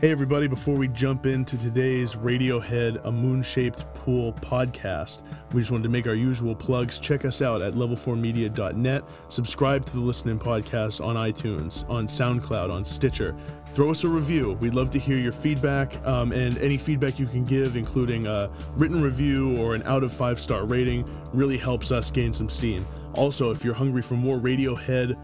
Hey, 0.00 0.12
everybody, 0.12 0.48
before 0.48 0.76
we 0.76 0.88
jump 0.88 1.26
into 1.26 1.58
today's 1.58 2.14
Radiohead 2.14 3.04
A 3.04 3.12
Moon 3.12 3.42
Shaped 3.42 3.84
Pool 3.92 4.32
podcast, 4.32 5.20
we 5.52 5.60
just 5.60 5.70
wanted 5.70 5.82
to 5.82 5.88
make 5.90 6.06
our 6.06 6.14
usual 6.14 6.54
plugs. 6.54 6.98
Check 6.98 7.26
us 7.26 7.42
out 7.42 7.60
at 7.60 7.74
level4media.net. 7.74 9.04
Subscribe 9.28 9.84
to 9.84 9.92
the 9.92 10.00
Listening 10.00 10.38
Podcast 10.38 11.04
on 11.04 11.16
iTunes, 11.16 11.86
on 11.90 12.06
SoundCloud, 12.06 12.72
on 12.72 12.82
Stitcher. 12.82 13.36
Throw 13.74 13.90
us 13.90 14.04
a 14.04 14.08
review. 14.08 14.52
We'd 14.52 14.72
love 14.72 14.88
to 14.92 14.98
hear 14.98 15.18
your 15.18 15.32
feedback 15.32 15.94
um, 16.06 16.32
and 16.32 16.56
any 16.56 16.78
feedback 16.78 17.18
you 17.18 17.26
can 17.26 17.44
give, 17.44 17.76
including 17.76 18.26
a 18.26 18.50
written 18.76 19.02
review 19.02 19.54
or 19.58 19.74
an 19.74 19.82
out 19.82 20.02
of 20.02 20.14
five 20.14 20.40
star 20.40 20.64
rating, 20.64 21.04
really 21.34 21.58
helps 21.58 21.92
us 21.92 22.10
gain 22.10 22.32
some 22.32 22.48
steam. 22.48 22.86
Also, 23.16 23.50
if 23.50 23.62
you're 23.62 23.74
hungry 23.74 24.00
for 24.00 24.14
more 24.14 24.38
Radiohead 24.38 25.18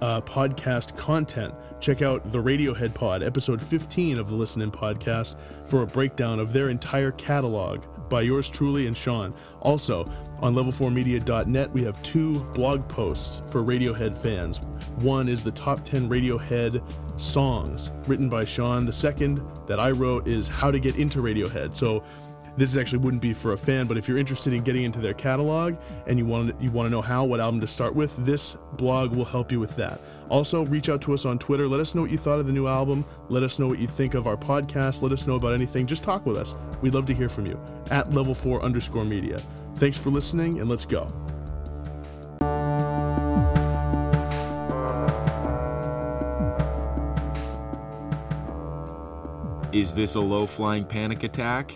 uh, 0.00 0.20
podcast 0.22 0.96
content, 0.96 1.54
check 1.80 2.02
out 2.02 2.30
the 2.30 2.42
Radiohead 2.42 2.94
Pod, 2.94 3.22
episode 3.22 3.60
15 3.60 4.18
of 4.18 4.28
the 4.28 4.34
Listening 4.34 4.70
Podcast, 4.70 5.36
for 5.66 5.82
a 5.82 5.86
breakdown 5.86 6.38
of 6.38 6.52
their 6.52 6.70
entire 6.70 7.12
catalog 7.12 7.82
by 8.08 8.22
yours 8.22 8.50
truly 8.50 8.86
and 8.86 8.96
Sean. 8.96 9.32
Also, 9.60 10.04
on 10.40 10.54
level4media.net, 10.54 11.72
we 11.72 11.82
have 11.84 12.02
two 12.02 12.40
blog 12.54 12.86
posts 12.88 13.42
for 13.50 13.62
Radiohead 13.62 14.18
fans. 14.18 14.58
One 14.96 15.28
is 15.28 15.42
the 15.42 15.52
top 15.52 15.84
10 15.84 16.08
Radiohead 16.08 16.82
songs 17.18 17.92
written 18.06 18.28
by 18.28 18.44
Sean. 18.44 18.84
The 18.84 18.92
second 18.92 19.40
that 19.66 19.78
I 19.78 19.90
wrote 19.92 20.26
is 20.26 20.48
how 20.48 20.70
to 20.70 20.80
get 20.80 20.96
into 20.96 21.22
Radiohead. 21.22 21.76
So 21.76 22.02
this 22.56 22.76
actually 22.76 22.98
wouldn't 22.98 23.22
be 23.22 23.32
for 23.32 23.52
a 23.52 23.56
fan, 23.56 23.86
but 23.86 23.96
if 23.96 24.08
you're 24.08 24.18
interested 24.18 24.52
in 24.52 24.62
getting 24.62 24.84
into 24.84 25.00
their 25.00 25.14
catalog 25.14 25.76
and 26.06 26.18
you 26.18 26.26
want 26.26 26.60
you 26.60 26.70
want 26.70 26.86
to 26.86 26.90
know 26.90 27.02
how, 27.02 27.24
what 27.24 27.40
album 27.40 27.60
to 27.60 27.66
start 27.66 27.94
with, 27.94 28.16
this 28.24 28.56
blog 28.74 29.14
will 29.14 29.24
help 29.24 29.50
you 29.52 29.60
with 29.60 29.76
that. 29.76 30.00
Also, 30.28 30.64
reach 30.66 30.88
out 30.88 31.00
to 31.02 31.12
us 31.12 31.24
on 31.24 31.38
Twitter. 31.38 31.66
Let 31.66 31.80
us 31.80 31.94
know 31.94 32.02
what 32.02 32.10
you 32.10 32.18
thought 32.18 32.38
of 32.38 32.46
the 32.46 32.52
new 32.52 32.68
album. 32.68 33.04
Let 33.28 33.42
us 33.42 33.58
know 33.58 33.66
what 33.66 33.78
you 33.78 33.86
think 33.86 34.14
of 34.14 34.26
our 34.26 34.36
podcast. 34.36 35.02
Let 35.02 35.12
us 35.12 35.26
know 35.26 35.34
about 35.34 35.54
anything. 35.54 35.86
Just 35.86 36.04
talk 36.04 36.24
with 36.24 36.36
us. 36.36 36.54
We'd 36.80 36.94
love 36.94 37.06
to 37.06 37.14
hear 37.14 37.28
from 37.28 37.46
you 37.46 37.60
at 37.90 38.12
level 38.12 38.34
four 38.34 38.62
underscore 38.62 39.04
media. 39.04 39.40
Thanks 39.76 39.96
for 39.96 40.10
listening, 40.10 40.60
and 40.60 40.68
let's 40.68 40.84
go. 40.84 41.12
Is 49.72 49.94
this 49.94 50.16
a 50.16 50.20
low 50.20 50.46
flying 50.46 50.84
panic 50.84 51.22
attack? 51.22 51.72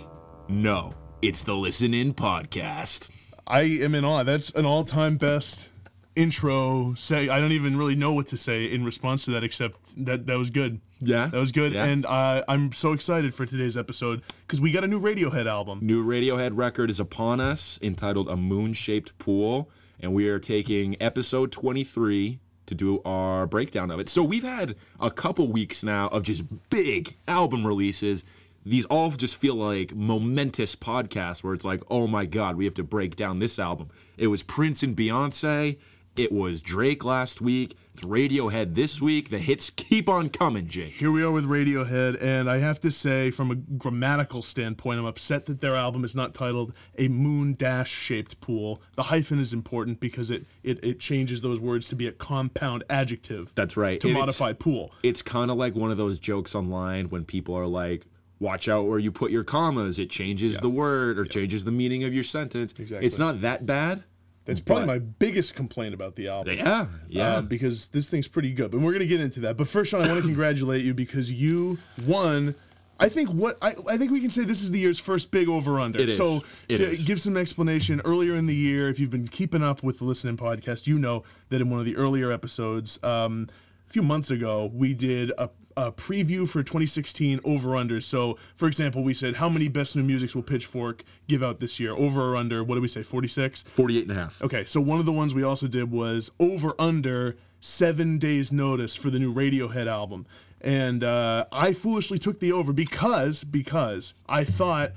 No, 0.48 0.95
it's 1.23 1.42
the 1.42 1.55
Listen 1.55 1.95
In 1.95 2.14
podcast. 2.14 3.11
I 3.47 3.62
am 3.62 3.95
in 3.95 4.05
awe. 4.05 4.23
That's 4.25 4.51
an 4.51 4.64
all-time 4.67 5.17
best 5.17 5.70
intro. 6.17 6.95
Say 6.95 7.28
I 7.28 7.39
don't 7.41 7.53
even 7.53 7.77
really 7.77 7.95
know 7.95 8.12
what 8.14 8.27
to 8.27 8.36
say 8.36 8.67
in 8.70 8.84
response 8.84 9.25
to 9.27 9.33
that, 9.33 9.45
except 9.45 9.78
that 10.05 10.27
that 10.27 10.39
was 10.39 10.51
good. 10.51 10.81
Yeah, 11.01 11.27
That 11.27 11.39
was 11.39 11.53
good, 11.53 11.75
Yeah. 11.75 11.84
and 11.84 12.06
uh, 12.06 12.45
I'm 12.48 12.73
so 12.73 12.92
excited 12.92 13.34
for 13.34 13.45
today's 13.45 13.77
episode 13.77 14.23
because 14.47 14.61
we 14.61 14.73
got 14.73 14.84
a 14.84 14.89
new 14.89 15.01
Radiohead 15.01 15.47
album. 15.47 15.81
New 15.83 16.05
Radiohead 16.05 16.53
record 16.55 16.89
is 16.89 16.98
upon 17.01 17.41
us, 17.41 17.79
entitled 17.83 18.29
A 18.29 18.36
Moon 18.36 18.73
Shaped 18.73 19.19
Pool, 19.19 19.69
and 20.01 20.14
we 20.14 20.29
are 20.29 20.39
taking 20.39 20.97
episode 21.03 21.53
23 21.53 22.39
to 22.67 22.75
do 22.75 23.03
our 23.05 23.47
breakdown 23.47 23.91
of 23.91 24.01
it. 24.01 24.08
So 24.08 24.23
we've 24.23 24.45
had 24.45 24.77
a 24.98 25.11
couple 25.11 25.53
weeks 25.53 25.84
now 25.84 26.08
of 26.08 26.23
just 26.23 26.45
big 26.70 27.17
album 27.29 27.67
releases. 27.67 28.25
These 28.67 28.87
all 28.87 29.11
just 29.11 29.37
feel 29.37 29.57
like 29.57 29.95
momentous 29.95 30.75
podcasts 30.75 31.45
where 31.45 31.55
it's 31.55 31.65
like, 31.65 31.83
oh 31.91 32.07
my 32.07 32.25
God, 32.25 32.57
we 32.57 32.65
have 32.65 32.75
to 32.75 32.83
break 32.84 33.15
down 33.17 33.39
this 33.39 33.59
album. 33.59 33.89
It 34.17 34.29
was 34.29 34.43
Prince 34.43 34.83
and 34.83 34.97
Beyonce. 34.97 35.79
It 36.17 36.31
was 36.31 36.62
Drake 36.62 37.05
last 37.05 37.41
week. 37.41 37.77
It's 37.92 38.05
Radiohead 38.05 38.75
this 38.77 39.03
week. 39.03 39.31
The 39.31 39.39
hits 39.41 39.69
keep 39.70 40.09
on 40.09 40.29
coming, 40.31 40.69
Jake. 40.69 40.92
Here 40.95 41.11
we 41.11 41.25
are 41.25 41.31
with 41.33 41.45
Radiohead, 41.45 42.23
and 42.23 42.48
I 42.48 42.59
have 42.59 42.81
to 42.83 42.91
say, 42.92 43.33
from 43.33 43.51
a 43.51 43.57
grammatical 43.57 44.42
standpoint, 44.45 45.01
I'm 45.01 45.07
upset 45.07 45.47
that 45.47 45.61
their 45.61 45.75
album 45.75 46.05
is 46.05 46.15
not 46.15 46.33
titled 46.33 46.73
"A 46.98 47.09
Moon 47.09 47.55
Dash 47.55 47.91
Shaped 47.91 48.41
Pool." 48.41 48.81
The 48.95 49.05
hyphen 49.05 49.41
is 49.41 49.53
important 49.53 49.98
because 50.01 50.31
it 50.31 50.46
it, 50.63 50.83
it 50.85 51.01
changes 51.01 51.41
those 51.41 51.58
words 51.58 51.89
to 51.89 51.96
be 51.96 52.07
a 52.07 52.13
compound 52.13 52.85
adjective. 52.89 53.52
That's 53.57 53.77
right. 53.77 54.01
To 54.01 54.07
And 54.08 54.17
it's- 54.17 54.27
modify 54.27 54.52
pool. 54.52 54.92
it's 55.02 55.20
kind 55.23 55.51
of 55.51 55.57
like 55.57 55.75
one 55.75 55.91
of 55.91 55.96
those 55.96 56.19
jokes 56.20 56.55
online 56.55 57.11
when 57.11 57.25
people 57.25 57.57
are 57.57 57.67
like, 57.67 58.07
watch 58.45 58.69
out 58.69 58.87
where 58.87 58.99
you 58.99 59.11
put 59.11 59.31
your 59.31 59.43
commas. 59.45 59.99
It 59.99 60.11
changes 60.11 60.61
the 60.61 60.69
word 60.71 61.19
or 61.19 61.25
changes 61.25 61.65
the 61.65 61.73
meaning 61.73 62.05
of 62.05 62.15
your 62.15 62.23
sentence. 62.25 62.73
Exactly. 62.79 63.07
It's 63.07 63.19
not 63.19 63.41
that 63.41 63.67
bad. 63.67 64.05
That's 64.45 64.61
probably 64.61 64.87
my 64.87 64.99
biggest 64.99 65.55
complaint 65.55 65.95
about 65.95 66.17
the 66.17 66.29
album. 66.29 66.59
Yeah. 66.59 66.87
Yeah. 67.09 67.37
um, 67.37 67.47
because 67.47 67.89
this 67.89 68.11
thing's 68.11 68.29
pretty 68.29 68.53
good. 68.53 68.71
But 68.71 68.81
we're 68.81 68.93
gonna 68.93 69.07
get 69.07 69.21
into 69.23 69.41
that. 69.41 69.57
But 69.57 69.69
first, 69.69 69.91
Sean, 69.91 70.03
I 70.05 70.09
want 70.09 70.21
to 70.21 70.27
congratulate 70.33 70.85
you 70.85 70.93
because 70.93 71.33
you 71.33 71.79
won. 72.07 72.55
I 73.01 73.09
think 73.09 73.31
what 73.31 73.57
I, 73.63 73.75
I 73.89 73.97
think 73.97 74.13
we 74.13 74.21
can 74.21 74.31
say 74.31 74.45
this 74.45 74.63
is 74.63 74.71
the 74.71 74.79
year's 74.79 74.99
first 75.01 75.31
big 75.31 75.49
over 75.49 75.81
under. 75.81 75.99
It 75.99 76.11
is. 76.11 76.17
So 76.17 76.45
It 76.69 76.77
to 76.77 76.91
is. 76.91 77.05
give 77.05 77.21
some 77.21 77.37
explanation, 77.37 78.01
earlier 78.05 78.37
in 78.37 78.47
the 78.47 78.55
year, 78.55 78.89
if 78.91 79.01
you've 79.01 79.11
been 79.11 79.27
keeping 79.29 79.63
up 79.65 79.83
with 79.83 79.99
the 79.99 80.05
listening 80.05 80.37
podcast, 80.37 80.87
you 80.87 80.99
know 80.99 81.25
that 81.49 81.61
in 81.61 81.71
one 81.71 81.81
of 81.81 81.87
the 81.87 81.97
earlier 81.97 82.31
episodes, 82.31 83.03
um, 83.03 83.49
a 83.89 83.91
few 83.91 84.03
months 84.03 84.31
ago, 84.31 84.71
we 84.73 84.95
did 84.95 85.33
a, 85.39 85.49
a 85.77 85.90
preview 85.92 86.48
for 86.48 86.62
2016 86.62 87.40
over 87.45 87.77
under. 87.77 88.01
So, 88.01 88.39
for 88.55 88.67
example, 88.67 89.02
we 89.02 89.14
said 89.14 89.36
how 89.36 89.48
many 89.48 89.68
best 89.68 89.96
new 89.96 90.02
musics 90.02 90.35
will 90.35 90.42
Pitchfork 90.42 91.05
give 91.29 91.42
out 91.42 91.58
this 91.58 91.80
year? 91.80 91.92
Over 91.92 92.33
or 92.33 92.36
under? 92.36 92.62
What 92.62 92.77
did 92.77 92.83
we 92.83 92.89
say? 92.89 93.02
46. 93.02 93.62
48 93.62 94.02
and 94.02 94.11
a 94.11 94.14
half. 94.14 94.42
Okay, 94.42 94.64
so 94.64 94.80
one 94.80 94.98
of 94.98 95.07
the 95.07 95.13
ones 95.13 95.34
we 95.34 95.42
also 95.42 95.67
did 95.67 95.90
was 95.90 96.30
over 96.39 96.74
under 96.79 97.36
seven 97.61 98.18
days 98.18 98.52
notice 98.52 98.95
for 98.95 99.11
the 99.11 99.18
new 99.18 99.33
Radiohead 99.33 99.86
album, 99.86 100.27
and 100.61 101.02
uh, 101.02 101.46
I 101.51 101.73
foolishly 101.73 102.18
took 102.18 102.40
the 102.40 102.52
over 102.52 102.73
because 102.73 103.42
because 103.42 104.14
I 104.29 104.45
thought 104.45 104.92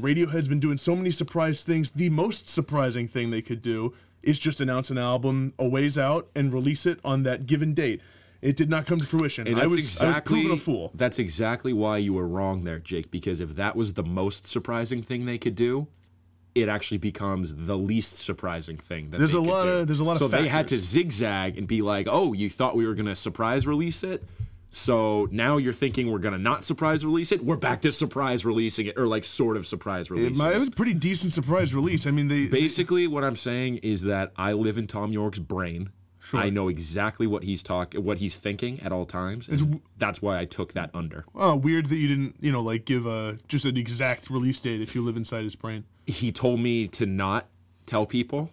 Radiohead's 0.00 0.48
been 0.48 0.60
doing 0.60 0.78
so 0.78 0.94
many 0.94 1.10
surprise 1.10 1.64
things. 1.64 1.92
The 1.92 2.10
most 2.10 2.48
surprising 2.48 3.08
thing 3.08 3.30
they 3.30 3.42
could 3.42 3.62
do 3.62 3.94
is 4.22 4.38
just 4.38 4.60
announce 4.60 4.90
an 4.90 4.98
album 4.98 5.52
a 5.58 5.68
ways 5.68 5.98
out 5.98 6.28
and 6.34 6.52
release 6.52 6.86
it 6.86 6.98
on 7.04 7.22
that 7.24 7.46
given 7.46 7.74
date. 7.74 8.00
It 8.44 8.56
did 8.56 8.68
not 8.68 8.84
come 8.86 8.98
to 8.98 9.06
fruition. 9.06 9.48
And 9.48 9.58
I 9.58 9.64
was 9.66 9.76
exactly, 9.78 10.06
I 10.06 10.10
was 10.10 10.20
proven 10.20 10.50
a 10.52 10.56
fool. 10.58 10.90
That's 10.94 11.18
exactly 11.18 11.72
why 11.72 11.96
you 11.96 12.12
were 12.12 12.28
wrong 12.28 12.64
there, 12.64 12.78
Jake. 12.78 13.10
Because 13.10 13.40
if 13.40 13.56
that 13.56 13.74
was 13.74 13.94
the 13.94 14.02
most 14.02 14.46
surprising 14.46 15.02
thing 15.02 15.24
they 15.24 15.38
could 15.38 15.54
do, 15.54 15.88
it 16.54 16.68
actually 16.68 16.98
becomes 16.98 17.54
the 17.54 17.76
least 17.76 18.16
surprising 18.18 18.76
thing 18.76 19.10
that 19.10 19.18
There's 19.18 19.32
they 19.32 19.38
a 19.38 19.40
lot 19.40 19.64
do. 19.64 19.68
of- 19.70 19.86
there's 19.88 20.00
a 20.00 20.04
lot 20.04 20.12
of 20.12 20.18
so 20.18 20.28
they 20.28 20.46
had 20.46 20.68
to 20.68 20.78
zigzag 20.78 21.56
and 21.58 21.66
be 21.66 21.80
like, 21.82 22.06
"Oh, 22.08 22.32
you 22.34 22.50
thought 22.50 22.76
we 22.76 22.86
were 22.86 22.94
gonna 22.94 23.14
surprise 23.14 23.66
release 23.66 24.04
it." 24.04 24.22
So 24.70 25.26
now 25.30 25.56
you're 25.56 25.72
thinking 25.72 26.10
we're 26.12 26.18
gonna 26.18 26.36
not 26.36 26.64
surprise 26.64 27.04
release 27.04 27.32
it. 27.32 27.44
We're 27.44 27.56
back 27.56 27.80
to 27.82 27.92
surprise 27.92 28.44
releasing 28.44 28.86
it, 28.86 28.98
or 28.98 29.06
like 29.06 29.24
sort 29.24 29.56
of 29.56 29.66
surprise 29.66 30.10
my- 30.10 30.18
it. 30.18 30.36
it 30.56 30.58
was 30.60 30.68
a 30.68 30.72
pretty 30.72 30.94
decent 30.94 31.32
surprise 31.32 31.74
release. 31.74 32.06
I 32.06 32.10
mean, 32.10 32.28
they 32.28 32.46
Basically, 32.46 33.06
what 33.06 33.24
I'm 33.24 33.36
saying 33.36 33.78
is 33.78 34.02
that 34.02 34.32
I 34.36 34.52
live 34.52 34.76
in 34.76 34.86
Thom 34.86 35.12
Yorke's 35.12 35.38
brain. 35.38 35.90
I 36.36 36.50
know 36.50 36.68
exactly 36.68 37.26
what 37.26 37.44
he's 37.44 37.62
talking, 37.62 38.02
what 38.04 38.18
he's 38.18 38.36
thinking 38.36 38.80
at 38.80 38.92
all 38.92 39.06
times. 39.06 39.48
and 39.48 39.80
that's 39.98 40.20
why 40.22 40.38
I 40.38 40.44
took 40.44 40.72
that 40.74 40.90
under. 40.94 41.24
oh, 41.34 41.56
weird 41.56 41.86
that 41.86 41.96
you 41.96 42.08
didn't 42.08 42.36
you 42.40 42.52
know 42.52 42.62
like 42.62 42.84
give 42.84 43.06
a 43.06 43.38
just 43.48 43.64
an 43.64 43.76
exact 43.76 44.30
release 44.30 44.60
date 44.60 44.80
if 44.80 44.94
you 44.94 45.02
live 45.02 45.16
inside 45.16 45.44
his 45.44 45.56
brain. 45.56 45.84
He 46.06 46.32
told 46.32 46.60
me 46.60 46.86
to 46.88 47.06
not 47.06 47.46
tell 47.86 48.06
people, 48.06 48.50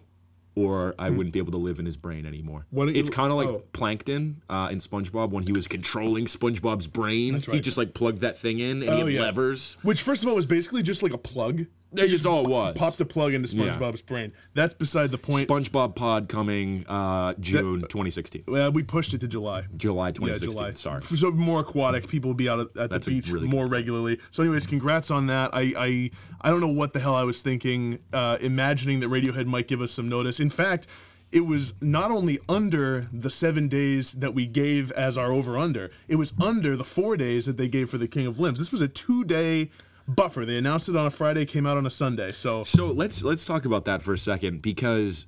or 0.54 0.94
I 0.98 1.10
wouldn't 1.10 1.32
be 1.32 1.38
able 1.38 1.52
to 1.52 1.58
live 1.58 1.78
in 1.78 1.86
his 1.86 1.96
brain 1.96 2.26
anymore. 2.26 2.66
Hmm. 2.70 2.76
What 2.76 2.88
it's 2.90 3.08
kind 3.08 3.30
of 3.30 3.38
like 3.38 3.48
oh. 3.48 3.62
Plankton 3.72 4.42
uh, 4.50 4.68
in 4.70 4.78
SpongeBob 4.78 5.30
when 5.30 5.44
he 5.44 5.52
was 5.52 5.66
controlling 5.66 6.26
SpongeBob's 6.26 6.86
brain. 6.86 7.40
He 7.40 7.52
right. 7.52 7.62
just 7.62 7.78
like 7.78 7.94
plugged 7.94 8.20
that 8.20 8.38
thing 8.38 8.58
in 8.58 8.82
and 8.82 8.90
Oh, 8.90 8.96
he 8.96 9.00
had 9.00 9.12
yeah. 9.12 9.20
levers. 9.22 9.78
Which, 9.82 10.02
first 10.02 10.22
of 10.22 10.28
all, 10.28 10.34
was 10.34 10.46
basically 10.46 10.82
just 10.82 11.02
like 11.02 11.12
a 11.12 11.18
plug. 11.18 11.66
That's 11.92 12.26
all 12.26 12.44
it 12.44 12.48
was. 12.48 12.76
Popped 12.76 13.00
a 13.00 13.04
plug 13.04 13.34
into. 13.34 13.48
SpongeBob's 13.48 14.02
brain. 14.02 14.32
That's 14.54 14.74
beside 14.74 15.10
the 15.10 15.18
point. 15.18 15.48
SpongeBob 15.48 15.94
Pod 15.94 16.28
coming 16.28 16.86
uh, 16.88 17.34
June 17.40 17.82
2016, 17.82 18.44
well, 18.46 18.72
we 18.72 18.82
pushed 18.82 19.14
it 19.14 19.20
to 19.20 19.28
July. 19.28 19.64
July 19.76 20.08
Yeah, 20.08 20.12
2016. 20.12 20.50
July. 20.50 20.72
Sorry. 20.74 21.02
So 21.02 21.30
more 21.30 21.60
aquatic. 21.60 22.08
People 22.08 22.30
will 22.30 22.34
be 22.34 22.48
out 22.48 22.60
at, 22.60 22.76
at 22.76 22.90
That's 22.90 23.06
a 23.06 23.10
the 23.10 23.16
beach 23.16 23.30
really 23.30 23.48
more 23.48 23.66
regularly. 23.66 24.18
So, 24.30 24.42
anyways, 24.42 24.66
congrats 24.66 25.10
on 25.10 25.26
that. 25.26 25.50
I, 25.52 25.72
I 25.76 26.10
I 26.40 26.50
don't 26.50 26.60
know 26.60 26.68
what 26.68 26.92
the 26.92 27.00
hell 27.00 27.14
I 27.14 27.24
was 27.24 27.42
thinking, 27.42 27.98
uh, 28.12 28.38
imagining 28.40 29.00
that 29.00 29.08
Radiohead 29.08 29.46
might 29.46 29.68
give 29.68 29.80
us 29.80 29.92
some 29.92 30.08
notice. 30.08 30.40
In 30.40 30.50
fact, 30.50 30.86
it 31.30 31.46
was 31.46 31.74
not 31.80 32.10
only 32.10 32.38
under 32.48 33.08
the 33.12 33.30
seven 33.30 33.66
days 33.68 34.12
that 34.12 34.34
we 34.34 34.46
gave 34.46 34.92
as 34.92 35.16
our 35.16 35.32
over 35.32 35.56
under, 35.56 35.90
it 36.06 36.16
was 36.16 36.34
under 36.40 36.76
the 36.76 36.84
four 36.84 37.16
days 37.16 37.46
that 37.46 37.56
they 37.56 37.68
gave 37.68 37.88
for 37.88 37.98
the 37.98 38.08
King 38.08 38.26
of 38.26 38.38
Limbs. 38.38 38.58
This 38.58 38.70
was 38.70 38.82
a 38.82 38.88
two 38.88 39.24
day 39.24 39.70
buffer. 40.06 40.44
They 40.44 40.56
announced 40.56 40.88
it 40.88 40.96
on 40.96 41.06
a 41.06 41.10
Friday, 41.10 41.44
came 41.46 41.66
out 41.66 41.76
on 41.76 41.86
a 41.86 41.90
Sunday. 41.90 42.30
So 42.32 42.62
So 42.62 42.86
let's 42.86 43.22
let's 43.22 43.44
talk 43.44 43.64
about 43.64 43.84
that 43.86 44.02
for 44.02 44.12
a 44.12 44.18
second 44.18 44.62
because 44.62 45.26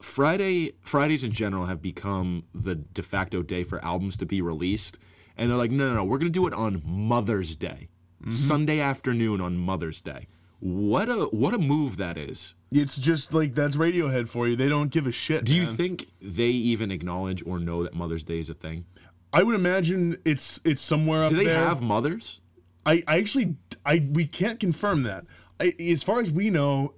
Friday 0.00 0.72
Fridays 0.82 1.24
in 1.24 1.32
general 1.32 1.66
have 1.66 1.80
become 1.82 2.44
the 2.54 2.74
de 2.74 3.02
facto 3.02 3.42
day 3.42 3.64
for 3.64 3.84
albums 3.84 4.16
to 4.18 4.26
be 4.26 4.40
released, 4.40 4.98
and 5.36 5.50
they're 5.50 5.58
like, 5.58 5.70
no, 5.70 5.88
no, 5.88 5.96
no, 5.96 6.04
we're 6.04 6.18
gonna 6.18 6.30
do 6.30 6.46
it 6.46 6.54
on 6.54 6.82
Mother's 6.84 7.56
Day, 7.56 7.88
mm-hmm. 8.20 8.30
Sunday 8.30 8.80
afternoon 8.80 9.40
on 9.40 9.56
Mother's 9.56 10.00
Day. 10.00 10.28
What 10.60 11.08
a 11.08 11.24
what 11.26 11.52
a 11.54 11.58
move 11.58 11.96
that 11.98 12.16
is. 12.16 12.54
it's 12.72 12.96
just 12.96 13.34
like 13.34 13.54
that's 13.54 13.76
Radiohead 13.76 14.28
for 14.28 14.48
you. 14.48 14.56
They 14.56 14.68
don't 14.68 14.90
give 14.90 15.06
a 15.06 15.12
shit. 15.12 15.44
Do 15.44 15.54
you 15.54 15.66
think 15.66 16.08
they 16.22 16.48
even 16.48 16.90
acknowledge 16.90 17.42
or 17.46 17.58
know 17.58 17.82
that 17.82 17.94
Mother's 17.94 18.24
Day 18.24 18.38
is 18.38 18.48
a 18.48 18.54
thing? 18.54 18.86
I 19.32 19.42
would 19.42 19.56
imagine 19.56 20.16
it's 20.24 20.60
it's 20.64 20.80
somewhere 20.80 21.24
up 21.24 21.30
Do 21.30 21.36
they 21.36 21.46
have 21.46 21.82
mothers? 21.82 22.40
I, 22.86 23.02
I 23.06 23.18
actually 23.18 23.56
I 23.84 24.06
we 24.12 24.26
can't 24.26 24.60
confirm 24.60 25.02
that. 25.04 25.24
I, 25.60 25.72
as 25.80 26.02
far 26.02 26.20
as 26.20 26.30
we 26.30 26.50
know, 26.50 26.94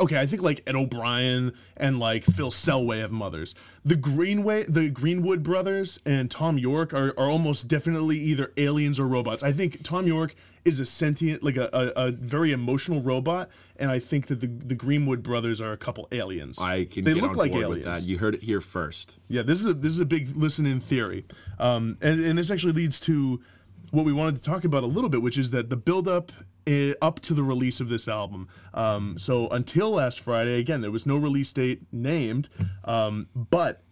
okay, 0.00 0.18
I 0.18 0.26
think 0.26 0.42
like 0.42 0.62
Ed 0.66 0.74
O'Brien 0.74 1.52
and 1.76 1.98
like 1.98 2.24
Phil 2.24 2.50
Selway 2.50 3.00
have 3.00 3.12
mothers. 3.12 3.54
The 3.84 3.96
Greenway, 3.96 4.64
the 4.64 4.88
Greenwood 4.88 5.42
brothers 5.42 6.00
and 6.06 6.30
Thom 6.30 6.58
Yorke 6.58 6.94
are, 6.94 7.10
are 7.18 7.30
almost 7.30 7.68
definitely 7.68 8.18
either 8.18 8.52
aliens 8.56 8.98
or 8.98 9.06
robots. 9.06 9.42
I 9.42 9.52
think 9.52 9.82
Thom 9.84 10.06
Yorke 10.06 10.34
is 10.64 10.78
a 10.80 10.86
sentient, 10.86 11.42
like 11.42 11.56
a, 11.56 11.68
a, 11.72 12.06
a 12.06 12.10
very 12.12 12.52
emotional 12.52 13.02
robot, 13.02 13.50
and 13.76 13.90
I 13.90 13.98
think 13.98 14.28
that 14.28 14.40
the 14.40 14.46
the 14.46 14.74
Greenwood 14.74 15.22
brothers 15.22 15.60
are 15.60 15.72
a 15.72 15.76
couple 15.76 16.08
aliens. 16.12 16.58
I 16.58 16.84
can 16.84 17.04
They 17.04 17.14
get 17.14 17.22
look 17.22 17.32
on 17.32 17.36
like 17.36 17.52
board 17.52 17.68
with 17.68 17.78
aliens. 17.82 18.00
that. 18.02 18.08
You 18.08 18.18
heard 18.18 18.34
it 18.36 18.42
here 18.42 18.60
first. 18.60 19.18
Yeah, 19.28 19.42
this 19.42 19.58
is 19.58 19.66
a 19.66 19.74
this 19.74 19.92
is 19.92 19.98
a 19.98 20.04
big 20.06 20.34
listen 20.36 20.64
in 20.64 20.80
theory, 20.80 21.26
um, 21.58 21.98
and 22.00 22.20
and 22.20 22.38
this 22.38 22.50
actually 22.50 22.72
leads 22.74 23.00
to 23.00 23.42
what 23.90 24.04
we 24.04 24.12
wanted 24.12 24.36
to 24.36 24.42
talk 24.42 24.64
about 24.64 24.82
a 24.82 24.86
little 24.86 25.10
bit, 25.10 25.22
which 25.22 25.38
is 25.38 25.50
that 25.50 25.68
the 25.70 25.76
build 25.76 26.08
up 26.08 26.32
uh, 26.66 26.92
up 27.02 27.20
to 27.20 27.34
the 27.34 27.42
release 27.42 27.80
of 27.80 27.88
this 27.88 28.06
album. 28.08 28.48
Um, 28.72 29.18
so 29.18 29.48
until 29.48 29.90
last 29.90 30.20
Friday, 30.20 30.58
again, 30.60 30.80
there 30.80 30.90
was 30.92 31.06
no 31.06 31.16
release 31.16 31.52
date 31.52 31.82
named, 31.92 32.48
um, 32.84 33.26
but 33.34 33.82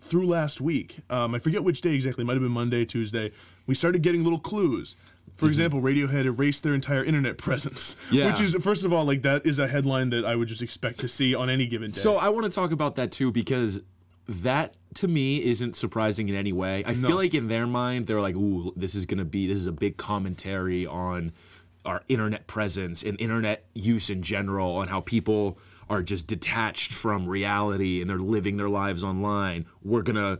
through 0.00 0.26
last 0.26 0.60
week, 0.60 1.00
um, 1.10 1.34
I 1.34 1.40
forget 1.40 1.62
which 1.64 1.80
day 1.80 1.94
exactly, 1.94 2.22
it 2.22 2.26
might 2.26 2.34
have 2.34 2.42
been 2.42 2.52
Monday, 2.52 2.84
Tuesday, 2.84 3.32
we 3.66 3.74
started 3.74 4.02
getting 4.02 4.22
little 4.22 4.38
clues. 4.38 4.96
For 5.36 5.46
example, 5.46 5.80
Radiohead 5.80 6.26
erased 6.26 6.64
their 6.64 6.74
entire 6.74 7.02
internet 7.02 7.38
presence, 7.46 7.96
Yeah. 8.10 8.26
which 8.30 8.40
is 8.40 8.54
first 8.56 8.84
of 8.84 8.92
all 8.92 9.04
like 9.04 9.22
that 9.22 9.46
is 9.46 9.58
a 9.58 9.66
headline 9.68 10.10
that 10.10 10.24
I 10.24 10.36
would 10.36 10.48
just 10.48 10.62
expect 10.62 11.00
to 11.00 11.08
see 11.08 11.34
on 11.34 11.48
any 11.50 11.66
given 11.66 11.90
day. 11.92 11.98
So 11.98 12.16
I 12.16 12.28
want 12.28 12.44
to 12.46 12.50
talk 12.52 12.72
about 12.72 12.94
that 12.96 13.10
too 13.10 13.30
because 13.32 13.82
that 14.30 14.76
to 14.94 15.08
me 15.08 15.44
isn't 15.44 15.74
surprising 15.74 16.28
in 16.28 16.34
any 16.34 16.52
way. 16.52 16.84
I 16.86 16.94
feel 16.94 17.16
like 17.16 17.34
in 17.34 17.48
their 17.48 17.66
mind 17.66 18.06
they're 18.06 18.20
like, 18.20 18.36
"Ooh, 18.36 18.72
this 18.76 18.94
is 18.94 19.04
gonna 19.04 19.24
be 19.24 19.46
this 19.46 19.58
is 19.58 19.66
a 19.66 19.72
big 19.72 19.96
commentary 19.96 20.86
on 20.86 21.32
our 21.84 22.02
internet 22.08 22.46
presence 22.46 23.02
and 23.02 23.20
internet 23.20 23.64
use 23.74 24.08
in 24.10 24.22
general, 24.22 24.80
and 24.80 24.90
how 24.90 25.00
people 25.00 25.58
are 25.88 26.02
just 26.02 26.26
detached 26.28 26.92
from 26.92 27.28
reality 27.28 28.00
and 28.00 28.08
they're 28.08 28.18
living 28.18 28.56
their 28.56 28.68
lives 28.68 29.02
online. 29.02 29.66
We're 29.82 30.02
gonna 30.02 30.38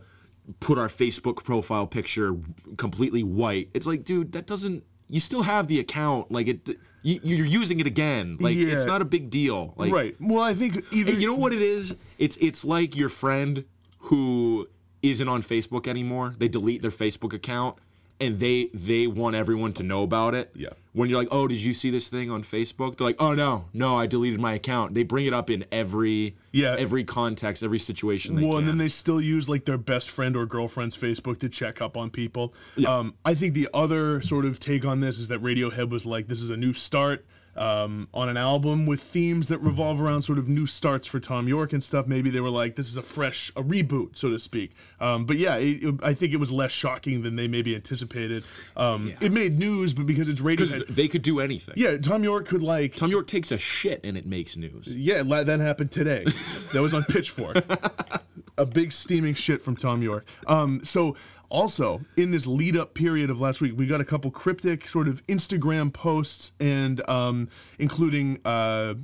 put 0.61 0.77
our 0.77 0.87
Facebook 0.87 1.43
profile 1.43 1.85
picture 1.85 2.35
completely 2.77 3.23
white. 3.23 3.69
It's 3.73 3.85
like, 3.85 4.05
dude, 4.05 4.31
that 4.31 4.47
doesn't. 4.47 4.83
You 5.09 5.19
still 5.19 5.43
have 5.43 5.67
the 5.67 5.79
account. 5.79 6.31
Like 6.31 6.47
it. 6.47 6.69
You, 7.03 7.19
you're 7.23 7.45
using 7.45 7.79
it 7.79 7.87
again. 7.87 8.37
Like 8.39 8.55
it's 8.55 8.85
not 8.85 9.01
a 9.01 9.05
big 9.05 9.29
deal. 9.29 9.73
Like 9.75 9.91
right. 9.91 10.15
Well, 10.19 10.39
I 10.39 10.53
think 10.53 10.85
either 10.93 11.11
you 11.11 11.27
know 11.27 11.35
what 11.35 11.51
it 11.51 11.61
is? 11.61 11.95
It's 12.17 12.37
it's 12.37 12.63
like 12.63 12.95
your 12.95 13.09
friend 13.09 13.65
who 14.01 14.67
isn't 15.01 15.27
on 15.27 15.41
Facebook 15.43 15.87
anymore. 15.87 16.35
They 16.37 16.47
delete 16.47 16.81
their 16.81 16.91
Facebook 16.91 17.33
account 17.33 17.77
and 18.19 18.39
they 18.39 18.69
they 18.73 19.07
want 19.07 19.35
everyone 19.35 19.73
to 19.73 19.83
know 19.83 20.03
about 20.03 20.35
it. 20.35 20.51
Yeah. 20.55 20.69
When 20.93 21.09
you're 21.09 21.17
like, 21.17 21.29
"Oh, 21.31 21.47
did 21.47 21.63
you 21.63 21.73
see 21.73 21.89
this 21.89 22.07
thing 22.09 22.29
on 22.29 22.43
Facebook?" 22.43 22.97
They're 22.97 23.07
like, 23.07 23.15
"Oh 23.19 23.33
no, 23.33 23.65
no, 23.73 23.97
I 23.97 24.05
deleted 24.05 24.39
my 24.39 24.53
account." 24.53 24.93
They 24.93 25.01
bring 25.03 25.25
it 25.25 25.33
up 25.33 25.49
in 25.49 25.65
every 25.71 26.35
Yeah. 26.51 26.75
every 26.77 27.03
context, 27.03 27.63
every 27.63 27.79
situation 27.79 28.35
well, 28.39 28.51
can. 28.51 28.59
and 28.59 28.67
then 28.67 28.77
they 28.77 28.89
still 28.89 29.19
use 29.19 29.49
like 29.49 29.65
their 29.65 29.77
best 29.79 30.09
friend 30.11 30.35
or 30.35 30.45
girlfriend's 30.45 30.95
Facebook 30.95 31.39
to 31.39 31.49
check 31.49 31.81
up 31.81 31.97
on 31.97 32.11
people. 32.11 32.53
Yeah. 32.75 32.95
Um, 32.95 33.15
I 33.25 33.33
think 33.33 33.55
the 33.55 33.69
other 33.73 34.21
sort 34.21 34.45
of 34.45 34.59
take 34.59 34.85
on 34.85 34.99
this 34.99 35.17
is 35.17 35.29
that 35.29 35.41
Radiohead 35.41 35.89
was 35.89 36.05
like, 36.05 36.27
this 36.27 36.41
is 36.43 36.51
a 36.51 36.57
new 36.57 36.73
start 36.73 37.25
um, 37.57 38.07
on 38.13 38.29
an 38.29 38.37
album 38.37 38.85
with 38.85 39.01
themes 39.01 39.47
that 39.49 39.59
revolve 39.59 40.01
around 40.01 40.21
sort 40.21 40.37
of 40.37 40.47
new 40.47 40.65
starts 40.65 41.07
for 41.07 41.19
Thom 41.19 41.47
Yorke 41.47 41.73
and 41.73 41.83
stuff. 41.83 42.07
Maybe 42.07 42.29
they 42.29 42.39
were 42.39 42.49
like, 42.49 42.75
this 42.75 42.87
is 42.89 42.97
a 42.97 43.01
fresh, 43.03 43.51
a 43.55 43.63
reboot, 43.63 44.15
so 44.17 44.29
to 44.29 44.39
speak. 44.39 44.71
Um, 44.99 45.25
but 45.25 45.37
yeah, 45.37 45.55
it, 45.57 45.83
it- 45.83 45.95
I 46.03 46.13
think 46.13 46.33
it 46.33 46.37
was 46.37 46.51
less 46.51 46.71
shocking 46.71 47.23
than 47.23 47.35
they 47.35 47.47
maybe 47.47 47.75
anticipated. 47.75 48.43
Um, 48.77 49.13
It 49.19 49.31
made 49.31 49.59
news, 49.59 49.93
but 49.93 50.05
because 50.05 50.29
it's 50.29 50.41
because 50.41 50.73
Radiohead. 50.73 50.95
they 50.95 51.07
could 51.07 51.21
do 51.23 51.39
anything. 51.39 51.73
Yeah, 51.77 51.97
Thom 51.97 52.23
Yorke 52.23 52.47
could 52.47 52.61
like 52.61 52.95
Thom 52.95 53.11
Yorke 53.11 53.27
takes 53.27 53.51
a 53.51 53.57
shit 53.57 54.01
and 54.03 54.17
it 54.17 54.25
makes 54.25 54.55
news. 54.55 54.87
Yeah, 54.87 55.23
that 55.23 55.59
happened 55.59 55.91
today. 55.91 56.23
that 56.73 56.81
was 56.81 56.93
on 56.93 57.03
Pitchfork. 57.03 57.57
a 58.57 58.65
big 58.65 58.91
steaming 58.91 59.33
shit 59.33 59.61
from 59.61 59.75
Thom 59.75 60.01
Yorke. 60.01 60.25
Um, 60.47 60.81
so 60.85 61.15
also 61.51 62.01
in 62.17 62.31
this 62.31 62.47
lead 62.47 62.75
up 62.75 62.93
period 62.93 63.29
of 63.29 63.39
last 63.39 63.61
week, 63.61 63.73
we 63.77 63.85
got 63.85 64.01
a 64.01 64.05
couple 64.05 64.31
cryptic 64.31 64.87
sort 64.87 65.07
of 65.07 65.25
Instagram 65.27 65.93
posts 65.93 66.53
and 66.59 67.07
um, 67.09 67.49
including 67.77 68.39
uh, 68.45 68.95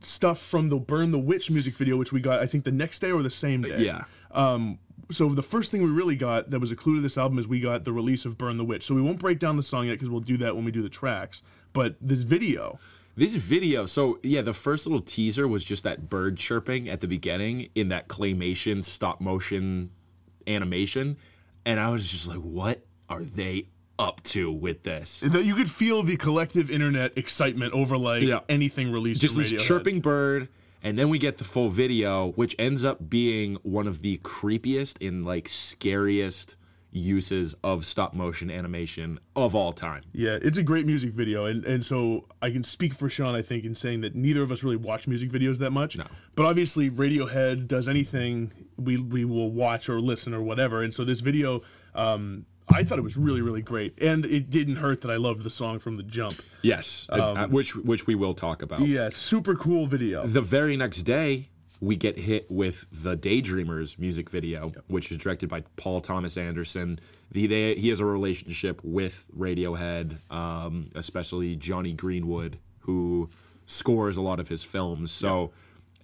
stuff 0.00 0.40
from 0.40 0.68
the 0.68 0.76
Burn 0.76 1.10
the 1.10 1.18
Witch 1.18 1.50
music 1.50 1.74
video, 1.74 1.96
which 1.96 2.12
we 2.12 2.20
got 2.20 2.40
I 2.40 2.46
think 2.46 2.64
the 2.64 2.72
next 2.72 3.00
day 3.00 3.12
or 3.12 3.22
the 3.22 3.30
same 3.30 3.62
day. 3.62 3.84
Yeah. 3.84 4.04
Um, 4.32 4.78
so 5.12 5.28
the 5.28 5.42
first 5.42 5.70
thing 5.70 5.82
we 5.82 5.90
really 5.90 6.16
got 6.16 6.50
that 6.50 6.60
was 6.60 6.70
a 6.70 6.76
clue 6.76 6.96
to 6.96 7.00
this 7.00 7.18
album 7.18 7.38
is 7.38 7.46
we 7.48 7.60
got 7.60 7.84
the 7.84 7.92
release 7.92 8.24
of 8.24 8.38
Burn 8.38 8.56
the 8.56 8.64
Witch. 8.64 8.84
So 8.86 8.94
we 8.94 9.02
won't 9.02 9.18
break 9.18 9.38
down 9.38 9.56
the 9.56 9.62
song 9.62 9.86
yet 9.86 9.94
because 9.94 10.08
we'll 10.08 10.20
do 10.20 10.36
that 10.38 10.54
when 10.54 10.64
we 10.64 10.70
do 10.70 10.82
the 10.82 10.88
tracks. 10.88 11.42
But 11.72 11.96
this 12.00 12.22
video, 12.22 12.78
This 13.16 13.34
video, 13.34 13.86
so 13.86 14.18
yeah, 14.22 14.40
the 14.40 14.52
first 14.52 14.86
little 14.86 15.00
teaser 15.00 15.46
was 15.48 15.64
just 15.64 15.82
that 15.82 16.08
bird 16.08 16.36
chirping 16.36 16.88
at 16.88 17.00
the 17.00 17.08
beginning 17.08 17.68
in 17.74 17.88
that 17.88 18.08
claymation 18.08 18.84
stop 18.84 19.20
motion 19.20 19.90
animation. 20.46 21.16
And 21.64 21.78
I 21.80 21.90
was 21.90 22.10
just 22.10 22.26
like, 22.26 22.38
what 22.38 22.84
are 23.08 23.22
they 23.22 23.68
up 23.98 24.22
to 24.24 24.50
with 24.50 24.82
this? 24.82 25.20
that 25.20 25.44
you 25.44 25.54
could 25.54 25.70
feel 25.70 26.02
the 26.02 26.16
collective 26.16 26.70
internet 26.70 27.12
excitement 27.16 27.72
over 27.74 27.96
like 27.98 28.22
Yeah. 28.22 28.40
anything 28.48 28.90
released. 28.92 29.20
Just 29.20 29.36
this 29.36 29.52
chirping 29.52 30.00
bird. 30.00 30.48
And 30.82 30.98
then 30.98 31.10
we 31.10 31.18
get 31.18 31.36
the 31.36 31.44
full 31.44 31.68
video, 31.68 32.28
which 32.32 32.56
ends 32.58 32.84
up 32.86 33.10
being 33.10 33.56
one 33.62 33.86
of 33.86 34.00
the 34.00 34.16
creepiest 34.18 35.06
and 35.06 35.26
like 35.26 35.46
scariest 35.48 36.56
uses 36.92 37.54
of 37.62 37.84
stop 37.84 38.14
motion 38.14 38.50
animation 38.50 39.18
of 39.36 39.54
all 39.54 39.72
time. 39.72 40.02
Yeah, 40.12 40.38
it's 40.42 40.58
a 40.58 40.62
great 40.62 40.86
music 40.86 41.10
video, 41.10 41.46
and 41.46 41.64
and 41.64 41.84
so 41.84 42.26
I 42.42 42.50
can 42.50 42.64
speak 42.64 42.94
for 42.94 43.08
Sean. 43.08 43.34
I 43.34 43.42
think 43.42 43.64
in 43.64 43.74
saying 43.74 44.00
that 44.02 44.14
neither 44.14 44.42
of 44.42 44.50
us 44.50 44.62
really 44.62 44.76
watch 44.76 45.06
music 45.06 45.30
videos 45.30 45.58
that 45.58 45.70
much. 45.70 45.96
No. 45.96 46.06
But 46.34 46.46
obviously, 46.46 46.90
Radiohead 46.90 47.68
does 47.68 47.88
anything 47.88 48.52
we 48.76 48.96
we 48.96 49.24
will 49.24 49.50
watch 49.50 49.88
or 49.88 50.00
listen 50.00 50.34
or 50.34 50.42
whatever, 50.42 50.82
and 50.82 50.94
so 50.94 51.04
this 51.04 51.20
video. 51.20 51.62
Um, 51.94 52.46
I 52.72 52.84
thought 52.84 52.98
it 52.98 53.02
was 53.02 53.16
really, 53.16 53.40
really 53.40 53.62
great, 53.62 54.00
and 54.00 54.24
it 54.24 54.48
didn't 54.48 54.76
hurt 54.76 55.00
that 55.00 55.10
I 55.10 55.16
loved 55.16 55.42
the 55.42 55.50
song 55.50 55.80
from 55.80 55.96
the 55.96 56.04
jump. 56.04 56.40
Yes, 56.62 57.08
uh, 57.10 57.48
which 57.48 57.74
which 57.74 58.06
we 58.06 58.14
will 58.14 58.34
talk 58.34 58.62
about. 58.62 58.82
Yeah, 58.82 59.10
super 59.12 59.56
cool 59.56 59.86
video. 59.86 60.24
The 60.24 60.40
very 60.40 60.76
next 60.76 61.02
day, 61.02 61.49
we 61.80 61.96
get 61.96 62.18
hit 62.18 62.50
with 62.50 62.86
the 62.92 63.16
Daydreamers 63.16 63.98
music 63.98 64.28
video, 64.28 64.72
which 64.88 65.10
is 65.10 65.16
directed 65.16 65.48
by 65.48 65.62
Paul 65.76 66.00
Thomas 66.00 66.36
Anderson. 66.36 67.00
The, 67.32 67.46
they, 67.46 67.74
he 67.74 67.88
has 67.88 68.00
a 68.00 68.04
relationship 68.04 68.80
with 68.84 69.26
Radiohead, 69.36 70.18
um, 70.30 70.90
especially 70.94 71.56
Jonny 71.56 71.92
Greenwood, 71.92 72.58
who 72.80 73.30
scores 73.64 74.16
a 74.16 74.22
lot 74.22 74.40
of 74.40 74.48
his 74.48 74.62
films. 74.62 75.10
So 75.10 75.52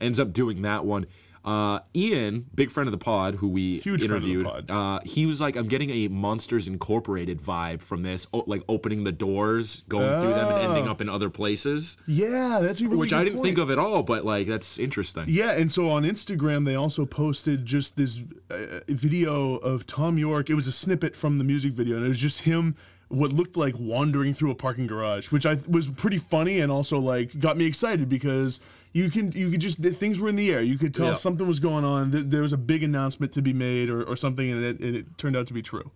ends 0.00 0.18
up 0.18 0.32
doing 0.32 0.62
that 0.62 0.84
one. 0.84 1.06
Uh, 1.46 1.78
Ian, 1.94 2.44
big 2.56 2.72
friend 2.72 2.88
of 2.88 2.92
the 2.92 2.98
pod, 2.98 3.36
who 3.36 3.46
we 3.48 3.78
Huge 3.78 4.00
friend 4.04 4.16
of 4.16 4.22
the 4.22 4.32
interviewed. 4.32 4.68
Uh, 4.70 4.98
he 5.04 5.26
was 5.26 5.40
like, 5.40 5.54
"I'm 5.54 5.68
getting 5.68 5.90
a 5.90 6.08
Monsters 6.08 6.66
Incorporated 6.66 7.40
vibe 7.40 7.82
from 7.82 8.02
this, 8.02 8.26
o- 8.34 8.42
like 8.48 8.64
opening 8.68 9.04
the 9.04 9.12
doors, 9.12 9.84
going 9.88 10.20
through 10.20 10.34
them, 10.34 10.48
and 10.48 10.58
ending 10.58 10.88
Oh. 10.88 10.90
up 10.90 11.00
in 11.00 11.08
other 11.08 11.30
places." 11.30 11.98
Yeah, 12.08 12.58
that's 12.60 12.82
really 12.82 12.96
which 12.96 13.12
I 13.12 13.22
didn't 13.22 13.36
point. 13.36 13.46
think 13.46 13.58
of 13.58 13.70
at 13.70 13.78
all, 13.78 14.02
but 14.02 14.24
like 14.24 14.48
that's 14.48 14.76
interesting. 14.76 15.26
Yeah, 15.28 15.52
and 15.52 15.70
so 15.70 15.88
on 15.88 16.02
Instagram 16.02 16.64
they 16.64 16.74
also 16.74 17.06
posted 17.06 17.64
just 17.64 17.96
this 17.96 18.24
uh, 18.50 18.80
video 18.88 19.56
of 19.58 19.86
Thom 19.86 20.18
Yorke. 20.18 20.50
It 20.50 20.54
was 20.54 20.66
a 20.66 20.72
snippet 20.72 21.14
from 21.14 21.38
the 21.38 21.44
music 21.44 21.72
video, 21.72 21.94
and 21.96 22.04
it 22.04 22.08
was 22.08 22.18
just 22.18 22.40
him 22.40 22.74
what 23.08 23.32
looked 23.32 23.56
like 23.56 23.76
wandering 23.78 24.34
through 24.34 24.50
a 24.50 24.54
parking 24.56 24.88
garage, 24.88 25.30
which 25.30 25.46
I 25.46 25.54
th- 25.54 25.68
was 25.68 25.86
pretty 25.86 26.18
funny 26.18 26.58
and 26.58 26.72
also 26.72 26.98
like 26.98 27.38
got 27.38 27.56
me 27.56 27.64
excited 27.64 28.08
because 28.08 28.58
you 28.96 29.10
can 29.10 29.30
you 29.32 29.50
could 29.50 29.60
just 29.60 29.78
things 29.82 30.18
were 30.20 30.28
in 30.30 30.36
the 30.36 30.50
air. 30.50 30.62
You 30.62 30.78
could 30.78 30.94
tell 30.94 31.08
Yeah. 31.08 31.14
something 31.14 31.46
was 31.46 31.60
going 31.60 31.84
on. 31.84 32.10
Th- 32.12 32.24
There 32.26 32.42
was 32.42 32.52
a 32.54 32.56
big 32.56 32.82
announcement 32.82 33.32
to 33.32 33.42
be 33.42 33.52
made 33.52 33.90
or, 33.90 34.02
or 34.02 34.16
something, 34.16 34.50
and 34.50 34.64
it, 34.64 34.80
and 34.80 34.96
it 34.96 35.18
turned 35.18 35.36
out 35.36 35.46
to 35.48 35.52
be 35.52 35.62
true. 35.62 35.90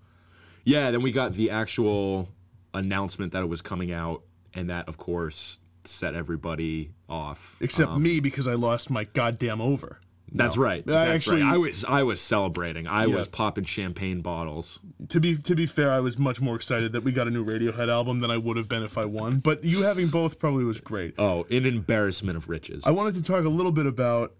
Yeah, 0.64 0.90
then 0.90 1.00
we 1.00 1.10
got 1.10 1.32
the 1.32 1.50
actual 1.50 2.28
announcement 2.74 3.32
that 3.32 3.42
it 3.42 3.48
was 3.48 3.62
coming 3.62 3.90
out, 3.92 4.22
and 4.54 4.68
that 4.68 4.86
of 4.88 4.98
course 4.98 5.60
set 5.84 6.14
everybody 6.14 6.90
off. 7.08 7.56
Except 7.60 7.90
um, 7.90 8.02
me 8.02 8.20
because 8.20 8.46
I 8.46 8.52
lost 8.54 8.90
my 8.90 9.04
goddamn 9.04 9.60
over. 9.62 10.00
Uh, 10.32 10.36
That's 10.36 10.56
right. 10.56 10.86
That's 10.86 11.10
actually- 11.26 11.42
right. 11.42 11.54
I 11.54 11.58
was 11.58 11.84
I 11.84 12.02
was 12.04 12.20
celebrating. 12.20 12.86
I 12.86 13.06
Yeah. 13.06 13.16
was 13.16 13.26
popping 13.28 13.64
champagne 13.64 14.20
bottles. 14.20 14.78
To 15.08 15.18
be 15.20 15.36
to 15.36 15.54
be 15.56 15.66
fair, 15.66 15.90
I 15.90 16.00
was 16.00 16.18
much 16.18 16.40
more 16.40 16.54
excited 16.56 16.92
that 16.92 17.02
we 17.02 17.10
got 17.12 17.26
a 17.26 17.30
new 17.30 17.44
Radiohead 17.44 17.88
album 17.88 18.20
than 18.20 18.30
I 18.30 18.36
would 18.36 18.56
have 18.56 18.68
been 18.68 18.82
if 18.84 18.96
I 18.96 19.04
won. 19.06 19.38
But 19.38 19.64
you 19.64 19.82
having 19.82 20.06
both 20.08 20.38
probably 20.38 20.64
was 20.64 20.78
great. 20.80 21.14
Oh, 21.18 21.46
an 21.50 21.66
embarrassment 21.66 22.36
of 22.36 22.48
riches. 22.48 22.84
I 22.86 22.90
wanted 22.92 23.14
to 23.14 23.22
talk 23.22 23.44
a 23.44 23.48
little 23.48 23.72
bit 23.72 23.86
about 23.86 24.34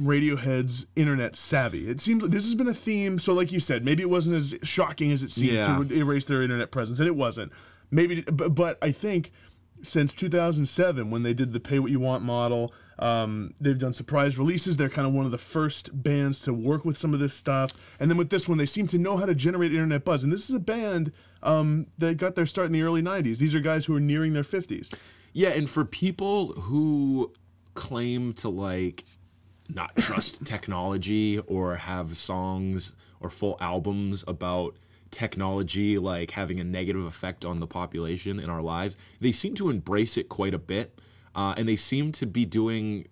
Radiohead's 0.00 0.86
internet 0.96 1.36
savvy. 1.36 1.88
It 1.88 2.00
seems 2.00 2.22
like 2.22 2.32
this 2.32 2.44
has 2.44 2.54
been 2.54 2.68
a 2.68 2.74
theme. 2.74 3.18
So, 3.18 3.34
like 3.34 3.52
you 3.52 3.60
said, 3.60 3.84
maybe 3.84 4.02
it 4.02 4.10
wasn't 4.10 4.36
as 4.36 4.54
shocking 4.62 5.12
as 5.12 5.22
it 5.22 5.30
seemed 5.30 5.52
Yeah. 5.54 5.76
to 5.82 5.92
erase 5.92 6.24
their 6.24 6.42
internet 6.42 6.70
presence, 6.70 6.98
and 7.00 7.06
it 7.08 7.16
wasn't. 7.16 7.52
Maybe, 7.90 8.20
but, 8.22 8.54
but 8.54 8.78
I 8.82 8.92
think 8.92 9.32
since 9.82 10.14
2007 10.14 11.10
when 11.10 11.22
they 11.22 11.34
did 11.34 11.52
the 11.52 11.60
pay 11.60 11.78
what 11.78 11.90
you 11.90 12.00
want 12.00 12.22
model. 12.22 12.72
Um, 12.98 13.54
they've 13.60 13.78
done 13.78 13.92
surprise 13.92 14.38
releases. 14.38 14.76
They're 14.76 14.88
kind 14.88 15.06
of 15.06 15.14
one 15.14 15.24
of 15.24 15.30
the 15.30 15.38
first 15.38 16.02
bands 16.02 16.40
to 16.40 16.52
work 16.52 16.84
with 16.84 16.96
some 16.96 17.14
of 17.14 17.20
this 17.20 17.34
stuff. 17.34 17.72
And 18.00 18.10
then 18.10 18.18
with 18.18 18.30
this 18.30 18.48
one, 18.48 18.58
they 18.58 18.66
seem 18.66 18.86
to 18.88 18.98
know 18.98 19.16
how 19.16 19.26
to 19.26 19.34
generate 19.34 19.72
internet 19.72 20.04
buzz. 20.04 20.24
And 20.24 20.32
this 20.32 20.48
is 20.48 20.54
a 20.54 20.60
band 20.60 21.12
um, 21.42 21.86
that 21.98 22.16
got 22.16 22.34
their 22.34 22.46
start 22.46 22.66
in 22.66 22.72
the 22.72 22.82
early 22.82 23.02
90s. 23.02 23.38
These 23.38 23.54
are 23.54 23.60
guys 23.60 23.84
who 23.84 23.94
are 23.94 24.00
nearing 24.00 24.32
their 24.32 24.42
50s. 24.42 24.92
Yeah, 25.32 25.50
and 25.50 25.68
for 25.70 25.84
people 25.84 26.48
who 26.52 27.32
claim 27.74 28.32
to 28.34 28.48
like 28.48 29.04
not 29.68 29.94
trust 29.96 30.44
technology 30.44 31.38
or 31.38 31.76
have 31.76 32.16
songs 32.16 32.94
or 33.20 33.30
full 33.30 33.56
albums 33.60 34.24
about 34.26 34.76
technology 35.10 35.98
like 35.98 36.32
having 36.32 36.60
a 36.60 36.64
negative 36.64 37.04
effect 37.04 37.44
on 37.44 37.60
the 37.60 37.66
population 37.66 38.38
in 38.38 38.50
our 38.50 38.62
lives, 38.62 38.96
they 39.20 39.32
seem 39.32 39.54
to 39.56 39.70
embrace 39.70 40.16
it 40.16 40.28
quite 40.28 40.54
a 40.54 40.58
bit. 40.58 40.98
Uh, 41.34 41.54
and 41.56 41.68
they 41.68 41.76
seem 41.76 42.10
to 42.10 42.26
be 42.26 42.44
doing 42.44 43.06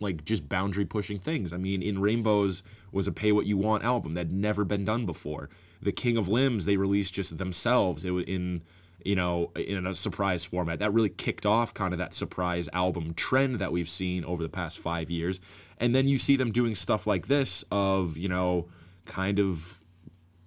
like 0.00 0.24
just 0.24 0.48
boundary 0.48 0.84
pushing 0.84 1.18
things. 1.18 1.52
I 1.52 1.56
mean, 1.56 1.82
in 1.82 2.00
Rainbows 2.00 2.62
was 2.90 3.06
a 3.06 3.12
pay 3.12 3.32
what 3.32 3.46
you 3.46 3.56
want 3.56 3.84
album 3.84 4.14
that 4.14 4.26
had 4.26 4.32
never 4.32 4.64
been 4.64 4.84
done 4.84 5.06
before. 5.06 5.48
The 5.80 5.92
King 5.92 6.16
of 6.16 6.28
Limbs 6.28 6.64
they 6.64 6.76
released 6.76 7.14
just 7.14 7.36
themselves. 7.38 8.04
It 8.04 8.10
was 8.10 8.24
in 8.26 8.62
you 9.04 9.16
know 9.16 9.50
in 9.56 9.84
a 9.84 9.94
surprise 9.94 10.44
format 10.44 10.78
that 10.78 10.92
really 10.92 11.08
kicked 11.08 11.44
off 11.44 11.74
kind 11.74 11.92
of 11.92 11.98
that 11.98 12.14
surprise 12.14 12.68
album 12.72 13.14
trend 13.14 13.58
that 13.58 13.72
we've 13.72 13.88
seen 13.88 14.24
over 14.24 14.42
the 14.42 14.48
past 14.48 14.78
five 14.78 15.10
years. 15.10 15.40
And 15.78 15.94
then 15.94 16.06
you 16.06 16.18
see 16.18 16.36
them 16.36 16.52
doing 16.52 16.74
stuff 16.74 17.06
like 17.06 17.26
this 17.26 17.64
of 17.70 18.16
you 18.16 18.28
know 18.28 18.68
kind 19.06 19.38
of 19.38 19.81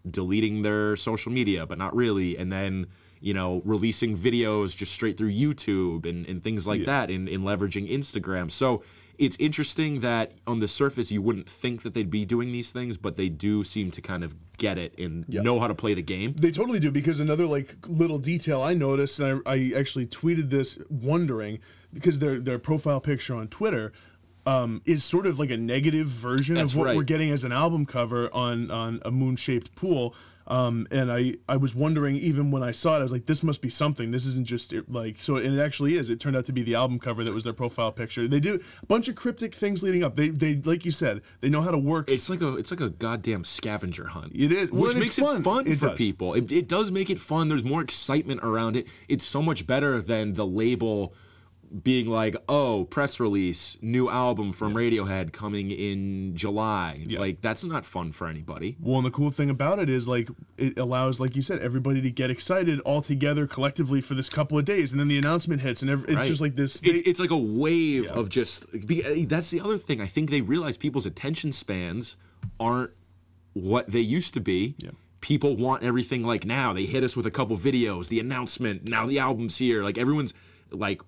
deleting 0.09 0.61
their 0.61 0.95
social 0.95 1.31
media, 1.31 1.65
but 1.65 1.77
not 1.77 1.95
really, 1.95 2.37
and 2.37 2.51
then 2.51 2.87
you 3.21 3.33
know 3.33 3.61
releasing 3.65 4.17
videos 4.17 4.75
just 4.75 4.91
straight 4.91 5.17
through 5.17 5.31
YouTube 5.31 6.05
and, 6.05 6.25
and 6.27 6.43
things 6.43 6.67
like 6.67 6.85
that 6.85 7.09
in, 7.09 7.27
in 7.27 7.41
leveraging 7.41 7.89
Instagram. 7.91 8.51
So 8.51 8.83
it's 9.17 9.37
interesting 9.39 10.01
that 10.01 10.33
on 10.45 10.59
the 10.59 10.67
surface 10.67 11.11
you 11.11 11.21
wouldn't 11.21 11.49
think 11.49 11.83
that 11.83 11.93
they'd 11.93 12.09
be 12.09 12.25
doing 12.25 12.51
these 12.51 12.71
things, 12.71 12.97
but 12.97 13.15
they 13.17 13.29
do 13.29 13.63
seem 13.63 13.91
to 13.91 14.01
kind 14.01 14.23
of 14.23 14.35
get 14.57 14.77
it 14.77 14.97
and 14.97 15.27
know 15.27 15.59
how 15.59 15.67
to 15.67 15.75
play 15.75 15.93
the 15.93 16.01
game. 16.01 16.33
They 16.33 16.51
totally 16.51 16.79
do 16.79 16.91
because 16.91 17.19
another 17.19 17.45
like 17.45 17.75
little 17.87 18.17
detail 18.17 18.61
I 18.61 18.73
noticed, 18.73 19.19
and 19.19 19.41
I, 19.45 19.51
I 19.53 19.71
actually 19.77 20.07
tweeted 20.07 20.49
this 20.49 20.79
wondering 20.89 21.59
because 21.93 22.19
their 22.19 22.39
their 22.39 22.59
profile 22.59 22.99
picture 22.99 23.35
on 23.35 23.47
Twitter 23.47 23.93
um, 24.45 24.81
is 24.85 25.03
sort 25.03 25.25
of 25.25 25.39
like 25.39 25.49
a 25.49 25.57
negative 25.57 26.07
version 26.07 26.55
That's 26.55 26.73
of 26.73 26.79
what 26.79 26.85
right. 26.85 26.95
we're 26.95 27.03
getting 27.03 27.31
as 27.31 27.43
an 27.43 27.51
album 27.51 27.85
cover 27.85 28.33
on 28.33 28.69
on 28.71 29.01
a 29.03 29.11
moon 29.11 29.35
shaped 29.35 29.75
pool. 29.75 30.15
Um, 30.47 30.87
and 30.91 31.11
I, 31.11 31.33
I 31.49 31.57
was 31.57 31.73
wondering 31.73 32.17
even 32.17 32.51
when 32.51 32.61
I 32.61 32.71
saw 32.71 32.95
it, 32.95 32.99
I 32.99 33.01
was 33.03 33.11
like, 33.11 33.25
this 33.25 33.41
must 33.41 33.63
be 33.63 33.69
something. 33.69 34.11
This 34.11 34.27
isn't 34.27 34.45
just 34.45 34.73
it, 34.73 34.91
like 34.91 35.19
so. 35.19 35.37
And 35.37 35.57
it 35.57 35.59
actually 35.59 35.97
is. 35.97 36.11
It 36.11 36.19
turned 36.19 36.35
out 36.35 36.45
to 36.45 36.51
be 36.51 36.61
the 36.61 36.75
album 36.75 36.99
cover 36.99 37.23
that 37.23 37.33
was 37.33 37.45
their 37.45 37.53
profile 37.53 37.91
picture. 37.91 38.27
They 38.27 38.39
do 38.39 38.59
a 38.83 38.85
bunch 38.85 39.07
of 39.07 39.15
cryptic 39.15 39.55
things 39.55 39.81
leading 39.81 40.03
up. 40.03 40.15
They 40.15 40.29
they 40.29 40.57
like 40.57 40.85
you 40.85 40.91
said, 40.91 41.23
they 41.41 41.49
know 41.49 41.61
how 41.61 41.71
to 41.71 41.79
work. 41.79 42.11
It's 42.11 42.29
like 42.29 42.41
a 42.41 42.57
it's 42.57 42.69
like 42.69 42.79
a 42.81 42.89
goddamn 42.89 43.43
scavenger 43.43 44.05
hunt. 44.05 44.33
It 44.35 44.51
is. 44.51 44.71
Well, 44.71 44.83
which 44.89 44.97
makes 44.97 45.09
it's 45.09 45.17
it 45.17 45.21
fun. 45.23 45.41
fun 45.41 45.67
It 45.67 45.79
for 45.79 45.87
does. 45.89 45.97
people. 45.97 46.35
It, 46.35 46.51
it 46.51 46.67
does 46.67 46.91
make 46.91 47.09
it 47.09 47.19
fun. 47.19 47.47
There's 47.47 47.63
more 47.63 47.81
excitement 47.81 48.41
around 48.43 48.75
it. 48.75 48.85
It's 49.07 49.25
so 49.25 49.41
much 49.41 49.65
better 49.65 49.99
than 49.99 50.35
the 50.35 50.45
label 50.45 51.15
being 51.83 52.07
like, 52.07 52.35
"Oh, 52.47 52.85
press 52.85 53.19
release, 53.19 53.77
new 53.81 54.09
album 54.09 54.53
from 54.53 54.73
Radiohead 54.73 55.33
coming 55.33 55.71
in 55.71 56.35
July." 56.35 57.05
Like 57.09 57.41
that's 57.41 57.63
not 57.63 57.85
fun 57.85 58.11
for 58.11 58.27
anybody. 58.27 58.77
Well, 58.79 58.97
and 58.97 59.05
the 59.05 59.11
cool 59.11 59.29
thing 59.29 59.49
about 59.49 59.79
it 59.79 59.89
is 59.89 60.07
like 60.07 60.29
it 60.57 60.77
allows, 60.77 61.19
like 61.19 61.35
you 61.35 61.41
said, 61.41 61.59
everybody 61.59 62.01
to 62.01 62.09
get 62.11 62.29
excited 62.29 62.79
all 62.81 63.01
together 63.01 63.45
collectively 63.47 64.01
for 64.01 64.13
this 64.13 64.29
couple 64.29 64.57
of 64.57 64.65
days, 64.65 64.91
and 64.91 64.99
then 64.99 65.07
the 65.07 65.17
announcement 65.17 65.61
hits, 65.61 65.81
and 65.81 65.91
ev- 65.91 66.05
it's 66.07 66.15
Right. 66.17 66.27
just 66.27 66.41
like 66.41 66.55
this. 66.55 66.75
It's, 66.81 67.03
they- 67.03 67.09
it's 67.09 67.19
like 67.19 67.31
a 67.31 67.37
wave 67.37 68.09
of 68.11 68.29
just. 68.29 68.65
Eh, 68.73 69.25
that's 69.27 69.49
the 69.51 69.59
other 69.61 69.77
thing. 69.77 69.99
I 70.01 70.07
think 70.07 70.29
they 70.29 70.41
realize 70.41 70.77
people's 70.77 71.05
attention 71.05 71.51
spans 71.51 72.15
aren't 72.59 72.91
what 73.53 73.89
they 73.91 74.01
used 74.01 74.33
to 74.35 74.39
be. 74.39 74.75
Yeah 74.77 74.91
People 75.21 75.57
want 75.57 75.81
everything 75.81 76.21
like 76.23 76.45
now. 76.45 76.71
They 76.71 76.85
hit 76.85 77.03
us 77.03 77.17
with 77.17 77.25
a 77.25 77.31
couple 77.31 77.57
videos, 77.57 78.09
the 78.09 78.19
announcement, 78.19 78.87
now 78.87 79.07
the 79.07 79.17
album's 79.17 79.57
here. 79.57 79.83
Like 79.83 79.97
everyone's 79.97 80.35
like 80.69 81.01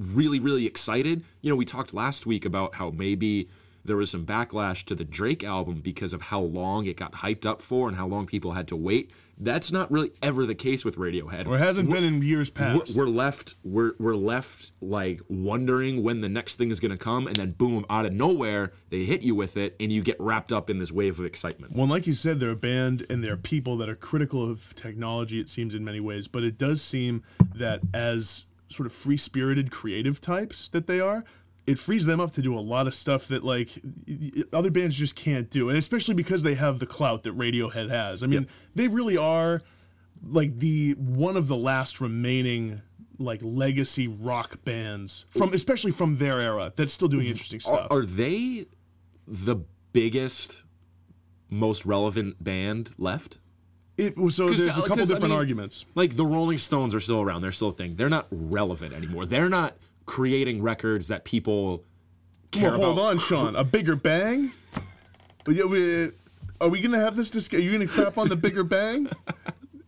really, 0.00 0.40
really 0.40 0.66
excited. 0.66 1.24
You 1.42 1.50
know, 1.50 1.56
we 1.56 1.64
talked 1.64 1.92
last 1.94 2.26
week 2.26 2.44
about 2.44 2.76
how 2.76 2.90
maybe 2.90 3.48
there 3.84 3.96
was 3.96 4.10
some 4.10 4.26
backlash 4.26 4.84
to 4.84 4.94
the 4.94 5.04
Drake 5.04 5.42
album 5.42 5.80
because 5.80 6.12
of 6.12 6.22
how 6.22 6.40
long 6.40 6.86
it 6.86 6.96
got 6.96 7.12
hyped 7.12 7.46
up 7.46 7.62
for 7.62 7.88
and 7.88 7.96
how 7.96 8.06
long 8.06 8.26
people 8.26 8.52
had 8.52 8.68
to 8.68 8.76
wait. 8.76 9.10
That's 9.42 9.72
not 9.72 9.90
really 9.90 10.12
ever 10.22 10.44
the 10.44 10.54
case 10.54 10.84
with 10.84 10.96
Radiohead. 10.96 11.46
or 11.46 11.56
it 11.56 11.60
hasn't 11.60 11.88
been 11.88 12.04
in 12.04 12.20
years 12.20 12.50
We're, 12.54 12.80
past. 12.80 12.94
we're 12.94 13.06
left 13.06 13.54
we're 13.64 13.92
we're 13.98 14.14
left 14.14 14.72
like 14.82 15.22
wondering 15.30 16.02
when 16.02 16.20
the 16.20 16.28
next 16.28 16.56
thing 16.56 16.70
is 16.70 16.78
going 16.78 16.90
to 16.90 16.98
come 16.98 17.26
and 17.26 17.36
then 17.36 17.52
boom 17.52 17.86
out 17.88 18.04
of 18.04 18.12
nowhere 18.12 18.74
they 18.90 19.04
hit 19.06 19.22
you 19.22 19.34
with 19.34 19.56
it 19.56 19.76
and 19.80 19.90
you 19.90 20.02
get 20.02 20.20
wrapped 20.20 20.52
up 20.52 20.68
in 20.68 20.78
this 20.78 20.92
wave 20.92 21.18
of 21.18 21.24
excitement 21.24 21.74
Well, 21.74 21.86
like 21.88 22.06
you 22.06 22.12
said, 22.12 22.38
they're 22.38 22.50
a 22.50 22.54
band 22.54 23.06
and 23.08 23.24
they're 23.24 23.38
people 23.38 23.78
that 23.78 23.88
are 23.88 23.96
critical 23.96 24.48
of 24.48 24.76
technology, 24.76 25.40
it 25.40 25.48
seems, 25.48 25.74
in 25.74 25.86
many 25.86 26.00
ways. 26.00 26.28
But 26.28 26.42
it 26.44 26.58
does 26.58 26.82
seem 26.82 27.22
that 27.54 27.80
as 27.94 28.44
sort 28.70 28.86
of 28.86 28.92
free 28.92 29.16
spirited 29.16 29.70
creative 29.70 30.20
types 30.20 30.68
that 30.70 30.86
they 30.86 31.00
are, 31.00 31.24
it 31.66 31.78
frees 31.78 32.06
them 32.06 32.20
up 32.20 32.32
to 32.32 32.42
do 32.42 32.58
a 32.58 32.60
lot 32.60 32.86
of 32.86 32.94
stuff 32.94 33.28
that, 33.28 33.44
like, 33.44 33.70
other 34.52 34.70
bands 34.70 34.96
just 34.96 35.14
can't 35.14 35.50
do. 35.50 35.68
And 35.68 35.76
especially 35.76 36.14
because 36.14 36.42
they 36.42 36.54
have 36.54 36.78
the 36.78 36.86
clout 36.86 37.22
that 37.24 37.36
Radiohead 37.36 37.90
has. 37.90 38.22
I 38.22 38.26
mean, 38.26 38.46
they 38.74 38.88
really 38.88 39.16
are, 39.16 39.60
like, 40.26 40.58
the 40.58 40.92
one 40.92 41.36
of 41.36 41.48
the 41.48 41.56
last 41.56 42.00
remaining. 42.00 42.80
Like 43.22 43.40
legacy 43.42 44.08
rock 44.08 44.64
bands 44.64 45.26
from, 45.28 45.52
especially 45.52 45.90
from 45.90 46.16
their 46.16 46.40
era, 46.40 46.72
that's 46.74 46.94
still 46.94 47.06
doing 47.06 47.24
mm-hmm. 47.24 47.32
interesting 47.32 47.58
are, 47.58 47.60
stuff. 47.60 47.88
are 47.90 48.06
they 48.06 48.64
the 49.28 49.56
biggest 49.92 50.64
most 51.50 51.84
relevant 51.84 52.42
band 52.42 52.92
left 52.96 53.36
It, 54.00 54.32
so 54.32 54.48
there's 54.48 54.60
a 54.62 54.70
uh, 54.70 54.86
couple 54.86 55.02
I 55.02 55.06
different 55.06 55.22
mean, 55.24 55.32
arguments. 55.32 55.86
like 55.94 56.16
the 56.16 56.24
rolling 56.24 56.58
stones 56.58 56.94
are 56.94 57.00
still 57.00 57.20
around 57.20 57.42
they're 57.42 57.52
still 57.52 57.68
a 57.68 57.72
thing 57.72 57.96
they're 57.96 58.08
not 58.08 58.26
relevant 58.30 58.92
anymore 58.94 59.26
they're 59.26 59.48
not 59.48 59.76
creating 60.06 60.62
records 60.62 61.08
that 61.08 61.24
people 61.24 61.84
care 62.50 62.70
Well, 62.70 62.80
hold 62.82 62.98
about 62.98 63.10
on, 63.10 63.18
Sean. 63.18 63.56
A 63.56 63.64
bigger 63.64 63.94
bang? 63.96 64.50
Yeah, 65.46 65.64
we, 65.64 66.04
uh, 66.04 66.08
are 66.60 66.68
we 66.68 66.80
gonna 66.80 66.98
have 66.98 67.16
this 67.16 67.30
discussion? 67.30 67.64
Are 67.64 67.70
you 67.70 67.72
gonna 67.72 67.86
crap 67.86 68.18
on 68.18 68.28
the 68.28 68.36
bigger 68.36 68.64
bang? 68.64 69.08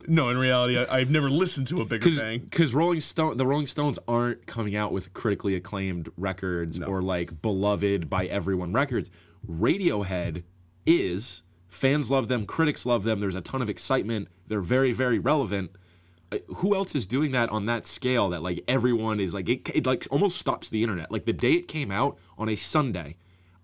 No, 0.09 0.31
in 0.31 0.37
reality, 0.37 0.76
I, 0.76 0.99
I've 0.99 1.11
never 1.11 1.31
listened 1.31 1.69
to 1.69 1.81
a 1.81 1.85
bigger 1.85 2.11
bang. 2.11 2.40
because 2.40 2.75
Rolling 2.75 3.00
Stone, 3.00 3.37
the 3.37 3.47
Rolling 3.47 3.69
Stones 3.69 4.00
aren't 4.09 4.47
coming 4.47 4.75
out 4.75 4.90
with 4.92 5.14
critically 5.14 5.54
acclaimed 5.54 6.11
records 6.16 6.81
or 6.83 7.02
like 7.02 7.40
beloved 7.40 8.11
by 8.11 8.26
everyone 8.26 8.73
records. 8.73 9.11
Radiohead 9.49 10.42
is. 10.87 11.45
Fans 11.72 12.10
love 12.10 12.28
them, 12.28 12.44
critics 12.44 12.84
love 12.84 13.02
them. 13.02 13.18
There's 13.20 13.34
a 13.34 13.40
ton 13.40 13.62
of 13.62 13.70
excitement. 13.70 14.28
They're 14.46 14.60
very, 14.60 14.92
very 14.92 15.18
relevant. 15.18 15.70
Uh, 16.30 16.36
Who 16.56 16.74
else 16.74 16.94
is 16.94 17.06
doing 17.06 17.32
that 17.32 17.48
on 17.48 17.64
that 17.64 17.86
scale? 17.86 18.28
That 18.28 18.42
like 18.42 18.62
everyone 18.68 19.20
is 19.20 19.32
like 19.32 19.48
it, 19.48 19.70
it 19.74 19.86
like 19.86 20.06
almost 20.10 20.36
stops 20.38 20.68
the 20.68 20.82
internet. 20.82 21.10
Like 21.10 21.24
the 21.24 21.32
day 21.32 21.52
it 21.52 21.68
came 21.68 21.90
out 21.90 22.18
on 22.36 22.50
a 22.50 22.56
Sunday, 22.56 23.16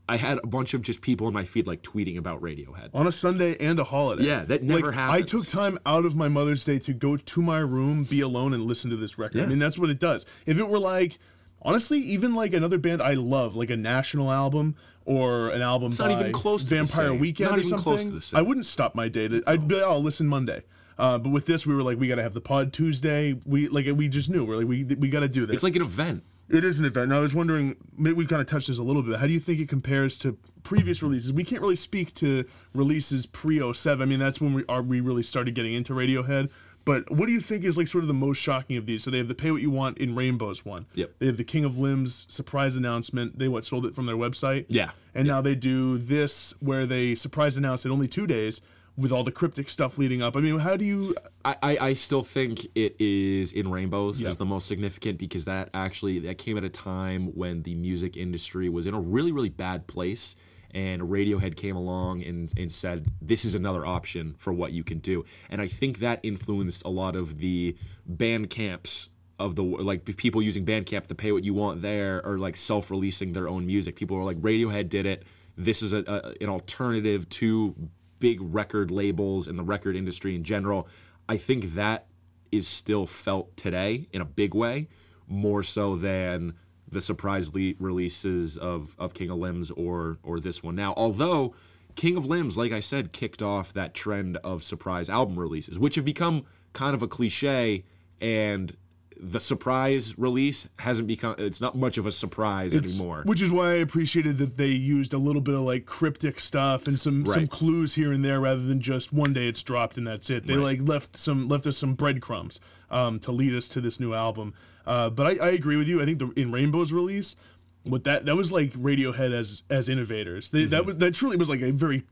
I 0.08 0.16
had 0.16 0.38
a 0.42 0.46
bunch 0.46 0.72
of 0.72 0.80
just 0.80 1.02
people 1.02 1.28
in 1.28 1.34
my 1.34 1.44
feed 1.44 1.66
like 1.66 1.82
tweeting 1.82 2.16
about 2.16 2.40
Radiohead. 2.40 2.88
On 2.94 3.06
a 3.06 3.12
Sunday 3.12 3.58
and 3.60 3.78
a 3.78 3.84
holiday. 3.84 4.24
Yeah, 4.24 4.42
that 4.46 4.62
never 4.62 4.86
like, 4.86 4.96
I 4.96 5.20
took 5.20 5.46
time 5.46 5.78
out 5.84 6.06
of 6.06 6.16
my 6.16 6.28
Mother's 6.28 6.64
Day 6.64 6.78
to 6.78 6.94
go 6.94 7.18
to 7.18 7.42
my 7.42 7.58
room, 7.58 8.04
be 8.04 8.22
alone, 8.22 8.54
and 8.54 8.64
listen 8.64 8.90
to 8.90 8.96
this 8.96 9.18
record. 9.18 9.36
Yeah. 9.36 9.44
I 9.44 9.48
mean, 9.48 9.58
that's 9.58 9.78
what 9.78 9.90
it 9.90 9.98
does. 9.98 10.24
If 10.46 10.56
it 10.56 10.66
were 10.66 10.78
like, 10.78 11.18
honestly, 11.60 11.98
even 11.98 12.34
like 12.34 12.54
another 12.54 12.78
band 12.78 13.02
I 13.02 13.14
love, 13.14 13.54
like 13.54 13.68
a 13.68 13.76
national 13.76 14.32
album 14.32 14.76
or 15.08 15.48
an 15.48 15.62
album 15.62 15.88
it's 15.88 15.98
not 15.98 16.10
by 16.10 16.20
even 16.20 16.32
close 16.32 16.64
to 16.64 16.74
Vampire. 16.74 17.14
Weekend 17.14 17.50
Not 17.50 17.56
or 17.56 17.60
even 17.60 17.70
something, 17.70 17.84
close 17.84 18.04
to 18.04 18.10
the 18.10 18.20
same. 18.20 18.38
I 18.38 18.42
wouldn't 18.42 18.66
stop 18.66 18.94
my 18.94 19.08
day. 19.08 19.26
To, 19.26 19.42
I'd 19.46 19.66
be 19.66 19.76
like, 19.76 19.84
oh, 19.84 19.92
I'll 19.92 20.02
listen 20.02 20.26
Monday. 20.26 20.64
Uh, 20.98 21.16
but 21.16 21.30
with 21.30 21.46
this, 21.46 21.66
we 21.66 21.74
were 21.74 21.82
like, 21.82 21.98
we 21.98 22.08
got 22.08 22.16
to 22.16 22.22
have 22.22 22.34
the 22.34 22.42
pod 22.42 22.74
Tuesday. 22.74 23.40
We 23.46 23.68
like, 23.68 23.86
we 23.86 24.08
just 24.08 24.28
knew 24.28 24.44
we're 24.44 24.56
like, 24.56 24.68
we 24.68 24.84
we 24.84 25.08
got 25.08 25.20
to 25.20 25.28
do 25.28 25.46
this. 25.46 25.54
It's 25.54 25.62
like 25.62 25.76
an 25.76 25.82
event. 25.82 26.24
It 26.50 26.62
is 26.62 26.78
an 26.78 26.84
event. 26.84 27.04
And 27.04 27.14
I 27.14 27.20
was 27.20 27.34
wondering, 27.34 27.76
maybe 27.96 28.14
we 28.14 28.26
kind 28.26 28.40
of 28.40 28.48
touched 28.48 28.68
this 28.68 28.78
a 28.78 28.82
little 28.82 29.02
bit. 29.02 29.18
How 29.18 29.26
do 29.26 29.32
you 29.32 29.40
think 29.40 29.60
it 29.60 29.68
compares 29.68 30.18
to 30.20 30.36
previous 30.62 31.02
releases? 31.02 31.32
We 31.32 31.44
can't 31.44 31.60
really 31.62 31.76
speak 31.76 32.12
to 32.14 32.44
releases 32.74 33.24
pre 33.24 33.60
07. 33.72 34.02
I 34.02 34.04
mean, 34.04 34.18
that's 34.18 34.42
when 34.42 34.52
we 34.52 34.64
are 34.68 34.82
we 34.82 35.00
really 35.00 35.22
started 35.22 35.54
getting 35.54 35.72
into 35.72 35.94
Radiohead. 35.94 36.50
But 36.88 37.10
what 37.10 37.26
do 37.26 37.32
you 37.32 37.40
think 37.42 37.64
is 37.64 37.76
like 37.76 37.86
sort 37.86 38.02
of 38.02 38.08
the 38.08 38.14
most 38.14 38.38
shocking 38.38 38.78
of 38.78 38.86
these? 38.86 39.04
So 39.04 39.10
they 39.10 39.18
have 39.18 39.28
the 39.28 39.34
Pay 39.34 39.50
What 39.50 39.60
You 39.60 39.70
Want 39.70 39.98
in 39.98 40.14
Rainbows 40.14 40.64
one. 40.64 40.86
Yep. 40.94 41.12
They 41.18 41.26
have 41.26 41.36
the 41.36 41.44
King 41.44 41.66
of 41.66 41.78
Limbs 41.78 42.24
surprise 42.30 42.76
announcement. 42.76 43.38
They 43.38 43.46
what 43.46 43.66
sold 43.66 43.84
it 43.84 43.94
from 43.94 44.06
their 44.06 44.16
website. 44.16 44.64
Yeah. 44.68 44.92
And 45.14 45.28
now 45.28 45.42
they 45.42 45.54
do 45.54 45.98
this 45.98 46.54
where 46.60 46.86
they 46.86 47.14
surprise 47.14 47.58
announce 47.58 47.84
it 47.84 47.90
only 47.90 48.08
two 48.08 48.26
days 48.26 48.62
with 48.96 49.12
all 49.12 49.22
the 49.22 49.30
cryptic 49.30 49.68
stuff 49.68 49.98
leading 49.98 50.22
up. 50.22 50.34
I 50.34 50.40
mean, 50.40 50.58
how 50.60 50.76
do 50.78 50.84
you? 50.84 51.14
I, 51.44 51.56
I, 51.62 51.78
I 51.88 51.92
still 51.92 52.22
think 52.22 52.66
it 52.74 52.96
is 52.98 53.52
in 53.52 53.70
rainbows 53.70 54.20
Yeah. 54.20 54.28
as 54.28 54.38
the 54.38 54.46
most 54.46 54.66
significant 54.66 55.18
because 55.18 55.44
that 55.44 55.68
actually 55.74 56.18
that 56.20 56.38
came 56.38 56.56
at 56.56 56.64
a 56.64 56.70
time 56.70 57.26
when 57.36 57.62
the 57.64 57.74
music 57.74 58.16
industry 58.16 58.68
was 58.70 58.86
in 58.86 58.94
a 58.94 59.00
really 59.00 59.30
really 59.30 59.50
bad 59.50 59.86
place 59.86 60.34
and 60.72 61.02
Radiohead 61.02 61.56
came 61.56 61.76
along 61.76 62.22
and, 62.22 62.52
and 62.56 62.70
said 62.70 63.06
this 63.20 63.44
is 63.44 63.54
another 63.54 63.86
option 63.86 64.34
for 64.38 64.52
what 64.52 64.72
you 64.72 64.84
can 64.84 64.98
do 64.98 65.24
and 65.50 65.60
I 65.60 65.66
think 65.66 65.98
that 66.00 66.20
influenced 66.22 66.82
a 66.84 66.90
lot 66.90 67.16
of 67.16 67.38
the 67.38 67.76
band 68.06 68.50
camps 68.50 69.08
of 69.38 69.54
the 69.54 69.62
like 69.62 70.04
people 70.16 70.42
using 70.42 70.64
Bandcamp 70.66 71.06
to 71.06 71.14
pay 71.14 71.32
what 71.32 71.44
you 71.44 71.54
want 71.54 71.82
there, 71.82 72.24
or 72.26 72.38
like 72.38 72.56
self-releasing 72.56 73.32
their 73.32 73.48
own 73.48 73.66
music. 73.66 73.96
People 73.96 74.16
are 74.16 74.24
like 74.24 74.36
Radiohead 74.38 74.88
did 74.88 75.06
it. 75.06 75.24
This 75.56 75.82
is 75.82 75.92
a, 75.92 75.98
a 76.06 76.34
an 76.42 76.48
alternative 76.48 77.28
to 77.30 77.74
big 78.18 78.38
record 78.40 78.90
labels 78.90 79.46
and 79.46 79.58
the 79.58 79.62
record 79.62 79.94
industry 79.94 80.34
in 80.34 80.42
general. 80.42 80.88
I 81.28 81.36
think 81.36 81.74
that 81.74 82.06
is 82.50 82.66
still 82.66 83.06
felt 83.06 83.56
today 83.56 84.08
in 84.12 84.20
a 84.20 84.24
big 84.24 84.54
way, 84.54 84.88
more 85.28 85.62
so 85.62 85.96
than 85.96 86.54
the 86.90 87.00
surprise 87.00 87.54
le- 87.54 87.74
releases 87.78 88.56
of, 88.58 88.94
of 88.98 89.14
King 89.14 89.30
of 89.30 89.38
Limbs 89.38 89.70
or 89.70 90.18
or 90.22 90.40
this 90.40 90.62
one. 90.62 90.74
Now, 90.74 90.94
although 90.96 91.54
King 91.94 92.16
of 92.16 92.26
Limbs, 92.26 92.56
like 92.56 92.72
I 92.72 92.80
said, 92.80 93.12
kicked 93.12 93.42
off 93.42 93.72
that 93.72 93.94
trend 93.94 94.36
of 94.38 94.62
surprise 94.62 95.10
album 95.10 95.38
releases, 95.38 95.78
which 95.78 95.96
have 95.96 96.04
become 96.04 96.44
kind 96.72 96.94
of 96.94 97.02
a 97.02 97.08
cliche 97.08 97.84
and 98.20 98.76
the 99.20 99.40
surprise 99.40 100.16
release 100.16 100.68
hasn't 100.78 101.08
become 101.08 101.34
it's 101.38 101.60
not 101.60 101.74
much 101.74 101.98
of 101.98 102.06
a 102.06 102.12
surprise 102.12 102.76
anymore 102.76 103.22
Which 103.24 103.42
is 103.42 103.50
why 103.50 103.72
I 103.72 103.74
appreciated 103.78 104.38
that 104.38 104.56
they 104.56 104.68
used 104.68 105.12
a 105.12 105.18
little 105.18 105.40
bit 105.42 105.56
of 105.56 105.62
like 105.62 105.86
cryptic 105.86 106.38
stuff 106.38 106.86
and 106.86 107.00
some 107.00 107.26
some 107.26 107.48
clues 107.48 107.96
here 107.96 108.12
and 108.12 108.24
there 108.24 108.38
rather 108.38 108.62
than 108.62 108.80
just 108.80 109.12
one 109.12 109.32
day 109.32 109.48
it's 109.48 109.60
dropped 109.64 109.98
and 109.98 110.06
that's 110.06 110.30
it. 110.30 110.46
They 110.46 110.54
Right. 110.54 110.78
like 110.78 110.88
left 110.88 111.16
some 111.16 111.48
left 111.48 111.66
us 111.66 111.76
some 111.78 111.94
breadcrumbs 111.94 112.60
um, 112.92 113.18
to 113.20 113.32
lead 113.32 113.54
us 113.54 113.68
to 113.70 113.80
this 113.80 113.98
new 113.98 114.14
album. 114.14 114.54
Uh, 114.88 115.10
but 115.10 115.26
I, 115.26 115.46
I 115.46 115.50
agree 115.50 115.76
with 115.76 115.86
you. 115.86 116.00
I 116.00 116.06
think 116.06 116.18
the 116.18 116.30
in 116.30 116.50
Rainbow's 116.50 116.92
release, 116.92 117.36
what 117.84 118.04
that 118.04 118.24
that 118.26 118.36
was 118.36 118.50
like 118.50 118.72
Radiohead 118.72 119.32
as 119.32 119.62
as 119.68 119.88
innovators. 119.88 120.50
They, 120.50 120.62
Mm-hmm. 120.62 120.70
That 120.70 120.86
was 120.86 120.96
that 120.96 121.14
truly 121.14 121.36
was 121.36 121.48
like 121.48 121.60
a 121.60 121.70
very 121.72 122.04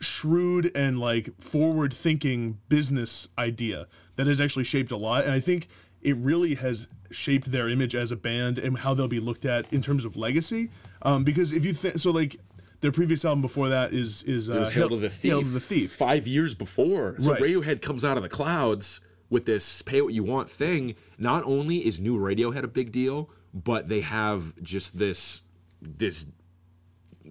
shrewd 0.00 0.70
and 0.74 0.98
like 0.98 1.30
forward 1.40 1.92
thinking 1.92 2.58
business 2.68 3.28
idea 3.38 3.86
that 4.16 4.26
has 4.26 4.40
actually 4.40 4.64
shaped 4.64 4.90
a 4.90 4.96
lot 4.96 5.22
and 5.22 5.32
i 5.32 5.38
think 5.38 5.68
it 6.00 6.16
really 6.16 6.56
has 6.56 6.88
shaped 7.12 7.52
their 7.52 7.68
image 7.68 7.94
as 7.94 8.10
a 8.10 8.16
band 8.16 8.58
and 8.58 8.78
how 8.78 8.94
they'll 8.94 9.06
be 9.06 9.20
looked 9.20 9.44
at 9.44 9.72
in 9.72 9.80
terms 9.80 10.04
of 10.04 10.16
legacy 10.16 10.70
um, 11.02 11.22
because 11.22 11.52
if 11.52 11.64
you 11.64 11.72
think 11.72 12.00
so 12.00 12.10
like 12.10 12.36
their 12.80 12.90
previous 12.92 13.24
album 13.24 13.40
before 13.40 13.68
that 13.68 13.92
is 13.92 14.24
is 14.24 14.50
uh, 14.50 14.54
was 14.54 14.70
Hail 14.70 14.88
to 14.88 14.96
the 14.96 15.08
Thief. 15.08 15.30
Hail 15.30 15.42
to 15.42 15.48
the 15.48 15.60
Thief. 15.60 15.92
Five 15.92 16.26
years 16.26 16.52
before. 16.52 17.14
So 17.20 17.32
Right. 17.32 17.40
Radiohead 17.40 17.80
comes 17.80 18.04
out 18.04 18.16
of 18.16 18.24
the 18.24 18.28
clouds 18.28 19.00
with 19.32 19.46
this 19.46 19.80
pay 19.80 20.02
what 20.02 20.12
you 20.12 20.22
want 20.22 20.50
thing. 20.50 20.94
Not 21.18 21.42
only 21.44 21.84
is 21.86 21.98
new 21.98 22.18
Radiohead 22.18 22.62
a 22.64 22.68
big 22.68 22.92
deal, 22.92 23.30
but 23.54 23.88
they 23.88 24.02
have 24.02 24.62
just 24.62 24.98
this 24.98 25.42
this 25.80 26.26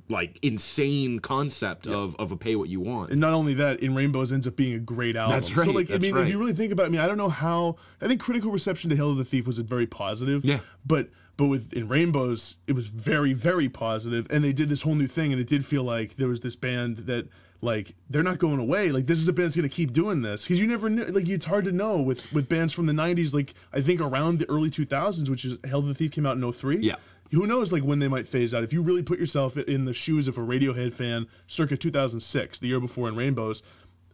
like 0.10 0.40
insane 0.42 1.20
concept 1.20 1.86
of 1.86 2.16
of 2.16 2.32
a 2.32 2.38
pay 2.38 2.56
what 2.56 2.70
you 2.70 2.80
want. 2.80 3.12
And 3.12 3.22
not 3.22 3.34
only 3.34 3.54
that, 3.54 3.82
In 3.82 3.94
Rainbows 3.94 4.34
ends 4.34 4.48
up 4.48 4.56
being 4.56 4.74
a 4.74 4.80
great 4.80 5.16
album. 5.16 5.36
That's 5.36 5.54
So 5.54 5.62
right, 5.62 5.76
like, 5.76 5.88
that's 5.90 6.04
I 6.04 6.08
mean, 6.08 6.16
right. 6.16 6.24
if 6.24 6.30
you 6.30 6.40
really 6.40 6.54
think 6.54 6.74
about, 6.74 6.84
it, 6.84 6.86
I 6.88 6.90
mean, 6.90 7.02
I 7.02 7.08
don't 7.08 7.20
know 7.20 7.30
how. 7.30 7.78
I 8.02 8.08
think 8.08 8.20
critical 8.20 8.52
reception 8.52 8.90
to 8.90 8.96
Hail 8.96 9.12
of 9.12 9.18
the 9.18 9.26
Thief 9.26 9.46
was 9.46 9.60
very 9.60 9.86
positive. 9.86 10.44
Yeah. 10.44 10.60
But 10.84 11.10
but 11.38 11.46
with 11.46 11.72
In 11.72 11.88
Rainbows, 11.88 12.58
it 12.66 12.74
was 12.74 12.88
very 12.88 13.34
very 13.34 13.70
positive, 13.70 14.26
and 14.32 14.44
they 14.44 14.54
did 14.54 14.70
this 14.70 14.82
whole 14.82 14.96
new 14.96 15.08
thing, 15.08 15.32
and 15.32 15.40
it 15.40 15.48
did 15.48 15.64
feel 15.64 15.84
like 15.84 16.16
there 16.16 16.28
was 16.28 16.42
this 16.42 16.56
band 16.56 16.98
that 17.06 17.28
like 17.62 17.94
they're 18.10 18.24
not 18.24 18.40
going 18.40 18.60
away. 18.60 18.92
Like 18.92 19.08
this 19.08 19.20
is 19.20 19.28
a 19.28 19.34
band 19.34 19.48
that's 19.48 19.56
gonna 19.56 19.70
keep 19.70 19.94
doing 19.94 20.22
this 20.22 20.44
because 20.44 20.60
you 20.60 20.68
never 20.68 20.90
knew. 20.90 21.06
Like 21.06 21.28
it's 21.30 21.46
hard 21.46 21.66
to 21.66 21.72
know 21.72 22.02
with 22.02 22.32
with 22.34 22.50
bands 22.50 22.74
from 22.74 22.88
the 22.88 22.94
'90s. 22.94 23.34
Like 23.34 23.54
I 23.72 23.82
think 23.82 24.02
around 24.02 24.40
the 24.40 24.50
early 24.50 24.70
2000s, 24.70 25.30
which 25.30 25.46
is 25.46 25.58
Hell 25.64 25.82
the 25.82 25.94
Thief 25.94 26.12
came 26.12 26.26
out 26.26 26.38
in 26.38 26.52
03. 26.52 26.78
Yeah. 26.78 26.96
Who 27.32 27.48
knows, 27.48 27.72
like 27.72 27.84
when 27.84 28.00
they 28.00 28.10
might 28.10 28.28
phase 28.28 28.54
out? 28.54 28.64
If 28.64 28.74
you 28.74 28.82
really 28.82 29.04
put 29.04 29.18
yourself 29.18 29.56
in 29.56 29.86
the 29.86 29.94
shoes 29.94 30.28
of 30.28 30.38
a 30.38 30.42
Radiohead 30.42 30.92
fan, 30.94 31.28
circa 31.48 31.78
2006, 31.78 32.60
the 32.60 32.68
year 32.68 32.82
before 32.82 33.08
in 33.08 33.16
Rainbows, 33.16 33.64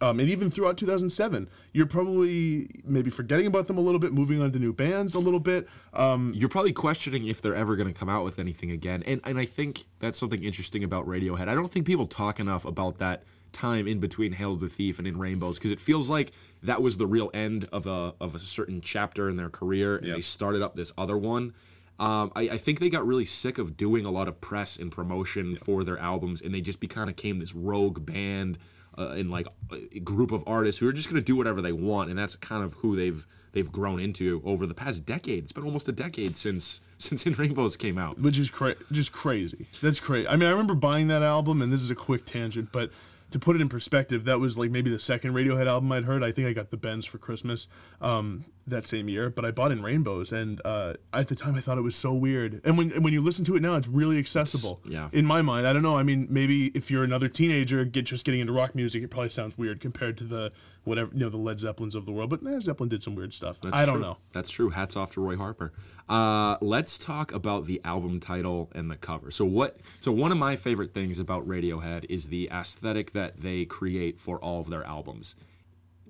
um, 0.01 0.19
and 0.19 0.29
even 0.29 0.51
throughout 0.51 0.77
2007, 0.77 1.49
you're 1.73 1.87
probably 1.87 2.69
maybe 2.83 3.09
forgetting 3.09 3.47
about 3.47 3.67
them 3.67 3.77
a 3.77 3.81
little 3.81 3.99
bit, 3.99 4.13
moving 4.13 4.41
on 4.41 4.51
to 4.51 4.59
new 4.59 4.73
bands 4.73 5.15
a 5.15 5.19
little 5.19 5.39
bit. 5.39 5.67
Um, 5.93 6.33
You're 6.35 6.49
probably 6.49 6.73
questioning 6.73 7.27
if 7.27 7.41
they're 7.41 7.55
ever 7.55 7.75
going 7.75 7.91
to 7.91 7.97
come 7.97 8.09
out 8.09 8.23
with 8.23 8.37
anything 8.37 8.71
again. 8.71 9.03
And 9.05 9.21
and 9.23 9.39
I 9.39 9.45
think 9.45 9.85
that's 9.99 10.17
something 10.17 10.43
interesting 10.43 10.83
about 10.83 11.07
Radiohead. 11.07 11.47
I 11.47 11.55
don't 11.55 11.71
think 11.71 11.85
people 11.85 12.05
talk 12.05 12.39
enough 12.39 12.65
about 12.65 12.99
that 12.99 13.23
time 13.57 13.87
in 13.87 13.99
between 13.99 14.33
Hail 14.33 14.55
the 14.55 14.69
Thief 14.69 14.99
and 14.99 15.07
In 15.07 15.17
Rainbows 15.17 15.57
because 15.57 15.71
it 15.71 15.79
feels 15.79 16.09
like 16.09 16.31
that 16.63 16.81
was 16.81 16.97
the 16.97 17.07
real 17.07 17.29
end 17.33 17.67
of 17.71 17.87
a 17.87 18.13
of 18.21 18.35
a 18.35 18.39
certain 18.39 18.81
chapter 18.81 19.29
in 19.29 19.35
their 19.37 19.49
career 19.49 19.97
and 19.97 20.07
they 20.15 20.21
started 20.21 20.61
up 20.61 20.75
this 20.75 20.91
other 20.97 21.17
one. 21.17 21.53
Um, 21.99 22.31
I, 22.35 22.41
I 22.41 22.57
think 22.57 22.79
they 22.79 22.89
got 22.89 23.05
really 23.07 23.25
sick 23.25 23.57
of 23.57 23.75
doing 23.75 24.05
a 24.05 24.11
lot 24.11 24.27
of 24.27 24.39
press 24.39 24.77
and 24.77 24.91
promotion 24.91 25.55
for 25.55 25.83
their 25.83 25.97
albums, 25.97 26.41
and 26.41 26.53
they 26.53 26.61
just 26.61 26.79
be, 26.79 26.87
kind 26.87 27.09
of 27.09 27.15
came 27.15 27.39
this 27.39 27.55
rogue 27.55 28.05
band 28.05 28.59
uh, 28.97 29.15
and 29.17 29.31
like 29.31 29.47
a 29.71 29.99
group 29.99 30.31
of 30.31 30.43
artists 30.45 30.79
who 30.79 30.87
are 30.87 30.93
just 30.93 31.09
going 31.09 31.19
to 31.19 31.25
do 31.25 31.35
whatever 31.35 31.59
they 31.59 31.71
want, 31.71 32.11
and 32.11 32.17
that's 32.19 32.35
kind 32.35 32.63
of 32.63 32.73
who 32.73 32.95
they've 32.95 33.25
they've 33.53 33.71
grown 33.71 33.99
into 33.99 34.43
over 34.45 34.67
the 34.67 34.75
past 34.75 35.05
decade. 35.07 35.45
It's 35.45 35.51
been 35.51 35.63
almost 35.63 35.87
a 35.87 35.91
decade 35.91 36.35
since 36.35 36.81
since 36.99 37.25
In 37.25 37.33
Rainbows 37.33 37.75
came 37.75 37.97
out. 37.97 38.19
which 38.19 38.37
is 38.37 38.51
cra- 38.51 38.75
just 38.91 39.11
crazy. 39.11 39.67
That's 39.81 39.99
crazy. 39.99 40.27
I 40.27 40.35
mean, 40.35 40.47
I 40.47 40.51
remember 40.51 40.75
buying 40.75 41.07
that 41.07 41.23
album, 41.23 41.63
and 41.63 41.73
this 41.73 41.81
is 41.81 41.89
a 41.89 41.95
quick 41.95 42.25
tangent, 42.25 42.71
but 42.71 42.91
to 43.31 43.39
put 43.39 43.55
it 43.55 43.61
in 43.61 43.69
perspective, 43.69 44.25
that 44.25 44.39
was 44.39 44.57
like 44.57 44.71
maybe 44.71 44.89
the 44.89 44.99
second 44.99 45.33
Radiohead 45.33 45.67
album 45.67 45.91
I'd 45.91 46.05
heard. 46.05 46.23
I 46.23 46.31
think 46.31 46.47
I 46.47 46.53
got 46.53 46.71
the 46.71 46.77
Bends 46.77 47.05
for 47.05 47.17
Christmas 47.17 47.67
um, 48.01 48.45
that 48.67 48.85
same 48.85 49.07
year, 49.09 49.29
but 49.29 49.45
I 49.45 49.51
bought 49.51 49.71
in 49.71 49.81
Rainbows, 49.81 50.31
and 50.31 50.61
uh, 50.65 50.93
at 51.13 51.29
the 51.29 51.35
time 51.35 51.55
I 51.55 51.61
thought 51.61 51.77
it 51.77 51.81
was 51.81 51.95
so 51.95 52.13
weird. 52.13 52.61
And 52.63 52.77
when 52.77 52.91
and 52.91 53.03
when 53.03 53.13
you 53.13 53.21
listen 53.21 53.45
to 53.45 53.55
it 53.55 53.61
now, 53.61 53.75
it's 53.75 53.87
really 53.87 54.19
accessible. 54.19 54.81
yeah. 54.85 55.09
In 55.13 55.25
my 55.25 55.41
mind, 55.41 55.65
I 55.65 55.73
don't 55.73 55.83
know. 55.83 55.97
I 55.97 56.03
mean, 56.03 56.27
maybe 56.29 56.67
if 56.75 56.91
you're 56.91 57.03
another 57.03 57.29
teenager, 57.29 57.83
get 57.85 58.05
just 58.05 58.25
getting 58.25 58.41
into 58.41 58.53
rock 58.53 58.75
music, 58.75 59.03
it 59.03 59.09
probably 59.09 59.29
sounds 59.29 59.57
weird 59.57 59.79
compared 59.79 60.17
to 60.17 60.23
the 60.25 60.51
whatever 60.83 61.11
you 61.13 61.19
know 61.21 61.29
the 61.29 61.37
Led 61.37 61.59
Zeppelins 61.59 61.95
of 61.95 62.05
the 62.05 62.11
world. 62.11 62.29
But 62.29 62.45
eh, 62.45 62.59
Zeppelin 62.59 62.89
did 62.89 63.01
some 63.01 63.15
weird 63.15 63.33
stuff. 63.33 63.57
That's 63.61 63.75
I 63.75 63.85
don't 63.85 63.95
true. 63.95 64.03
know. 64.03 64.17
That's 64.33 64.49
true. 64.49 64.69
Hats 64.69 64.95
off 64.95 65.11
to 65.11 65.21
Roy 65.21 65.37
Harper. 65.37 65.71
Uh, 66.09 66.57
let's 66.61 66.97
talk 66.97 67.33
about 67.33 67.65
the 67.65 67.81
album 67.83 68.19
title 68.19 68.69
and 68.73 68.89
the 68.89 68.95
cover. 68.95 69.31
So 69.31 69.45
what? 69.45 69.77
So 69.99 70.11
one 70.11 70.31
of 70.31 70.37
my 70.37 70.55
favorite 70.55 70.93
things 70.93 71.19
about 71.19 71.47
Radiohead 71.47 72.05
is 72.09 72.27
the 72.27 72.49
aesthetic 72.51 73.13
that 73.13 73.41
they 73.41 73.65
create 73.65 74.19
for 74.19 74.37
all 74.39 74.61
of 74.61 74.69
their 74.69 74.83
albums. 74.85 75.35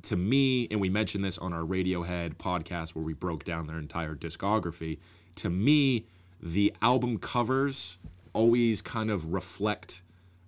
To 0.08 0.16
me, 0.16 0.70
and 0.72 0.80
we 0.80 0.88
mentioned 0.90 1.26
this 1.26 1.38
on 1.38 1.52
our 1.52 1.64
Radiohead 1.64 2.36
podcast 2.36 2.92
where 2.96 3.04
we 3.04 3.12
broke 3.12 3.44
down 3.44 3.68
their 3.68 3.78
entire 3.78 4.16
discography. 4.16 5.00
To 5.36 5.50
me, 5.50 6.06
the 6.42 6.74
album 6.82 7.18
covers 7.18 7.98
always 8.32 8.82
kind 8.82 9.12
of 9.12 9.34
reflect 9.34 10.04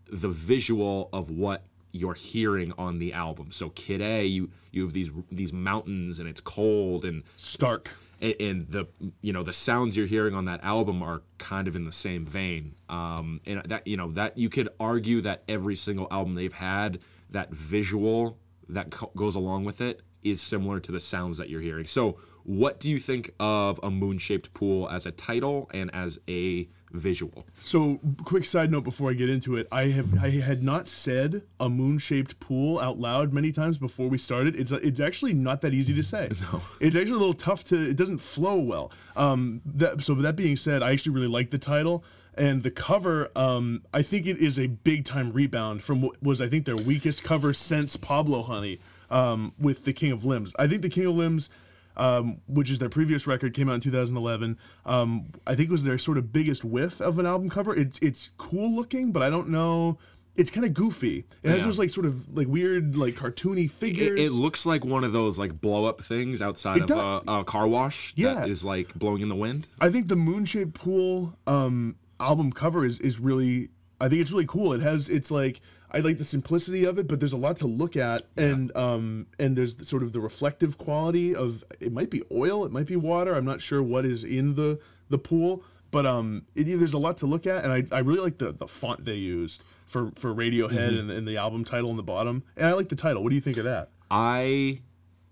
the 0.10 0.30
visual 0.30 1.10
of 1.12 1.30
what 1.30 1.64
you're 1.92 2.14
hearing 2.14 2.72
on 2.78 3.00
the 3.00 3.12
album. 3.12 3.52
So 3.52 3.68
Kid 3.72 4.02
A, 4.02 4.26
you 4.26 4.50
you 4.72 4.84
have 4.84 4.94
these 4.94 5.12
these 5.30 5.52
mountains 5.52 6.20
and 6.20 6.30
it's 6.30 6.40
cold 6.40 7.04
and 7.04 7.24
Stark. 7.36 7.90
and, 8.22 8.36
and 8.40 8.72
the 8.72 8.86
you 9.22 9.34
know 9.34 9.44
the 9.44 9.52
sounds 9.52 9.98
you're 9.98 10.08
hearing 10.08 10.36
on 10.36 10.46
that 10.46 10.64
album 10.64 11.04
are 11.04 11.22
kind 11.38 11.68
of 11.68 11.76
in 11.76 11.84
the 11.84 11.92
same 11.92 12.26
vein. 12.26 12.76
Um, 12.88 13.42
and 13.46 13.62
that 13.66 13.86
you 13.86 13.98
know 13.98 14.10
that 14.14 14.38
you 14.38 14.48
could 14.48 14.70
argue 14.80 15.20
that 15.20 15.44
every 15.50 15.76
single 15.76 16.08
album 16.10 16.36
they've 16.36 16.54
had 16.54 17.00
that 17.30 17.52
visual 17.52 18.38
that 18.70 18.92
co- 18.92 19.12
goes 19.16 19.36
along 19.36 19.66
with 19.66 19.82
it 19.82 20.02
is 20.24 20.42
similar 20.42 20.80
to 20.82 20.92
the 20.92 21.00
sounds 21.00 21.38
that 21.38 21.50
you're 21.50 21.62
hearing. 21.62 21.86
So 21.86 22.18
what 22.44 22.80
do 22.80 22.90
you 22.90 23.00
think 23.00 23.32
of 23.40 23.80
a 23.84 23.92
moon-shaped 23.92 24.54
pool 24.54 24.90
as 24.90 25.06
a 25.06 25.12
title 25.12 25.70
and 25.72 25.94
as 25.94 26.20
a 26.28 26.68
visual? 26.92 27.46
So, 27.62 28.00
quick 28.24 28.44
side 28.46 28.72
note 28.72 28.84
before 28.84 29.12
I 29.12 29.14
get 29.14 29.30
into 29.30 29.56
it, 29.56 29.68
I 29.72 29.90
have 29.90 30.24
I 30.24 30.30
had 30.30 30.64
not 30.64 30.90
said 30.90 31.44
a 31.60 31.70
moon-shaped 31.70 32.40
pool 32.40 32.80
out 32.80 33.00
loud 33.00 33.34
many 33.34 33.52
times 33.52 33.78
before 33.78 34.08
we 34.08 34.18
started. 34.18 34.56
It's 34.56 34.72
it's 34.72 35.00
actually 35.00 35.34
not 35.34 35.62
that 35.62 35.74
easy 35.74 35.94
to 35.94 36.04
say. 36.04 36.30
No, 36.52 36.62
it's 36.80 36.96
actually 36.96 37.12
a 37.12 37.20
little 37.20 37.34
tough 37.34 37.66
to. 37.66 37.90
It 37.90 37.96
doesn't 37.98 38.18
flow 38.18 38.56
well. 38.56 38.92
Um, 39.16 39.62
that 39.66 40.02
so 40.02 40.16
with 40.16 40.24
that 40.24 40.36
being 40.36 40.56
said, 40.56 40.82
I 40.82 40.92
actually 40.92 41.14
really 41.14 41.28
like 41.28 41.52
the 41.52 41.60
title 41.60 42.04
and 42.40 42.64
the 42.64 42.72
cover. 42.72 43.30
Um, 43.36 43.84
I 43.94 44.02
think 44.02 44.26
it 44.26 44.38
is 44.40 44.58
a 44.60 44.66
big 44.68 45.06
time 45.06 45.32
rebound 45.32 45.84
from 45.84 46.02
what 46.02 46.22
was 46.24 46.42
I 46.42 46.48
think 46.50 46.66
their 46.66 46.76
weakest 46.78 47.24
cover 47.24 47.54
since 47.54 47.96
Pablo 47.96 48.42
Honey. 48.42 48.80
Um, 49.12 49.54
with 49.60 49.86
the 49.86 49.94
King 49.94 50.12
of 50.12 50.24
Limbs, 50.24 50.54
I 50.60 50.68
think 50.68 50.84
the 50.84 50.90
King 50.90 51.08
of 51.08 51.16
Limbs 51.16 51.50
um, 51.98 52.38
which 52.48 52.72
is 52.72 52.80
their 52.80 52.88
previous 52.90 53.28
record, 53.28 53.54
came 53.54 53.68
out 53.70 53.74
in 53.76 53.82
2011. 53.82 54.58
Um, 54.86 55.26
I 55.46 55.56
think 55.56 55.68
it 55.70 55.72
was 55.72 55.84
their 55.84 55.98
sort 56.00 56.18
of 56.18 56.32
biggest 56.32 56.64
whiff 56.64 57.02
of 57.02 57.20
an 57.20 57.26
album 57.26 57.50
cover. 57.50 57.76
It's 57.76 58.00
it's 58.00 58.32
cool 58.38 58.74
looking, 58.74 59.12
but 59.12 59.22
I 59.22 59.30
don't 59.30 59.50
know. 59.50 59.98
It's 60.38 60.50
kind 60.50 60.66
of 60.66 60.74
goofy. 60.74 61.26
It 61.44 61.50
has 61.50 61.60
Yeah. 61.62 61.66
those 61.66 61.80
like 61.80 61.90
sort 61.90 62.06
of 62.06 62.38
like 62.38 62.48
weird 62.48 62.96
like 62.96 63.16
cartoony 63.16 63.70
figures. 63.70 64.18
it 64.18 64.32
looks 64.32 64.66
like 64.66 64.86
one 64.86 65.04
of 65.04 65.12
those 65.12 65.38
like 65.38 65.60
blow 65.60 65.86
up 65.86 66.02
things 66.02 66.42
outside 66.42 66.84
It 66.84 66.92
of 66.92 67.24
a, 67.28 67.40
a 67.40 67.44
car 67.44 67.68
wash 67.68 68.14
Yeah. 68.16 68.36
that 68.36 68.50
is 68.50 68.64
like 68.64 68.94
blowing 68.94 69.22
in 69.22 69.28
the 69.28 69.36
wind. 69.36 69.68
I 69.82 69.90
think 69.90 70.08
the 70.08 70.16
Moon 70.16 70.46
Shaped 70.46 70.76
Pool 70.76 71.36
um, 71.48 71.96
album 72.20 72.52
cover 72.52 72.86
is 72.86 73.00
is 73.00 73.20
really. 73.20 73.70
I 74.02 74.08
think 74.08 74.22
it's 74.22 74.32
really 74.32 74.48
cool. 74.48 74.72
It 74.72 74.80
has 74.80 75.10
it's 75.10 75.30
like 75.30 75.60
I 75.92 76.00
like 76.00 76.18
the 76.18 76.24
simplicity 76.24 76.86
of 76.86 76.98
it, 77.00 77.08
but 77.08 77.20
there's 77.20 77.34
a 77.34 77.38
lot 77.38 77.58
to 77.58 77.68
look 77.68 77.98
at, 77.98 78.22
and 78.38 78.76
um 78.76 79.28
and 79.38 79.58
there's 79.58 79.76
the, 79.76 79.86
sort 79.86 80.04
of 80.04 80.14
the 80.14 80.20
reflective 80.20 80.78
quality 80.78 81.36
of 81.36 81.66
it 81.80 81.92
might 81.92 82.10
be 82.10 82.22
oil, 82.32 82.64
it 82.66 82.72
might 82.72 82.86
be 82.86 82.96
water. 82.96 83.36
I'm 83.36 83.46
not 83.46 83.62
sure 83.62 83.84
what 83.84 84.06
is 84.06 84.24
in 84.24 84.56
the 84.56 84.80
the 85.10 85.18
pool, 85.18 85.64
but 85.92 86.06
um 86.06 86.46
it, 86.56 86.64
there's 86.64 86.94
a 86.94 86.98
lot 86.98 87.18
to 87.18 87.26
look 87.26 87.46
at, 87.46 87.64
and 87.66 87.74
I, 87.74 87.84
I 87.94 88.00
really 88.00 88.22
like 88.22 88.38
the 88.38 88.54
the 88.54 88.68
font 88.68 89.04
they 89.04 89.16
used 89.16 89.64
for 89.86 90.12
for 90.16 90.34
Radiohead 90.34 90.98
and, 90.98 91.12
and 91.12 91.28
the 91.28 91.38
album 91.38 91.66
title 91.66 91.90
on 91.90 91.98
the 91.98 92.04
bottom, 92.04 92.44
and 92.56 92.68
I 92.68 92.74
like 92.74 92.90
the 92.90 92.96
title. 92.96 93.22
What 93.24 93.30
do 93.30 93.36
you 93.36 93.42
think 93.42 93.58
of 93.58 93.66
that? 93.66 93.90
I 94.10 94.80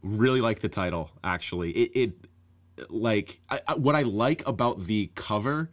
really 0.01 0.41
like 0.41 0.59
the 0.59 0.69
title. 0.69 1.11
Actually, 1.23 1.71
it, 1.71 1.91
it 1.95 2.89
like 2.89 3.39
I, 3.49 3.61
I, 3.67 3.73
what 3.75 3.95
I 3.95 4.01
like 4.01 4.45
about 4.47 4.81
the 4.85 5.11
cover, 5.15 5.69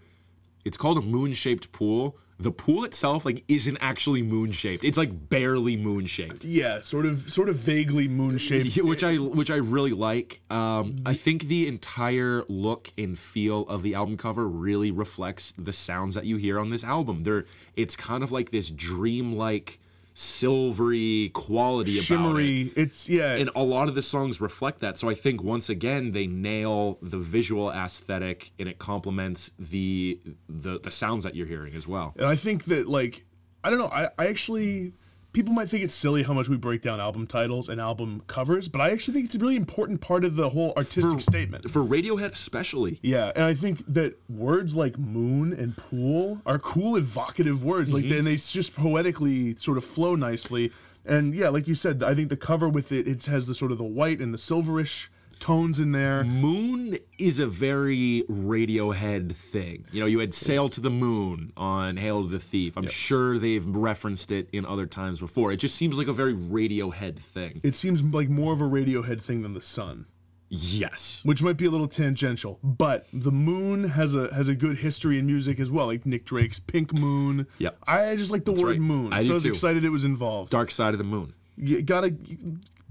it's 0.64 0.76
called 0.76 0.98
a 0.98 1.02
moon-shaped 1.02 1.72
pool. 1.72 2.16
The 2.38 2.50
pool 2.50 2.84
itself 2.84 3.24
like 3.24 3.44
isn't 3.46 3.78
actually 3.80 4.22
moon-shaped. 4.22 4.84
It's 4.84 4.98
like 4.98 5.28
barely 5.28 5.76
moon-shaped. 5.76 6.44
Yeah, 6.44 6.80
sort 6.80 7.06
of, 7.06 7.30
sort 7.32 7.48
of 7.48 7.56
vaguely 7.56 8.08
moon 8.08 8.38
shaped. 8.38 8.76
which 8.82 9.04
I 9.04 9.16
which 9.16 9.50
I 9.50 9.56
really 9.56 9.92
like. 9.92 10.40
Um, 10.50 10.96
I 11.06 11.14
think 11.14 11.44
the 11.44 11.68
entire 11.68 12.42
look 12.48 12.92
and 12.98 13.16
feel 13.16 13.62
of 13.68 13.82
the 13.82 13.94
album 13.94 14.16
cover 14.16 14.48
really 14.48 14.90
reflects 14.90 15.52
the 15.52 15.72
sounds 15.72 16.14
that 16.16 16.24
you 16.24 16.36
hear 16.36 16.58
on 16.58 16.70
this 16.70 16.82
album. 16.82 17.22
They're 17.22 17.44
it's 17.76 17.94
kind 17.94 18.24
of 18.24 18.32
like 18.32 18.50
this 18.50 18.68
dreamlike, 18.68 19.78
silvery 20.14 21.30
quality 21.34 21.92
about 21.92 22.00
it. 22.00 22.04
shimmery. 22.04 22.72
It's 22.76 23.08
yeah. 23.08 23.34
And 23.34 23.50
a 23.54 23.62
lot 23.62 23.88
of 23.88 23.94
the 23.94 24.02
songs 24.02 24.40
reflect 24.40 24.80
that. 24.80 24.98
So 24.98 25.10
I 25.10 25.14
think 25.14 25.42
once 25.42 25.68
again 25.68 26.12
they 26.12 26.26
nail 26.26 26.98
the 27.02 27.18
visual 27.18 27.70
aesthetic 27.70 28.52
and 28.58 28.68
it 28.68 28.78
complements 28.78 29.50
the 29.58 30.20
the 30.48 30.78
the 30.78 30.90
sounds 30.90 31.24
that 31.24 31.34
you're 31.34 31.46
hearing 31.46 31.74
as 31.74 31.86
well. 31.86 32.14
And 32.16 32.26
I 32.26 32.36
think 32.36 32.64
that 32.66 32.88
like 32.88 33.26
I 33.64 33.70
don't 33.70 33.78
know, 33.78 33.88
I, 33.88 34.08
I 34.18 34.28
actually 34.28 34.92
people 35.34 35.52
might 35.52 35.68
think 35.68 35.84
it's 35.84 35.94
silly 35.94 36.22
how 36.22 36.32
much 36.32 36.48
we 36.48 36.56
break 36.56 36.80
down 36.80 37.00
album 37.00 37.26
titles 37.26 37.68
and 37.68 37.80
album 37.80 38.22
covers, 38.26 38.68
but 38.68 38.80
I 38.80 38.90
actually 38.90 39.14
think 39.14 39.26
it's 39.26 39.34
a 39.34 39.38
really 39.38 39.56
important 39.56 40.00
part 40.00 40.24
of 40.24 40.36
the 40.36 40.48
whole 40.48 40.72
artistic 40.76 41.20
statement. 41.20 41.70
For 41.70 41.82
Radiohead 41.82 42.32
especially. 42.32 43.00
Yeah, 43.02 43.32
and 43.34 43.44
I 43.44 43.52
think 43.52 43.84
that 43.92 44.18
words 44.30 44.74
like 44.74 44.98
moon 44.98 45.52
and 45.52 45.76
pool 45.76 46.40
are 46.46 46.58
cool, 46.58 46.96
evocative 46.96 47.62
words. 47.62 47.92
Like, 47.92 48.04
mm-hmm. 48.04 48.18
and 48.18 48.26
they 48.26 48.36
just 48.36 48.74
poetically 48.74 49.56
sort 49.56 49.76
of 49.76 49.84
flow 49.84 50.14
nicely. 50.14 50.72
And 51.04 51.34
yeah, 51.34 51.48
like 51.48 51.68
you 51.68 51.74
said, 51.74 52.02
I 52.02 52.14
think 52.14 52.30
the 52.30 52.36
cover 52.36 52.68
with 52.68 52.92
it, 52.92 53.06
it 53.06 53.26
has 53.26 53.46
the 53.46 53.54
sort 53.54 53.72
of 53.72 53.78
the 53.78 53.84
white 53.84 54.20
and 54.20 54.32
the 54.32 54.38
silverish 54.38 55.08
tones 55.44 55.78
in 55.78 55.92
there. 55.92 56.24
Moon 56.24 56.96
is 57.18 57.38
a 57.38 57.46
very 57.46 58.24
Radiohead 58.30 59.36
thing. 59.36 59.84
You 59.92 60.00
know, 60.00 60.06
you 60.06 60.18
had 60.20 60.32
Sail 60.32 60.70
to 60.70 60.80
the 60.80 60.88
Moon 60.88 61.52
on 61.54 61.98
Hail 61.98 62.22
to 62.22 62.28
the 62.28 62.38
Thief. 62.38 62.78
I'm 62.78 62.86
sure 62.86 63.38
they've 63.38 63.66
referenced 63.66 64.32
it 64.32 64.48
in 64.54 64.64
other 64.64 64.86
times 64.86 65.20
before. 65.20 65.52
It 65.52 65.58
just 65.58 65.74
seems 65.74 65.98
like 65.98 66.08
a 66.08 66.14
very 66.14 66.32
Radiohead 66.32 67.18
thing. 67.18 67.60
It 67.62 67.76
seems 67.76 68.02
like 68.02 68.30
more 68.30 68.54
of 68.54 68.62
a 68.62 68.64
Radiohead 68.64 69.20
thing 69.20 69.42
than 69.42 69.52
the 69.52 69.60
sun. 69.60 70.06
Yes. 70.48 71.20
which 71.24 71.42
might 71.42 71.56
be 71.56 71.66
a 71.66 71.70
little 71.70 71.88
tangential, 71.88 72.58
but 72.62 73.06
the 73.12 73.32
moon 73.32 73.88
has 73.88 74.14
a 74.14 74.32
has 74.32 74.46
a 74.46 74.54
good 74.54 74.78
history 74.78 75.18
in 75.18 75.26
music 75.26 75.58
as 75.58 75.70
well, 75.70 75.86
like 75.86 76.06
Nick 76.06 76.24
Drake's 76.24 76.60
Pink 76.60 76.96
Moon. 76.96 77.46
Yep. 77.58 77.76
I 77.88 78.14
just 78.14 78.30
like 78.30 78.44
the 78.44 78.52
word 78.52 78.64
right. 78.64 78.80
moon, 78.80 79.12
I 79.12 79.22
so 79.22 79.32
I 79.32 79.34
was 79.34 79.42
too. 79.42 79.48
excited 79.48 79.84
it 79.84 79.88
was 79.90 80.04
involved. 80.04 80.52
Dark 80.52 80.70
Side 80.70 80.94
of 80.94 80.98
the 80.98 81.04
Moon. 81.04 81.34
You 81.56 81.82
got 81.82 82.04
a 82.04 82.14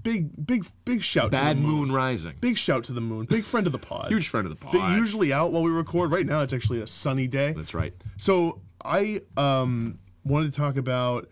big, 0.03 0.45
big, 0.45 0.65
big 0.85 1.01
shout. 1.01 1.31
Bad 1.31 1.55
to 1.55 1.61
the 1.61 1.67
Moon 1.67 1.91
Rising. 1.91 2.35
Big 2.41 2.57
shout 2.57 2.83
to 2.85 2.93
the 2.93 3.01
moon. 3.01 3.25
Big 3.25 3.43
friend 3.43 3.65
of 3.65 3.71
the 3.73 3.79
pod. 3.79 4.09
Huge 4.09 4.27
friend 4.27 4.45
of 4.45 4.51
the 4.51 4.57
pod. 4.57 4.73
Big- 4.73 4.97
usually 4.97 5.33
out 5.33 5.51
while 5.51 5.63
we 5.63 5.71
record. 5.71 6.11
Right 6.11 6.25
now, 6.25 6.41
it's 6.41 6.53
actually 6.53 6.81
a 6.81 6.87
sunny 6.87 7.27
day. 7.27 7.53
That's 7.53 7.73
right. 7.73 7.93
So 8.17 8.61
I 8.83 9.21
um, 9.37 9.99
wanted 10.23 10.51
to 10.51 10.57
talk 10.57 10.77
about 10.77 11.29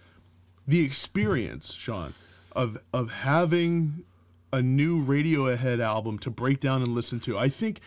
the 0.67 0.83
experience, 0.83 1.73
Sean, 1.73 2.13
of 2.53 2.77
of 2.93 3.11
having 3.11 4.05
a 4.53 4.61
new 4.61 5.03
Radiohead 5.03 5.79
album 5.79 6.19
to 6.19 6.29
break 6.29 6.59
down 6.59 6.81
and 6.81 6.89
listen 6.89 7.19
to. 7.21 7.37
I 7.37 7.49
think 7.49 7.81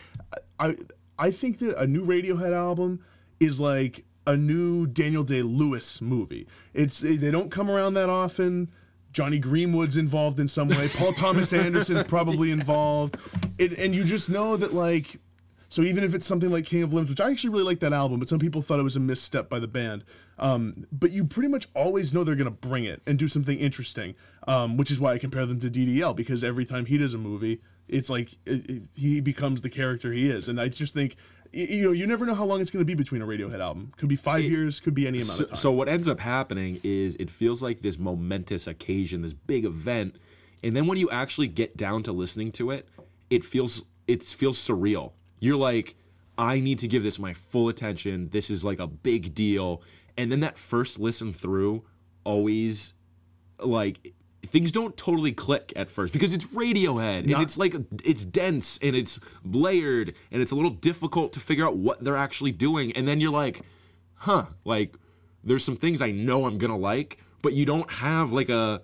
I 0.59 0.75
I 1.17 1.31
think 1.31 1.59
that 1.59 1.79
a 1.79 1.87
new 1.87 2.05
Radiohead 2.05 2.53
album 2.53 3.03
is 3.39 3.59
like 3.59 4.05
a 4.27 4.35
new 4.35 4.87
Daniel 4.87 5.23
Day 5.23 5.41
Lewis 5.41 6.01
movie. 6.01 6.47
It's 6.73 6.99
they 6.99 7.31
don't 7.31 7.51
come 7.51 7.69
around 7.69 7.93
that 7.95 8.09
often. 8.09 8.71
Jonny 9.15 9.39
Greenwood's 9.39 9.95
involved 9.95 10.41
in 10.41 10.49
some 10.49 10.67
way. 10.67 10.89
Paul 10.89 11.13
Thomas 11.13 11.53
Anderson's 11.53 12.03
probably 12.03 12.51
involved. 12.51 13.15
It, 13.57 13.71
and 13.79 13.95
you 13.95 14.03
just 14.03 14.29
know 14.29 14.57
that 14.57 14.73
like 14.73 15.19
so 15.69 15.81
even 15.83 16.03
if 16.03 16.13
it's 16.13 16.27
something 16.27 16.51
like 16.51 16.65
King 16.65 16.83
of 16.83 16.91
Limbs, 16.93 17.09
which 17.09 17.21
I 17.21 17.31
actually 17.31 17.51
really 17.51 17.63
like 17.63 17.79
that 17.79 17.93
album, 17.93 18.19
but 18.19 18.27
some 18.27 18.39
people 18.39 18.61
thought 18.61 18.77
it 18.79 18.83
was 18.83 18.97
a 18.97 18.99
misstep 18.99 19.49
by 19.49 19.57
the 19.59 19.67
band. 19.67 20.03
Um, 20.37 20.85
but 20.91 21.11
you 21.11 21.23
pretty 21.23 21.47
much 21.47 21.67
always 21.73 22.13
know 22.13 22.25
they're 22.25 22.35
gonna 22.35 22.51
bring 22.51 22.83
it 22.83 23.01
and 23.07 23.17
do 23.17 23.29
something 23.29 23.57
interesting, 23.57 24.15
um, 24.49 24.75
which 24.75 24.91
is 24.91 24.99
why 24.99 25.13
I 25.13 25.17
compare 25.17 25.45
them 25.45 25.61
to 25.61 25.69
DDL 25.69 26.13
because 26.13 26.43
every 26.43 26.65
time 26.65 26.85
he 26.85 26.97
does 26.97 27.13
a 27.13 27.17
movie, 27.17 27.61
it's 27.87 28.09
like 28.09 28.33
it, 28.45 28.69
it- 28.69 28.83
he 28.95 29.21
becomes 29.21 29.61
the 29.61 29.69
character 29.69 30.11
he 30.11 30.29
is, 30.29 30.49
and 30.49 30.59
I 30.59 30.67
just 30.67 30.93
think 30.93 31.15
you 31.53 31.83
know 31.83 31.91
you 31.91 32.05
never 32.07 32.25
know 32.25 32.35
how 32.35 32.45
long 32.45 32.61
it's 32.61 32.71
gonna 32.71 32.85
be 32.85 32.93
between 32.95 33.21
a 33.21 33.25
Radiohead 33.25 33.59
album. 33.59 33.91
Could 33.97 34.09
be 34.09 34.15
five 34.15 34.43
years, 34.43 34.79
could 34.79 34.93
be 34.93 35.07
any 35.07 35.19
amount 35.19 35.29
So, 35.37 35.43
of 35.43 35.49
time. 35.51 35.57
so 35.57 35.71
what 35.71 35.87
ends 35.87 36.07
up 36.07 36.19
happening 36.19 36.79
is 36.83 37.15
it 37.17 37.29
feels 37.29 37.61
like 37.61 37.81
this 37.81 37.97
momentous 37.97 38.67
occasion, 38.67 39.21
this 39.21 39.33
big 39.33 39.65
event, 39.65 40.15
and 40.63 40.75
then 40.75 40.87
when 40.87 40.97
you 40.97 41.09
actually 41.09 41.47
get 41.47 41.77
down 41.77 42.03
to 42.03 42.11
listening 42.11 42.51
to 42.53 42.71
it, 42.71 42.87
it 43.29 43.43
feels 43.43 43.85
it 44.07 44.23
feels 44.23 44.57
surreal. 44.57 45.11
You're 45.39 45.57
like, 45.57 45.95
I 46.37 46.59
need 46.59 46.79
to 46.79 46.87
give 46.87 47.03
this 47.03 47.17
my 47.19 47.33
full 47.33 47.69
attention. 47.69 48.29
This 48.29 48.49
is 48.49 48.63
like 48.65 48.79
a 48.79 48.87
big 48.87 49.33
deal. 49.33 49.81
And 50.17 50.31
then 50.31 50.39
that 50.41 50.57
first 50.57 50.99
listen 50.99 51.33
through 51.33 51.83
always 52.23 52.93
like 53.59 54.13
things 54.55 54.71
don't 54.71 54.95
totally 54.95 55.33
click 55.33 55.73
at 55.75 55.91
first 55.91 56.13
because 56.13 56.33
it's 56.33 56.45
Radiohead 56.45 57.23
and 57.23 57.43
it's 57.43 57.57
like 57.57 57.75
it's 58.05 58.23
dense 58.23 58.79
and 58.81 58.95
it's 58.95 59.19
layered 59.43 60.15
and 60.31 60.41
it's 60.41 60.51
a 60.51 60.55
little 60.55 60.71
difficult 60.71 61.33
to 61.33 61.41
figure 61.41 61.65
out 61.65 61.75
what 61.75 62.01
they're 62.01 62.15
actually 62.15 62.53
doing. 62.53 62.93
And 62.93 63.05
then 63.05 63.19
you're 63.19 63.33
like 63.33 63.59
huh 64.13 64.45
like 64.63 64.95
there's 65.43 65.65
some 65.65 65.75
things 65.75 66.01
I 66.01 66.11
know 66.11 66.45
I'm 66.45 66.57
gonna 66.57 66.77
like 66.77 67.17
but 67.41 67.51
you 67.51 67.65
don't 67.65 67.91
have 67.91 68.31
like 68.31 68.47
a 68.47 68.81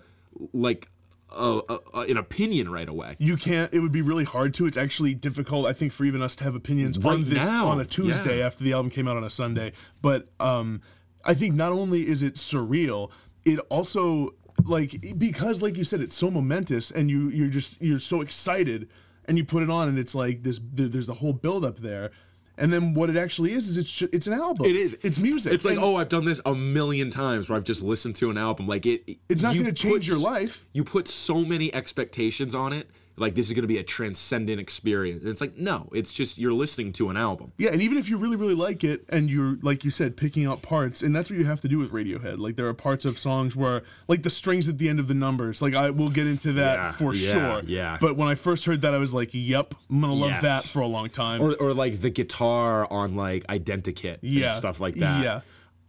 like 0.52 0.88
a, 1.30 1.62
a, 1.66 1.78
a- 1.94 2.00
an 2.00 2.18
opinion 2.18 2.70
right 2.70 2.86
away. 2.86 3.16
You 3.18 3.38
can't 3.38 3.72
it 3.72 3.80
would 3.80 3.92
be 3.92 4.02
really 4.02 4.24
hard 4.24 4.52
to. 4.54 4.66
It's 4.66 4.76
actually 4.76 5.14
difficult 5.14 5.64
i 5.64 5.72
think 5.72 5.92
for 5.92 6.04
even 6.04 6.20
us 6.20 6.36
to 6.36 6.44
have 6.44 6.54
opinions 6.54 7.02
on 7.02 7.24
this 7.24 7.46
now, 7.46 7.68
on 7.68 7.80
a 7.80 7.86
tuesday 7.86 8.40
yeah. 8.40 8.46
after 8.46 8.62
the 8.62 8.74
album 8.74 8.90
came 8.90 9.08
out 9.08 9.16
on 9.16 9.24
a 9.24 9.30
sunday. 9.30 9.72
But 10.02 10.28
um 10.38 10.82
i 11.24 11.32
think 11.32 11.54
not 11.54 11.72
only 11.72 12.06
is 12.06 12.22
it 12.22 12.34
surreal 12.34 13.10
it 13.44 13.58
also 13.70 14.34
like 14.64 15.18
because 15.18 15.62
like 15.62 15.76
you 15.76 15.84
said 15.84 16.00
it's 16.00 16.14
so 16.14 16.30
momentous 16.30 16.90
and 16.90 17.10
you 17.10 17.28
you're 17.30 17.48
just 17.48 17.80
you're 17.80 17.98
so 17.98 18.20
excited 18.20 18.88
and 19.26 19.38
you 19.38 19.44
put 19.44 19.62
it 19.62 19.70
on 19.70 19.88
and 19.88 19.98
it's 19.98 20.14
like 20.14 20.42
this 20.42 20.60
there's 20.72 21.08
a 21.08 21.14
whole 21.14 21.32
build 21.32 21.64
up 21.64 21.78
there 21.78 22.10
and 22.58 22.72
then 22.72 22.94
what 22.94 23.08
it 23.08 23.16
actually 23.16 23.52
is 23.52 23.68
is 23.68 23.78
it's 23.78 24.02
it's 24.14 24.26
an 24.26 24.34
album 24.34 24.66
It 24.66 24.76
is. 24.76 24.96
it's 25.02 25.18
music 25.18 25.52
It's 25.52 25.64
like, 25.64 25.76
And 25.76 25.84
oh, 25.84 25.96
I've 25.96 26.08
done 26.08 26.24
this 26.24 26.40
a 26.44 26.54
million 26.54 27.10
times 27.10 27.48
where 27.48 27.56
I've 27.56 27.64
just 27.64 27.82
listened 27.82 28.14
to 28.16 28.30
an 28.30 28.36
album. 28.36 28.66
Like 28.66 28.84
it 28.86 29.18
It's 29.28 29.42
not 29.42 29.56
gonna 29.56 29.72
change 29.72 30.06
your 30.06 30.18
life. 30.18 30.66
You 30.72 30.84
put 30.84 31.08
so 31.08 31.44
many 31.44 31.72
expectations 31.74 32.54
on 32.54 32.72
it. 32.72 32.88
Like 33.16 33.34
this 33.34 33.48
is 33.48 33.54
gonna 33.54 33.66
be 33.66 33.76
a 33.78 33.82
transcendent 33.82 34.58
experience. 34.58 35.20
And 35.20 35.30
it's 35.30 35.40
like, 35.42 35.56
no, 35.58 35.90
it's 35.92 36.14
just 36.14 36.38
you're 36.38 36.52
listening 36.54 36.92
to 36.94 37.10
an 37.10 37.16
album. 37.18 37.52
Yeah, 37.58 37.70
and 37.70 37.82
even 37.82 37.98
if 37.98 38.08
you 38.08 38.16
really, 38.16 38.36
really 38.36 38.54
like 38.54 38.84
it, 38.84 39.04
and 39.10 39.30
you're 39.30 39.58
like 39.60 39.84
you 39.84 39.90
said, 39.90 40.16
picking 40.16 40.46
out 40.46 40.62
parts, 40.62 41.02
and 41.02 41.14
that's 41.14 41.28
what 41.28 41.38
you 41.38 41.44
have 41.44 41.60
to 41.60 41.68
do 41.68 41.76
with 41.78 41.92
Radiohead. 41.92 42.38
Like 42.38 42.56
there 42.56 42.66
are 42.68 42.72
parts 42.74 43.04
of 43.04 43.18
songs 43.18 43.54
where, 43.54 43.82
like 44.08 44.22
the 44.22 44.30
strings 44.30 44.66
at 44.68 44.78
the 44.78 44.88
end 44.88 44.98
of 44.98 45.08
the 45.08 45.14
numbers, 45.14 45.60
like 45.60 45.74
I 45.74 45.90
will 45.90 46.08
get 46.08 46.26
into 46.26 46.52
that 46.54 46.74
Yeah, 46.76 46.92
for 46.92 47.14
yeah, 47.14 47.32
sure. 47.32 47.62
yeah. 47.66 47.98
But 48.00 48.16
when 48.16 48.28
I 48.28 48.34
first 48.34 48.64
heard 48.64 48.80
that, 48.80 48.94
I 48.94 48.98
was 48.98 49.12
like, 49.12 49.28
"Yep, 49.32 49.74
I'm 49.90 50.00
gonna 50.00 50.14
love 50.14 50.30
Yes. 50.30 50.42
that 50.42 50.64
for 50.64 50.80
a 50.80 50.86
long 50.86 51.10
time." 51.10 51.42
Or, 51.42 51.54
or 51.56 51.74
like 51.74 52.00
the 52.00 52.10
guitar 52.10 52.90
on 52.90 53.14
like 53.14 53.46
Identikit 53.48 54.18
Yeah. 54.22 54.46
and 54.48 54.52
stuff 54.56 54.80
like 54.80 54.94
that. 54.96 55.22
Yeah. 55.22 55.40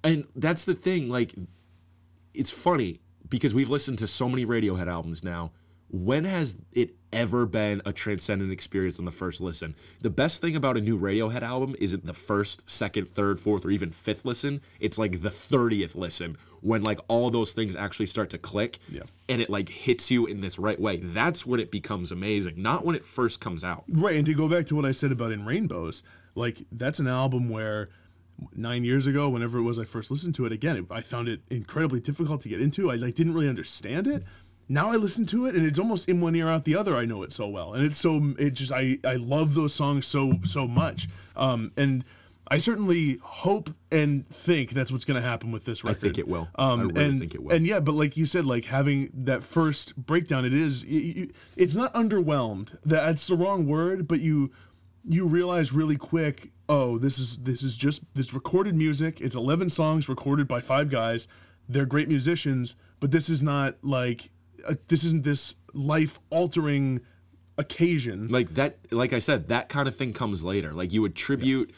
And 0.04 0.26
that's 0.36 0.66
the 0.66 0.74
thing, 0.76 1.08
like 1.08 1.34
it's 2.34 2.52
funny 2.52 3.00
because 3.30 3.56
we've 3.56 3.70
listened 3.70 3.98
to 4.00 4.08
so 4.08 4.28
many 4.28 4.46
Radiohead 4.46 4.88
albums 4.88 5.24
now. 5.24 5.52
When 5.94 6.24
has 6.24 6.56
it 6.72 6.96
ever 7.12 7.46
been 7.46 7.80
a 7.86 7.94
transcendent 7.94 8.52
experience 8.52 8.98
on 8.98 9.06
the 9.06 9.12
first 9.12 9.40
listen? 9.42 9.76
The 10.02 10.10
best 10.10 10.42
thing 10.42 10.56
about 10.56 10.76
a 10.76 10.82
new 10.82 10.98
Radiohead 10.98 11.44
album 11.44 11.76
isn't 11.80 12.04
the 12.08 12.16
first, 12.16 12.68
second, 12.68 13.14
third, 13.14 13.40
fourth, 13.40 13.64
or 13.64 13.70
even 13.70 13.92
fifth 13.92 14.26
listen. 14.26 14.62
It's 14.80 14.98
like 14.98 15.22
the 15.22 15.30
30th 15.30 15.94
listen 15.94 16.36
when 16.62 16.82
like 16.82 16.98
all 17.08 17.30
those 17.30 17.52
things 17.52 17.76
actually 17.76 18.08
start 18.08 18.32
to 18.32 18.40
click 18.40 18.80
Yeah. 18.90 19.04
and 19.30 19.40
it 19.40 19.52
like 19.52 19.70
hits 19.70 20.10
you 20.10 20.26
in 20.26 20.40
this 20.42 20.58
right 20.58 20.80
way. 20.80 20.98
That's 20.98 21.46
when 21.46 21.60
it 21.60 21.70
becomes 21.70 22.12
amazing, 22.12 22.60
not 22.60 22.84
when 22.84 22.96
it 22.96 23.06
first 23.06 23.40
comes 23.40 23.64
out. 23.64 23.84
Right, 23.88 24.16
and 24.16 24.26
to 24.26 24.34
go 24.34 24.48
back 24.48 24.66
to 24.68 24.76
what 24.76 24.86
I 24.86 24.94
said 24.94 25.12
about 25.12 25.32
In 25.32 25.46
Rainbows, 25.46 26.02
like 26.34 26.66
that's 26.72 26.98
an 26.98 27.08
album 27.08 27.50
where 27.50 27.90
nine 28.56 28.84
years 28.84 29.06
ago, 29.06 29.30
whenever 29.30 29.60
it 29.60 29.62
was 29.62 29.78
I 29.78 29.84
first 29.84 30.10
listened 30.10 30.34
to 30.36 30.46
it, 30.48 30.52
again, 30.52 30.88
I 30.90 31.02
found 31.02 31.28
it 31.28 31.42
incredibly 31.52 32.00
difficult 32.00 32.42
to 32.42 32.50
get 32.50 32.60
into. 32.62 32.90
I 32.90 32.96
like 32.96 33.14
didn't 33.14 33.36
really 33.36 33.48
understand 33.48 34.08
it. 34.08 34.24
Now 34.70 34.92
I 34.92 34.96
listen 34.96 35.26
to 35.28 35.46
it, 35.46 35.56
and 35.56 35.66
it's 35.66 35.80
almost 35.80 36.08
in 36.08 36.22
one 36.22 36.36
ear 36.36 36.48
out 36.48 36.64
the 36.64 36.76
other. 36.76 36.96
I 36.96 37.06
know 37.06 37.24
it 37.24 37.34
so 37.34 37.48
well, 37.48 37.74
and 37.74 37.86
it's 37.86 38.00
so 38.00 38.34
it 38.40 38.52
just 38.52 38.72
I 38.72 39.00
I 39.04 39.16
love 39.16 39.54
those 39.54 39.74
songs 39.74 40.08
so 40.08 40.40
so 40.44 40.68
much. 40.68 41.10
Um, 41.36 41.72
and 41.78 42.04
I 42.48 42.58
certainly 42.58 43.18
hope 43.22 43.72
and 43.92 44.28
think 44.30 44.72
that's 44.72 44.92
what's 44.92 45.06
going 45.06 45.22
to 45.22 45.28
happen 45.28 45.52
with 45.52 45.66
this 45.66 45.84
record. 45.84 45.98
I 45.98 46.00
think 46.02 46.18
it 46.18 46.28
will. 46.28 46.50
Um, 46.56 46.80
I 46.80 46.84
really 46.84 47.06
and, 47.06 47.20
think 47.20 47.36
it 47.36 47.44
will. 47.44 47.54
And 47.54 47.66
yeah, 47.66 47.80
but 47.80 47.94
like 47.94 48.18
you 48.18 48.26
said, 48.26 48.46
like 48.46 48.66
having 48.66 49.10
that 49.14 49.44
first 49.44 49.96
breakdown, 49.96 50.46
it 50.46 50.54
is. 50.54 50.84
You, 50.84 51.30
it's 51.56 51.76
not 51.76 51.94
underwhelmed. 51.94 52.78
That's 52.84 53.28
the 53.28 53.36
wrong 53.36 53.66
word, 53.66 54.08
but 54.08 54.20
you 54.20 54.52
you 55.08 55.26
realize 55.26 55.72
really 55.72 55.98
quick. 55.98 56.50
Oh, 56.68 56.98
this 56.98 57.18
is 57.18 57.40
this 57.40 57.64
is 57.64 57.76
just 57.76 58.04
this 58.14 58.34
recorded 58.34 58.76
music. 58.76 59.22
It's 59.22 59.36
eleven 59.36 59.70
songs 59.70 60.10
recorded 60.10 60.48
by 60.48 60.62
five 60.62 60.90
guys. 60.90 61.28
They're 61.68 61.86
great 61.86 62.10
musicians, 62.10 62.76
but 63.00 63.12
this 63.12 63.30
is 63.30 63.42
not 63.42 63.78
like 63.82 64.30
uh, 64.68 64.76
this 64.88 65.04
isn't 65.04 65.24
this 65.24 65.56
life 65.74 66.20
altering 66.30 67.02
occasion. 67.58 68.28
like 68.30 68.56
that 68.56 68.80
like 68.92 69.14
i 69.14 69.20
said 69.20 69.48
that 69.50 69.70
kind 69.70 69.88
of 69.88 69.96
thing 69.96 70.12
comes 70.12 70.44
later 70.44 70.74
like 70.74 70.92
you 70.92 71.06
attribute 71.06 71.72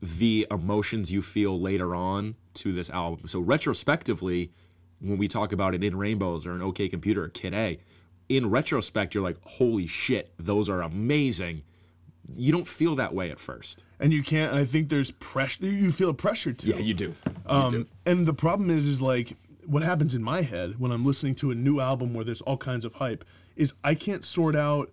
the 0.00 0.46
emotions 0.50 1.12
you 1.12 1.22
feel 1.22 1.60
later 1.60 1.94
on 1.94 2.34
to 2.54 2.72
this 2.72 2.90
album 2.90 3.28
so 3.28 3.38
retrospectively 3.38 4.52
when 5.00 5.18
we 5.18 5.28
talk 5.28 5.52
about 5.52 5.74
it 5.74 5.84
in 5.84 5.96
rainbows 5.96 6.44
or 6.44 6.52
an 6.54 6.62
okay 6.62 6.88
computer 6.88 7.24
or 7.24 7.28
kid 7.28 7.54
a 7.54 7.78
in 8.28 8.50
retrospect 8.50 9.14
you're 9.14 9.22
like 9.22 9.38
holy 9.44 9.86
shit 9.86 10.32
those 10.38 10.68
are 10.68 10.82
amazing 10.82 11.62
you 12.34 12.50
don't 12.50 12.66
feel 12.66 12.96
that 12.96 13.14
way 13.14 13.30
at 13.30 13.38
first 13.38 13.84
and 14.02 14.12
you 14.12 14.22
can't. 14.22 14.50
And 14.50 14.60
I 14.60 14.64
think 14.64 14.88
there's 14.88 15.12
pressure. 15.12 15.64
You 15.64 15.92
feel 15.92 16.10
a 16.10 16.14
pressure 16.14 16.52
to. 16.52 16.66
Yeah, 16.66 16.78
you 16.78 16.92
do 16.92 17.14
Um, 17.46 17.86
and 18.04 18.26
the 18.26 18.34
problem 18.34 18.68
is, 18.68 18.86
is 18.86 19.00
like 19.00 19.36
what 19.66 19.82
happens 19.82 20.14
in 20.14 20.22
my 20.22 20.42
head 20.42 20.78
when 20.78 20.92
I'm 20.92 21.04
listening 21.04 21.34
to 21.36 21.50
a 21.50 21.54
new 21.54 21.80
album 21.80 22.14
where 22.14 22.24
there's 22.24 22.40
all 22.42 22.56
kinds 22.56 22.84
of 22.84 22.94
hype 22.94 23.24
is 23.56 23.74
I 23.84 23.94
can't 23.94 24.24
sort 24.24 24.56
out 24.56 24.90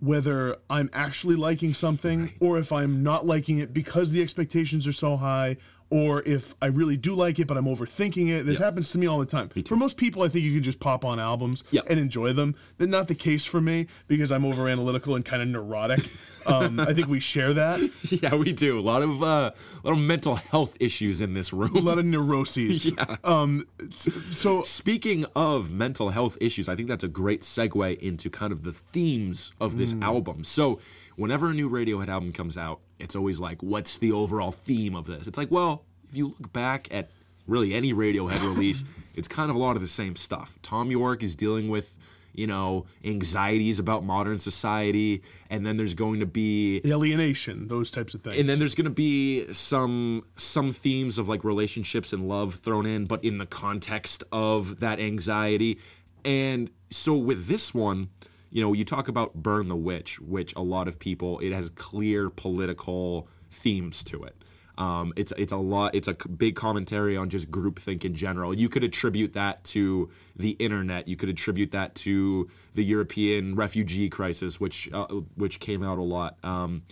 whether 0.00 0.56
I'm 0.68 0.90
actually 0.92 1.36
liking 1.36 1.74
something 1.74 2.32
or 2.40 2.58
if 2.58 2.72
I'm 2.72 3.02
not 3.02 3.26
liking 3.26 3.58
it 3.58 3.72
because 3.72 4.10
the 4.10 4.22
expectations 4.22 4.86
are 4.86 4.92
so 4.92 5.16
high 5.16 5.56
or 5.92 6.22
if 6.22 6.54
I 6.62 6.66
really 6.66 6.96
do 6.96 7.14
like 7.14 7.38
it 7.38 7.46
but 7.46 7.56
I'm 7.56 7.66
overthinking 7.66 8.28
it. 8.30 8.46
This 8.46 8.58
happens 8.58 8.90
to 8.92 8.98
me 8.98 9.06
all 9.06 9.18
the 9.18 9.26
time. 9.26 9.50
For 9.66 9.76
most 9.76 9.96
people 9.96 10.22
I 10.22 10.28
think 10.28 10.44
you 10.44 10.54
can 10.54 10.62
just 10.62 10.80
pop 10.80 11.04
on 11.04 11.20
albums 11.20 11.64
and 11.88 11.98
enjoy 12.00 12.32
them. 12.32 12.54
That's 12.78 12.90
not 12.90 13.08
the 13.08 13.14
case 13.14 13.44
for 13.44 13.60
me 13.60 13.86
because 14.08 14.32
I'm 14.32 14.44
over 14.44 14.68
analytical 14.68 15.14
and 15.14 15.24
kind 15.24 15.42
of 15.42 15.48
neurotic. 15.48 16.00
Um, 16.44 16.80
I 16.80 16.92
think 16.92 17.06
we 17.06 17.20
share 17.20 17.54
that. 17.54 17.78
yeah 18.10 18.34
we 18.34 18.52
do 18.52 18.78
a 18.78 18.82
lot 18.82 19.02
of 19.02 19.22
uh 19.22 19.52
a 19.84 19.86
lot 19.86 19.92
of 19.92 19.98
mental 19.98 20.34
health 20.34 20.76
issues 20.80 21.20
in 21.20 21.34
this 21.34 21.52
room. 21.52 21.76
A 21.76 21.80
lot 21.80 21.98
of 21.98 22.04
neuroses. 22.04 22.90
Um, 23.24 23.66
so 23.92 24.62
Speaking 24.82 25.26
of 25.36 25.70
mental 25.70 26.10
health 26.10 26.36
issues, 26.40 26.68
I 26.68 26.74
think 26.74 26.88
that's 26.88 27.04
a 27.04 27.08
great 27.08 27.42
segue 27.42 27.98
into 27.98 28.30
kind 28.30 28.52
of 28.52 28.62
the 28.62 28.72
themes 28.72 29.52
of 29.60 29.76
this 29.76 29.94
album. 30.00 30.44
So, 30.44 30.80
whenever 31.16 31.50
a 31.50 31.54
new 31.54 31.70
Radiohead 31.70 32.08
album 32.08 32.32
comes 32.32 32.58
out, 32.58 32.80
it's 33.02 33.16
always 33.16 33.40
like, 33.40 33.62
what's 33.62 33.98
the 33.98 34.12
overall 34.12 34.52
theme 34.52 34.94
of 34.94 35.06
this? 35.06 35.26
It's 35.26 35.36
like, 35.36 35.50
well, 35.50 35.84
if 36.08 36.16
you 36.16 36.28
look 36.28 36.52
back 36.52 36.88
at 36.90 37.10
really 37.46 37.74
any 37.74 37.92
Radiohead 37.92 38.40
release, 38.54 38.84
it's 39.14 39.28
kind 39.28 39.50
of 39.50 39.56
a 39.56 39.58
lot 39.58 39.76
of 39.76 39.82
the 39.82 39.88
same 39.88 40.16
stuff. 40.16 40.56
Thom 40.62 40.90
Yorke 40.90 41.22
is 41.22 41.34
dealing 41.34 41.68
with, 41.68 41.96
you 42.32 42.46
know, 42.46 42.86
anxieties 43.04 43.78
about 43.78 44.04
modern 44.04 44.38
society, 44.38 45.22
and 45.50 45.66
then 45.66 45.76
there's 45.76 45.94
going 45.94 46.20
to 46.20 46.26
be 46.26 46.80
alienation, 46.86 47.68
those 47.68 47.90
types 47.90 48.14
of 48.14 48.22
things. 48.22 48.38
and 48.38 48.48
then 48.48 48.58
there's 48.58 48.74
gonna 48.74 48.88
be 48.88 49.52
some 49.52 50.24
some 50.36 50.70
themes 50.72 51.18
of 51.18 51.28
like 51.28 51.44
relationships 51.44 52.12
and 52.12 52.28
love 52.28 52.54
thrown 52.54 52.86
in, 52.86 53.04
but 53.04 53.22
in 53.22 53.36
the 53.38 53.46
context 53.46 54.24
of 54.32 54.80
that 54.80 54.98
anxiety. 54.98 55.78
And 56.24 56.70
so 56.88 57.14
with 57.14 57.48
this 57.48 57.74
one, 57.74 58.08
you 58.52 58.60
know, 58.60 58.72
you 58.74 58.84
talk 58.84 59.08
about 59.08 59.34
Burn 59.34 59.68
the 59.68 59.76
Witch, 59.76 60.20
which 60.20 60.54
a 60.54 60.62
lot 60.62 60.86
of 60.86 60.98
people 60.98 61.38
it 61.40 61.52
has 61.52 61.70
clear 61.70 62.30
political 62.30 63.26
themes 63.50 64.04
to 64.04 64.22
it. 64.24 64.36
Um, 64.78 65.12
it's 65.16 65.32
it's 65.36 65.52
a 65.52 65.56
lot. 65.56 65.94
It's 65.94 66.08
a 66.08 66.14
big 66.14 66.54
commentary 66.54 67.16
on 67.16 67.28
just 67.28 67.50
groupthink 67.50 68.04
in 68.04 68.14
general. 68.14 68.54
You 68.54 68.68
could 68.68 68.84
attribute 68.84 69.32
that 69.32 69.64
to 69.64 70.10
the 70.36 70.50
internet. 70.52 71.08
You 71.08 71.16
could 71.16 71.28
attribute 71.28 71.72
that 71.72 71.94
to 71.96 72.48
the 72.74 72.84
European 72.84 73.54
refugee 73.54 74.08
crisis, 74.08 74.60
which 74.60 74.90
uh, 74.92 75.06
which 75.34 75.60
came 75.60 75.82
out 75.82 75.98
a 75.98 76.02
lot. 76.02 76.36
Um, 76.42 76.82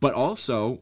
but 0.00 0.14
also 0.14 0.80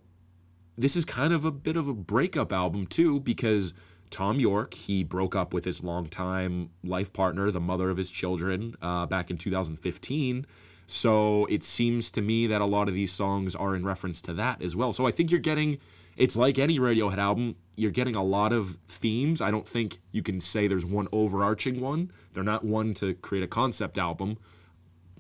this 0.79 0.97
is 0.97 1.05
kind 1.05 1.33
of 1.33 1.45
a 1.45 1.51
bit 1.51 1.77
of 1.77 1.89
a 1.89 1.95
breakup 1.95 2.53
album 2.53 2.87
too 2.87 3.21
because 3.21 3.73
Thom 4.11 4.41
Yorke 4.41 4.75
he 4.75 5.03
broke 5.05 5.35
up 5.35 5.53
with 5.53 5.65
his 5.65 5.83
longtime 5.83 6.71
life 6.85 7.13
partner, 7.13 7.51
the 7.51 7.61
mother 7.61 7.91
of 7.91 7.97
his 7.97 8.11
children, 8.11 8.75
uh, 8.83 9.07
back 9.07 9.31
in 9.31 9.39
2015. 9.39 10.47
So 10.87 11.47
it 11.47 11.63
seems 11.65 12.11
to 12.13 12.23
me 12.23 12.47
that 12.47 12.61
a 12.61 12.67
lot 12.67 12.89
of 12.89 12.95
these 12.95 13.13
songs 13.13 13.57
are 13.57 13.75
in 13.75 13.85
reference 13.85 14.23
to 14.23 14.33
that 14.35 14.63
as 14.63 14.77
well. 14.77 14.93
So 14.93 15.07
I 15.07 15.11
think 15.11 15.31
you're 15.31 15.41
getting 15.41 15.79
it's 16.17 16.35
like 16.35 16.59
any 16.59 16.79
Radiohead 16.79 17.19
album, 17.19 17.57
you're 17.77 17.91
getting 17.91 18.17
a 18.17 18.23
lot 18.23 18.53
of 18.53 18.79
themes. 18.89 19.41
I 19.41 19.51
don't 19.51 19.69
think 19.69 20.01
you 20.13 20.23
can 20.23 20.41
say 20.41 20.67
there's 20.67 20.85
one 20.85 21.09
overarching 21.13 21.81
one. 21.81 22.11
They're 22.33 22.43
not 22.43 22.65
one 22.65 22.95
to 22.95 23.15
create 23.15 23.45
a 23.45 23.47
concept 23.47 23.99
album. 23.99 24.39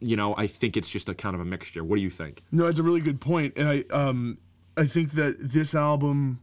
You 0.00 0.16
know, 0.16 0.34
I 0.36 0.46
think 0.46 0.76
it's 0.76 0.88
just 0.88 1.08
a 1.08 1.14
kind 1.14 1.34
of 1.34 1.40
a 1.40 1.44
mixture. 1.44 1.84
What 1.84 1.96
do 1.96 2.02
you 2.02 2.10
think? 2.10 2.42
No, 2.50 2.66
it's 2.66 2.78
a 2.78 2.82
really 2.82 3.00
good 3.00 3.20
point, 3.20 3.54
and 3.56 3.68
I 3.68 3.84
um 3.90 4.38
I 4.76 4.86
think 4.86 5.12
that 5.12 5.36
this 5.40 5.74
album, 5.74 6.40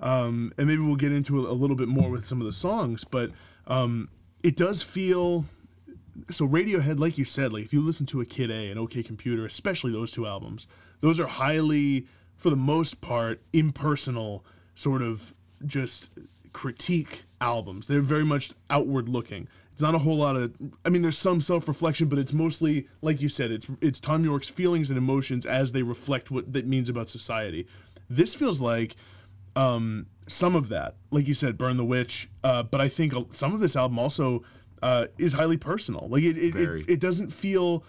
um, 0.00 0.52
and 0.58 0.66
maybe 0.66 0.82
we'll 0.82 0.96
get 0.96 1.12
into 1.12 1.38
it 1.38 1.48
a 1.48 1.52
little 1.52 1.76
bit 1.76 1.88
more 1.88 2.10
with 2.10 2.26
some 2.26 2.40
of 2.40 2.46
the 2.46 2.52
songs, 2.52 3.04
but 3.04 3.30
um, 3.66 4.08
it 4.42 4.56
does 4.56 4.82
feel. 4.82 5.44
So 6.30 6.46
Radiohead, 6.46 6.98
like 6.98 7.18
you 7.18 7.24
said, 7.24 7.52
like 7.52 7.64
if 7.64 7.72
you 7.72 7.80
listen 7.80 8.06
to 8.06 8.20
a 8.20 8.24
Kid 8.24 8.50
A 8.50 8.70
and 8.70 8.78
OK 8.78 9.02
Computer, 9.02 9.44
especially 9.44 9.92
those 9.92 10.12
two 10.12 10.26
albums, 10.26 10.66
those 11.00 11.20
are 11.20 11.26
highly, 11.26 12.06
for 12.36 12.50
the 12.50 12.56
most 12.56 13.00
part, 13.00 13.42
impersonal, 13.52 14.44
sort 14.74 15.02
of 15.02 15.34
just 15.66 16.10
critique 16.52 17.24
albums. 17.40 17.86
They're 17.86 18.00
very 18.00 18.24
much 18.24 18.52
outward 18.70 19.08
looking. 19.08 19.46
It's 19.72 19.82
not 19.82 19.94
a 19.94 19.98
whole 19.98 20.16
lot 20.16 20.36
of. 20.36 20.54
I 20.86 20.88
mean, 20.88 21.02
there's 21.02 21.18
some 21.18 21.42
self-reflection, 21.42 22.08
but 22.08 22.18
it's 22.18 22.32
mostly, 22.32 22.88
like 23.02 23.20
you 23.20 23.28
said, 23.28 23.50
it's 23.50 23.66
it's 23.82 24.00
Thom 24.00 24.24
Yorke's 24.24 24.48
feelings 24.48 24.88
and 24.88 24.96
emotions 24.96 25.44
as 25.44 25.72
they 25.72 25.82
reflect 25.82 26.30
what 26.30 26.54
that 26.54 26.66
means 26.66 26.88
about 26.88 27.10
society. 27.10 27.66
This 28.08 28.34
feels 28.34 28.58
like 28.58 28.96
um, 29.56 30.06
some 30.28 30.54
of 30.54 30.68
that, 30.68 30.94
like 31.10 31.26
you 31.26 31.34
said, 31.34 31.58
"Burn 31.58 31.76
the 31.76 31.84
Witch," 31.84 32.28
uh, 32.44 32.62
but 32.62 32.80
I 32.80 32.88
think 32.88 33.14
some 33.32 33.54
of 33.54 33.60
this 33.60 33.74
album 33.74 33.98
also 33.98 34.44
uh, 34.82 35.06
is 35.18 35.32
highly 35.32 35.56
personal. 35.56 36.06
Like 36.08 36.22
it, 36.22 36.36
it, 36.36 36.54
it, 36.54 36.84
it 36.88 37.00
doesn't 37.00 37.32
feel, 37.32 37.82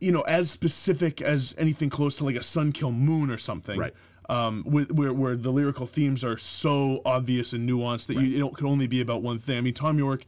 you 0.00 0.10
know, 0.10 0.22
as 0.22 0.50
specific 0.50 1.20
as 1.20 1.54
anything 1.58 1.90
close 1.90 2.16
to 2.18 2.24
like 2.24 2.36
a 2.36 2.42
Sun 2.42 2.72
Kil 2.72 2.90
Moon 2.90 3.30
or 3.30 3.38
something. 3.38 3.78
Right. 3.78 3.94
Um, 4.26 4.64
with, 4.66 4.90
where 4.90 5.12
where 5.12 5.36
the 5.36 5.52
lyrical 5.52 5.86
themes 5.86 6.24
are 6.24 6.38
so 6.38 7.02
obvious 7.04 7.52
and 7.52 7.68
nuanced 7.68 8.06
that 8.06 8.14
you 8.14 8.46
it 8.46 8.56
can 8.56 8.66
only 8.66 8.86
be 8.86 9.02
about 9.02 9.20
one 9.20 9.38
thing. 9.38 9.58
I 9.58 9.60
mean, 9.60 9.74
Thom 9.74 9.98
Yorke 9.98 10.24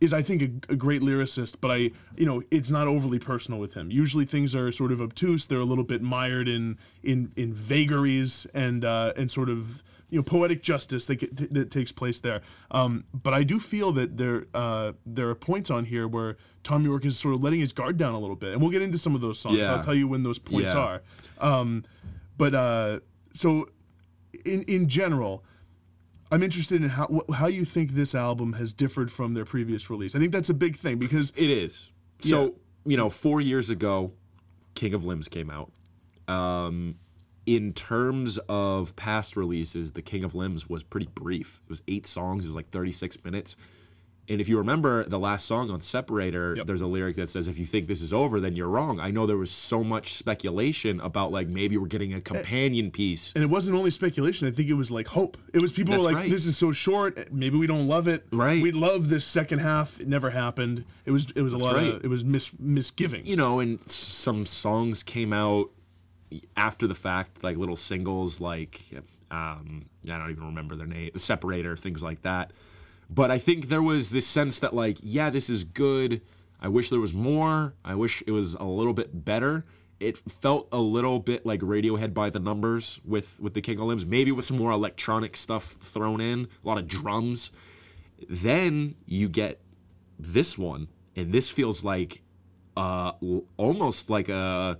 is 0.00 0.12
I 0.12 0.22
think 0.22 0.42
a, 0.42 0.72
a 0.72 0.76
great 0.76 1.02
lyricist, 1.02 1.56
but 1.60 1.70
I 1.70 1.90
you 2.16 2.26
know 2.26 2.42
it's 2.50 2.70
not 2.70 2.86
overly 2.88 3.18
personal 3.18 3.60
with 3.60 3.74
him. 3.74 3.90
Usually 3.90 4.24
things 4.24 4.54
are 4.54 4.72
sort 4.72 4.92
of 4.92 5.00
obtuse. 5.00 5.46
They're 5.46 5.60
a 5.60 5.64
little 5.64 5.84
bit 5.84 6.02
mired 6.02 6.48
in 6.48 6.78
in 7.02 7.32
in 7.36 7.52
vagaries 7.52 8.46
and 8.54 8.84
uh, 8.84 9.12
and 9.16 9.30
sort 9.30 9.48
of 9.50 9.82
you 10.08 10.18
know 10.18 10.22
poetic 10.24 10.62
justice 10.62 11.06
that, 11.06 11.16
get, 11.16 11.52
that 11.54 11.70
takes 11.70 11.92
place 11.92 12.18
there. 12.20 12.40
Um, 12.70 13.04
but 13.12 13.32
I 13.34 13.42
do 13.44 13.60
feel 13.60 13.92
that 13.92 14.16
there 14.16 14.46
uh, 14.54 14.92
there 15.04 15.28
are 15.28 15.34
points 15.34 15.70
on 15.70 15.84
here 15.84 16.08
where 16.08 16.36
Thom 16.64 16.84
Yorke 16.84 17.04
is 17.04 17.18
sort 17.18 17.34
of 17.34 17.42
letting 17.42 17.60
his 17.60 17.72
guard 17.72 17.96
down 17.96 18.14
a 18.14 18.18
little 18.18 18.36
bit, 18.36 18.52
and 18.52 18.60
we'll 18.62 18.70
get 18.72 18.82
into 18.82 18.98
some 18.98 19.14
of 19.14 19.20
those 19.20 19.38
songs. 19.38 19.58
Yeah. 19.58 19.74
I'll 19.74 19.82
tell 19.82 19.94
you 19.94 20.08
when 20.08 20.22
those 20.22 20.38
points 20.38 20.74
Yeah. 20.74 20.80
are. 20.80 21.02
Um, 21.40 21.84
but 22.38 22.54
uh, 22.54 23.00
so 23.34 23.68
in 24.44 24.62
in 24.62 24.88
general. 24.88 25.44
I'm 26.30 26.42
interested 26.42 26.82
in 26.82 26.90
how 26.90 27.22
how 27.34 27.46
you 27.46 27.64
think 27.64 27.92
this 27.92 28.14
album 28.14 28.54
has 28.54 28.72
differed 28.72 29.10
from 29.10 29.34
their 29.34 29.44
previous 29.44 29.90
release. 29.90 30.14
I 30.14 30.18
think 30.18 30.32
that's 30.32 30.50
a 30.50 30.54
big 30.54 30.76
thing 30.76 30.98
because 30.98 31.32
It 31.36 31.50
is. 31.50 31.90
So, 32.20 32.54
you 32.84 32.96
know, 32.96 33.10
four 33.10 33.40
years 33.40 33.70
ago, 33.70 34.12
King 34.74 34.94
of 34.94 35.04
Limbs 35.04 35.28
came 35.28 35.50
out. 35.50 35.72
Um, 36.28 36.96
in 37.46 37.72
terms 37.72 38.38
of 38.48 38.94
past 38.96 39.36
releases, 39.36 39.92
The 39.92 40.02
King 40.02 40.22
of 40.22 40.34
Limbs 40.34 40.68
was 40.68 40.82
pretty 40.82 41.08
brief. 41.14 41.60
It 41.64 41.70
was 41.70 41.82
eight 41.88 42.06
songs, 42.06 42.44
it 42.44 42.48
was 42.48 42.56
like 42.56 42.70
36 42.70 43.24
minutes. 43.24 43.56
And 44.30 44.40
if 44.40 44.48
you 44.48 44.58
remember 44.58 45.04
the 45.04 45.18
last 45.18 45.44
song 45.44 45.70
on 45.70 45.80
Separator, 45.80 46.54
Yep. 46.56 46.66
there's 46.66 46.80
a 46.80 46.86
lyric 46.86 47.16
that 47.16 47.28
says, 47.30 47.48
If 47.48 47.58
you 47.58 47.66
think 47.66 47.88
this 47.88 48.00
is 48.00 48.12
over, 48.12 48.38
then 48.40 48.54
you're 48.54 48.68
wrong. 48.68 49.00
I 49.00 49.10
know 49.10 49.26
there 49.26 49.36
was 49.36 49.50
so 49.50 49.82
much 49.82 50.14
speculation 50.14 51.00
about 51.00 51.32
like 51.32 51.48
maybe 51.48 51.76
we're 51.76 51.88
getting 51.88 52.14
a 52.14 52.20
companion 52.20 52.90
piece. 52.92 53.32
and 53.34 53.42
it 53.42 53.48
wasn't 53.48 53.76
only 53.76 53.90
speculation. 53.90 54.46
I 54.46 54.52
think 54.52 54.68
it 54.68 54.74
was 54.74 54.90
like 54.90 55.08
hope. 55.08 55.36
It 55.52 55.60
was 55.60 55.72
people 55.72 55.96
were 55.96 56.02
like, 56.02 56.14
right. 56.14 56.30
"This 56.30 56.46
is 56.46 56.56
so 56.56 56.70
short. 56.72 57.32
Maybe 57.32 57.58
we 57.58 57.66
don't 57.66 57.88
love 57.88 58.06
it. 58.08 58.24
Right. 58.32 58.62
We 58.62 58.70
love 58.72 59.08
this 59.08 59.24
second 59.24 59.58
half. 59.58 60.00
It 60.00 60.06
never 60.08 60.30
happened. 60.30 60.84
It 61.04 61.10
was 61.10 61.30
it 61.34 61.42
was 61.42 61.52
a 61.52 61.58
lot 61.58 61.74
right. 61.74 61.94
of 61.94 62.04
it 62.04 62.08
was 62.08 62.24
mis 62.24 62.56
misgivings. 62.58 63.28
you 63.28 63.34
know, 63.36 63.58
and 63.58 63.82
some 63.90 64.46
songs 64.46 65.02
came 65.02 65.32
out 65.32 65.70
after 66.56 66.86
the 66.86 66.94
fact, 66.94 67.42
like 67.42 67.56
little 67.56 67.74
singles, 67.76 68.40
like 68.40 68.80
um, 69.30 69.86
I 70.08 70.18
don't 70.18 70.30
even 70.30 70.44
remember 70.44 70.76
their 70.76 70.86
name, 70.86 71.10
the 71.12 71.18
Separator, 71.18 71.76
things 71.76 72.02
like 72.02 72.22
that. 72.22 72.52
But 73.12 73.32
I 73.32 73.38
think 73.38 73.68
there 73.68 73.82
was 73.82 74.10
this 74.10 74.26
sense 74.26 74.60
that, 74.60 74.72
like, 74.72 74.98
yeah, 75.02 75.30
this 75.30 75.50
is 75.50 75.64
good. 75.64 76.22
I 76.60 76.68
wish 76.68 76.90
there 76.90 77.00
was 77.00 77.12
more. 77.12 77.74
I 77.84 77.96
wish 77.96 78.22
it 78.26 78.30
was 78.30 78.54
a 78.54 78.64
little 78.64 78.92
bit 78.94 79.24
better. 79.24 79.64
It 79.98 80.16
felt 80.16 80.68
a 80.70 80.78
little 80.78 81.18
bit 81.18 81.44
like 81.44 81.60
Radiohead 81.60 82.14
by 82.14 82.30
the 82.30 82.38
numbers 82.38 83.00
with 83.04 83.40
with 83.40 83.54
the 83.54 83.60
King 83.60 83.80
of 83.80 83.86
Limbs, 83.86 84.06
maybe 84.06 84.30
with 84.30 84.44
some 84.44 84.56
more 84.56 84.70
electronic 84.70 85.36
stuff 85.36 85.72
thrown 85.72 86.20
in, 86.20 86.48
a 86.64 86.68
lot 86.68 86.78
of 86.78 86.86
drums. 86.86 87.50
Then 88.28 88.94
you 89.06 89.28
get 89.28 89.60
this 90.18 90.56
one, 90.56 90.88
and 91.16 91.32
this 91.32 91.50
feels 91.50 91.82
like 91.82 92.22
uh, 92.76 93.12
almost 93.56 94.08
like 94.08 94.28
a 94.28 94.78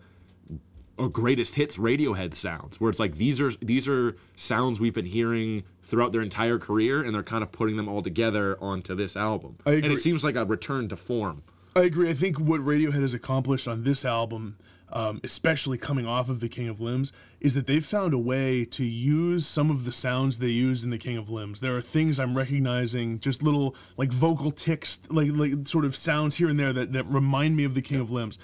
a 1.05 1.09
greatest 1.09 1.55
hits 1.55 1.79
Radiohead 1.79 2.35
sounds, 2.35 2.81
where 2.81 2.91
it's 2.91 3.01
like 3.01 3.17
these 3.17 3.41
are 3.41 3.51
these 3.61 3.89
are 3.89 4.17
sounds 4.35 4.81
we've 4.81 4.95
been 4.95 5.07
hearing 5.07 5.65
throughout 5.83 6.13
their 6.13 6.23
entire 6.23 6.59
career, 6.59 7.03
and 7.03 7.15
they're 7.15 7.23
kind 7.23 7.43
of 7.43 7.53
putting 7.53 7.77
them 7.77 7.89
all 7.89 8.03
together 8.03 8.57
onto 8.61 8.95
this 8.95 9.17
album. 9.17 9.57
I 9.67 9.73
And 9.73 9.87
it 9.87 9.99
seems 9.99 10.23
like 10.25 10.37
a 10.37 10.45
return 10.45 10.89
to 10.89 10.97
form. 10.97 11.43
I 11.77 11.83
agree. 11.83 12.09
I 12.09 12.15
think 12.15 12.39
what 12.39 12.61
Radiohead 12.61 13.01
has 13.01 13.15
accomplished 13.15 13.69
on 13.69 13.85
this 13.85 14.05
album, 14.05 14.57
um, 14.93 15.21
especially 15.23 15.79
coming 15.79 16.05
off 16.05 16.29
of 16.29 16.41
The 16.41 16.49
King 16.49 16.69
of 16.69 16.81
Limbs, 16.81 17.13
is 17.41 17.55
that 17.55 17.67
they've 17.67 17.85
found 17.85 18.13
a 18.13 18.19
way 18.19 18.65
to 18.67 18.85
use 18.85 19.47
some 19.47 19.71
of 19.71 19.85
the 19.85 19.93
sounds 19.93 20.39
they 20.41 20.49
use 20.49 20.83
in 20.83 20.91
The 20.91 20.99
King 20.99 21.17
of 21.17 21.31
Limbs. 21.31 21.61
There 21.61 21.77
are 21.77 21.83
things 21.83 22.19
I'm 22.19 22.37
recognizing, 22.37 23.21
just 23.21 23.43
little 23.43 23.77
like 23.97 24.13
vocal 24.13 24.51
ticks, 24.51 25.01
like 25.09 25.31
like 25.33 25.69
sort 25.69 25.85
of 25.85 25.95
sounds 25.95 26.37
here 26.37 26.49
and 26.49 26.59
there 26.59 26.73
that, 26.73 26.93
that 26.93 27.05
remind 27.05 27.57
me 27.57 27.65
of 27.65 27.75
The 27.75 27.83
King 27.83 28.01
of 28.01 28.11
Limbs. 28.11 28.39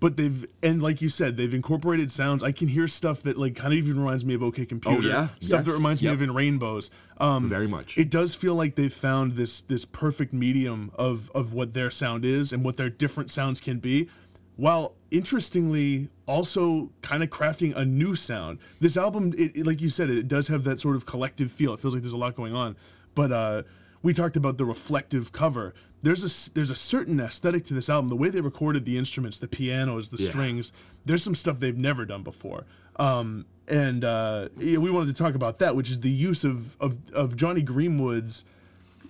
But 0.00 0.16
they've 0.16 0.46
and 0.62 0.82
like 0.82 1.02
you 1.02 1.08
said, 1.10 1.36
they've 1.36 1.52
incorporated 1.52 2.10
sounds. 2.10 2.42
I 2.42 2.52
can 2.52 2.68
hear 2.68 2.88
stuff 2.88 3.22
that 3.24 3.36
like 3.38 3.54
kind 3.54 3.72
of 3.74 3.78
even 3.78 3.98
reminds 4.00 4.24
me 4.24 4.32
of 4.34 4.42
OK 4.42 4.64
Computer. 4.64 4.96
Oh, 4.98 5.00
yeah? 5.06 5.28
stuff 5.40 5.60
Yes. 5.60 5.66
that 5.66 5.72
reminds 5.72 6.02
me 6.02 6.08
of 6.08 6.22
In 6.22 6.32
Rainbows. 6.34 6.90
Um, 7.18 7.50
Very 7.50 7.66
much. 7.68 7.98
it 7.98 8.08
does 8.08 8.34
feel 8.34 8.54
like 8.54 8.76
they've 8.76 8.92
found 8.92 9.32
this 9.32 9.60
this 9.60 9.84
perfect 9.84 10.32
medium 10.32 10.90
of 10.94 11.30
of 11.34 11.52
what 11.52 11.74
their 11.74 11.90
sound 11.90 12.24
is 12.24 12.50
and 12.52 12.64
what 12.64 12.78
their 12.78 12.88
different 12.88 13.30
sounds 13.30 13.60
can 13.60 13.78
be 13.78 14.08
while 14.56 14.94
interestingly 15.10 16.08
also 16.26 16.90
kind 17.02 17.22
of 17.22 17.30
crafting 17.30 17.74
a 17.76 17.84
new 17.84 18.14
sound 18.14 18.58
this 18.80 18.96
album 18.96 19.32
it, 19.38 19.56
it- 19.56 19.66
like 19.66 19.80
you 19.80 19.88
said 19.88 20.10
it 20.10 20.28
does 20.28 20.48
have 20.48 20.64
that 20.64 20.80
sort 20.80 20.96
of 20.96 21.06
collective 21.06 21.50
feel 21.52 21.72
it 21.74 21.80
feels 21.80 21.94
like 21.94 22.02
there's 22.02 22.12
a 22.12 22.16
lot 22.16 22.34
going 22.34 22.54
on 22.54 22.76
but 23.14 23.30
uh 23.32 23.62
we 24.02 24.12
talked 24.14 24.36
about 24.36 24.56
the 24.58 24.64
reflective 24.64 25.30
cover 25.32 25.74
there's 26.02 26.22
a 26.48 26.50
there's 26.54 26.70
a 26.70 26.76
certain 26.76 27.20
aesthetic 27.20 27.64
to 27.64 27.74
this 27.74 27.88
album 27.90 28.08
the 28.08 28.16
way 28.16 28.30
they 28.30 28.40
recorded 28.40 28.84
the 28.84 28.96
instruments 28.98 29.38
the 29.38 29.48
pianos 29.48 30.10
the 30.10 30.22
Yeah. 30.22 30.30
strings 30.30 30.72
there's 31.04 31.22
some 31.22 31.34
stuff 31.34 31.58
they've 31.58 31.76
never 31.76 32.04
done 32.04 32.22
before 32.22 32.64
um 32.96 33.44
and 33.68 34.04
uh 34.04 34.48
we 34.56 34.76
wanted 34.78 35.14
to 35.14 35.22
talk 35.22 35.34
about 35.34 35.58
that 35.58 35.76
which 35.76 35.90
is 35.90 36.00
the 36.00 36.10
use 36.10 36.42
of 36.44 36.76
of, 36.80 36.98
of 37.12 37.36
jonny 37.36 37.62
greenwood's 37.62 38.44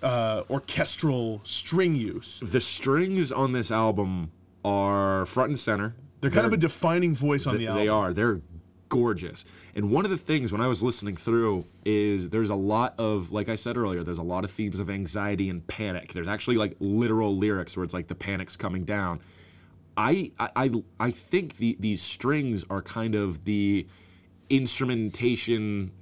uh 0.03 0.43
orchestral 0.51 1.41
string 1.45 1.95
use 1.95 2.41
The 2.45 2.61
strings 2.61 3.31
on 3.31 3.53
this 3.53 3.71
album 3.71 4.33
are 4.65 5.27
front 5.27 5.49
and 5.51 5.59
center. 5.59 5.95
they're 6.21 6.31
kind 6.31 6.47
of 6.47 6.53
a 6.53 6.57
defining 6.57 7.15
voice 7.15 7.47
on 7.47 7.59
the 7.59 7.67
album 7.67 7.83
They 7.83 7.89
are. 7.89 8.13
They're 8.13 8.41
gorgeous. 8.89 9.45
And 9.75 9.91
one 9.91 10.05
of 10.05 10.11
the 10.11 10.19
things 10.19 10.53
when 10.53 10.61
I 10.61 10.67
was 10.67 10.83
listening 10.83 11.17
through 11.17 11.65
is 11.85 12.31
there's 12.31 12.51
a 12.51 12.55
lot 12.55 12.95
of, 12.99 13.33
like 13.33 13.49
I 13.49 13.55
said 13.55 13.77
earlier, 13.77 14.03
there's 14.03 14.19
a 14.19 14.23
lot 14.23 14.45
of 14.45 14.51
themes 14.51 14.81
of 14.81 14.91
anxiety 14.91 15.49
and 15.49 15.67
panic. 15.67 16.13
There's 16.13 16.29
actually 16.29 16.57
like 16.57 16.77
literal 16.81 17.37
lyrics 17.37 17.77
where 17.77 17.85
it's 17.85 17.95
like 17.95 18.09
the 18.09 18.15
panic's 18.15 18.57
coming 18.57 18.85
down. 18.85 19.21
I 19.97 20.33
I 20.39 20.71
I, 20.99 21.11
think 21.11 21.57
the, 21.57 21.77
these 21.79 22.01
strings 22.01 22.65
are 22.71 22.81
kind 22.81 23.15
of 23.15 23.45
the 23.45 23.87
instrumentation 24.49 25.93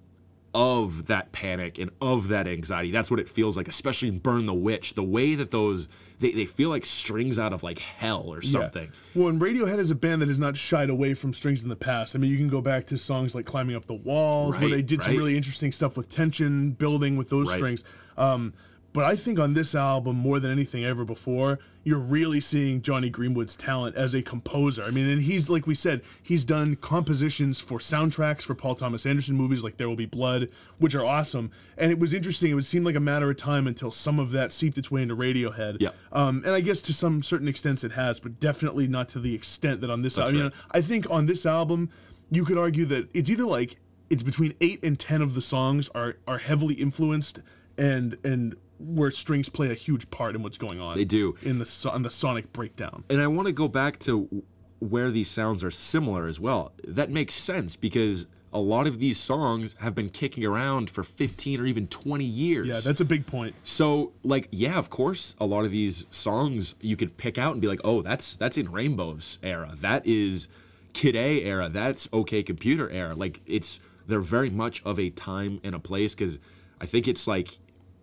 of 0.54 1.06
that 1.06 1.32
panic 1.32 1.78
and 1.78 1.90
of 2.00 2.28
that 2.28 2.46
anxiety. 2.46 2.90
That's 2.90 3.10
what 3.10 3.20
it 3.20 3.28
feels 3.28 3.56
like, 3.56 3.68
especially 3.68 4.08
in 4.08 4.18
Burn 4.18 4.46
the 4.46 4.54
Witch. 4.54 4.94
The 4.94 5.02
way 5.02 5.34
that 5.34 5.50
those 5.50 5.88
they, 6.20 6.32
they 6.32 6.46
feel 6.46 6.68
like 6.70 6.84
strings 6.86 7.38
out 7.38 7.52
of 7.52 7.62
like 7.62 7.78
hell 7.78 8.24
or 8.26 8.42
something. 8.42 8.90
Well, 9.14 9.28
and 9.28 9.40
Radiohead 9.40 9.78
is 9.78 9.90
a 9.90 9.94
band 9.94 10.20
that 10.22 10.28
has 10.28 10.38
not 10.38 10.56
shied 10.56 10.90
away 10.90 11.14
from 11.14 11.32
strings 11.34 11.62
in 11.62 11.68
the 11.68 11.76
past. 11.76 12.16
I 12.16 12.18
mean, 12.18 12.30
you 12.30 12.36
can 12.36 12.48
go 12.48 12.60
back 12.60 12.86
to 12.88 12.98
songs 12.98 13.34
like 13.34 13.46
"Climbing 13.46 13.76
Up 13.76 13.86
the 13.86 13.94
Walls," 13.94 14.58
where 14.58 14.68
they 14.68 14.82
did 14.82 15.02
some 15.02 15.16
really 15.16 15.36
interesting 15.36 15.72
stuff 15.72 15.96
with 15.96 16.08
tension 16.08 16.72
building 16.72 17.16
with 17.16 17.28
those 17.30 17.48
Right. 17.48 17.56
strings. 17.56 17.84
Um, 18.16 18.52
but 18.92 19.04
I 19.04 19.16
think 19.16 19.38
on 19.38 19.54
this 19.54 19.74
album, 19.74 20.16
more 20.16 20.40
than 20.40 20.50
anything 20.50 20.84
ever 20.84 21.04
before, 21.04 21.58
you're 21.84 21.98
really 21.98 22.40
seeing 22.40 22.82
Jonny 22.82 23.10
Greenwood's 23.10 23.56
talent 23.56 23.96
as 23.96 24.14
a 24.14 24.22
composer. 24.22 24.82
I 24.82 24.90
mean, 24.90 25.08
and 25.08 25.22
he's 25.22 25.48
like 25.48 25.66
we 25.66 25.74
said, 25.74 26.02
he's 26.22 26.44
done 26.44 26.76
compositions 26.76 27.60
for 27.60 27.78
soundtracks 27.78 28.42
for 28.42 28.54
Paul 28.54 28.74
Thomas 28.74 29.06
Anderson 29.06 29.36
movies 29.36 29.62
like 29.62 29.76
There 29.76 29.88
Will 29.88 29.96
Be 29.96 30.06
Blood, 30.06 30.48
which 30.78 30.94
are 30.94 31.04
awesome. 31.04 31.50
And 31.76 31.92
it 31.92 31.98
was 31.98 32.12
interesting. 32.14 32.50
It 32.50 32.54
would 32.54 32.64
seem 32.64 32.82
like 32.82 32.94
a 32.94 33.00
matter 33.00 33.30
of 33.30 33.36
time 33.36 33.66
until 33.66 33.90
some 33.90 34.18
of 34.18 34.30
that 34.32 34.52
seeped 34.52 34.78
its 34.78 34.90
way 34.90 35.02
into 35.02 35.16
Radiohead. 35.16 35.76
Yeah. 35.80 35.90
Um, 36.12 36.42
and 36.44 36.54
I 36.54 36.60
guess 36.60 36.80
to 36.82 36.92
some 36.92 37.22
certain 37.22 37.48
extent 37.48 37.84
it 37.84 37.92
has, 37.92 38.20
but 38.20 38.40
definitely 38.40 38.86
not 38.86 39.08
to 39.10 39.18
the 39.18 39.34
extent 39.34 39.80
that 39.82 39.90
on 39.90 40.02
this 40.02 40.18
album. 40.18 40.34
I, 40.34 40.36
mean, 40.36 40.44
right. 40.44 40.54
I 40.72 40.80
think 40.80 41.08
on 41.10 41.26
this 41.26 41.46
album, 41.46 41.90
you 42.30 42.44
could 42.44 42.58
argue 42.58 42.86
that 42.86 43.08
it's 43.14 43.30
either 43.30 43.44
like 43.44 43.76
it's 44.10 44.22
between 44.22 44.54
eight 44.60 44.82
and 44.82 44.98
ten 44.98 45.22
of 45.22 45.34
the 45.34 45.42
songs 45.42 45.88
are 45.94 46.16
are 46.26 46.38
heavily 46.38 46.74
influenced 46.74 47.40
and 47.76 48.16
and 48.24 48.56
where 48.78 49.10
strings 49.10 49.48
play 49.48 49.70
a 49.70 49.74
huge 49.74 50.10
part 50.10 50.34
in 50.34 50.42
what's 50.42 50.58
going 50.58 50.80
on. 50.80 50.96
They 50.96 51.04
do. 51.04 51.36
in 51.42 51.58
the 51.58 51.90
on 51.92 52.02
the 52.02 52.10
sonic 52.10 52.52
breakdown. 52.52 53.04
and 53.10 53.20
I 53.20 53.26
want 53.26 53.46
to 53.46 53.52
go 53.52 53.68
back 53.68 53.98
to 54.00 54.44
where 54.80 55.10
these 55.10 55.28
sounds 55.28 55.64
are 55.64 55.70
similar 55.70 56.26
as 56.26 56.38
well. 56.38 56.72
That 56.86 57.10
makes 57.10 57.34
sense 57.34 57.74
because 57.76 58.26
a 58.52 58.60
lot 58.60 58.86
of 58.86 58.98
these 58.98 59.18
songs 59.18 59.74
have 59.80 59.94
been 59.94 60.08
kicking 60.08 60.44
around 60.44 60.88
for 60.88 61.02
15 61.02 61.60
or 61.60 61.66
even 61.66 61.86
20 61.88 62.24
years. 62.24 62.66
Yeah, 62.66 62.80
that's 62.80 63.00
a 63.00 63.04
big 63.04 63.26
point. 63.26 63.54
so 63.62 64.12
like 64.22 64.48
yeah, 64.50 64.78
of 64.78 64.88
course, 64.88 65.34
a 65.40 65.44
lot 65.46 65.64
of 65.64 65.70
these 65.70 66.06
songs 66.10 66.74
you 66.80 66.96
could 66.96 67.16
pick 67.16 67.36
out 67.36 67.52
and 67.52 67.60
be 67.60 67.66
like, 67.68 67.80
"Oh, 67.84 68.00
that's 68.02 68.36
that's 68.36 68.56
in 68.56 68.70
Rainbow's 68.70 69.38
era. 69.42 69.72
That 69.76 70.06
is 70.06 70.48
Kid 70.92 71.14
A 71.16 71.42
era. 71.42 71.68
That's 71.68 72.08
OK 72.12 72.42
Computer 72.42 72.88
era." 72.88 73.14
Like 73.14 73.40
it's 73.46 73.80
they're 74.06 74.20
very 74.20 74.48
much 74.50 74.82
of 74.84 74.98
a 74.98 75.10
time 75.10 75.60
and 75.62 75.74
a 75.74 75.78
place 75.78 76.14
cuz 76.14 76.38
I 76.80 76.86
think 76.86 77.06
it's 77.08 77.26
like 77.26 77.58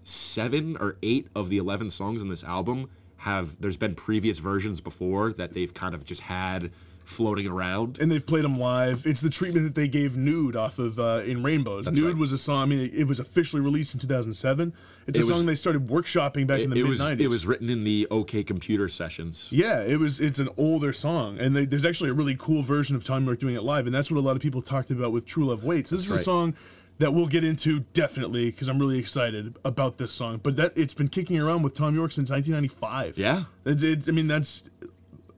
7 0.06 0.78
or 0.78 0.98
8 1.04 1.28
of 1.36 1.50
the 1.50 1.58
11 1.58 1.90
songs 1.90 2.22
on 2.22 2.30
this 2.30 2.44
album 2.44 2.90
have 3.18 3.60
there's 3.60 3.78
been 3.78 3.96
previous 3.96 4.38
versions 4.38 4.80
before 4.80 5.34
that 5.34 5.54
they've 5.54 5.74
kind 5.74 5.96
of 5.96 6.06
just 6.06 6.22
had 6.22 6.72
floating 7.06 7.48
around. 7.48 8.00
And 8.00 8.12
they've 8.12 8.26
played 8.26 8.44
them 8.44 8.60
live. 8.60 9.06
It's 9.06 9.22
the 9.22 9.30
treatment 9.30 9.66
that 9.66 9.76
they 9.76 9.88
gave 9.88 10.16
"Nude" 10.18 10.56
off 10.56 10.80
of 10.80 11.00
uh, 11.00 11.22
"In 11.26 11.44
Rainbows." 11.44 11.90
"Nude" 11.90 12.04
right. 12.04 12.18
was 12.18 12.34
a 12.34 12.38
song. 12.38 12.62
I 12.64 12.66
mean, 12.66 12.80
it, 12.80 12.94
it 12.94 13.04
was 13.06 13.20
officially 13.20 13.62
released 13.62 13.94
in 13.94 14.00
2007. 14.00 14.74
It's 15.08 15.18
a 15.18 15.22
It 15.22 15.26
was- 15.26 15.36
song 15.36 15.46
they 15.46 15.56
started 15.56 15.88
workshopping 15.88 16.46
back 16.48 16.62
in 16.62 16.70
the 16.70 16.80
It 16.80 16.84
mid 16.84 16.98
90s. 16.98 17.22
it 17.22 17.28
was 17.28 17.46
written 17.46 17.70
in 17.70 17.84
the 17.84 18.08
OK 18.12 18.44
Computer 18.44 18.88
sessions. 18.88 19.50
Yeah, 19.52 19.82
it 19.82 20.00
was. 20.00 20.20
It's 20.20 20.40
an 20.40 20.50
older 20.58 20.94
song, 20.94 21.40
and 21.40 21.56
they, 21.56 21.66
there's 21.66 21.86
actually 21.86 22.10
a 22.10 22.14
really 22.14 22.36
cool 22.38 22.62
version 22.64 22.96
of 22.96 23.04
Thom 23.04 23.26
Yorke 23.26 23.40
doing 23.40 23.56
it 23.56 23.64
live, 23.64 23.86
and 23.86 23.96
that's 23.96 24.12
what 24.12 24.20
a 24.20 24.26
lot 24.26 24.36
of 24.36 24.42
people 24.42 24.62
talked 24.62 24.92
about 24.92 25.12
with 25.12 25.26
"True 25.26 25.46
Love 25.46 25.64
Waits." 25.64 25.90
This 25.92 26.02
is 26.02 26.12
a 26.12 26.16
right. 26.16 26.24
song 26.24 26.54
that 27.00 27.14
we'll 27.14 27.28
get 27.28 27.44
into 27.44 27.80
definitely 27.94 28.46
because 28.52 28.68
I'm 28.70 28.80
really 28.80 28.98
excited 29.00 29.58
about 29.66 29.98
this 29.98 30.12
song. 30.14 30.40
But 30.42 30.56
that 30.56 30.74
it's 30.78 30.94
been 30.94 31.10
kicking 31.10 31.38
around 31.40 31.64
with 31.64 31.76
Thom 31.76 31.94
Yorke 31.96 32.12
since 32.14 32.30
1995. 32.30 33.18
Yeah. 33.18 33.44
It, 33.66 33.84
it, 33.84 34.08
I 34.08 34.12
mean 34.12 34.28
that's 34.28 34.70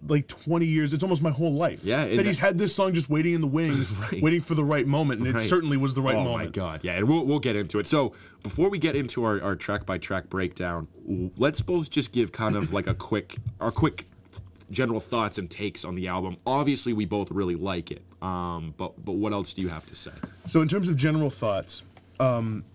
like 0.07 0.27
20 0.27 0.65
years. 0.65 0.93
It's 0.93 1.01
almost 1.03 1.23
my 1.23 1.31
whole 1.31 1.53
life. 1.53 1.83
Yeah, 1.83 2.03
it- 2.03 2.17
that 2.17 2.25
he's 2.27 2.37
had 2.39 2.57
this 2.59 2.73
song 2.73 2.93
just 2.93 3.09
waiting 3.09 3.33
in 3.33 3.41
the 3.41 3.47
wings, 3.47 3.93
Right. 4.11 4.21
waiting 4.21 4.41
for 4.41 4.53
the 4.53 4.63
right 4.63 4.85
moment, 4.85 5.25
and 5.25 5.35
it 5.35 5.41
certainly 5.41 5.75
was 5.77 5.95
the 5.95 6.01
right 6.01 6.15
oh 6.15 6.23
moment. 6.23 6.41
Oh 6.57 6.61
my 6.61 6.71
god, 6.71 6.81
yeah, 6.83 6.93
and 6.93 7.07
we'll 7.09 7.25
we'll 7.25 7.39
get 7.39 7.55
into 7.55 7.79
it. 7.79 7.87
So 7.87 8.13
before 8.43 8.69
we 8.69 8.77
get 8.77 8.95
into 8.95 9.23
our, 9.23 9.41
our 9.41 9.55
track 9.55 9.85
by 9.87 9.97
track 9.97 10.29
breakdown, 10.29 10.87
let's 11.37 11.61
both 11.61 11.89
just 11.89 12.13
give 12.13 12.31
kind 12.31 12.55
of 12.55 12.71
like 12.71 12.85
a 12.87 12.93
quick 12.93 13.37
our 13.59 13.71
quick 13.71 14.07
general 14.69 14.99
thoughts 14.99 15.37
and 15.39 15.49
takes 15.49 15.83
on 15.83 15.95
the 15.95 16.07
album. 16.07 16.37
Obviously, 16.45 16.93
we 16.93 17.05
both 17.05 17.31
really 17.31 17.55
like 17.55 17.89
it. 17.89 18.03
Um, 18.21 18.73
but 18.77 19.03
but 19.03 19.13
what 19.13 19.33
else 19.33 19.53
do 19.53 19.61
you 19.61 19.69
have 19.69 19.85
to 19.87 19.95
say? 19.95 20.11
So, 20.47 20.61
in 20.61 20.67
terms 20.67 20.89
of 20.89 20.95
general 20.95 21.29
thoughts, 21.29 21.83
um, 22.19 22.65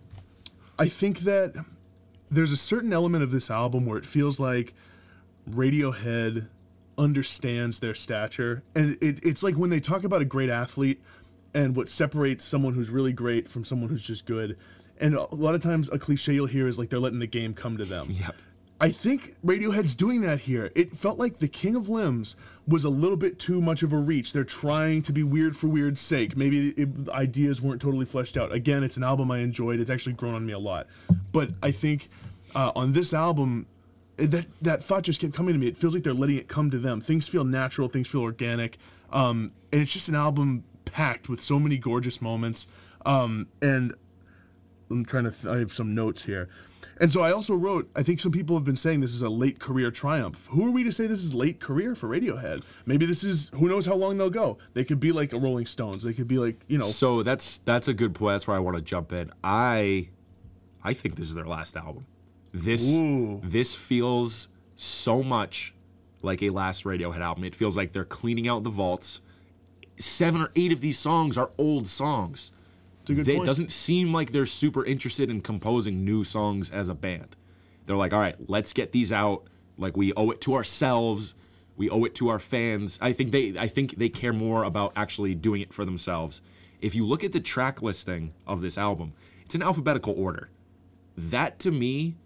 I 0.78 0.88
think 0.88 1.20
that 1.20 1.54
there's 2.30 2.52
a 2.52 2.56
certain 2.56 2.92
element 2.92 3.24
of 3.24 3.30
this 3.30 3.50
album 3.50 3.84
where 3.86 3.98
it 3.98 4.06
feels 4.06 4.38
like 4.38 4.72
Radiohead 5.50 6.48
understands 6.96 7.80
their 7.80 7.94
stature, 7.94 8.62
and 8.74 8.96
it, 9.00 9.18
it's 9.24 9.42
like 9.42 9.56
when 9.56 9.70
they 9.70 9.80
talk 9.80 10.04
about 10.04 10.22
a 10.22 10.24
great 10.24 10.50
athlete 10.50 11.00
and 11.54 11.74
what 11.74 11.88
separates 11.88 12.44
someone 12.44 12.74
who's 12.74 12.90
really 12.90 13.12
great 13.12 13.48
from 13.50 13.64
someone 13.64 13.90
who's 13.90 14.04
just 14.04 14.26
good. 14.26 14.56
And 14.98 15.14
a 15.14 15.34
lot 15.34 15.54
of 15.54 15.62
times, 15.62 15.90
a 15.90 15.98
cliche 15.98 16.34
you'll 16.34 16.46
hear 16.46 16.68
is 16.68 16.78
like 16.78 16.88
they're 16.88 17.00
letting 17.00 17.18
the 17.18 17.26
game 17.26 17.54
come 17.54 17.76
to 17.78 17.84
them. 17.84 18.06
Yeah. 18.10 18.30
I 18.80 18.90
think 18.90 19.36
Radiohead's 19.44 19.94
doing 19.94 20.22
that 20.22 20.40
here. 20.40 20.70
It 20.74 20.92
felt 20.92 21.18
like 21.18 21.38
The 21.38 21.48
King 21.48 21.76
of 21.76 21.88
Limbs 21.88 22.36
was 22.66 22.84
a 22.84 22.90
little 22.90 23.16
bit 23.16 23.38
too 23.38 23.60
much 23.60 23.82
of 23.82 23.92
a 23.92 23.96
reach. 23.96 24.32
They're 24.32 24.44
trying 24.44 25.02
to 25.02 25.12
be 25.12 25.22
weird 25.22 25.56
for 25.56 25.66
weird's 25.66 26.00
sake. 26.00 26.36
Maybe 26.36 26.70
it, 26.70 27.08
ideas 27.08 27.60
weren't 27.60 27.80
totally 27.80 28.04
fleshed 28.04 28.36
out. 28.36 28.52
Again, 28.52 28.84
it's 28.84 28.96
an 28.96 29.02
album 29.02 29.30
I 29.30 29.38
enjoyed. 29.38 29.80
It's 29.80 29.90
actually 29.90 30.12
grown 30.12 30.34
on 30.34 30.46
me 30.46 30.52
a 30.52 30.58
lot. 30.58 30.86
But 31.32 31.50
I 31.62 31.72
think 31.72 32.08
uh, 32.54 32.70
on 32.76 32.92
this 32.92 33.12
album, 33.12 33.66
that 34.16 34.46
that 34.60 34.84
thought 34.84 35.02
just 35.02 35.20
kept 35.20 35.34
coming 35.34 35.54
to 35.54 35.58
me. 35.58 35.66
It 35.66 35.76
feels 35.76 35.94
like 35.94 36.04
they're 36.04 36.14
letting 36.14 36.38
it 36.38 36.48
come 36.48 36.70
to 36.70 36.78
them. 36.78 37.00
Things 37.00 37.26
feel 37.26 37.44
natural. 37.44 37.88
Things 37.88 38.08
feel 38.08 38.20
organic. 38.22 38.78
Um, 39.10 39.52
and 39.72 39.82
it's 39.82 39.92
just 39.92 40.08
an 40.08 40.14
album 40.14 40.64
packed 40.84 41.28
with 41.28 41.42
so 41.42 41.58
many 41.58 41.78
gorgeous 41.78 42.20
moments. 42.22 42.66
Um, 43.04 43.48
and 43.60 43.94
I'm 44.90 45.04
trying 45.04 45.24
to. 45.24 45.30
Th- 45.30 45.46
I 45.46 45.58
have 45.58 45.72
some 45.72 45.94
notes 45.94 46.24
here, 46.24 46.48
and 47.00 47.10
so 47.10 47.22
I 47.22 47.32
also 47.32 47.54
wrote. 47.54 47.90
I 47.94 48.02
think 48.02 48.20
some 48.20 48.32
people 48.32 48.56
have 48.56 48.64
been 48.64 48.76
saying 48.76 49.00
this 49.00 49.14
is 49.14 49.22
a 49.22 49.28
late 49.28 49.58
career 49.58 49.90
triumph. 49.90 50.48
Who 50.50 50.66
are 50.66 50.70
we 50.70 50.84
to 50.84 50.92
say 50.92 51.06
this 51.06 51.22
is 51.22 51.34
late 51.34 51.60
career 51.60 51.94
for 51.94 52.08
Radiohead? 52.08 52.62
Maybe 52.86 53.06
this 53.06 53.24
is. 53.24 53.50
Who 53.54 53.68
knows 53.68 53.86
how 53.86 53.94
long 53.94 54.18
they'll 54.18 54.30
go? 54.30 54.58
They 54.74 54.84
could 54.84 55.00
be 55.00 55.12
like 55.12 55.32
a 55.32 55.38
Rolling 55.38 55.66
Stones. 55.66 56.02
They 56.02 56.12
could 56.12 56.28
be 56.28 56.38
like 56.38 56.60
you 56.68 56.78
know. 56.78 56.84
So 56.84 57.22
that's 57.22 57.58
that's 57.58 57.88
a 57.88 57.94
good 57.94 58.14
point. 58.14 58.34
That's 58.34 58.46
where 58.46 58.56
I 58.56 58.60
want 58.60 58.76
to 58.76 58.82
jump 58.82 59.12
in. 59.12 59.30
I 59.42 60.08
I 60.82 60.92
think 60.92 61.16
this 61.16 61.26
is 61.26 61.34
their 61.34 61.46
last 61.46 61.76
album. 61.76 62.06
This 62.52 62.94
Ooh. 62.94 63.40
this 63.42 63.74
feels 63.74 64.48
so 64.76 65.22
much 65.22 65.74
like 66.22 66.42
a 66.42 66.50
last 66.50 66.84
Radiohead 66.84 67.20
album. 67.20 67.44
It 67.44 67.54
feels 67.54 67.76
like 67.76 67.92
they're 67.92 68.04
cleaning 68.04 68.48
out 68.48 68.62
the 68.62 68.70
vaults. 68.70 69.20
Seven 69.98 70.40
or 70.40 70.50
eight 70.56 70.72
of 70.72 70.80
these 70.80 70.98
songs 70.98 71.36
are 71.38 71.50
old 71.58 71.86
songs. 71.86 72.50
It's 73.02 73.10
a 73.10 73.14
good 73.14 73.26
They- 73.26 73.34
point. 73.36 73.46
It 73.46 73.50
doesn't 73.50 73.70
seem 73.70 74.12
like 74.12 74.32
they're 74.32 74.46
super 74.46 74.84
interested 74.84 75.30
in 75.30 75.40
composing 75.40 76.04
new 76.04 76.24
songs 76.24 76.70
as 76.70 76.88
a 76.88 76.94
band. 76.94 77.36
They're 77.86 77.96
like, 77.96 78.12
all 78.12 78.20
right, 78.20 78.36
let's 78.48 78.72
get 78.72 78.92
these 78.92 79.12
out. 79.12 79.44
Like 79.76 79.96
we 79.96 80.12
owe 80.14 80.30
it 80.30 80.40
to 80.42 80.54
ourselves 80.54 81.34
We 81.74 81.88
owe 81.88 82.04
it 82.04 82.14
to 82.16 82.28
our 82.28 82.38
fans. 82.38 82.98
I 83.00 83.12
think 83.14 83.32
they 83.32 83.58
I 83.58 83.66
think 83.66 83.96
they 83.96 84.10
care 84.10 84.34
more 84.34 84.62
about 84.62 84.92
actually 84.94 85.34
doing 85.34 85.62
it 85.62 85.72
for 85.72 85.86
themselves. 85.86 86.42
If 86.82 86.94
you 86.94 87.06
look 87.06 87.24
at 87.24 87.32
the 87.32 87.40
track 87.40 87.80
listing 87.80 88.34
of 88.46 88.60
this 88.60 88.76
album, 88.76 89.14
it's 89.46 89.54
in 89.54 89.62
alphabetical 89.62 90.12
order. 90.16 90.50
That 91.16 91.58
to 91.60 91.70
me 91.70 92.16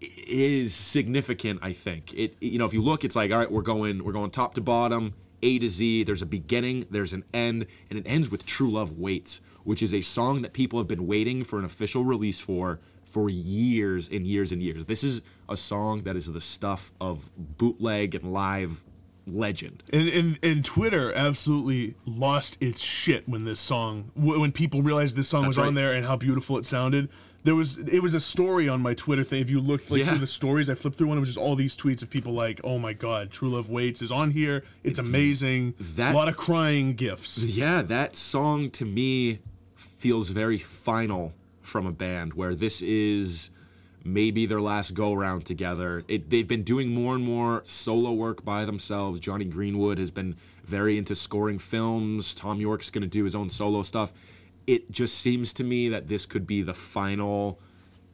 is 0.00 0.74
significant, 0.74 1.60
I 1.62 1.72
think. 1.72 2.12
It 2.14 2.36
you 2.40 2.58
know, 2.58 2.64
if 2.64 2.74
you 2.74 2.82
look, 2.82 3.04
it's 3.04 3.16
like, 3.16 3.30
all 3.30 3.38
right, 3.38 3.50
we're 3.50 3.62
going 3.62 4.04
we're 4.04 4.12
going 4.12 4.30
top 4.30 4.54
to 4.54 4.60
bottom, 4.60 5.14
A 5.42 5.58
to 5.60 5.68
Z. 5.68 6.02
There's 6.04 6.22
a 6.22 6.26
beginning, 6.26 6.86
there's 6.90 7.12
an 7.12 7.24
end, 7.32 7.66
and 7.88 7.98
it 7.98 8.04
ends 8.06 8.30
with 8.30 8.44
True 8.44 8.70
Love 8.72 8.98
Waits, 8.98 9.40
which 9.64 9.82
is 9.82 9.92
a 9.92 10.00
song 10.00 10.42
that 10.42 10.52
people 10.52 10.78
have 10.78 10.88
been 10.88 11.06
waiting 11.06 11.42
for 11.44 11.58
an 11.58 11.64
official 11.64 12.04
release 12.04 12.40
for 12.40 12.78
for 13.04 13.28
years 13.30 14.08
and 14.10 14.26
years 14.26 14.50
and 14.52 14.62
years. 14.62 14.84
This 14.86 15.04
is 15.04 15.22
a 15.48 15.56
song 15.56 16.02
that 16.02 16.16
is 16.16 16.32
the 16.32 16.40
stuff 16.40 16.90
of 17.00 17.30
bootleg 17.36 18.14
and 18.14 18.32
live 18.32 18.84
legend. 19.26 19.82
And, 19.92 20.08
and 20.08 20.38
and 20.42 20.64
Twitter 20.64 21.12
absolutely 21.14 21.94
lost 22.06 22.58
its 22.60 22.82
shit 22.82 23.28
when 23.28 23.44
this 23.44 23.60
song 23.60 24.10
when 24.14 24.52
people 24.52 24.82
realized 24.82 25.16
this 25.16 25.28
song 25.28 25.42
That's 25.42 25.56
was 25.56 25.58
right. 25.58 25.66
on 25.68 25.74
there 25.74 25.92
and 25.92 26.04
how 26.06 26.16
beautiful 26.16 26.58
it 26.58 26.66
sounded. 26.66 27.08
There 27.44 27.54
was 27.54 27.78
it 27.78 28.00
was 28.02 28.14
a 28.14 28.20
story 28.20 28.68
on 28.68 28.80
my 28.80 28.94
Twitter 28.94 29.22
thing. 29.22 29.40
If 29.42 29.50
you 29.50 29.60
look 29.60 29.88
like 29.90 30.00
Yeah. 30.00 30.08
through 30.10 30.18
the 30.18 30.26
stories, 30.26 30.68
I 30.70 30.74
flipped 30.74 30.96
through 30.98 31.08
one. 31.08 31.18
It 31.18 31.20
was 31.20 31.28
just 31.28 31.38
all 31.38 31.56
these 31.56 31.76
tweets 31.76 32.02
of 32.02 32.08
people 32.10 32.32
like, 32.32 32.60
"Oh 32.64 32.78
my 32.78 32.94
god, 32.94 33.30
True 33.30 33.50
Love 33.50 33.68
Waits 33.70 34.00
is 34.02 34.10
on 34.10 34.30
here. 34.30 34.64
It's 34.82 34.98
amazing." 34.98 35.74
That- 35.78 36.14
a 36.14 36.16
lot 36.16 36.28
of 36.28 36.36
crying 36.36 36.94
gifs. 36.94 37.42
Yeah, 37.42 37.82
that 37.82 38.16
song 38.16 38.70
to 38.70 38.84
me 38.86 39.40
feels 40.04 40.28
very 40.28 40.58
final 40.58 41.32
from 41.62 41.86
a 41.86 41.90
band 41.90 42.34
where 42.34 42.54
this 42.54 42.82
is 42.82 43.48
maybe 44.04 44.44
their 44.44 44.60
last 44.60 44.92
go 44.92 45.14
round 45.14 45.46
together. 45.46 46.04
It, 46.08 46.28
they've 46.28 46.46
been 46.46 46.62
doing 46.62 46.90
more 46.90 47.14
and 47.14 47.24
more 47.24 47.62
solo 47.64 48.12
work 48.12 48.44
by 48.44 48.66
themselves. 48.66 49.18
Jonny 49.18 49.46
Greenwood 49.46 49.96
has 49.96 50.10
been 50.10 50.36
very 50.66 50.98
into 50.98 51.14
scoring 51.14 51.58
films. 51.58 52.34
Thom 52.34 52.60
Yorke's 52.60 52.90
going 52.90 53.00
to 53.00 53.08
do 53.08 53.24
his 53.24 53.34
own 53.34 53.48
solo 53.48 53.80
stuff. 53.80 54.12
It 54.66 54.90
just 54.90 55.16
seems 55.16 55.54
to 55.54 55.64
me 55.64 55.88
that 55.88 56.06
this 56.06 56.26
could 56.26 56.46
be 56.46 56.60
the 56.60 56.74
final 56.74 57.58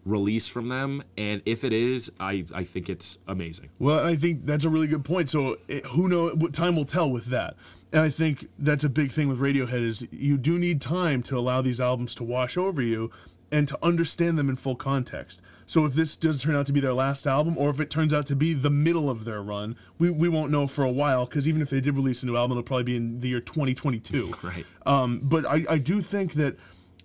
release 0.04 0.46
from 0.46 0.68
them 0.68 1.02
and 1.18 1.42
if 1.44 1.62
it 1.62 1.74
is 1.74 2.10
i 2.18 2.42
i 2.54 2.64
think 2.64 2.88
it's 2.88 3.18
amazing 3.28 3.68
Well, 3.78 4.02
I 4.02 4.16
think 4.16 4.46
that's 4.46 4.64
a 4.64 4.70
really 4.70 4.86
good 4.86 5.04
point. 5.04 5.28
So 5.28 5.58
it, 5.68 5.84
who 5.88 6.08
knows? 6.08 6.36
What 6.36 6.54
time 6.54 6.74
will 6.74 6.86
tell 6.86 7.10
with 7.10 7.26
that. 7.26 7.54
And 7.92 8.02
I 8.02 8.10
think 8.10 8.48
that's 8.58 8.84
a 8.84 8.88
big 8.88 9.10
thing 9.10 9.28
with 9.28 9.40
Radiohead 9.40 9.84
is 9.84 10.06
you 10.10 10.36
do 10.36 10.58
need 10.58 10.80
time 10.80 11.22
to 11.24 11.38
allow 11.38 11.60
these 11.60 11.80
albums 11.80 12.14
to 12.16 12.24
wash 12.24 12.56
over 12.56 12.80
you 12.80 13.10
and 13.52 13.66
to 13.68 13.78
understand 13.82 14.38
them 14.38 14.48
in 14.48 14.56
full 14.56 14.76
context. 14.76 15.42
So 15.66 15.84
if 15.84 15.94
this 15.94 16.16
does 16.16 16.42
turn 16.42 16.56
out 16.56 16.66
to 16.66 16.72
be 16.72 16.80
their 16.80 16.92
last 16.92 17.26
album, 17.26 17.56
or 17.56 17.70
if 17.70 17.80
it 17.80 17.90
turns 17.90 18.12
out 18.12 18.26
to 18.26 18.36
be 18.36 18.54
the 18.54 18.70
middle 18.70 19.08
of 19.08 19.24
their 19.24 19.42
run, 19.42 19.76
we, 19.98 20.10
we 20.10 20.28
won't 20.28 20.50
know 20.50 20.66
for 20.66 20.84
a 20.84 20.90
while. 20.90 21.26
Because 21.26 21.46
even 21.46 21.62
if 21.62 21.70
they 21.70 21.80
did 21.80 21.94
release 21.96 22.22
a 22.22 22.26
new 22.26 22.36
album, 22.36 22.58
it'll 22.58 22.66
probably 22.66 22.84
be 22.84 22.96
in 22.96 23.20
the 23.20 23.28
year 23.28 23.40
2022. 23.40 24.34
right 24.42 24.66
Um, 24.86 25.20
but 25.22 25.46
I, 25.46 25.64
I 25.68 25.78
do 25.78 26.00
think 26.00 26.34
that 26.34 26.56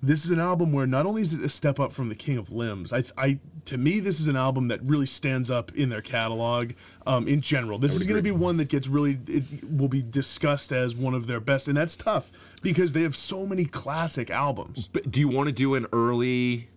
this 0.01 0.25
is 0.25 0.31
an 0.31 0.39
album 0.39 0.71
where 0.71 0.85
not 0.85 1.05
only 1.05 1.21
is 1.21 1.33
it 1.33 1.41
a 1.41 1.49
step 1.49 1.79
up 1.79 1.91
from 1.91 2.09
the 2.09 2.15
King 2.15 2.37
of 2.37 2.51
Limbs, 2.51 2.93
I, 2.93 3.03
I 3.17 3.39
to 3.65 3.77
me 3.77 3.99
this 3.99 4.19
is 4.19 4.27
an 4.27 4.35
album 4.35 4.67
that 4.67 4.81
really 4.83 5.05
stands 5.05 5.49
up 5.49 5.73
in 5.75 5.89
their 5.89 6.01
catalog 6.01 6.71
um, 7.05 7.27
in 7.27 7.41
general. 7.41 7.79
This 7.79 7.95
is 7.95 8.03
going 8.03 8.17
to 8.17 8.23
be 8.23 8.31
one 8.31 8.57
that 8.57 8.69
gets 8.69 8.87
really 8.87 9.19
it 9.27 9.43
will 9.69 9.87
be 9.87 10.01
discussed 10.01 10.71
as 10.71 10.95
one 10.95 11.13
of 11.13 11.27
their 11.27 11.39
best, 11.39 11.67
and 11.67 11.75
that's 11.75 11.95
tough 11.95 12.31
because 12.61 12.93
they 12.93 13.01
have 13.03 13.15
so 13.15 13.45
many 13.45 13.65
classic 13.65 14.29
albums. 14.29 14.87
But 14.91 15.11
do 15.11 15.19
you 15.19 15.29
want 15.29 15.47
to 15.47 15.53
do 15.53 15.75
an 15.75 15.87
early 15.93 16.69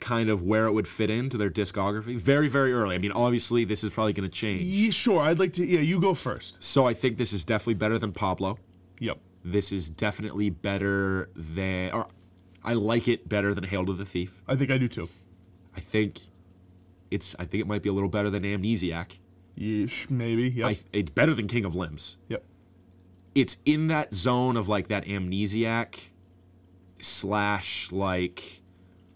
kind 0.00 0.28
of 0.28 0.42
where 0.42 0.66
it 0.66 0.72
would 0.72 0.88
fit 0.88 1.10
into 1.10 1.36
their 1.36 1.50
discography? 1.50 2.18
Very, 2.18 2.48
very 2.48 2.72
early. 2.72 2.94
I 2.94 2.98
mean, 2.98 3.12
obviously, 3.12 3.64
this 3.64 3.82
is 3.84 3.90
probably 3.90 4.12
going 4.12 4.28
to 4.28 4.34
change. 4.34 4.62
Yeah, 4.62 4.90
sure, 4.90 5.20
I'd 5.20 5.38
like 5.38 5.52
to. 5.54 5.66
Yeah, 5.66 5.80
you 5.80 6.00
go 6.00 6.14
first. 6.14 6.62
So 6.62 6.86
I 6.86 6.94
think 6.94 7.18
this 7.18 7.32
is 7.32 7.44
definitely 7.44 7.74
better 7.74 7.98
than 7.98 8.12
Pablo. 8.12 8.58
Yep. 8.98 9.18
This 9.44 9.70
is 9.70 9.88
definitely 9.88 10.50
better 10.50 11.30
than, 11.36 11.92
or 11.92 12.08
I 12.66 12.74
like 12.74 13.06
it 13.08 13.28
better 13.28 13.54
than 13.54 13.64
Hail 13.64 13.86
to 13.86 13.92
the 13.94 14.04
Thief. 14.04 14.42
I 14.46 14.56
think 14.56 14.70
I 14.70 14.76
do 14.78 14.88
too. 14.88 15.08
I 15.76 15.80
think 15.80 16.20
it's, 17.10 17.34
I 17.38 17.44
think 17.44 17.60
it 17.62 17.66
might 17.66 17.82
be 17.82 17.88
a 17.88 17.92
little 17.92 18.08
better 18.08 18.28
than 18.28 18.42
Amnesiac. 18.42 19.18
Yeesh, 19.58 20.10
maybe. 20.10 20.48
Yep. 20.50 20.66
I, 20.66 20.78
it's 20.92 21.10
better 21.10 21.32
than 21.32 21.46
King 21.46 21.64
of 21.64 21.74
Limbs. 21.74 22.16
yep. 22.28 22.42
it's 23.34 23.56
in 23.64 23.86
that 23.86 24.12
zone 24.12 24.56
of 24.56 24.68
like 24.68 24.88
that 24.88 25.04
amnesiac 25.04 26.06
slash 26.98 27.92
like 27.92 28.62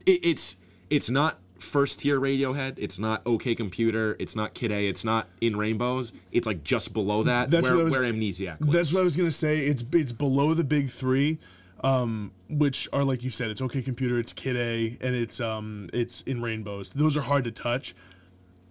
it, 0.06 0.24
it's 0.24 0.56
it's 0.90 1.08
not 1.10 1.38
first 1.58 2.00
tier 2.00 2.18
radiohead 2.20 2.74
it's 2.78 2.98
not 2.98 3.24
okay 3.26 3.54
computer 3.54 4.16
it's 4.18 4.34
not 4.34 4.54
kid 4.54 4.72
a 4.72 4.88
it's 4.88 5.04
not 5.04 5.28
in 5.40 5.56
rainbows 5.56 6.12
it's 6.32 6.46
like 6.46 6.62
just 6.64 6.92
below 6.94 7.22
that 7.22 7.50
That's 7.50 7.64
where, 7.66 7.74
what 7.76 7.80
I 7.80 7.84
was- 7.84 7.98
where 7.98 8.12
amnesiac 8.12 8.58
That's 8.60 8.92
what 8.92 9.00
I 9.00 9.04
was 9.04 9.16
gonna 9.16 9.30
say. 9.30 9.60
It's 9.60 9.84
it's 9.92 10.12
below 10.12 10.54
the 10.54 10.64
big 10.64 10.90
three, 10.90 11.38
um, 11.82 12.32
which 12.48 12.88
are 12.92 13.02
like 13.04 13.22
you 13.22 13.30
said. 13.30 13.50
It's 13.50 13.60
OK 13.60 13.82
Computer, 13.82 14.18
it's 14.18 14.32
Kid 14.32 14.56
A, 14.56 14.98
and 15.00 15.14
it's 15.14 15.40
um 15.40 15.88
it's 15.92 16.20
in 16.22 16.42
Rainbows. 16.42 16.90
Those 16.90 17.16
are 17.16 17.22
hard 17.22 17.44
to 17.44 17.50
touch. 17.50 17.94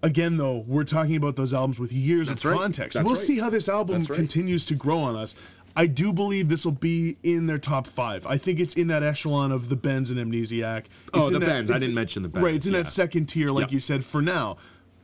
Again, 0.02 0.38
though, 0.38 0.64
we're 0.66 0.86
talking 0.86 1.18
about 1.18 1.36
those 1.36 1.54
albums 1.54 1.78
with 1.78 1.92
years 1.92 2.30
That's 2.30 2.46
of 2.46 2.52
right. 2.52 2.60
context. 2.60 2.94
That's 2.96 3.06
we'll 3.06 3.16
right. 3.16 3.24
see 3.24 3.40
how 3.40 3.50
this 3.50 3.68
album 3.68 4.00
right. 4.02 4.16
continues 4.16 4.66
to 4.68 4.76
grow 4.76 5.00
on 5.00 5.16
us. 5.18 5.36
I 5.76 5.88
do 5.88 6.14
believe 6.14 6.48
this 6.50 6.64
will 6.66 6.72
be 6.72 7.18
in 7.22 7.48
their 7.48 7.58
top 7.58 7.86
five. 7.86 8.26
I 8.26 8.38
think 8.38 8.60
it's 8.60 8.76
in 8.76 8.88
that 8.88 9.04
echelon 9.04 9.52
of 9.52 9.70
the 9.70 9.76
Bends 9.76 10.10
and 10.10 10.20
Amnesiac. 10.20 10.80
It's 10.86 10.90
Oh, 11.14 11.30
the 11.30 11.40
that- 11.40 11.46
Bends. 11.46 11.72
I 11.72 11.78
didn't 11.80 11.96
mention 11.96 12.24
the 12.24 12.30
Bends. 12.30 12.44
Right, 12.44 12.56
it's 12.56 12.66
in 12.66 12.74
yeah. 12.74 12.84
that 12.84 12.90
second 12.90 13.26
tier, 13.28 13.52
like 13.52 13.68
Yeah. 13.72 13.76
you 13.76 13.80
said, 13.82 14.04
for 14.06 14.22
now. 14.22 14.58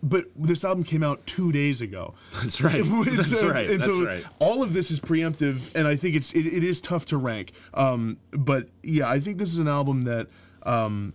But 0.07 0.25
this 0.35 0.63
album 0.63 0.83
came 0.83 1.01
out 1.01 1.25
two 1.25 1.51
days 1.51 1.81
ago. 1.81 2.13
that's 2.33 2.61
right 2.61 2.75
And 2.85 3.05
that's 3.17 3.35
so- 3.37 3.49
right 3.49 3.67
and 3.67 3.81
that's 3.81 3.91
so 3.91 4.05
right 4.05 4.23
All 4.37 4.61
of 4.61 4.73
this 4.73 4.91
is 4.91 4.99
preemptive, 4.99 5.61
and 5.73 5.87
I 5.87 5.95
think 5.95 6.15
it's 6.15 6.31
it, 6.33 6.45
it 6.45 6.63
is 6.63 6.79
tough 6.79 7.05
to 7.07 7.17
rank. 7.17 7.53
Um, 7.73 8.17
but 8.31 8.67
yeah, 8.83 9.09
I 9.09 9.19
think 9.19 9.39
this 9.39 9.51
is 9.51 9.57
an 9.57 9.67
album 9.67 10.03
that, 10.03 10.27
um, 10.61 11.13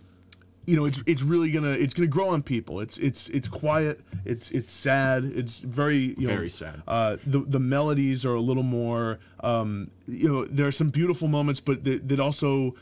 you 0.65 0.75
know, 0.75 0.83
it's 0.85 1.01
it's 1.07 1.21
really 1.23 1.51
gonna 1.51 1.71
it's 1.71 1.93
gonna 1.93 2.07
grow 2.07 2.29
on 2.29 2.43
people. 2.43 2.81
It's 2.81 2.97
it's 2.97 3.29
it's 3.29 3.47
quiet. 3.47 4.01
It's 4.25 4.51
it's 4.51 4.73
sad. 4.73 5.23
It's 5.23 5.59
very 5.61 6.13
you 6.17 6.27
know, 6.27 6.35
Very 6.35 6.49
sad. 6.49 6.83
Uh, 6.85 7.15
the 7.25 7.39
the 7.39 7.59
melodies 7.59 8.25
are 8.25 8.35
a 8.35 8.41
little 8.41 8.63
more. 8.63 9.19
Um, 9.39 9.89
you 10.05 10.27
know, 10.27 10.45
there 10.45 10.67
are 10.67 10.71
some 10.71 10.89
beautiful 10.89 11.29
moments, 11.29 11.61
but 11.61 11.85
that 11.85 12.19
also. 12.19 12.75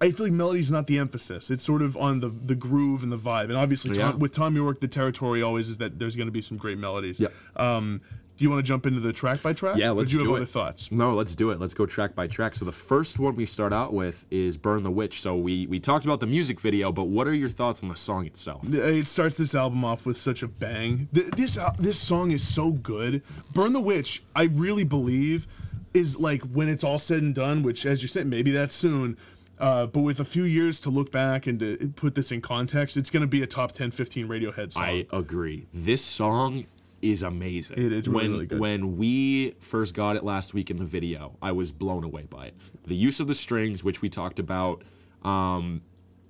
I 0.00 0.10
feel 0.10 0.26
like 0.26 0.32
melody's 0.32 0.70
not 0.70 0.86
the 0.86 0.98
emphasis. 0.98 1.50
It's 1.50 1.62
sort 1.62 1.80
of 1.82 1.96
on 1.96 2.20
the 2.20 2.28
the 2.28 2.54
groove 2.54 3.02
and 3.02 3.10
the 3.10 3.16
vibe. 3.18 3.44
And 3.44 3.56
obviously, 3.56 3.92
Tom, 3.94 4.10
Yeah. 4.10 4.14
with 4.16 4.32
Tommy 4.32 4.56
York, 4.56 4.80
the 4.80 4.88
territory 4.88 5.42
always 5.42 5.68
is 5.68 5.78
that 5.78 5.98
there's 5.98 6.16
going 6.16 6.28
to 6.28 6.32
be 6.32 6.42
some 6.42 6.58
great 6.58 6.78
melodies. 6.78 7.18
Yep. 7.20 7.32
Um, 7.56 8.00
do 8.36 8.44
you 8.44 8.50
want 8.50 8.58
to 8.62 8.68
jump 8.68 8.84
into 8.84 9.00
the 9.00 9.14
track 9.14 9.40
by 9.40 9.54
track? 9.54 9.78
Yeah, 9.78 9.92
let's 9.92 10.10
do 10.10 10.18
you 10.18 10.20
have 10.22 10.28
do 10.28 10.34
other 10.34 10.42
it. 10.42 10.48
thoughts? 10.50 10.92
No, 10.92 11.14
let's 11.14 11.34
do 11.34 11.48
it. 11.52 11.58
Let's 11.58 11.72
go 11.72 11.86
track 11.86 12.14
by 12.14 12.26
track. 12.26 12.54
So 12.54 12.66
the 12.66 12.72
first 12.72 13.18
one 13.18 13.34
we 13.34 13.46
start 13.46 13.72
out 13.72 13.94
with 13.94 14.26
is 14.30 14.58
"Burn 14.58 14.82
the 14.82 14.90
Witch." 14.90 15.22
So 15.22 15.34
we 15.34 15.66
we 15.66 15.80
talked 15.80 16.04
about 16.04 16.20
the 16.20 16.26
music 16.26 16.60
video, 16.60 16.92
but 16.92 17.04
what 17.04 17.26
are 17.26 17.32
your 17.34 17.48
thoughts 17.48 17.82
on 17.82 17.88
the 17.88 17.96
song 17.96 18.26
itself? 18.26 18.68
It 18.70 19.08
starts 19.08 19.38
this 19.38 19.54
album 19.54 19.82
off 19.86 20.04
with 20.04 20.18
such 20.18 20.42
a 20.42 20.48
bang. 20.48 21.08
This 21.10 21.58
this 21.78 21.98
song 21.98 22.32
is 22.32 22.46
so 22.46 22.72
good. 22.72 23.22
"Burn 23.54 23.72
the 23.72 23.80
Witch," 23.80 24.22
I 24.34 24.42
really 24.42 24.84
believe, 24.84 25.46
is 25.94 26.18
like 26.20 26.42
when 26.42 26.68
it's 26.68 26.84
all 26.84 26.98
said 26.98 27.22
and 27.22 27.34
done. 27.34 27.62
Which, 27.62 27.86
as 27.86 28.02
you 28.02 28.08
said, 28.08 28.26
maybe 28.26 28.50
that's 28.50 28.74
soon. 28.76 29.16
Uh, 29.58 29.86
but 29.86 30.00
with 30.00 30.20
a 30.20 30.24
few 30.24 30.44
years 30.44 30.80
to 30.80 30.90
look 30.90 31.10
back 31.10 31.46
and 31.46 31.58
to 31.60 31.92
put 31.96 32.14
this 32.14 32.30
in 32.30 32.40
context, 32.42 32.96
it's 32.96 33.10
going 33.10 33.22
to 33.22 33.26
be 33.26 33.42
a 33.42 33.46
top 33.46 33.72
10, 33.72 33.90
15 33.90 34.28
Radiohead 34.28 34.72
song. 34.72 34.82
I 34.82 35.06
agree. 35.12 35.66
This 35.72 36.04
song 36.04 36.66
is 37.02 37.22
amazing. 37.22 37.78
It 37.78 37.92
is 37.92 38.08
really, 38.08 38.22
when, 38.22 38.32
really 38.32 38.46
good. 38.46 38.60
When 38.60 38.96
we 38.96 39.52
first 39.60 39.94
got 39.94 40.16
it 40.16 40.24
last 40.24 40.54
week 40.54 40.70
in 40.70 40.78
the 40.78 40.84
video, 40.84 41.36
I 41.40 41.52
was 41.52 41.72
blown 41.72 42.04
away 42.04 42.22
by 42.22 42.46
it. 42.46 42.54
The 42.86 42.96
use 42.96 43.20
of 43.20 43.28
the 43.28 43.34
strings, 43.34 43.82
which 43.82 44.02
we 44.02 44.08
talked 44.08 44.38
about, 44.38 44.82
um, 45.22 45.82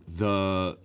the 0.07 0.79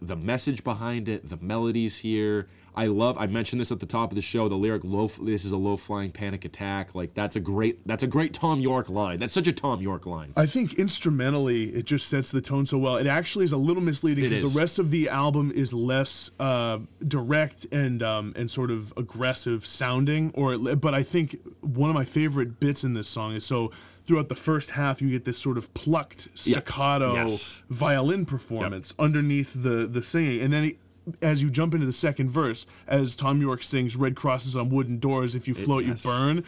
the 0.00 0.14
message 0.14 0.62
behind 0.62 1.08
it, 1.08 1.28
the 1.28 1.38
melodies 1.38 1.98
here. 1.98 2.48
I 2.78 2.86
love. 2.86 3.18
I 3.18 3.26
mentioned 3.26 3.60
this 3.60 3.72
at 3.72 3.80
the 3.80 3.86
top 3.86 4.12
of 4.12 4.14
the 4.16 4.22
show. 4.22 4.48
The 4.48 4.54
lyric 4.54 4.84
"low." 4.84 5.08
This 5.08 5.44
is 5.44 5.50
a 5.52 5.56
low 5.56 5.76
flying 5.76 6.12
panic 6.12 6.44
attack. 6.44 6.94
Like 6.94 7.12
that's 7.14 7.34
a 7.36 7.40
great. 7.40 7.84
That's 7.86 8.02
a 8.04 8.06
great 8.06 8.32
Thom 8.34 8.60
Yorke 8.60 8.88
line. 8.88 9.18
That's 9.18 9.32
such 9.32 9.48
a 9.48 9.52
Thom 9.52 9.82
Yorke 9.82 10.06
line. 10.06 10.32
I 10.36 10.46
think 10.46 10.74
instrumentally 10.74 11.64
it 11.74 11.84
just 11.86 12.06
sets 12.06 12.30
the 12.30 12.40
tone 12.40 12.66
so 12.66 12.78
well. 12.78 12.96
It 12.96 13.06
actually 13.06 13.44
is 13.44 13.52
a 13.52 13.56
little 13.56 13.82
misleading 13.82 14.28
because 14.30 14.54
the 14.54 14.60
rest 14.60 14.78
of 14.78 14.90
the 14.90 15.08
album 15.08 15.50
is 15.54 15.72
less 15.72 16.30
uh, 16.38 16.78
direct 17.06 17.66
and 17.72 18.02
um, 18.02 18.32
and 18.36 18.50
sort 18.50 18.70
of 18.70 18.92
aggressive 18.96 19.66
sounding. 19.66 20.30
Or 20.34 20.56
but 20.76 20.94
I 20.94 21.02
think 21.02 21.36
one 21.60 21.90
of 21.90 21.94
my 21.94 22.04
favorite 22.04 22.60
bits 22.60 22.84
in 22.84 22.94
this 22.94 23.08
song 23.08 23.34
is 23.34 23.44
so 23.44 23.72
throughout 24.06 24.28
the 24.28 24.36
first 24.36 24.70
half 24.70 25.02
you 25.02 25.10
get 25.10 25.24
this 25.24 25.36
sort 25.38 25.58
of 25.58 25.74
plucked 25.74 26.28
staccato 26.34 27.12
Yes. 27.14 27.62
violin 27.68 28.24
performance 28.24 28.94
underneath 28.98 29.52
the 29.54 29.86
the 29.86 30.02
singing, 30.04 30.40
and 30.42 30.52
then. 30.52 30.72
As 31.22 31.42
you 31.42 31.50
jump 31.50 31.74
into 31.74 31.86
the 31.86 31.92
second 31.92 32.30
verse, 32.30 32.66
as 32.86 33.16
Thom 33.16 33.40
Yorke 33.40 33.62
sings 33.62 33.96
"Red 33.96 34.16
crosses 34.16 34.56
on 34.56 34.70
wooden 34.70 34.98
doors, 34.98 35.34
if 35.34 35.48
you 35.48 35.54
float, 35.54 35.84
yes. 35.84 36.04
you 36.04 36.10
burn," 36.10 36.44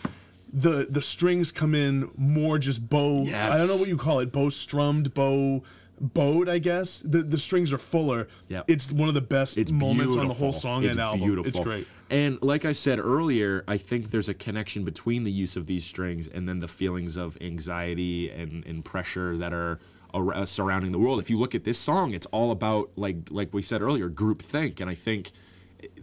the 0.52 0.86
the 0.88 1.02
strings 1.02 1.52
come 1.52 1.74
in 1.74 2.10
more 2.16 2.58
just 2.58 2.88
bow. 2.88 3.22
I 3.22 3.56
don't 3.56 3.68
know 3.68 3.76
what 3.76 3.88
you 3.88 3.96
call 3.96 4.20
it, 4.20 4.32
bow 4.32 4.48
strummed, 4.48 5.14
bow 5.14 5.62
bowed, 6.00 6.48
I 6.48 6.58
guess. 6.58 7.00
The 7.00 7.22
the 7.22 7.38
strings 7.38 7.72
are 7.72 7.78
fuller. 7.78 8.28
Yep. 8.48 8.64
It's 8.68 8.90
one 8.90 9.08
of 9.08 9.14
the 9.14 9.20
best 9.20 9.58
It's 9.58 9.70
moments 9.70 10.16
on 10.16 10.28
the 10.28 10.34
whole 10.34 10.48
beautiful. 10.48 10.60
song 10.60 10.84
it's 10.84 10.92
and 10.96 11.00
album. 11.00 11.20
Beautiful. 11.20 11.48
It's 11.48 11.60
great. 11.60 11.86
And 12.08 12.38
like 12.42 12.64
I 12.64 12.72
said 12.72 12.98
earlier, 12.98 13.62
I 13.68 13.76
think 13.76 14.10
there's 14.10 14.28
a 14.28 14.34
connection 14.34 14.84
between 14.84 15.22
the 15.22 15.30
use 15.30 15.56
of 15.56 15.66
these 15.66 15.84
strings 15.84 16.26
and 16.26 16.48
then 16.48 16.58
the 16.58 16.66
feelings 16.66 17.16
of 17.16 17.38
anxiety 17.40 18.30
and, 18.30 18.66
and 18.66 18.84
pressure 18.84 19.36
that 19.36 19.52
are 19.52 19.78
ar- 20.14 20.34
uh, 20.34 20.44
surrounding 20.46 20.92
the 20.92 20.98
world. 20.98 21.20
If 21.20 21.30
you 21.30 21.38
look 21.38 21.54
at 21.54 21.64
this 21.64 21.78
song, 21.78 22.12
it's 22.14 22.26
all 22.26 22.50
about 22.50 22.90
like 22.96 23.16
like 23.30 23.52
we 23.54 23.62
said 23.62 23.82
earlier, 23.82 24.08
group 24.08 24.42
think, 24.42 24.80
and 24.80 24.90
I 24.90 24.94
think 24.94 25.30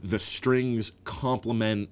the 0.04 0.20
strings 0.20 0.92
complement 1.04 1.90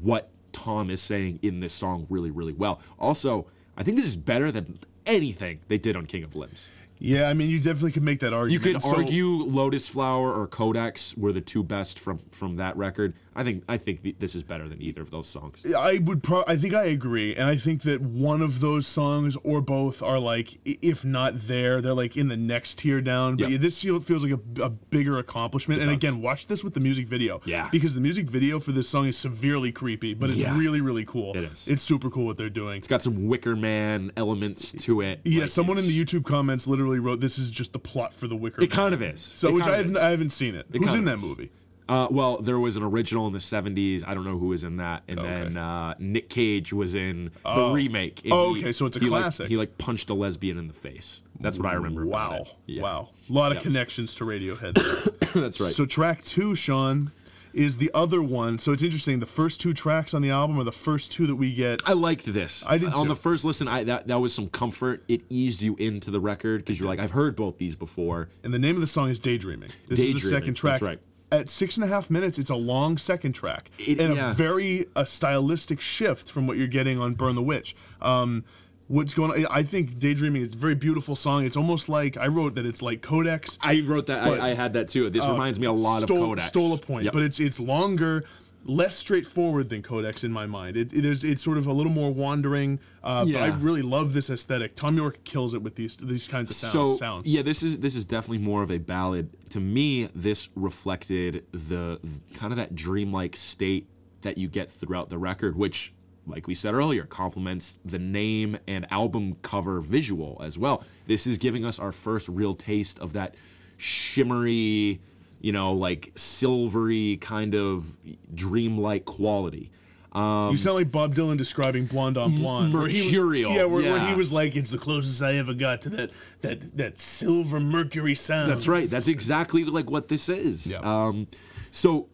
what 0.00 0.30
Tom 0.52 0.90
is 0.90 1.00
saying 1.00 1.38
in 1.42 1.60
this 1.60 1.72
song 1.72 2.06
really 2.08 2.30
really 2.30 2.52
well. 2.52 2.80
Also, 2.98 3.46
I 3.76 3.82
think 3.82 3.96
this 3.96 4.06
is 4.06 4.16
better 4.16 4.50
than 4.50 4.78
anything 5.06 5.60
they 5.68 5.78
did 5.78 5.96
on 5.96 6.06
King 6.06 6.24
of 6.24 6.34
Limbs. 6.34 6.68
Yeah, 6.98 7.28
I 7.28 7.34
mean, 7.34 7.50
you 7.50 7.58
definitely 7.58 7.92
could 7.92 8.02
make 8.04 8.20
that 8.20 8.32
argument. 8.32 8.52
You 8.64 8.72
could 8.72 8.82
So- 8.82 8.96
argue 8.96 9.26
Lotus 9.44 9.86
Flower 9.86 10.32
or 10.32 10.46
Codex 10.46 11.14
were 11.16 11.32
the 11.32 11.42
two 11.42 11.62
best 11.62 11.98
from 11.98 12.20
from 12.30 12.56
that 12.56 12.76
record. 12.76 13.14
I 13.36 13.44
think 13.44 13.64
I 13.68 13.76
think 13.76 14.18
this 14.18 14.34
is 14.34 14.42
better 14.42 14.66
than 14.68 14.80
either 14.82 15.02
of 15.02 15.10
those 15.10 15.28
songs. 15.28 15.64
I 15.74 15.98
would 15.98 16.22
pro 16.22 16.42
I 16.46 16.56
think 16.56 16.72
I 16.74 16.84
agree, 16.86 17.34
and 17.36 17.48
I 17.48 17.56
think 17.56 17.82
that 17.82 18.00
one 18.00 18.40
of 18.42 18.60
those 18.60 18.86
songs 18.86 19.36
or 19.44 19.60
both 19.60 20.02
are 20.02 20.18
like, 20.18 20.58
if 20.64 21.04
not 21.04 21.34
there, 21.42 21.80
they're 21.82 21.92
like 21.94 22.16
in 22.16 22.28
the 22.28 22.36
next 22.36 22.78
tier 22.78 23.00
down. 23.00 23.36
But 23.36 23.50
Yep. 23.50 23.60
this 23.60 23.82
feels 23.82 24.24
like 24.24 24.32
a, 24.32 24.62
a 24.62 24.70
bigger 24.70 25.18
accomplishment. 25.18 25.82
and 25.82 25.90
does. 25.90 25.96
again, 25.98 26.22
watch 26.22 26.46
this 26.46 26.64
with 26.64 26.74
the 26.74 26.80
music 26.80 27.06
video. 27.06 27.40
Yeah. 27.44 27.68
because 27.70 27.94
the 27.94 28.00
music 28.00 28.26
video 28.26 28.58
for 28.58 28.72
this 28.72 28.88
song 28.88 29.06
is 29.06 29.16
severely 29.18 29.70
creepy, 29.70 30.14
but 30.14 30.30
it's 30.30 30.38
Yeah. 30.38 30.56
really 30.58 30.80
really 30.80 31.04
cool. 31.04 31.36
It 31.36 31.44
is. 31.44 31.68
It's 31.68 31.82
super 31.82 32.08
cool 32.10 32.24
what 32.26 32.36
they're 32.38 32.48
doing. 32.48 32.78
It's 32.78 32.88
got 32.88 33.02
some 33.02 33.26
Wicker 33.26 33.54
Man 33.54 34.12
elements 34.16 34.72
to 34.72 35.02
it. 35.02 35.20
yeah, 35.24 35.42
Like, 35.42 35.50
someone 35.50 35.76
in 35.78 35.84
the 35.86 36.04
YouTube 36.04 36.24
comments 36.24 36.66
literally 36.66 36.98
wrote, 36.98 37.20
"This 37.20 37.38
is 37.38 37.50
just 37.50 37.72
the 37.74 37.78
plot 37.78 38.14
for 38.14 38.26
the 38.28 38.36
Wicker." 38.36 38.62
It 38.62 38.70
Man." 38.70 38.76
kind 38.76 38.94
of 38.94 39.02
is. 39.02 39.20
So, 39.20 39.48
It 39.48 39.52
which 39.54 39.64
I 39.64 39.76
haven't. 39.76 39.96
I 39.98 40.10
haven't 40.10 40.30
seen 40.30 40.54
it. 40.54 40.66
It 40.72 40.82
Who's 40.82 40.94
in 40.94 41.04
that 41.04 41.18
is. 41.18 41.22
movie? 41.24 41.50
Uh, 41.88 42.08
well, 42.10 42.38
there 42.38 42.58
was 42.58 42.76
an 42.76 42.82
original 42.82 43.26
in 43.28 43.32
the 43.32 43.38
'70s. 43.38 44.02
I 44.06 44.14
don't 44.14 44.24
know 44.24 44.38
who 44.38 44.48
was 44.48 44.64
in 44.64 44.78
that, 44.78 45.02
and 45.06 45.20
Okay. 45.20 45.28
then 45.28 45.56
uh, 45.56 45.94
Nick 46.00 46.28
Cage 46.28 46.72
was 46.72 46.94
in 46.96 47.30
the 47.44 47.70
remake. 47.70 48.22
and 48.24 48.32
Oh, 48.32 48.54
he- 48.54 48.60
okay, 48.62 48.72
so 48.72 48.86
it's 48.86 48.96
a 48.96 49.00
he, 49.00 49.08
like- 49.08 49.22
classic. 49.22 49.48
he 49.48 49.56
like 49.56 49.78
punched 49.78 50.10
a 50.10 50.14
lesbian 50.14 50.58
in 50.58 50.66
the 50.66 50.74
face. 50.74 51.22
That's 51.40 51.58
what 51.58 51.68
I 51.68 51.74
remember. 51.74 52.02
about 52.02 52.30
Wow. 52.32 52.46
Yeah. 52.66 52.82
wow, 52.82 53.08
a 53.28 53.32
lot 53.32 53.52
of 53.52 53.56
Yep. 53.56 53.62
connections 53.62 54.14
to 54.16 54.24
Radiohead. 54.24 54.74
that's 55.34 55.60
right. 55.60 55.70
So 55.72 55.84
track 55.86 56.24
two, 56.24 56.54
Sean, 56.56 57.12
is 57.54 57.76
the 57.78 57.90
other 57.94 58.20
one. 58.22 58.58
So 58.58 58.72
it's 58.72 58.82
interesting. 58.82 59.20
The 59.20 59.24
first 59.26 59.60
two 59.60 59.72
tracks 59.72 60.12
on 60.12 60.22
the 60.22 60.30
album 60.30 60.58
are 60.58 60.64
the 60.64 60.72
first 60.72 61.12
two 61.12 61.26
that 61.26 61.36
we 61.36 61.54
get. 61.54 61.80
I 61.86 61.92
liked 61.92 62.24
this. 62.32 62.64
I 62.68 62.78
did 62.78 62.92
On 62.92 63.04
too. 63.04 63.08
the 63.10 63.16
first 63.16 63.44
listen, 63.44 63.68
I 63.68 63.84
that 63.84 64.08
that 64.08 64.18
was 64.20 64.34
some 64.34 64.48
comfort. 64.48 65.04
It 65.08 65.22
eased 65.30 65.62
you 65.62 65.76
into 65.76 66.10
the 66.10 66.20
record 66.20 66.62
because 66.64 66.80
you're 66.80 66.88
like, 66.88 66.98
I've 66.98 67.12
heard 67.12 67.36
both 67.36 67.58
these 67.58 67.74
before. 67.76 68.28
And 68.42 68.52
the 68.52 68.58
name 68.58 68.74
of 68.74 68.80
the 68.80 68.86
song 68.88 69.08
is 69.08 69.20
Daydreaming. 69.20 69.68
This 69.88 70.00
is 70.00 70.06
the 70.06 70.12
Daydreaming, 70.14 70.28
second 70.40 70.54
track. 70.54 70.74
that's 70.74 70.82
right. 70.82 70.98
At 71.32 71.50
six 71.50 71.76
and 71.76 71.82
a 71.84 71.88
half 71.88 72.08
minutes, 72.08 72.38
it's 72.38 72.50
a 72.50 72.54
long 72.56 72.98
second 72.98 73.32
track. 73.32 73.70
It- 73.78 73.98
and 74.00 74.14
yeah. 74.14 74.30
a 74.30 74.34
very 74.34 74.86
a 74.94 75.04
stylistic 75.06 75.80
shift 75.80 76.30
from 76.30 76.46
what 76.46 76.56
you're 76.56 76.68
getting 76.68 77.00
on 77.00 77.14
Burn 77.14 77.34
the 77.34 77.42
Witch. 77.42 77.74
Um, 78.00 78.44
what's 78.86 79.12
going 79.14 79.32
on? 79.32 79.46
I 79.50 79.64
think 79.64 79.98
Daydreaming 79.98 80.42
is 80.42 80.54
a 80.54 80.56
very 80.56 80.76
beautiful 80.76 81.16
song. 81.16 81.44
It's 81.44 81.56
almost 81.56 81.88
like, 81.88 82.16
I 82.16 82.28
wrote 82.28 82.54
that 82.54 82.64
it's 82.64 82.80
like 82.80 83.02
Codex. 83.02 83.58
I 83.60 83.80
wrote 83.80 84.06
that. 84.06 84.22
I, 84.22 84.50
I 84.50 84.54
had 84.54 84.74
that 84.74 84.88
too. 84.88 85.10
This 85.10 85.26
reminds 85.26 85.58
me 85.58 85.66
a 85.66 85.72
lot 85.72 86.02
stole, 86.02 86.18
of 86.18 86.22
Codex. 86.28 86.46
Stole 86.46 86.74
a 86.74 86.78
point, 86.78 87.04
Yep. 87.06 87.12
but 87.12 87.22
it's 87.22 87.40
it's 87.40 87.58
longer, 87.58 88.24
less 88.66 88.96
straightforward 88.96 89.68
than 89.68 89.82
Codex 89.82 90.24
in 90.24 90.32
my 90.32 90.46
mind. 90.46 90.76
It, 90.76 90.92
it 90.92 91.04
is 91.04 91.24
it's 91.24 91.42
sort 91.42 91.58
of 91.58 91.66
a 91.66 91.72
little 91.72 91.92
more 91.92 92.12
wandering. 92.12 92.80
Uh, 93.02 93.24
But 93.24 93.36
I 93.36 93.46
really 93.48 93.82
love 93.82 94.12
this 94.12 94.28
aesthetic. 94.30 94.74
Thom 94.76 94.96
Yorke 94.96 95.22
kills 95.24 95.54
it 95.54 95.62
with 95.62 95.76
these 95.76 95.96
these 95.96 96.28
kinds 96.28 96.50
of 96.50 96.56
sound, 96.56 96.72
so 96.72 96.92
sounds. 96.94 97.32
yeah, 97.32 97.42
this 97.42 97.62
is 97.62 97.78
this 97.78 97.94
is 97.96 98.04
definitely 98.04 98.38
more 98.44 98.62
of 98.62 98.70
a 98.70 98.78
ballad. 98.78 99.30
To 99.50 99.60
me, 99.60 100.08
this 100.14 100.48
reflected 100.54 101.44
the 101.52 102.00
kind 102.34 102.52
of 102.52 102.56
that 102.56 102.74
dreamlike 102.74 103.36
state 103.36 103.88
that 104.22 104.38
you 104.38 104.48
get 104.48 104.70
throughout 104.70 105.08
the 105.08 105.18
record, 105.18 105.56
which, 105.56 105.94
like 106.26 106.46
we 106.48 106.54
said 106.54 106.74
earlier, 106.74 107.04
complements 107.04 107.78
the 107.84 107.98
name 107.98 108.58
and 108.66 108.86
album 108.90 109.36
cover 109.42 109.80
visual 109.80 110.40
as 110.44 110.58
well. 110.58 110.82
This 111.06 111.26
is 111.26 111.38
giving 111.38 111.64
us 111.64 111.78
our 111.78 111.92
first 111.92 112.28
real 112.28 112.54
taste 112.54 112.98
of 112.98 113.12
that 113.12 113.36
shimmery, 113.76 115.00
you 115.46 115.52
know, 115.52 115.74
like 115.74 116.10
silvery 116.16 117.18
kind 117.18 117.54
of 117.54 117.96
dreamlike 118.34 119.04
quality. 119.04 119.70
Um, 120.10 120.50
You 120.50 120.58
sound 120.58 120.74
like 120.74 120.90
Bob 120.90 121.14
Dylan 121.14 121.38
describing 121.38 121.86
Blonde 121.86 122.18
on 122.18 122.34
Blonde. 122.34 122.72
where 122.74 122.82
mercurial, 122.82 123.52
yeah, 123.52 123.64
where, 123.64 123.92
where 123.92 124.08
he 124.08 124.14
was 124.14 124.32
like, 124.32 124.56
"It's 124.56 124.70
the 124.70 124.78
closest 124.78 125.22
I 125.22 125.36
ever 125.36 125.54
got 125.54 125.82
to 125.82 125.90
that 125.90 126.10
that 126.40 126.76
that 126.76 127.00
silver 127.00 127.60
mercury 127.60 128.16
sound." 128.16 128.50
That's 128.50 128.66
right. 128.66 128.90
That's 128.90 129.06
exactly 129.06 129.62
like 129.64 129.88
what 129.88 130.08
this 130.08 130.28
is. 130.28 130.66
Yeah. 130.68 130.78
Um, 130.80 131.28
so 131.70 132.08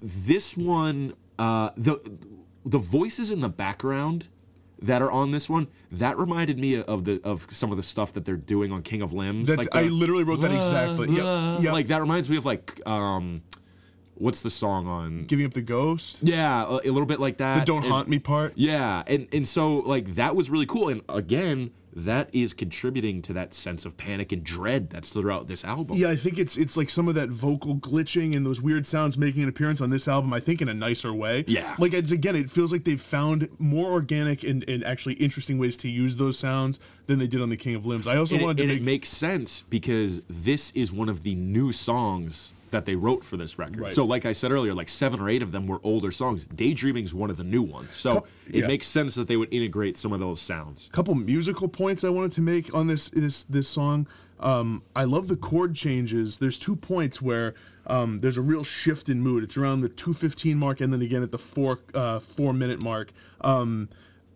this 0.00 0.56
one, 0.56 1.12
uh, 1.38 1.70
the 1.76 2.00
the 2.64 2.78
voices 2.78 3.30
in 3.30 3.42
the 3.42 3.50
background 3.50 4.28
that 4.82 5.00
are 5.02 5.10
on 5.10 5.30
this 5.30 5.48
one, 5.48 5.68
that 5.92 6.18
reminded 6.18 6.58
me 6.58 6.82
of 6.82 7.04
the 7.04 7.20
of 7.24 7.46
some 7.50 7.70
of 7.70 7.76
the 7.76 7.82
stuff 7.82 8.12
that 8.14 8.24
they're 8.24 8.36
doing 8.36 8.72
on 8.72 8.82
King 8.82 9.02
of 9.02 9.12
Limbs. 9.12 9.48
That's 9.48 9.58
like 9.58 9.74
I 9.74 9.82
literally 9.82 10.24
wrote 10.24 10.40
that 10.40 10.52
exactly. 10.52 11.08
Uh, 11.20 11.54
Yep, 11.56 11.62
yep. 11.64 11.72
Like 11.72 11.88
that 11.88 12.00
reminds 12.00 12.28
me 12.28 12.36
of 12.36 12.44
like 12.44 12.80
um, 12.86 13.42
what's 14.14 14.42
the 14.42 14.50
song 14.50 14.86
on? 14.86 15.24
giving 15.26 15.46
up 15.46 15.54
the 15.54 15.62
ghost. 15.62 16.18
Yeah, 16.22 16.64
a, 16.64 16.74
a 16.88 16.90
little 16.90 17.06
bit 17.06 17.20
like 17.20 17.38
that. 17.38 17.60
The 17.60 17.64
don't 17.64 17.82
And- 17.84 17.92
haunt 17.92 18.08
me 18.08 18.18
part. 18.18 18.52
yeah, 18.56 19.02
and 19.06 19.28
and 19.32 19.46
so 19.46 19.76
like 19.78 20.14
that 20.16 20.34
was 20.36 20.50
really 20.50 20.66
cool, 20.66 20.88
and 20.88 21.02
again, 21.08 21.70
that 21.94 22.28
is 22.32 22.52
contributing 22.52 23.22
to 23.22 23.32
that 23.34 23.52
sense 23.54 23.84
of 23.84 23.96
panic 23.96 24.32
and 24.32 24.42
dread 24.42 24.90
that's 24.90 25.10
throughout 25.10 25.46
this 25.46 25.64
album. 25.64 25.96
Yeah, 25.96 26.08
I 26.08 26.16
think 26.16 26.38
it's 26.38 26.56
it's 26.56 26.76
like 26.76 26.90
some 26.90 27.08
of 27.08 27.14
that 27.14 27.28
vocal 27.28 27.76
glitching 27.76 28.34
and 28.34 28.46
those 28.46 28.60
weird 28.60 28.86
sounds 28.86 29.18
making 29.18 29.42
an 29.42 29.48
appearance 29.48 29.80
on 29.80 29.90
this 29.90 30.08
album. 30.08 30.32
I 30.32 30.40
think 30.40 30.62
in 30.62 30.68
a 30.68 30.74
nicer 30.74 31.12
way. 31.12 31.44
Yeah. 31.46 31.74
like 31.78 31.92
it's 31.92 32.10
again, 32.10 32.36
it 32.36 32.50
feels 32.50 32.72
like 32.72 32.84
they've 32.84 33.00
found 33.00 33.48
more 33.58 33.90
organic 33.92 34.42
and, 34.42 34.66
and 34.68 34.84
actually 34.84 35.14
interesting 35.14 35.58
ways 35.58 35.76
to 35.78 35.88
use 35.88 36.16
those 36.16 36.38
sounds 36.38 36.80
than 37.06 37.18
they 37.18 37.26
did 37.26 37.42
on 37.42 37.50
the 37.50 37.56
King 37.56 37.74
of 37.74 37.84
Limbs. 37.84 38.06
I 38.06 38.16
also 38.16 38.34
and, 38.34 38.42
it, 38.42 38.44
wanted 38.44 38.56
to 38.56 38.62
and 38.64 38.72
make 38.72 38.80
it 38.80 38.84
makes 38.84 39.08
sense 39.08 39.64
because 39.68 40.22
this 40.28 40.70
is 40.72 40.92
one 40.92 41.08
of 41.08 41.22
the 41.22 41.34
new 41.34 41.72
songs 41.72 42.54
that 42.72 42.84
they 42.84 42.96
wrote 42.96 43.24
for 43.24 43.36
this 43.36 43.58
record. 43.58 43.80
Right. 43.80 43.92
So, 43.92 44.04
like 44.04 44.26
I 44.26 44.32
said 44.32 44.50
earlier, 44.50 44.74
like 44.74 44.88
seven 44.88 45.20
or 45.20 45.28
eight 45.28 45.42
of 45.42 45.52
them 45.52 45.66
were 45.66 45.80
older 45.84 46.10
songs. 46.10 46.44
Daydreaming's 46.44 47.14
one 47.14 47.30
of 47.30 47.36
the 47.36 47.44
new 47.44 47.62
ones. 47.62 47.94
So 47.94 48.26
it 48.48 48.56
yeah. 48.56 48.66
makes 48.66 48.86
sense 48.86 49.14
that 49.14 49.28
they 49.28 49.36
would 49.36 49.52
integrate 49.52 49.96
some 49.96 50.12
of 50.12 50.20
those 50.20 50.40
sounds. 50.40 50.88
A 50.88 50.90
couple 50.90 51.14
musical 51.14 51.68
points 51.68 52.02
I 52.02 52.08
wanted 52.08 52.32
to 52.32 52.40
make 52.40 52.74
on 52.74 52.88
this 52.88 53.08
this 53.10 53.44
this 53.44 53.68
song. 53.68 54.08
Um, 54.40 54.82
I 54.96 55.04
love 55.04 55.28
the 55.28 55.36
chord 55.36 55.74
changes. 55.74 56.40
There's 56.40 56.58
two 56.58 56.74
points 56.74 57.22
where 57.22 57.54
um, 57.86 58.20
there's 58.20 58.38
a 58.38 58.42
real 58.42 58.64
shift 58.64 59.08
in 59.08 59.20
mood. 59.20 59.44
It's 59.44 59.56
around 59.56 59.82
the 59.82 59.88
215 59.88 60.58
mark 60.58 60.80
and 60.80 60.92
then 60.92 61.00
again 61.02 61.22
at 61.22 61.30
the 61.30 61.38
four 61.38 61.78
uh, 61.94 62.18
four 62.18 62.52
minute 62.52 62.82
mark. 62.82 63.12
Um, 63.40 63.88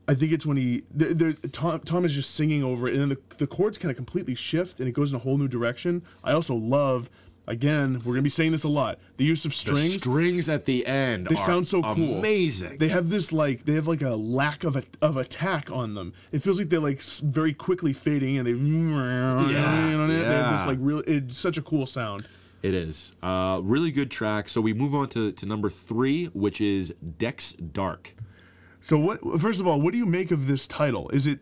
I 0.09 0.15
think 0.15 0.33
it's 0.33 0.47
when 0.47 0.57
he 0.57 0.85
there, 0.93 1.13
there, 1.15 1.33
Tom, 1.33 1.81
Tom 1.81 2.05
is 2.05 2.15
just 2.15 2.35
singing 2.35 2.63
over 2.63 2.87
it, 2.87 2.93
and 2.95 3.01
then 3.01 3.09
the, 3.09 3.37
the 3.39 3.47
chords 3.47 3.77
kind 3.77 3.91
of 3.91 3.97
completely 3.97 4.35
shift 4.35 4.79
and 4.79 4.89
it 4.89 4.93
goes 4.93 5.13
in 5.13 5.17
a 5.17 5.23
whole 5.23 5.37
new 5.37 5.49
direction. 5.49 6.03
I 6.23 6.33
also 6.33 6.55
love. 6.55 7.11
Again, 7.49 8.01
we're 8.05 8.15
gonna 8.15 8.23
be 8.23 8.29
saying 8.29 8.51
this 8.53 8.65
a 8.65 8.69
lot. 8.69 8.99
The 9.19 9.25
use 9.25 9.45
of 9.45 9.53
The 9.53 9.57
strings. 9.57 9.95
strings 9.95 10.49
at 10.49 10.65
the 10.65 10.85
end 10.85 11.29
They 11.29 11.37
are 11.37 11.39
sound 11.39 11.69
so 11.69 11.81
cool. 11.81 12.19
amazing. 12.19 12.79
They 12.79 12.89
have 12.89 13.09
this 13.09 13.31
like 13.33 13.65
they 13.65 13.75
have 13.75 13.87
like 13.87 14.03
a 14.03 14.17
lack 14.17 14.65
of 14.65 14.75
a, 14.77 14.83
of 15.01 15.17
attack 15.17 15.71
on 15.71 15.95
them. 15.95 16.13
It 16.33 16.41
feels 16.43 16.59
like 16.59 16.71
they're 16.71 16.81
like 16.81 16.99
s- 16.99 17.21
very 17.21 17.53
quickly 17.55 17.93
fading 17.93 18.39
and 18.39 18.47
they 18.47 18.53
Yeah, 18.53 19.47
They 19.47 20.15
have 20.15 20.53
this 20.53 20.61
yeah. 20.63 20.65
like 20.67 20.79
real 20.81 21.01
it's 21.07 21.39
such 21.39 21.57
a 21.57 21.63
cool 21.63 21.87
sound. 21.87 22.27
It 22.63 22.75
is. 22.75 23.15
Uh, 23.23 23.61
really 23.63 23.93
good 23.93 24.11
track. 24.11 24.49
So 24.49 24.61
we 24.61 24.73
move 24.73 24.93
on 24.95 25.09
to, 25.11 25.31
to 25.31 25.47
number 25.47 25.71
three, 25.71 26.27
which 26.27 26.61
is 26.61 26.93
Decks 27.19 27.53
Dark. 27.53 28.17
So 28.81 28.99
what 28.99 29.21
first 29.41 29.61
of 29.61 29.67
all, 29.69 29.81
what 29.81 29.93
do 29.93 29.99
you 29.99 30.07
make 30.07 30.31
of 30.33 30.47
this 30.49 30.67
title? 30.67 31.09
Is 31.11 31.27
it 31.29 31.41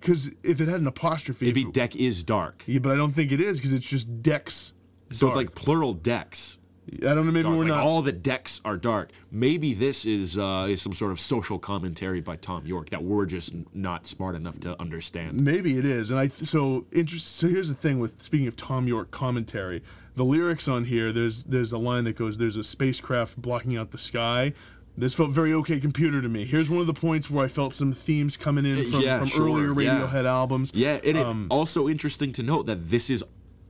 cuz 0.00 0.30
if 0.44 0.60
it 0.60 0.68
had 0.68 0.80
an 0.80 0.86
apostrophe 0.86 1.46
It'd 1.46 1.54
be 1.54 1.64
Deck 1.64 1.96
is 1.96 2.22
Dark. 2.22 2.62
yeah, 2.66 2.78
but 2.78 2.92
I 2.92 2.96
don't 2.96 3.12
think 3.12 3.32
it 3.32 3.40
is 3.40 3.58
because 3.58 3.72
it's 3.72 3.88
just 3.88 4.22
Decks. 4.22 4.74
So 5.10 5.26
it's 5.26 5.36
like 5.36 5.54
plural 5.54 5.94
decks. 5.94 6.58
I 6.90 7.12
don't 7.14 7.26
know 7.26 7.32
maybe 7.32 7.42
dark. 7.42 7.54
we're 7.56 7.64
Like 7.64 7.68
not 7.68 7.84
all 7.84 8.00
the 8.00 8.12
decks 8.12 8.62
are 8.64 8.78
dark. 8.78 9.10
Maybe 9.30 9.74
this 9.74 10.06
is 10.06 10.38
uh, 10.38 10.66
is 10.70 10.80
some 10.80 10.94
sort 10.94 11.12
of 11.12 11.20
social 11.20 11.58
commentary 11.58 12.20
by 12.20 12.36
Thom 12.36 12.66
Yorke 12.66 12.90
that 12.90 13.04
we're 13.04 13.26
just 13.26 13.54
not 13.74 14.06
smart 14.06 14.34
enough 14.34 14.58
to 14.60 14.80
understand. 14.80 15.44
Maybe 15.44 15.76
it 15.76 15.84
is, 15.84 16.10
and 16.10 16.18
I 16.18 16.28
th- 16.28 16.48
so 16.48 16.86
interest. 16.92 17.28
So 17.28 17.48
here's 17.48 17.68
the 17.68 17.74
thing 17.74 17.98
with 17.98 18.22
speaking 18.22 18.46
of 18.46 18.56
Thom 18.56 18.88
Yorke 18.88 19.10
commentary, 19.10 19.82
the 20.16 20.24
lyrics 20.24 20.66
on 20.66 20.84
here. 20.86 21.12
There's 21.12 21.44
there's 21.44 21.72
a 21.72 21.78
line 21.78 22.04
that 22.04 22.16
goes, 22.16 22.38
"There's 22.38 22.56
a 22.56 22.64
spacecraft 22.64 23.36
blocking 23.36 23.76
out 23.76 23.90
the 23.90 23.98
sky." 23.98 24.54
This 24.96 25.14
felt 25.14 25.30
very 25.30 25.52
okay 25.52 25.78
computer 25.78 26.20
to 26.20 26.28
me. 26.28 26.44
Here's 26.44 26.68
one 26.68 26.80
of 26.80 26.88
the 26.88 26.94
points 26.94 27.30
where 27.30 27.44
I 27.44 27.48
felt 27.48 27.72
some 27.72 27.92
themes 27.92 28.36
coming 28.36 28.64
in 28.64 28.90
from, 28.90 29.00
yeah, 29.00 29.18
from 29.18 29.28
sure, 29.28 29.46
earlier 29.46 29.80
yeah. 29.80 30.00
Radiohead 30.00 30.24
albums. 30.24 30.72
Yeah, 30.74 30.98
and 31.04 31.16
it, 31.16 31.24
Um, 31.24 31.46
also 31.50 31.88
interesting 31.88 32.32
to 32.32 32.42
note 32.42 32.66
that 32.66 32.88
this 32.90 33.08
is 33.08 33.22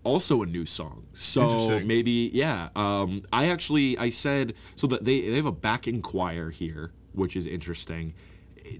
also 0.09 0.42
a 0.42 0.46
new 0.46 0.66
song. 0.66 1.06
So 1.12 1.80
maybe 1.80 2.30
yeah. 2.32 2.70
Um, 2.74 3.22
I 3.32 3.46
actually 3.46 3.98
I 3.98 4.09
said 4.09 4.54
so 4.74 4.86
that 4.88 5.04
they 5.04 5.20
they 5.20 5.36
have 5.36 5.46
a 5.46 5.52
backing 5.52 6.02
choir 6.02 6.50
here, 6.50 6.92
which 7.12 7.36
is 7.36 7.46
interesting. 7.46 8.14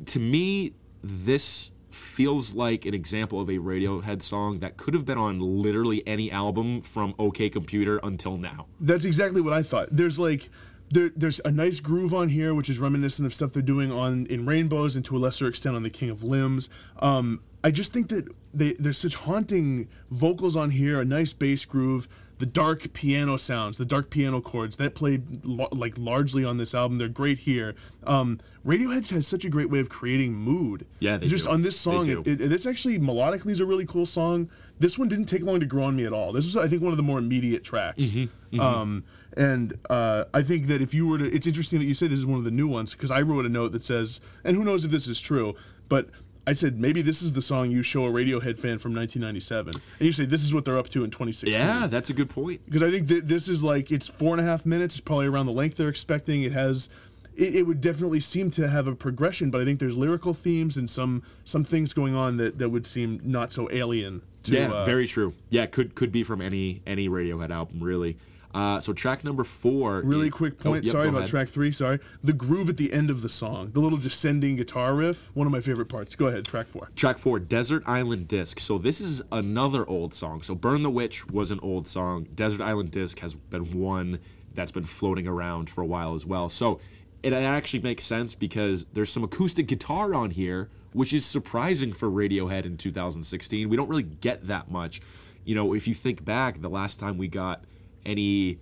To 0.07 0.19
me, 0.19 0.75
this 1.03 1.71
feels 1.91 2.55
like 2.55 2.85
an 2.85 2.95
example 2.95 3.41
of 3.41 3.49
a 3.49 3.59
Radiohead 3.59 4.23
song 4.23 4.59
that 4.59 4.77
could 4.77 4.95
have 4.95 5.05
been 5.05 5.19
on 5.19 5.41
literally 5.41 6.07
any 6.07 6.31
album 6.31 6.81
from 6.81 7.15
OK 7.19 7.49
Computer 7.51 7.99
until 8.03 8.37
now. 8.37 8.67
That's 8.81 9.05
exactly 9.05 9.41
what 9.41 9.53
I 9.53 9.63
thought. 9.63 9.89
There's 9.91 10.19
like 10.19 10.51
there, 10.91 11.11
there's 11.15 11.41
a 11.45 11.51
nice 11.51 11.81
groove 11.81 12.15
on 12.15 12.29
here, 12.29 12.55
which 12.55 12.71
is 12.71 12.79
reminiscent 12.79 13.27
of 13.27 13.35
stuff 13.35 13.53
they're 13.53 13.63
doing 13.63 13.93
on 13.93 14.27
in 14.27 14.47
Rainbows 14.47 14.97
and 14.97 15.05
to 15.07 15.17
a 15.17 15.21
lesser 15.21 15.47
extent 15.47 15.77
on 15.77 15.83
the 15.83 15.91
King 15.91 16.11
of 16.11 16.25
Limbs. 16.25 16.69
Um, 16.99 17.41
I 17.65 17.71
just 17.71 17.93
think 17.93 18.09
that 18.09 18.29
they 18.55 18.73
there's 18.75 18.99
such 18.99 19.15
haunting 19.17 19.89
vocals 20.11 20.57
on 20.57 20.71
here, 20.71 21.01
a 21.01 21.05
nice 21.05 21.33
bass 21.33 21.65
groove, 21.65 22.09
the 22.39 22.47
dark 22.47 22.93
piano 22.93 23.37
sounds, 23.37 23.79
the 23.79 23.85
dark 23.85 24.11
piano 24.11 24.41
chords 24.41 24.77
that 24.77 24.95
play 24.95 25.21
lo- 25.43 25.69
like 25.73 25.95
largely 25.99 26.45
on 26.45 26.57
this 26.57 26.75
album. 26.75 26.99
They're 26.99 27.09
great 27.09 27.39
here. 27.41 27.75
Um, 28.07 28.39
Radiohead 28.65 29.09
has 29.11 29.27
such 29.27 29.45
a 29.45 29.49
great 29.51 29.71
way 29.71 29.81
of 29.81 29.89
creating 29.89 30.35
mood. 30.35 30.87
Yeah, 31.01 31.17
they 31.17 31.27
just 31.27 31.47
do. 31.47 31.51
on 31.53 31.63
this 31.63 31.79
song, 31.79 32.07
it, 32.09 32.27
it, 32.27 32.53
it's 32.53 32.67
actually 32.67 32.99
melodically 32.99 33.51
is 33.51 33.61
a 33.61 33.67
really 33.67 33.87
cool 33.87 34.07
song. 34.07 34.49
This 34.79 34.97
one 34.99 35.09
didn't 35.09 35.27
take 35.27 35.43
long 35.43 35.59
to 35.59 35.67
grow 35.67 35.85
on 35.85 35.97
me 35.97 36.05
at 36.05 36.13
all. 36.13 36.33
This 36.33 36.45
was, 36.45 36.57
I 36.57 36.69
think, 36.69 36.83
one 36.83 36.93
of 36.93 36.97
the 36.97 37.03
more 37.03 37.19
immediate 37.19 37.65
tracks. 37.65 37.99
Mm-hmm, 37.99 38.61
Um, 38.61 39.05
and 39.37 39.77
uh, 39.91 40.25
I 40.33 40.43
think 40.43 40.69
that 40.69 40.81
if 40.81 40.95
you 40.95 41.09
were 41.09 41.19
to, 41.19 41.25
it's 41.25 41.47
interesting 41.47 41.81
that 41.81 41.87
you 41.87 41.95
say 41.95 42.07
this 42.07 42.19
is 42.21 42.27
one 42.27 42.39
of 42.39 42.45
the 42.45 42.51
new 42.53 42.69
ones 42.69 42.93
because 42.93 43.11
I 43.11 43.21
wrote 43.23 43.45
a 43.47 43.49
note 43.49 43.73
that 43.73 43.85
says, 43.85 44.21
and 44.45 44.57
who 44.57 44.63
knows 44.65 44.85
if 44.85 44.91
this 44.93 45.09
is 45.09 45.21
true, 45.21 45.55
but 45.89 46.09
I 46.49 46.55
said 46.55 46.81
maybe 46.81 47.03
this 47.03 47.21
is 47.21 47.35
the 47.35 47.43
song 47.43 47.71
you 47.71 47.83
show 47.83 48.07
a 48.07 48.11
Radiohead 48.11 48.59
fan 48.59 48.79
from 48.79 48.95
1997, 48.95 49.75
and 49.75 50.07
you 50.07 50.13
say 50.13 50.25
this 50.25 50.43
is 50.43 50.55
what 50.55 50.65
they're 50.65 50.79
up 50.79 50.89
to 50.91 51.05
in 51.05 51.11
2016. 51.11 51.53
Yeah, 51.53 51.87
that's 51.87 52.09
a 52.09 52.15
good 52.15 52.31
point. 52.31 52.63
because 52.65 52.83
I 52.83 52.91
think 52.91 53.09
that 53.09 53.29
this 53.29 53.51
is 53.51 53.63
like 53.63 53.93
it's 53.93 54.07
four 54.07 54.33
and 54.33 54.41
a 54.41 54.45
half 54.45 54.65
minutes. 54.65 54.95
It's 54.95 55.03
probably 55.03 55.27
around 55.27 55.45
the 55.45 55.53
length 55.53 55.77
they're 55.77 55.91
expecting. 55.91 56.43
It 56.43 56.53
has. 56.53 56.89
It, 57.37 57.55
it 57.57 57.63
would 57.67 57.83
definitely 57.83 58.21
seem 58.21 58.51
to 58.53 58.69
have 58.69 58.87
a 58.87 58.95
progression, 58.95 59.51
but 59.51 59.61
I 59.61 59.65
think 59.67 59.79
there's 59.79 59.97
lyrical 59.97 60.33
themes 60.33 60.79
and 60.79 60.89
some 60.89 61.23
some 61.45 61.65
things 61.65 61.93
going 61.93 62.15
on 62.15 62.39
that, 62.39 62.59
that 62.59 62.71
would 62.71 62.87
seem 62.87 63.21
not 63.23 63.53
so 63.53 63.71
alien. 63.71 64.23
To, 64.45 64.53
Yeah, 64.53 64.71
uh, 64.71 64.85
very 64.85 65.07
true. 65.07 65.35
Yeah, 65.51 65.67
could 65.67 65.95
could 65.95 66.11
be 66.11 66.23
from 66.23 66.41
any 66.41 66.81
any 66.87 67.11
Radiohead 67.11 67.51
album, 67.51 67.83
really. 67.83 68.17
Uh, 68.55 68.81
so 68.81 68.93
track 68.93 69.25
number 69.25 69.45
four. 69.45 70.01
Really 70.03 70.29
is- 70.29 70.33
quick 70.33 70.55
Oh, 70.61 70.71
point. 70.71 70.85
yep, 70.85 70.93
sorry 70.93 71.09
about 71.09 71.19
ahead. 71.19 71.29
track 71.31 71.49
three. 71.49 71.71
Sorry. 71.71 71.99
The 72.25 72.33
groove 72.33 72.69
at 72.71 72.77
the 72.79 72.93
end 72.93 73.11
of 73.11 73.21
the 73.23 73.29
song, 73.29 73.71
the 73.75 73.81
little 73.81 73.99
descending 73.99 74.57
guitar 74.57 74.95
riff, 74.95 75.31
one 75.35 75.47
of 75.47 75.53
my 75.53 75.61
favorite 75.61 75.87
parts. 75.89 76.15
Go 76.17 76.27
ahead, 76.29 76.45
track 76.47 76.67
four. 76.67 76.91
Track 76.97 77.19
four, 77.19 77.39
Desert 77.39 77.83
Island 77.87 78.27
Disc. 78.27 78.59
So 78.59 78.79
this 78.79 79.01
is 79.01 79.23
another 79.31 79.87
old 79.89 80.15
song. 80.15 80.41
So 80.43 80.55
Burn 80.55 80.83
the 80.83 80.91
Witch 80.91 81.27
was 81.29 81.51
an 81.51 81.61
old 81.63 81.87
song. 81.87 82.27
Desert 82.35 82.63
Island 82.63 82.91
Disc 82.91 83.19
has 83.21 83.35
been 83.35 83.71
one 83.79 84.19
that's 84.55 84.73
been 84.73 84.85
floating 84.87 85.29
around 85.29 85.69
for 85.71 85.83
a 85.83 85.87
while 85.87 86.15
as 86.15 86.25
well. 86.25 86.49
So 86.49 86.81
it 87.23 87.33
actually 87.33 87.81
makes 87.83 88.05
sense 88.05 88.35
because 88.35 88.87
there's 88.95 89.11
some 89.11 89.25
acoustic 89.25 89.67
guitar 89.67 90.15
on 90.15 90.31
here, 90.31 90.69
which 90.95 91.13
is 91.13 91.27
surprising 91.27 91.93
for 91.93 92.09
Radiohead 92.09 92.65
in 92.65 92.77
2016. 92.79 93.69
We 93.69 93.77
don't 93.77 93.89
really 93.89 94.03
get 94.05 94.47
that 94.47 94.71
much. 94.71 95.01
You 95.45 95.55
know, 95.55 95.75
if 95.75 95.87
you 95.87 95.95
think 95.95 96.25
back, 96.25 96.61
the 96.63 96.71
last 96.71 96.99
time 96.99 97.19
we 97.19 97.29
got 97.29 97.65
any 98.09 98.59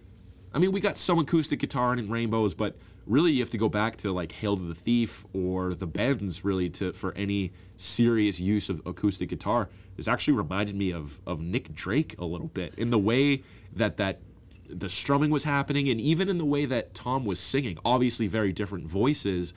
I 0.57 0.59
mean, 0.59 0.73
we 0.73 0.81
got 0.81 0.97
some 0.97 1.19
acoustic 1.19 1.59
guitar 1.59 1.93
in 1.93 2.09
Rainbows, 2.11 2.55
but 2.55 2.77
really 3.07 3.33
you 3.33 3.41
have 3.41 3.51
to 3.51 3.59
go 3.59 3.69
back 3.69 3.99
to 3.99 4.11
like 4.11 4.33
Hail 4.33 4.57
to 4.57 4.63
the 4.63 4.75
Thief 4.75 5.27
or 5.35 5.75
the 5.75 5.87
Bends 5.87 6.47
really 6.47 6.71
to 6.71 6.95
for 6.95 7.13
any 7.13 7.53
serious 7.77 8.41
use 8.41 8.71
of 8.71 8.81
acoustic 8.87 9.29
guitar. 9.29 9.69
This 9.97 10.09
actually 10.09 10.35
reminded 10.35 10.75
me 10.75 10.93
of 10.93 11.21
of 11.27 11.41
Nick 11.41 11.75
Drake 11.75 12.15
a 12.19 12.25
little 12.25 12.49
bit 12.49 12.75
in 12.77 12.89
the 12.89 12.99
way 12.99 13.43
that 13.71 13.99
that 13.99 14.21
the 14.69 14.89
strumming 14.89 15.31
was 15.31 15.45
happening 15.45 15.89
and 15.89 16.01
even 16.01 16.29
in 16.29 16.39
the 16.39 16.45
way 16.45 16.65
that 16.65 16.95
Tom 16.95 17.27
was 17.27 17.39
singing. 17.39 17.79
Obviously 17.85 18.27
very 18.27 18.53
different 18.53 18.89
voices, 18.89 19.53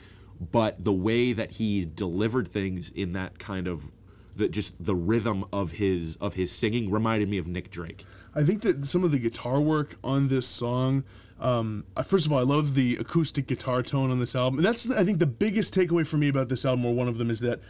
but 0.51 0.83
the 0.83 0.91
way 0.93 1.33
that 1.33 1.53
he 1.53 1.85
delivered 1.85 2.47
things 2.47 2.91
in 2.91 3.13
that 3.13 3.39
kind 3.39 3.67
of 3.67 3.89
the, 4.35 4.49
just 4.49 4.83
the 4.83 4.95
rhythm 4.95 5.45
of 5.53 5.73
his 5.73 6.17
of 6.17 6.33
his 6.33 6.51
singing 6.51 6.91
reminded 6.91 7.29
me 7.29 7.37
of 7.37 7.47
Nick 7.47 7.71
Drake. 7.71 8.05
I 8.35 8.43
think 8.43 8.61
that 8.61 8.87
some 8.87 9.03
of 9.03 9.11
the 9.11 9.19
guitar 9.19 9.59
work 9.59 9.95
on 10.03 10.27
this 10.27 10.47
song. 10.47 11.03
Um, 11.39 11.85
first 12.05 12.25
of 12.25 12.33
all, 12.33 12.39
I 12.39 12.43
love 12.43 12.75
the 12.75 12.97
acoustic 12.97 13.47
guitar 13.47 13.81
tone 13.81 14.11
on 14.11 14.19
this 14.19 14.35
album. 14.35 14.59
And 14.59 14.65
that's, 14.65 14.89
I 14.91 15.03
think, 15.03 15.19
the 15.19 15.25
biggest 15.25 15.73
takeaway 15.73 16.05
for 16.05 16.17
me 16.17 16.27
about 16.27 16.49
this 16.49 16.65
album, 16.65 16.85
or 16.85 16.93
one 16.93 17.07
of 17.07 17.17
them, 17.17 17.31
is 17.31 17.39
that 17.39 17.61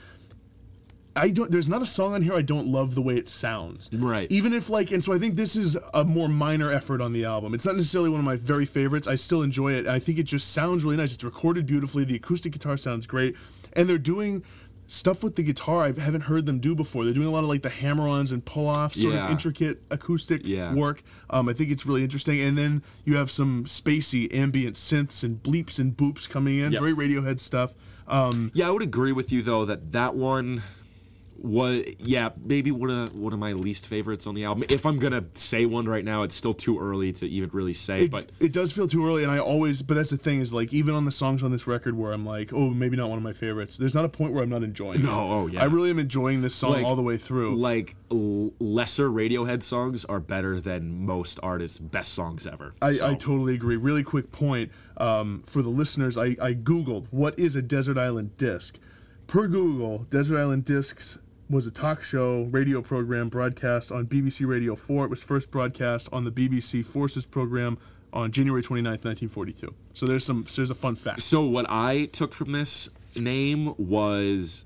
I 1.16 1.30
don't. 1.32 1.52
There's 1.52 1.68
not 1.68 1.82
a 1.82 1.86
song 1.86 2.14
on 2.14 2.22
here 2.22 2.34
I 2.34 2.42
don't 2.42 2.68
love 2.68 2.96
the 2.96 3.02
way 3.02 3.16
it 3.16 3.30
sounds. 3.30 3.90
Right. 3.92 4.32
Even 4.32 4.54
if 4.54 4.70
like, 4.70 4.92
and 4.92 5.04
so 5.04 5.14
I 5.14 5.20
think 5.20 5.36
this 5.36 5.56
is 5.56 5.78
a 5.94 6.04
more 6.04 6.28
minor 6.28 6.72
effort 6.72 7.02
on 7.02 7.14
the 7.14 7.26
album. 7.26 7.54
It's 7.54 7.66
not 7.66 7.76
necessarily 7.76 8.10
one 8.10 8.20
of 8.20 8.26
my 8.26 8.38
very 8.38 8.66
favorites. 8.66 9.08
I 9.08 9.16
still 9.16 9.42
enjoy 9.42 9.74
it. 9.74 9.88
I 9.88 10.00
think 10.00 10.18
it 10.18 10.24
just 10.24 10.52
sounds 10.52 10.84
really 10.84 10.98
nice. 10.98 11.14
It's 11.14 11.24
recorded 11.24 11.66
beautifully. 11.66 12.06
The 12.06 12.16
acoustic 12.16 12.54
guitar 12.54 12.78
sounds 12.78 13.06
great, 13.06 13.36
and 13.74 13.90
they're 13.90 13.98
doing 13.98 14.44
stuff 14.92 15.24
with 15.24 15.36
the 15.36 15.44
guitar 15.44 15.84
I 15.84 15.92
haven't 16.00 16.22
heard 16.22 16.46
them 16.46 16.60
do 16.60 16.76
before. 16.76 17.06
They're 17.06 17.14
doing 17.14 17.28
a 17.28 17.32
lot 17.32 17.44
of 17.44 17.50
like 17.50 17.62
the 17.62 17.70
hammer-ons 17.70 18.32
and 18.32 18.44
pull-offs, 18.44 19.00
sort 19.02 19.14
of 19.16 19.30
intricate 19.30 19.82
acoustic 19.92 20.42
Yeah. 20.44 20.74
work. 20.74 21.04
Um, 21.30 21.48
I 21.48 21.54
think 21.54 21.72
it's 21.72 21.86
really 21.86 22.04
interesting. 22.04 22.40
And 22.42 22.58
then 22.58 22.84
you 23.06 23.16
have 23.16 23.30
some 23.32 23.66
spacey 23.66 24.34
ambient 24.34 24.76
synths 24.76 25.24
and 25.24 25.42
bleeps 25.42 25.80
and 25.80 25.96
boops 25.96 26.28
coming 26.28 26.58
in. 26.60 26.72
Yep. 26.72 26.82
Very 26.82 26.94
Radiohead 26.96 27.40
stuff. 27.40 27.74
Um, 28.08 28.50
Yeah, 28.56 28.68
I 28.68 28.72
would 28.72 28.82
agree 28.82 29.12
with 29.12 29.32
you 29.32 29.42
though 29.44 29.66
that 29.66 29.92
that 29.92 30.16
one 30.16 30.64
was 31.42 31.84
yeah 32.00 32.30
maybe 32.44 32.72
one 32.72 32.90
of 32.90 33.16
one 33.16 33.34
of 33.34 33.40
my 33.40 33.54
least 33.54 33.88
favorites 33.88 34.28
on 34.28 34.36
the 34.36 34.44
album. 34.44 34.64
If 34.70 34.86
I'm 34.86 35.00
gonna 35.00 35.24
say 35.36 35.66
one 35.66 35.86
right 35.88 36.04
now, 36.04 36.24
it's 36.24 36.36
still 36.36 36.54
too 36.54 36.80
early 36.80 37.14
to 37.14 37.28
even 37.28 37.50
really 37.54 37.74
say. 37.74 38.04
it, 38.06 38.12
but 38.12 38.30
it 38.40 38.52
does 38.52 38.72
feel 38.72 38.88
too 38.88 39.06
early, 39.06 39.24
and 39.24 39.32
I 39.32 39.40
always. 39.40 39.82
But 39.82 39.96
that's 39.96 40.10
the 40.10 40.18
thing 40.18 40.42
is 40.42 40.54
like 40.54 40.74
even 40.74 40.96
on 40.96 41.06
the 41.06 41.12
songs 41.12 41.42
on 41.44 41.52
this 41.52 41.68
record 41.68 41.98
where 41.98 42.12
I'm 42.12 42.26
like, 42.26 42.52
oh, 42.54 42.70
maybe 42.70 42.98
not 42.98 43.10
one 43.10 43.18
of 43.18 43.24
my 43.24 43.34
favorites. 43.34 43.78
There's 43.78 43.96
not 43.96 44.06
a 44.06 44.10
point 44.10 44.34
where 44.34 44.44
I'm 44.44 44.50
not 44.50 44.64
enjoying. 44.64 45.02
No, 45.04 45.10
it. 45.10 45.14
oh, 45.14 45.48
yeah. 45.48 45.62
I 45.62 45.66
really 45.66 45.90
am 45.90 46.00
enjoying 46.00 46.42
this 46.42 46.56
song 46.56 46.72
Like- 46.74 46.86
all 46.86 46.96
the 46.96 47.02
way 47.02 47.18
through. 47.18 47.56
like 47.56 47.96
l- 48.12 48.52
lesser 48.60 49.10
Radiohead 49.10 49.64
songs 49.64 50.06
are 50.06 50.20
better 50.20 50.60
than 50.60 51.06
most 51.06 51.40
artists' 51.42 51.80
best 51.80 52.14
songs 52.14 52.46
ever. 52.46 52.74
I, 52.82 52.92
So- 52.92 53.08
I 53.08 53.14
totally 53.16 53.54
agree. 53.56 53.76
Really 53.78 54.04
quick 54.04 54.32
point 54.32 54.72
um, 54.98 55.44
for 55.48 55.62
the 55.62 55.70
listeners. 55.70 56.18
I, 56.18 56.36
I 56.42 56.54
googled 56.54 57.08
what 57.12 57.38
is 57.40 57.56
a 57.56 57.62
desert 57.62 57.98
island 57.98 58.36
disc. 58.38 58.78
Per 59.28 59.48
Google, 59.48 60.08
Desert 60.10 60.40
Island 60.40 60.66
Discs 60.66 61.20
was 61.50 61.66
a 61.66 61.72
talk 61.72 62.04
show 62.04 62.44
radio 62.52 62.82
program 62.82 63.28
broadcast 63.28 63.92
on 63.92 64.06
BBC 64.06 64.48
Radio 64.48 64.76
4. 64.76 65.06
It 65.06 65.10
was 65.10 65.24
first 65.24 65.50
broadcast 65.50 66.08
on 66.12 66.24
the 66.24 66.32
BBC 66.32 66.86
Forces 66.86 67.26
program 67.26 67.78
on 68.14 68.32
January 68.32 68.62
29th, 68.62 69.04
1942. 69.04 69.74
So 69.94 70.06
there's 70.06 70.24
some 70.24 70.46
there's 70.56 70.70
a 70.70 70.76
fun 70.76 70.96
fact. 70.96 71.22
So 71.22 71.44
what 71.44 71.66
I 71.70 72.06
took 72.06 72.34
from 72.34 72.52
this 72.52 72.90
name 73.16 73.74
was 73.78 74.66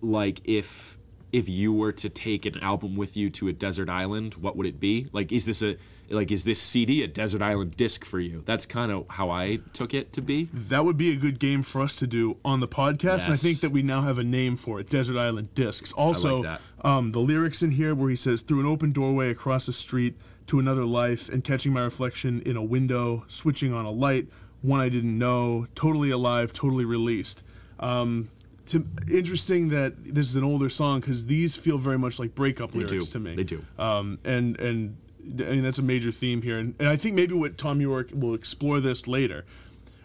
like 0.00 0.40
if 0.44 0.98
if 1.32 1.48
you 1.48 1.72
were 1.72 1.92
to 1.92 2.08
take 2.08 2.46
an 2.46 2.58
album 2.60 2.96
with 2.96 3.16
you 3.16 3.30
to 3.30 3.48
a 3.48 3.52
desert 3.52 3.88
island, 3.88 4.34
what 4.34 4.56
would 4.56 4.66
it 4.66 4.80
be? 4.80 5.08
Like 5.12 5.32
is 5.32 5.46
this 5.46 5.62
a 5.62 5.76
like 6.10 6.32
is 6.32 6.44
this 6.44 6.60
CD 6.60 7.02
a 7.02 7.06
desert 7.06 7.40
island 7.40 7.76
disc 7.76 8.04
for 8.04 8.18
you? 8.18 8.42
That's 8.44 8.66
kind 8.66 8.90
of 8.90 9.06
how 9.08 9.30
I 9.30 9.60
took 9.72 9.94
it 9.94 10.12
to 10.14 10.22
be. 10.22 10.48
That 10.52 10.84
would 10.84 10.96
be 10.96 11.12
a 11.12 11.16
good 11.16 11.38
game 11.38 11.62
for 11.62 11.80
us 11.80 11.96
to 11.96 12.06
do 12.06 12.36
on 12.44 12.60
the 12.60 12.68
podcast, 12.68 13.24
and 13.26 13.34
I 13.34 13.36
think 13.36 13.60
that 13.60 13.70
we 13.70 13.82
now 13.82 14.02
have 14.02 14.18
a 14.18 14.24
name 14.24 14.56
for 14.56 14.80
it: 14.80 14.90
Desert 14.90 15.16
Island 15.16 15.54
Discs. 15.54 15.92
Also, 15.92 16.42
that. 16.42 16.60
um, 16.82 17.12
the 17.12 17.20
lyrics 17.20 17.62
in 17.62 17.70
here 17.70 17.94
where 17.94 18.10
he 18.10 18.16
says, 18.16 18.42
"Through 18.42 18.60
an 18.60 18.66
open 18.66 18.92
doorway 18.92 19.30
across 19.30 19.66
the 19.66 19.72
street 19.72 20.16
to 20.48 20.58
another 20.58 20.84
life, 20.84 21.28
and 21.28 21.44
catching 21.44 21.72
my 21.72 21.82
reflection 21.82 22.42
in 22.42 22.56
a 22.56 22.62
window, 22.62 23.24
switching 23.28 23.72
on 23.72 23.84
a 23.84 23.90
light, 23.90 24.26
one 24.62 24.80
I 24.80 24.88
didn't 24.88 25.16
know, 25.16 25.68
totally 25.74 26.10
alive, 26.10 26.52
totally 26.52 26.84
released." 26.84 27.44
Um, 27.78 28.30
to, 28.70 28.86
interesting 29.10 29.68
that 29.70 29.94
this 30.14 30.28
is 30.28 30.36
an 30.36 30.44
older 30.44 30.70
song 30.70 31.00
because 31.00 31.26
these 31.26 31.56
feel 31.56 31.76
very 31.78 31.98
much 31.98 32.18
like 32.18 32.34
breakup 32.34 32.74
lyrics 32.74 33.06
do. 33.06 33.12
to 33.12 33.18
me. 33.18 33.34
They 33.34 33.44
do. 33.44 33.64
Um, 33.78 34.18
and 34.24 34.58
and 34.58 34.96
I 35.40 35.50
mean 35.50 35.62
that's 35.62 35.78
a 35.78 35.82
major 35.82 36.12
theme 36.12 36.42
here, 36.42 36.58
and, 36.58 36.74
and 36.78 36.88
I 36.88 36.96
think 36.96 37.14
maybe 37.14 37.34
what 37.34 37.58
Thom 37.58 37.80
Yorke 37.80 38.10
will 38.14 38.34
explore 38.34 38.80
this 38.80 39.06
later, 39.06 39.44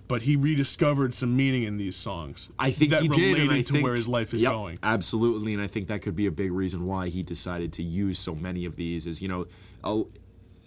but 0.08 0.24
he 0.24 0.36
rediscovered 0.36 1.14
some 1.14 1.36
meaning 1.38 1.64
in 1.64 1.78
these 1.78 1.96
songs. 1.96 2.50
I 2.58 2.72
think 2.72 2.92
that 2.92 3.04
he 3.04 3.08
did, 3.08 3.18
related 3.18 3.42
and 3.44 3.52
I 3.52 3.62
to 3.62 3.74
think, 3.74 3.84
where 3.84 3.96
his 3.96 4.08
life 4.08 4.34
is 4.34 4.42
Yep, 4.42 4.52
going. 4.52 4.80
Absolutely, 4.84 5.54
and 5.54 5.62
I 5.62 5.68
think 5.68 5.88
that 5.88 6.02
could 6.02 6.16
be 6.16 6.26
a 6.26 6.32
big 6.32 6.52
reason 6.52 6.86
why 6.86 7.10
he 7.10 7.24
decided 7.24 7.72
to 7.74 7.84
use 7.84 8.18
so 8.20 8.34
many 8.36 8.66
of 8.66 8.76
these. 8.76 9.06
Is 9.06 9.22
you 9.22 9.28
know, 9.28 9.48
a, 9.84 10.04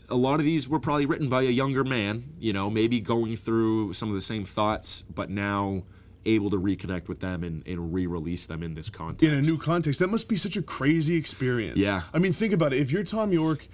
a 0.09 0.17
lot 0.17 0.39
of 0.39 0.47
these 0.47 0.69
were 0.69 0.81
probably 0.81 1.07
written 1.07 1.29
by 1.29 1.43
a 1.43 1.51
younger 1.51 1.83
man. 1.83 2.35
You 2.39 2.53
know, 2.53 2.71
maybe 2.71 3.01
going 3.01 3.37
through 3.37 3.93
some 3.93 4.09
of 4.09 4.15
the 4.15 4.21
same 4.21 4.45
thoughts, 4.45 5.03
but 5.03 5.31
now 5.31 5.83
able 6.29 6.51
to 6.51 6.61
reconnect 6.61 7.09
with 7.09 7.21
them 7.21 7.43
and, 7.43 7.67
and 7.67 7.93
re-release 7.93 8.47
them 8.47 8.63
in 8.63 8.75
this 8.75 8.91
context. 8.91 9.23
in 9.23 9.35
a 9.35 9.43
new 9.43 9.59
context. 9.59 10.01
That 10.01 10.09
must 10.09 10.29
be 10.29 10.37
such 10.37 10.57
a 10.57 10.63
crazy 10.63 11.17
experience. 11.17 11.79
Yeah. 11.79 12.03
I 12.13 12.19
mean, 12.19 12.33
think 12.33 12.53
about 12.53 12.73
it. 12.73 12.81
If 12.81 12.91
you're 12.91 13.05
Thom 13.05 13.33
Yorke, 13.33 13.67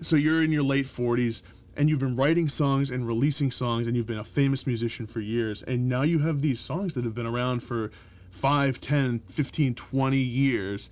so 0.00 0.16
you're 0.16 0.42
in 0.42 0.52
your 0.52 0.62
late 0.62 0.86
40s 0.86 1.42
and 1.76 1.88
you've 1.88 1.98
been 1.98 2.16
writing 2.16 2.48
songs 2.48 2.90
and 2.90 3.06
releasing 3.06 3.50
songs 3.50 3.86
and 3.86 3.96
you've 3.96 4.06
been 4.06 4.18
a 4.18 4.24
famous 4.24 4.66
musician 4.66 5.06
for 5.06 5.20
years 5.20 5.62
and 5.62 5.88
now 5.88 6.02
you 6.02 6.18
have 6.20 6.42
these 6.42 6.60
songs 6.60 6.94
that 6.94 7.04
have 7.04 7.14
been 7.14 7.26
around 7.26 7.60
for 7.60 7.90
5, 8.30 8.80
10, 8.80 9.20
15, 9.20 9.74
20 9.74 10.16
years 10.16 10.90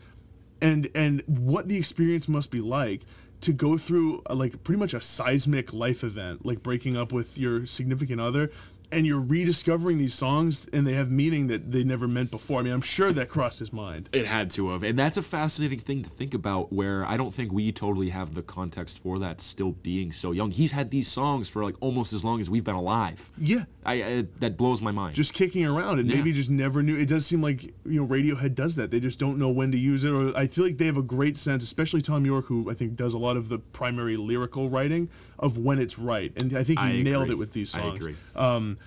and 0.61 0.91
and 0.95 1.23
what 1.27 1.69
the 1.69 1.77
experience 1.77 2.29
must 2.29 2.51
be 2.51 2.61
like 2.61 3.03
to 3.41 3.53
go 3.53 3.79
through 3.79 4.23
uh 4.29 4.35
like 4.35 4.63
pretty 4.63 4.79
much 4.79 4.93
a 4.93 5.01
seismic 5.01 5.73
life 5.73 6.05
event 6.05 6.45
like 6.45 6.63
breaking 6.63 6.97
up 6.97 7.13
with 7.13 7.39
your 7.39 7.67
significant 7.67 8.21
other 8.21 8.51
and 8.93 9.07
you're 9.07 9.21
rediscovering 9.21 9.99
these 9.99 10.15
songs 10.15 10.67
and 10.73 10.87
they 10.87 10.95
have 10.95 11.11
meaning 11.11 11.47
that 11.49 11.71
they 11.71 11.85
never 11.85 12.09
meant 12.09 12.31
before. 12.31 12.61
I 12.61 12.63
mean, 12.63 12.73
I'm 12.73 12.81
sure 12.81 13.13
that 13.13 13.29
crossed 13.29 13.59
his 13.61 13.73
mind. 13.73 14.09
It 14.13 14.27
had 14.27 14.51
to 14.53 14.71
have. 14.71 14.83
And 14.83 14.99
that's 14.99 15.17
a 15.17 15.23
fascinating 15.23 15.81
thing 15.81 16.03
to 16.03 16.11
think 16.11 16.35
about 16.35 16.73
where 16.73 17.05
I 17.05 17.17
don't 17.17 17.33
think 17.35 17.53
we 17.53 17.73
totally 17.73 18.11
have 18.11 18.35
the 18.35 18.43
context 18.43 18.99
for 18.99 19.19
that 19.21 19.41
still 19.41 19.73
being 19.73 20.13
so 20.13 20.33
young. 20.33 20.51
He's 20.51 20.73
had 20.73 20.91
these 20.91 21.09
songs 21.09 21.49
for 21.49 21.65
like 21.65 21.77
almost 21.81 22.13
as 22.13 22.25
long 22.25 22.41
as 22.41 22.51
we've 22.51 22.65
been 22.65 22.75
alive. 22.75 23.31
Yeah. 23.39 23.65
I, 23.85 24.03
I 24.03 24.27
that 24.41 24.57
blows 24.57 24.83
my 24.83 24.91
mind. 24.91 25.15
Just 25.15 25.33
kicking 25.35 25.65
around 25.65 25.99
and 26.01 26.09
Yeah. 26.09 26.17
maybe 26.17 26.33
just 26.33 26.51
never 26.51 26.83
knew. 26.83 26.97
It 26.97 27.07
does 27.09 27.25
seem 27.27 27.43
like, 27.43 27.63
you 27.85 28.01
know, 28.01 28.07
Radiohead 28.07 28.55
does 28.55 28.77
that. 28.77 28.91
They 28.91 29.01
just 29.01 29.19
don't 29.19 29.39
know 29.39 29.49
when 29.49 29.73
to 29.73 29.79
use 29.79 30.05
it. 30.05 30.11
Or 30.11 30.37
I 30.37 30.47
feel 30.47 30.65
like 30.65 30.79
they 30.79 30.87
have 30.87 30.97
a 30.97 31.03
great 31.03 31.39
sense, 31.39 31.63
especially 31.65 32.03
Thom 32.03 32.27
Yorke, 32.27 32.47
who 32.47 32.71
I 32.71 32.75
think 32.75 32.97
does 32.97 33.15
a 33.15 33.19
lot 33.19 33.37
of 33.37 33.49
the 33.49 33.59
primary 33.59 34.17
lyrical 34.17 34.69
writing 34.69 35.09
of 35.41 35.59
when 35.59 35.79
it's 35.81 35.99
right. 35.99 36.33
And 36.41 36.57
I 36.57 36.63
think 36.63 36.79
he 36.79 36.85
I 36.87 37.03
nailed 37.03 37.25
agree. 37.25 37.35
it 37.35 37.39
with 37.39 37.53
these 37.53 37.75
I 37.75 37.81
songs. 37.81 37.99
agree. 38.01 38.17
Um, 38.37 38.79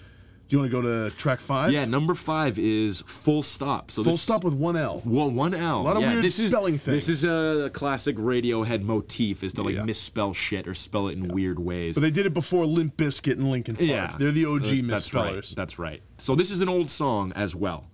do 0.47 0.55
you 0.57 0.59
want 0.59 0.71
to 0.71 0.81
go 0.81 1.09
to 1.09 1.15
track 1.15 1.39
five? 1.39 1.71
yeah, 1.71 1.85
number 1.85 2.13
five 2.13 2.59
is 2.59 3.01
full 3.07 3.41
stop. 3.41 3.89
So 3.89 4.03
Full 4.03 4.11
this, 4.11 4.21
stop 4.21 4.43
with 4.43 4.53
one 4.53 4.75
L. 4.75 5.01
Well, 5.05 5.31
one 5.31 5.53
L. 5.55 5.81
A 5.81 5.83
lot 5.83 5.95
of 5.95 6.03
yeah, 6.03 6.11
weird 6.13 6.23
this 6.25 6.35
spelling 6.35 6.75
is, 6.75 6.81
things. 6.81 7.07
This 7.07 7.09
is 7.09 7.23
a 7.23 7.71
classic 7.73 8.17
Radiohead 8.17 8.83
motif: 8.83 9.43
is 9.43 9.53
to 9.53 9.63
like 9.63 9.75
Yeah. 9.75 9.83
misspell 9.83 10.31
shit 10.33 10.67
or 10.67 10.73
spell 10.75 11.07
it 11.07 11.13
in 11.13 11.29
weird 11.29 11.57
ways. 11.59 11.95
But 11.95 12.01
they 12.01 12.11
did 12.11 12.25
it 12.27 12.33
before 12.33 12.65
Limp 12.67 12.97
Bizkit 12.97 13.31
and 13.33 13.49
Linkin 13.49 13.75
Park. 13.75 13.87
yeah, 13.87 14.15
They're 14.19 14.31
the 14.31 14.45
OG 14.45 14.81
That's- 14.81 14.87
That's 14.87 15.13
right. 15.13 15.53
That's 15.55 15.79
right. 15.79 16.03
So 16.19 16.35
this 16.35 16.51
is 16.51 16.61
an 16.61 16.69
old 16.69 16.89
song 16.89 17.31
as 17.35 17.55
well. 17.55 17.87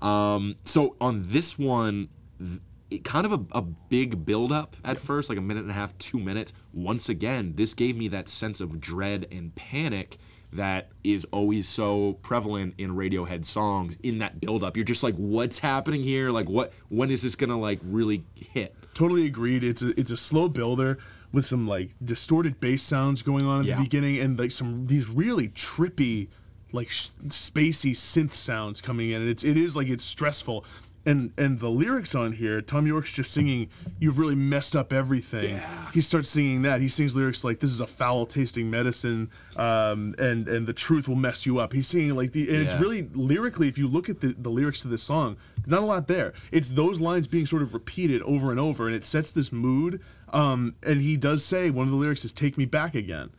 Um, 0.00 0.56
so 0.64 0.96
on 1.00 1.24
this 1.26 1.58
one, 1.58 2.08
kind 3.04 3.26
of 3.26 3.32
a, 3.32 3.40
a 3.52 3.62
big 3.62 4.24
build 4.24 4.52
up 4.52 4.76
at 4.84 4.98
first, 4.98 5.28
like 5.28 5.38
a 5.38 5.42
minute 5.42 5.62
and 5.62 5.70
a 5.70 5.74
half, 5.74 5.96
two 5.98 6.18
minutes. 6.18 6.52
Once 6.72 7.08
again, 7.08 7.54
this 7.56 7.74
gave 7.74 7.96
me 7.96 8.08
that 8.08 8.28
sense 8.28 8.60
of 8.60 8.80
dread 8.80 9.26
and 9.32 9.54
panic 9.54 10.18
that 10.52 10.88
is 11.02 11.26
always 11.32 11.68
so 11.68 12.14
prevalent 12.22 12.74
in 12.78 12.92
Radiohead 12.92 13.44
songs. 13.44 13.98
In 14.02 14.18
that 14.18 14.40
build 14.40 14.62
up, 14.62 14.76
you're 14.76 14.84
just 14.84 15.02
like, 15.02 15.16
what's 15.16 15.58
happening 15.58 16.02
here? 16.02 16.30
Like, 16.30 16.48
what? 16.48 16.72
When 16.88 17.10
is 17.10 17.22
this 17.22 17.34
gonna 17.34 17.58
like 17.58 17.80
really 17.82 18.24
hit? 18.34 18.74
Totally 18.94 19.26
agreed. 19.26 19.64
It's 19.64 19.82
a 19.82 19.98
it's 20.00 20.10
a 20.12 20.16
slow 20.16 20.48
builder 20.48 20.98
with 21.32 21.44
some 21.44 21.66
like 21.66 21.90
distorted 22.04 22.60
bass 22.60 22.82
sounds 22.84 23.20
going 23.22 23.44
on 23.44 23.60
at 23.60 23.66
Yeah. 23.66 23.76
the 23.76 23.82
beginning 23.82 24.20
and 24.20 24.38
like 24.38 24.52
some 24.52 24.86
these 24.86 25.08
really 25.08 25.48
trippy 25.48 26.28
like 26.72 26.90
sh- 26.90 27.08
spacey 27.28 27.92
synth 27.92 28.34
sounds 28.34 28.80
coming 28.80 29.10
in. 29.10 29.20
And 29.22 29.30
it's 29.30 29.44
it 29.44 29.56
is 29.56 29.74
like 29.76 29.88
it's 29.88 30.04
stressful. 30.04 30.64
And 31.06 31.32
and 31.38 31.60
the 31.60 31.70
lyrics 31.70 32.16
on 32.16 32.32
here, 32.32 32.60
Thom 32.60 32.84
Yorke's 32.86 33.12
just 33.12 33.30
singing, 33.30 33.68
"You've 34.00 34.18
really 34.18 34.34
messed 34.34 34.74
up 34.74 34.92
everything." 34.92 35.50
Yeah. 35.50 35.90
He 35.92 36.00
starts 36.00 36.28
singing 36.28 36.62
that. 36.62 36.80
He 36.80 36.88
sings 36.88 37.14
lyrics 37.14 37.44
like, 37.44 37.60
"This 37.60 37.70
is 37.70 37.80
a 37.80 37.86
foul 37.86 38.26
tasting 38.26 38.68
medicine," 38.68 39.30
um, 39.54 40.16
and 40.18 40.48
and 40.48 40.66
the 40.66 40.72
truth 40.72 41.06
will 41.06 41.14
mess 41.14 41.46
you 41.46 41.58
up. 41.58 41.72
He's 41.72 41.86
singing 41.86 42.16
like 42.16 42.32
the, 42.32 42.48
and 42.48 42.66
it's 42.66 42.74
really 42.74 43.08
lyrically. 43.14 43.68
If 43.68 43.78
you 43.78 43.86
look 43.86 44.08
at 44.08 44.20
the 44.20 44.34
the 44.36 44.50
lyrics 44.50 44.80
to 44.80 44.88
this 44.88 45.04
song, 45.04 45.36
not 45.64 45.80
a 45.80 45.86
lot 45.86 46.08
there. 46.08 46.32
It's 46.50 46.70
those 46.70 47.00
lines 47.00 47.28
being 47.28 47.46
sort 47.46 47.62
of 47.62 47.72
repeated 47.72 48.20
over 48.22 48.50
and 48.50 48.58
over, 48.58 48.88
and 48.88 48.96
it 48.96 49.04
sets 49.04 49.30
this 49.30 49.52
mood. 49.52 50.00
Um, 50.32 50.74
and 50.82 51.00
he 51.00 51.16
does 51.16 51.44
say 51.44 51.70
one 51.70 51.86
of 51.86 51.92
the 51.92 51.96
lyrics 51.96 52.24
is 52.24 52.32
"Take 52.32 52.58
me 52.58 52.64
back 52.64 52.96
again." 52.96 53.30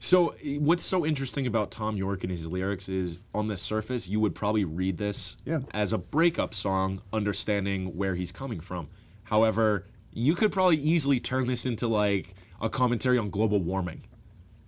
So, 0.00 0.34
what's 0.58 0.84
so 0.84 1.04
interesting 1.04 1.46
about 1.46 1.70
Thom 1.72 1.96
Yorke 1.96 2.22
and 2.22 2.30
his 2.30 2.46
lyrics 2.46 2.88
is 2.88 3.18
on 3.34 3.48
the 3.48 3.56
surface, 3.56 4.08
you 4.08 4.20
would 4.20 4.34
probably 4.34 4.64
read 4.64 4.96
this 4.98 5.36
Yeah. 5.44 5.60
as 5.74 5.92
a 5.92 5.98
breakup 5.98 6.54
song, 6.54 7.02
understanding 7.12 7.96
where 7.96 8.14
he's 8.14 8.30
coming 8.30 8.60
from. 8.60 8.88
However, 9.24 9.86
you 10.12 10.34
could 10.34 10.52
probably 10.52 10.76
easily 10.76 11.18
turn 11.20 11.46
this 11.48 11.66
into 11.66 11.88
like 11.88 12.34
a 12.60 12.68
commentary 12.70 13.18
on 13.18 13.30
global 13.30 13.60
warming. 13.60 14.02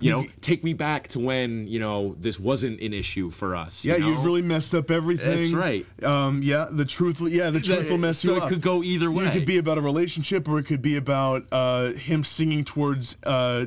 You 0.03 0.11
know, 0.13 0.25
take 0.41 0.65
me 0.65 0.73
back 0.73 1.09
to 1.09 1.19
when, 1.19 1.67
you 1.69 1.79
know, 1.79 2.17
this 2.19 2.41
wasn't 2.41 2.81
an 2.81 2.95
issue 2.95 3.29
for 3.29 3.55
us. 3.55 3.85
you 3.85 3.93
Yeah, 3.93 3.99
know? 3.99 4.09
you've 4.09 4.25
really 4.25 4.41
messed 4.41 4.75
up 4.75 4.91
everything. 4.91 5.41
That's 5.41 5.53
right. 5.53 5.85
Um, 6.03 6.43
yeah, 6.43 6.69
the 6.71 6.87
truth. 6.87 7.21
Yeah, 7.21 7.51
the 7.51 7.61
truth 7.61 7.91
will 7.91 7.99
mess 7.99 8.17
so 8.19 8.37
you 8.37 8.43
it 8.43 8.49
could 8.49 8.63
go 8.63 8.83
either 8.83 9.11
way. 9.13 9.27
It 9.27 9.33
could 9.35 9.45
be 9.45 9.59
about 9.59 9.77
a 9.77 9.83
relationship, 9.83 10.49
or 10.49 10.59
it 10.59 10.65
could 10.65 10.81
be 10.81 10.97
about 10.97 11.45
uh, 11.53 11.93
him 11.93 12.25
singing 12.25 12.65
towards 12.65 13.23
uh, 13.25 13.67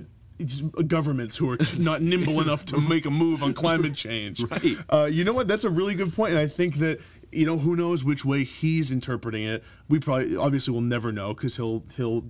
governments 0.87 1.37
who 1.37 1.49
are 1.49 1.57
not 1.79 2.01
nimble 2.01 2.41
enough 2.41 2.65
to 2.65 2.79
make 2.79 3.05
a 3.05 3.11
move 3.11 3.43
on 3.43 3.53
climate 3.53 3.95
change. 3.95 4.43
Right. 4.53 4.77
Uh, 4.89 5.05
you 5.05 5.23
know 5.23 5.31
what? 5.33 5.47
That's 5.47 5.63
a 5.63 5.69
really 5.69 5.95
good 5.95 6.13
point, 6.13 6.31
and 6.31 6.39
I 6.39 6.47
think 6.47 6.75
that 6.75 6.99
you 7.31 7.45
know 7.45 7.57
who 7.57 7.75
knows 7.75 8.03
which 8.03 8.25
way 8.25 8.43
he's 8.43 8.91
interpreting 8.91 9.43
it. 9.43 9.63
We 9.87 9.99
probably, 9.99 10.35
obviously, 10.35 10.73
will 10.73 10.81
never 10.81 11.11
know 11.11 11.33
because 11.33 11.55
he'll 11.55 11.83
he'll. 11.95 12.23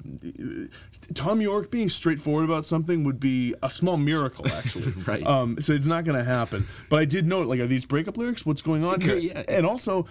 Thom 1.15 1.41
Yorke 1.41 1.69
being 1.71 1.89
straightforward 1.89 2.45
about 2.45 2.65
something 2.65 3.03
would 3.03 3.19
be 3.19 3.55
a 3.61 3.69
small 3.69 3.97
miracle, 3.97 4.47
actually. 4.51 4.93
Right. 5.05 5.25
Um, 5.25 5.61
so 5.61 5.73
it's 5.73 5.87
not 5.87 6.05
going 6.05 6.17
to 6.17 6.23
happen. 6.23 6.67
But 6.89 6.99
I 6.99 7.05
did 7.05 7.27
note, 7.27 7.47
like, 7.47 7.59
are 7.59 7.67
these 7.67 7.85
breakup 7.85 8.17
lyrics? 8.17 8.45
What's 8.45 8.61
going 8.61 8.83
on 8.83 9.01
here? 9.01 9.17
Yeah. 9.17 9.43
And 9.49 9.65
also, 9.65 10.07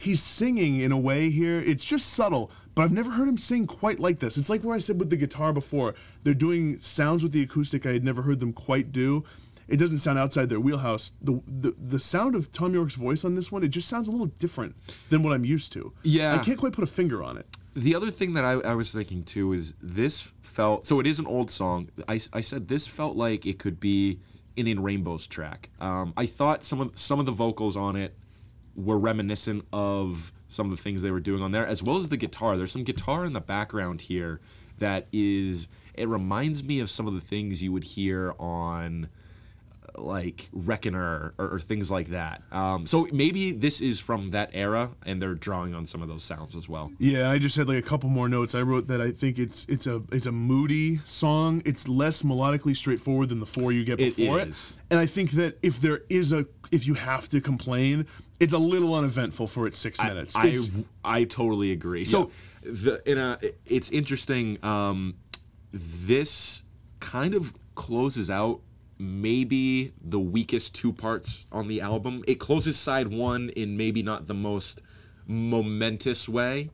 he's 0.00 0.22
singing 0.22 0.80
in 0.80 0.92
a 0.92 0.98
way 0.98 1.30
here. 1.30 1.60
It's 1.60 1.84
just 1.84 2.12
subtle, 2.12 2.50
but 2.74 2.82
I've 2.82 2.92
never 2.92 3.10
heard 3.10 3.28
him 3.28 3.38
sing 3.38 3.66
quite 3.66 4.00
like 4.00 4.20
this. 4.20 4.36
It's 4.36 4.48
like 4.48 4.62
where 4.62 4.74
I 4.74 4.78
said 4.78 4.98
with 4.98 5.10
the 5.10 5.16
guitar 5.16 5.52
before. 5.52 5.94
They're 6.22 6.34
doing 6.34 6.80
sounds 6.80 7.22
with 7.22 7.32
the 7.32 7.42
acoustic 7.42 7.86
I 7.86 7.92
had 7.92 8.04
never 8.04 8.22
heard 8.22 8.40
them 8.40 8.52
quite 8.52 8.92
do. 8.92 9.24
It 9.68 9.76
doesn't 9.76 10.00
sound 10.00 10.18
outside 10.18 10.48
their 10.48 10.58
wheelhouse. 10.58 11.12
The, 11.22 11.40
the 11.46 11.74
the 11.78 12.00
sound 12.00 12.34
of 12.34 12.46
Thom 12.48 12.74
Yorke's 12.74 12.96
voice 12.96 13.24
on 13.24 13.36
this 13.36 13.52
one, 13.52 13.62
it 13.62 13.68
just 13.68 13.88
sounds 13.88 14.08
a 14.08 14.10
little 14.10 14.26
different 14.26 14.74
than 15.10 15.22
what 15.22 15.32
I'm 15.32 15.44
used 15.44 15.72
to. 15.74 15.92
Yeah. 16.02 16.34
I 16.34 16.38
can't 16.38 16.58
quite 16.58 16.72
put 16.72 16.82
a 16.82 16.88
finger 16.88 17.22
on 17.22 17.36
it. 17.36 17.46
The 17.74 17.94
other 17.94 18.10
thing 18.10 18.32
that 18.32 18.44
I, 18.44 18.54
I 18.54 18.74
was 18.74 18.90
thinking 18.90 19.22
too 19.22 19.52
is 19.52 19.74
this 19.80 20.32
felt 20.42 20.86
so 20.86 20.98
it 20.98 21.06
is 21.06 21.20
an 21.20 21.26
old 21.26 21.50
song. 21.50 21.90
I, 22.08 22.20
I 22.32 22.40
said 22.40 22.66
this 22.66 22.88
felt 22.88 23.16
like 23.16 23.46
it 23.46 23.60
could 23.60 23.78
be 23.78 24.18
an 24.56 24.66
In 24.66 24.82
Rainbows 24.82 25.28
track. 25.28 25.70
Um, 25.80 26.12
I 26.16 26.26
thought 26.26 26.64
some 26.64 26.80
of 26.80 26.98
some 26.98 27.20
of 27.20 27.26
the 27.26 27.32
vocals 27.32 27.76
on 27.76 27.94
it 27.94 28.16
were 28.74 28.98
reminiscent 28.98 29.64
of 29.72 30.32
some 30.48 30.66
of 30.66 30.76
the 30.76 30.82
things 30.82 31.02
they 31.02 31.10
were 31.10 31.20
doing 31.20 31.42
on 31.42 31.52
there, 31.52 31.66
as 31.66 31.82
well 31.82 31.96
as 31.96 32.08
the 32.08 32.16
guitar. 32.16 32.56
There's 32.56 32.72
some 32.72 32.84
guitar 32.84 33.24
in 33.24 33.32
the 33.32 33.40
background 33.40 34.02
here 34.02 34.40
that 34.78 35.06
is. 35.12 35.68
It 35.94 36.08
reminds 36.08 36.64
me 36.64 36.80
of 36.80 36.88
some 36.88 37.06
of 37.06 37.14
the 37.14 37.20
things 37.20 37.62
you 37.62 37.72
would 37.72 37.84
hear 37.84 38.34
on 38.38 39.08
like 39.96 40.48
Reckoner 40.52 41.34
or, 41.36 41.48
or 41.54 41.58
things 41.60 41.90
like 41.90 42.08
that. 42.10 42.42
Um, 42.52 42.86
so 42.86 43.08
maybe 43.12 43.50
this 43.52 43.80
is 43.80 43.98
from 43.98 44.30
that 44.30 44.50
era, 44.52 44.92
and 45.04 45.20
they're 45.20 45.34
drawing 45.34 45.74
on 45.74 45.84
some 45.84 46.00
of 46.00 46.08
those 46.08 46.22
sounds 46.22 46.54
as 46.54 46.68
well. 46.68 46.92
Yeah, 46.98 47.28
I 47.30 47.38
just 47.38 47.56
had 47.56 47.68
like 47.68 47.78
a 47.78 47.82
couple 47.82 48.08
more 48.08 48.28
notes. 48.28 48.54
I 48.54 48.62
wrote 48.62 48.86
that 48.86 49.00
I 49.00 49.10
think 49.10 49.38
it's 49.38 49.66
it's 49.68 49.86
a 49.86 50.02
it's 50.12 50.26
a 50.26 50.32
moody 50.32 51.00
song. 51.04 51.60
It's 51.64 51.88
less 51.88 52.22
melodically 52.22 52.76
straightforward 52.76 53.28
than 53.30 53.40
the 53.40 53.46
four 53.46 53.72
you 53.72 53.84
get 53.84 53.98
before 53.98 54.38
It 54.38 54.42
it. 54.42 54.48
is. 54.50 54.72
And 54.90 55.00
I 55.00 55.06
think 55.06 55.32
that 55.32 55.58
if 55.62 55.80
there 55.80 56.02
is 56.08 56.32
a 56.32 56.46
if 56.70 56.86
you 56.86 56.94
have 56.94 57.28
to 57.30 57.40
complain, 57.40 58.06
it's 58.40 58.54
a 58.54 58.58
little 58.58 58.94
uneventful 58.94 59.46
for 59.46 59.66
its 59.66 59.78
six 59.78 60.00
minutes. 60.02 60.34
I, 60.34 60.46
It's- 60.46 60.70
I 61.04 61.24
totally 61.24 61.70
agree. 61.72 62.04
So 62.04 62.30
the 62.62 63.00
in 63.08 63.18
a 63.18 63.38
it's 63.66 63.90
interesting. 63.90 64.58
Um, 64.64 65.14
this 65.72 66.64
kind 66.98 67.34
of 67.34 67.54
closes 67.74 68.28
out 68.30 68.60
maybe 68.98 69.92
the 70.02 70.18
weakest 70.18 70.74
two 70.74 70.92
parts 70.92 71.46
on 71.52 71.68
the 71.68 71.80
album. 71.80 72.22
It 72.26 72.40
closes 72.40 72.78
side 72.78 73.08
one 73.08 73.50
in 73.50 73.76
maybe 73.76 74.02
not 74.02 74.26
the 74.26 74.34
most 74.34 74.82
momentous 75.26 76.28
way. 76.28 76.70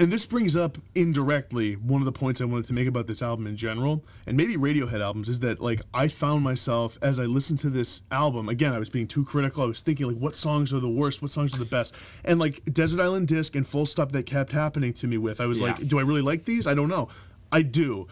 And 0.00 0.12
this 0.12 0.26
brings 0.26 0.54
up 0.56 0.78
indirectly 0.94 1.74
one 1.74 2.00
of 2.00 2.06
the 2.06 2.12
points 2.12 2.40
I 2.40 2.44
wanted 2.44 2.66
to 2.66 2.72
make 2.72 2.86
about 2.86 3.08
this 3.08 3.20
album 3.20 3.48
in 3.48 3.56
general, 3.56 4.04
and 4.26 4.36
maybe 4.36 4.56
Radiohead 4.56 5.00
albums, 5.00 5.28
is 5.28 5.40
that 5.40 5.60
like 5.60 5.82
I 5.92 6.06
found 6.06 6.44
myself 6.44 6.98
as 7.02 7.18
I 7.18 7.24
listened 7.24 7.58
to 7.60 7.70
this 7.70 8.02
album, 8.12 8.48
again, 8.48 8.72
I 8.72 8.78
was 8.78 8.90
being 8.90 9.08
too 9.08 9.24
critical. 9.24 9.64
I 9.64 9.66
was 9.66 9.82
thinking 9.82 10.06
like 10.06 10.16
what 10.18 10.36
songs 10.36 10.72
are 10.72 10.78
the 10.78 10.88
worst, 10.88 11.20
what 11.20 11.32
songs 11.32 11.52
are 11.54 11.58
the 11.58 11.64
best. 11.64 11.96
And 12.24 12.38
like 12.38 12.62
Desert 12.72 13.00
Island 13.00 13.26
Disc 13.26 13.56
and 13.56 13.66
Full 13.66 13.86
Stop 13.86 14.12
that 14.12 14.24
kept 14.26 14.52
happening 14.52 14.92
to 14.94 15.08
me 15.08 15.18
with. 15.18 15.40
I 15.40 15.46
was 15.46 15.58
Yeah. 15.58 15.66
like, 15.72 15.88
do 15.88 15.98
I 15.98 16.02
really 16.02 16.22
like 16.22 16.44
these? 16.44 16.68
I 16.68 16.74
don't 16.74 16.88
know. 16.88 17.08
I 17.50 17.62
do. 17.62 18.06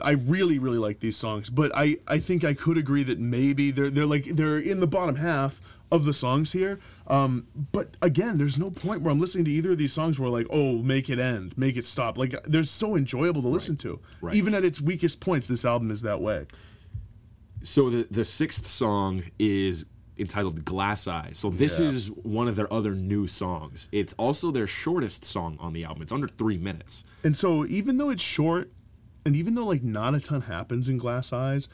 I 0.00 0.12
really, 0.12 0.58
really 0.58 0.78
like 0.78 1.00
these 1.00 1.16
songs, 1.16 1.50
but 1.50 1.70
I, 1.74 1.98
I 2.08 2.18
think 2.18 2.44
I 2.44 2.54
could 2.54 2.78
agree 2.78 3.02
that 3.02 3.18
maybe 3.18 3.70
they're 3.70 3.90
they're 3.90 4.06
like 4.06 4.24
they're 4.24 4.58
in 4.58 4.80
the 4.80 4.86
bottom 4.86 5.16
half 5.16 5.60
of 5.92 6.04
the 6.04 6.12
songs 6.12 6.50
here. 6.52 6.80
Um, 7.06 7.46
but 7.72 7.96
again, 8.00 8.38
there's 8.38 8.58
no 8.58 8.70
point 8.70 9.02
where 9.02 9.12
I'm 9.12 9.20
listening 9.20 9.44
to 9.44 9.50
either 9.50 9.72
of 9.72 9.78
these 9.78 9.92
songs 9.92 10.18
where 10.18 10.30
like, 10.30 10.46
oh, 10.50 10.78
make 10.78 11.08
it 11.10 11.18
end, 11.20 11.56
make 11.56 11.76
it 11.76 11.86
stop. 11.86 12.16
Like 12.18 12.34
they're 12.44 12.64
so 12.64 12.96
enjoyable 12.96 13.42
to 13.42 13.48
listen 13.48 13.76
to. 13.78 14.00
Right. 14.20 14.34
Even 14.34 14.54
at 14.54 14.64
its 14.64 14.80
weakest 14.80 15.20
points, 15.20 15.46
this 15.46 15.64
album 15.64 15.90
is 15.90 16.02
that 16.02 16.20
way. 16.20 16.46
So 17.62 17.90
the 17.90 18.06
the 18.10 18.24
sixth 18.24 18.66
song 18.66 19.22
is 19.38 19.84
entitled 20.18 20.64
Glass 20.64 21.06
Eye. 21.06 21.30
So 21.32 21.50
this 21.50 21.78
Yeah. 21.78 21.86
is 21.86 22.10
one 22.10 22.48
of 22.48 22.56
their 22.56 22.72
other 22.72 22.94
new 22.94 23.26
songs. 23.26 23.88
It's 23.92 24.12
also 24.14 24.50
their 24.50 24.66
shortest 24.66 25.24
song 25.24 25.56
on 25.60 25.72
the 25.72 25.84
album. 25.84 26.02
It's 26.02 26.12
under 26.12 26.28
three 26.28 26.58
minutes. 26.58 27.04
And 27.24 27.36
so 27.36 27.64
even 27.66 27.98
though 27.98 28.10
it's 28.10 28.22
short, 28.22 28.70
and 29.24 29.36
even 29.36 29.54
though 29.54 29.66
like 29.66 29.82
not 29.82 30.14
a 30.14 30.20
ton 30.20 30.42
happens 30.42 30.88
in 30.88 30.98
Glass 30.98 31.32
Eyes, 31.32 31.68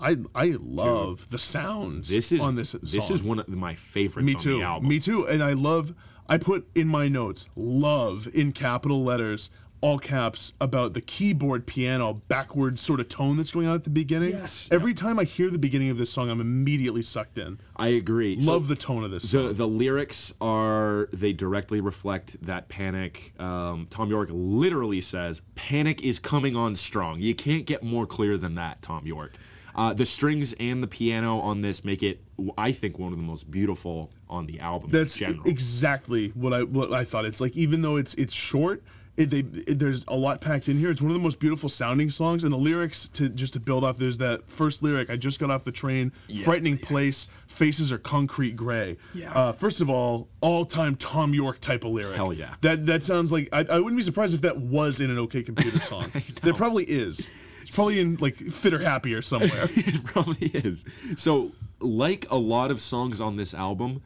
I 0.00 0.16
I 0.34 0.56
love 0.60 1.30
the 1.30 1.38
sounds 1.38 2.08
This 2.08 2.32
is 2.32 2.40
on 2.40 2.56
this. 2.56 2.70
Song. 2.70 2.80
this 2.82 3.10
is 3.10 3.22
one 3.22 3.38
of 3.38 3.48
my 3.48 3.74
favorites 3.74 4.26
Me 4.26 4.34
on 4.34 4.40
too. 4.40 4.58
the 4.58 4.62
album. 4.64 4.88
Me 4.88 4.98
too. 5.00 5.26
And 5.26 5.42
I 5.42 5.52
love. 5.52 5.94
I 6.28 6.38
put 6.38 6.66
in 6.74 6.88
my 6.88 7.08
notes 7.08 7.48
"love" 7.54 8.26
in 8.34 8.52
capital 8.52 9.04
letters 9.04 9.50
all 9.82 9.98
caps 9.98 10.54
about 10.62 10.94
the 10.94 11.00
keyboard 11.02 11.66
piano 11.66 12.14
backwards 12.28 12.80
sort 12.80 13.00
of 13.00 13.08
tone 13.10 13.36
that's 13.36 13.50
going 13.50 13.66
on 13.66 13.74
at 13.74 13.84
the 13.84 13.90
beginning. 13.90 14.30
Yes. 14.30 14.66
Every 14.72 14.94
time 14.94 15.18
I 15.18 15.24
hear 15.24 15.50
the 15.50 15.58
beginning 15.58 15.90
of 15.90 15.98
this 15.98 16.10
song, 16.10 16.30
I'm 16.30 16.40
immediately 16.40 17.02
sucked 17.02 17.36
in. 17.36 17.58
I 17.76 17.88
agree. 17.88 18.40
So- 18.40 18.52
Love 18.54 18.68
the 18.68 18.76
tone 18.76 19.04
of 19.04 19.10
this 19.10 19.28
song. 19.30 19.48
The 19.48 19.52
the 19.52 19.68
lyrics 19.68 20.32
are 20.40 21.10
they 21.12 21.34
directly 21.34 21.82
reflect 21.82 22.38
that 22.46 22.70
panic. 22.70 23.34
Um, 23.38 23.86
Thom 23.90 24.08
Yorke 24.08 24.30
literally 24.32 25.02
says, 25.02 25.42
"Panic 25.54 26.02
is 26.02 26.18
coming 26.18 26.56
on 26.56 26.74
strong." 26.74 27.20
You 27.20 27.34
can't 27.34 27.66
get 27.66 27.82
more 27.82 28.06
clear 28.06 28.38
than 28.38 28.54
that, 28.54 28.80
Thom 28.80 29.06
Yorke. 29.06 29.34
Uh, 29.74 29.92
the 29.92 30.06
strings 30.06 30.54
and 30.60 30.82
the 30.82 30.86
piano 30.86 31.38
on 31.40 31.60
this 31.60 31.84
make 31.84 32.02
it, 32.02 32.20
I 32.56 32.72
think, 32.72 32.98
one 32.98 33.12
of 33.12 33.18
the 33.18 33.24
most 33.24 33.50
beautiful 33.50 34.10
on 34.28 34.46
the 34.46 34.60
album. 34.60 34.90
That's 34.90 35.20
in 35.20 35.28
general. 35.28 35.48
exactly 35.48 36.28
what 36.28 36.52
I 36.52 36.62
what 36.62 36.92
I 36.92 37.04
thought. 37.04 37.24
It's 37.24 37.40
like 37.40 37.56
even 37.56 37.82
though 37.82 37.96
it's 37.96 38.14
it's 38.14 38.32
short, 38.32 38.82
it, 39.16 39.30
they 39.30 39.38
it, 39.38 39.78
there's 39.78 40.04
a 40.08 40.14
lot 40.14 40.40
packed 40.40 40.68
in 40.68 40.78
here. 40.78 40.90
It's 40.90 41.00
one 41.00 41.10
of 41.10 41.16
the 41.16 41.22
most 41.22 41.38
beautiful 41.38 41.68
sounding 41.68 42.10
songs, 42.10 42.44
and 42.44 42.52
the 42.52 42.58
lyrics 42.58 43.08
to 43.10 43.28
just 43.28 43.52
to 43.52 43.60
build 43.60 43.84
off. 43.84 43.96
There's 43.96 44.18
that 44.18 44.48
first 44.48 44.82
lyric. 44.82 45.10
I 45.10 45.16
just 45.16 45.38
got 45.38 45.50
off 45.50 45.64
the 45.64 45.72
train. 45.72 46.12
frightening 46.42 46.78
place. 46.78 47.28
Faces 47.46 47.92
are 47.92 47.98
concrete 47.98 48.56
gray. 48.56 48.96
Yeah. 49.14 49.32
Uh, 49.32 49.52
first 49.52 49.80
of 49.80 49.88
all, 49.88 50.28
all 50.40 50.64
time 50.64 50.96
Thom 50.96 51.32
Yorke 51.34 51.60
type 51.60 51.84
of 51.84 51.92
lyric. 51.92 52.16
Hell 52.16 52.32
yeah. 52.32 52.54
That 52.62 52.86
that 52.86 53.04
sounds 53.04 53.30
like 53.30 53.48
I, 53.52 53.60
I 53.60 53.78
wouldn't 53.78 53.96
be 53.96 54.02
surprised 54.02 54.34
if 54.34 54.40
that 54.40 54.58
was 54.58 55.00
in 55.00 55.10
an 55.10 55.18
OK 55.18 55.42
Computer 55.44 55.78
song. 55.78 56.10
there 56.42 56.54
probably 56.54 56.84
is. 56.84 57.28
It's 57.64 57.74
probably 57.74 58.00
in 58.00 58.16
like 58.16 58.36
Fit 58.36 58.74
or 58.74 58.78
Happy 58.78 59.14
or 59.14 59.22
somewhere. 59.22 59.50
it 59.70 60.04
probably 60.04 60.48
is. 60.48 60.84
So, 61.16 61.52
like 61.80 62.30
a 62.30 62.36
lot 62.36 62.70
of 62.70 62.80
songs 62.80 63.20
on 63.20 63.36
this 63.36 63.54
album, 63.54 64.02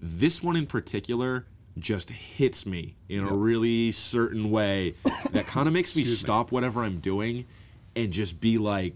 this 0.00 0.42
one 0.42 0.56
in 0.56 0.66
particular 0.66 1.46
just 1.78 2.10
hits 2.10 2.64
me 2.64 2.96
in 3.08 3.22
a 3.22 3.32
really 3.32 3.92
certain 3.92 4.50
way 4.50 4.94
that 5.32 5.46
kind 5.46 5.66
of 5.66 5.74
makes 5.74 5.94
me 5.94 6.04
stop 6.04 6.50
whatever 6.50 6.82
I'm 6.82 7.00
doing 7.00 7.44
and 7.94 8.12
just 8.12 8.40
be 8.40 8.56
like, 8.56 8.94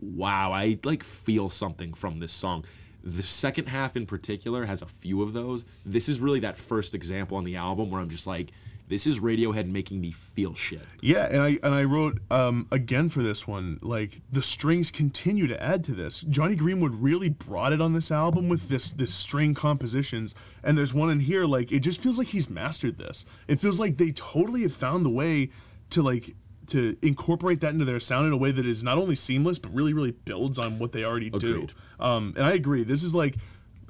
wow, 0.00 0.52
I 0.52 0.78
like 0.84 1.02
feel 1.02 1.48
something 1.48 1.92
from 1.92 2.20
this 2.20 2.32
song. 2.32 2.64
The 3.02 3.22
second 3.22 3.68
half 3.68 3.96
in 3.96 4.06
particular 4.06 4.64
has 4.64 4.82
a 4.82 4.86
few 4.86 5.22
of 5.22 5.32
those. 5.32 5.64
This 5.84 6.08
is 6.08 6.20
really 6.20 6.40
that 6.40 6.56
first 6.56 6.94
example 6.94 7.36
on 7.36 7.44
the 7.44 7.56
album 7.56 7.90
where 7.90 8.00
I'm 8.00 8.10
just 8.10 8.26
like, 8.26 8.50
this 8.90 9.06
is 9.06 9.20
Radiohead 9.20 9.70
making 9.70 10.00
me 10.00 10.10
feel 10.10 10.52
shit. 10.52 10.82
Yeah, 11.00 11.26
and 11.26 11.40
I 11.40 11.58
and 11.62 11.74
I 11.74 11.84
wrote 11.84 12.18
um, 12.30 12.66
again 12.72 13.08
for 13.08 13.22
this 13.22 13.46
one. 13.46 13.78
Like 13.82 14.20
the 14.30 14.42
strings 14.42 14.90
continue 14.90 15.46
to 15.46 15.62
add 15.62 15.84
to 15.84 15.92
this. 15.92 16.22
Jonny 16.22 16.56
Greenwood 16.56 16.96
really 16.96 17.28
brought 17.28 17.72
it 17.72 17.80
on 17.80 17.94
this 17.94 18.10
album 18.10 18.48
with 18.48 18.68
this 18.68 18.90
this 18.90 19.14
string 19.14 19.54
compositions. 19.54 20.34
And 20.64 20.76
there's 20.76 20.92
one 20.92 21.08
in 21.08 21.20
here 21.20 21.46
like 21.46 21.70
it 21.70 21.80
just 21.80 22.02
feels 22.02 22.18
like 22.18 22.28
he's 22.28 22.50
mastered 22.50 22.98
this. 22.98 23.24
It 23.46 23.60
feels 23.60 23.78
like 23.78 23.96
they 23.96 24.10
totally 24.10 24.62
have 24.62 24.74
found 24.74 25.06
the 25.06 25.10
way 25.10 25.50
to 25.90 26.02
like 26.02 26.34
to 26.66 26.96
incorporate 27.00 27.60
that 27.60 27.72
into 27.72 27.84
their 27.84 28.00
sound 28.00 28.26
in 28.26 28.32
a 28.32 28.36
way 28.36 28.50
that 28.50 28.66
is 28.66 28.82
not 28.82 28.98
only 28.98 29.14
seamless 29.14 29.58
but 29.58 29.72
really 29.72 29.92
really 29.92 30.12
builds 30.12 30.58
on 30.58 30.80
what 30.80 30.90
they 30.90 31.04
already 31.04 31.28
Agreed. 31.28 31.74
do. 31.98 32.04
Um, 32.04 32.34
and 32.36 32.44
I 32.44 32.54
agree. 32.54 32.82
This 32.82 33.04
is 33.04 33.14
like 33.14 33.36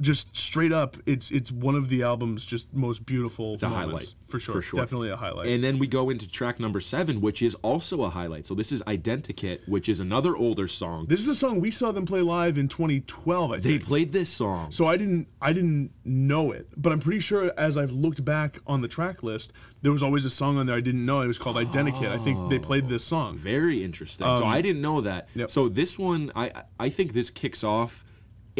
just 0.00 0.36
straight 0.36 0.72
up. 0.72 0.96
It's 1.06 1.30
it's 1.30 1.52
one 1.52 1.74
of 1.74 1.88
the 1.88 2.02
album's 2.02 2.44
just 2.46 2.72
most 2.74 3.04
beautiful. 3.04 3.54
It's 3.54 3.62
a 3.62 3.68
moments, 3.68 3.88
highlight, 3.90 4.14
for 4.30 4.40
sure. 4.40 4.54
for 4.56 4.62
sure. 4.62 4.80
Definitely 4.80 5.10
a 5.10 5.16
highlight. 5.16 5.48
And 5.48 5.62
then 5.62 5.78
we 5.78 5.86
go 5.86 6.10
into 6.10 6.28
track 6.28 6.58
number 6.58 6.80
seven, 6.80 7.20
which 7.20 7.42
is 7.42 7.54
also 7.56 8.02
a 8.02 8.08
highlight. 8.08 8.46
So 8.46 8.54
this 8.54 8.72
is 8.72 8.82
Identikit, 8.82 9.68
which 9.68 9.88
is 9.88 10.00
another 10.00 10.36
older 10.36 10.68
song. 10.68 11.06
This 11.08 11.20
is 11.20 11.28
a 11.28 11.34
song 11.34 11.60
we 11.60 11.70
saw 11.70 11.92
them 11.92 12.06
play 12.06 12.20
live 12.22 12.56
in 12.58 12.68
2012. 12.68 13.52
I 13.52 13.56
They 13.56 13.62
think. 13.62 13.84
played 13.84 14.12
this 14.12 14.28
song. 14.28 14.72
So 14.72 14.86
I 14.86 14.96
didn't 14.96 15.28
I 15.40 15.52
didn't 15.52 15.92
know 16.04 16.52
it, 16.52 16.68
but 16.76 16.92
I'm 16.92 17.00
pretty 17.00 17.20
sure 17.20 17.52
as 17.56 17.76
I've 17.76 17.92
looked 17.92 18.24
back 18.24 18.58
on 18.66 18.80
the 18.80 18.88
track 18.88 19.22
list, 19.22 19.52
there 19.82 19.92
was 19.92 20.02
always 20.02 20.24
a 20.24 20.30
song 20.30 20.58
on 20.58 20.66
there 20.66 20.76
I 20.76 20.80
didn't 20.80 21.04
know. 21.04 21.22
It 21.22 21.26
was 21.26 21.38
called 21.38 21.56
Identikit. 21.56 22.08
I 22.10 22.18
think 22.18 22.50
they 22.50 22.58
played 22.58 22.88
this 22.88 23.04
song. 23.04 23.36
Very 23.36 23.84
interesting. 23.84 24.36
so 24.36 24.44
I 24.46 24.62
didn't 24.62 24.82
know 24.82 25.00
that. 25.00 25.24
Um, 25.34 25.40
yep. 25.40 25.50
So 25.50 25.68
this 25.68 25.98
one, 25.98 26.32
I 26.34 26.52
I 26.78 26.88
think 26.88 27.12
this 27.12 27.30
kicks 27.30 27.62
off 27.64 28.04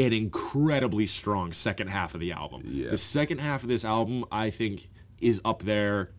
an 0.06 0.12
incredibly 0.12 1.06
strong 1.06 1.52
second 1.52 1.88
half 1.88 2.14
of 2.14 2.20
the 2.20 2.32
album. 2.32 2.62
Yeah. 2.64 2.90
The 2.90 2.96
second 2.96 3.38
half 3.38 3.62
of 3.62 3.68
this 3.68 3.84
album, 3.84 4.24
I 4.32 4.50
think, 4.50 4.88
is 5.20 5.40
up 5.44 5.62
there 5.62 6.10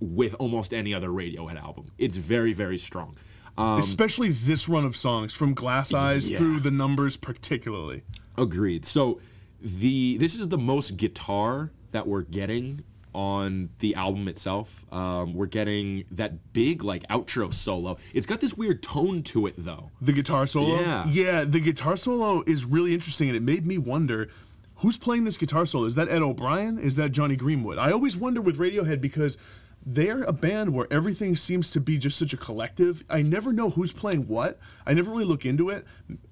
with 0.00 0.34
almost 0.38 0.74
any 0.74 0.92
other 0.92 1.08
Radiohead 1.08 1.56
album. 1.60 1.86
It's 1.98 2.16
very 2.16 2.52
very 2.52 2.76
strong. 2.78 3.16
Um, 3.56 3.78
Especially 3.78 4.30
this 4.30 4.68
run 4.68 4.84
of 4.84 4.96
songs 4.96 5.32
from 5.32 5.54
Glass 5.54 5.94
Eyes 5.94 6.28
Yeah. 6.30 6.38
through 6.38 6.60
the 6.60 6.72
numbers 6.72 7.16
particularly. 7.16 8.02
Agreed. 8.36 8.84
So 8.84 9.20
the 9.60 10.16
this 10.18 10.34
is 10.34 10.48
the 10.48 10.58
most 10.58 10.96
guitar 10.96 11.70
that 11.92 12.08
we're 12.08 12.22
getting 12.22 12.82
on 13.14 13.70
the 13.78 13.94
album 13.94 14.28
itself. 14.28 14.84
Um, 14.92 15.34
we're 15.34 15.46
getting 15.46 16.04
that 16.10 16.52
big 16.52 16.82
like 16.84 17.06
outro 17.08 17.52
solo. 17.52 17.96
It's 18.12 18.26
got 18.26 18.40
this 18.40 18.54
weird 18.54 18.82
tone 18.82 19.22
to 19.24 19.46
it 19.46 19.54
though. 19.56 19.90
The 20.00 20.12
guitar 20.12 20.46
solo? 20.46 20.80
Yeah. 20.80 21.06
Yeah, 21.08 21.44
the 21.44 21.60
guitar 21.60 21.96
solo 21.96 22.42
is 22.46 22.64
really 22.64 22.92
interesting 22.92 23.28
and 23.28 23.36
it 23.36 23.42
made 23.42 23.66
me 23.66 23.78
wonder 23.78 24.28
who's 24.76 24.96
playing 24.96 25.24
this 25.24 25.38
guitar 25.38 25.64
solo? 25.64 25.86
Is 25.86 25.94
that 25.94 26.08
Ed 26.08 26.22
O'Brien? 26.22 26.78
Is 26.78 26.96
that 26.96 27.12
Jonny 27.12 27.36
Greenwood? 27.36 27.78
I 27.78 27.90
always 27.90 28.16
wonder 28.16 28.40
with 28.40 28.58
Radiohead 28.58 29.00
because 29.00 29.38
they're 29.86 30.22
a 30.24 30.32
band 30.32 30.72
where 30.72 30.86
everything 30.90 31.36
seems 31.36 31.70
to 31.72 31.80
be 31.80 31.98
just 31.98 32.18
such 32.18 32.32
a 32.32 32.36
collective. 32.36 33.04
I 33.10 33.22
never 33.22 33.52
know 33.52 33.70
who's 33.70 33.92
playing 33.92 34.28
what. 34.28 34.58
I 34.86 34.94
never 34.94 35.10
really 35.10 35.24
look 35.24 35.44
into 35.44 35.68
it. 35.68 35.84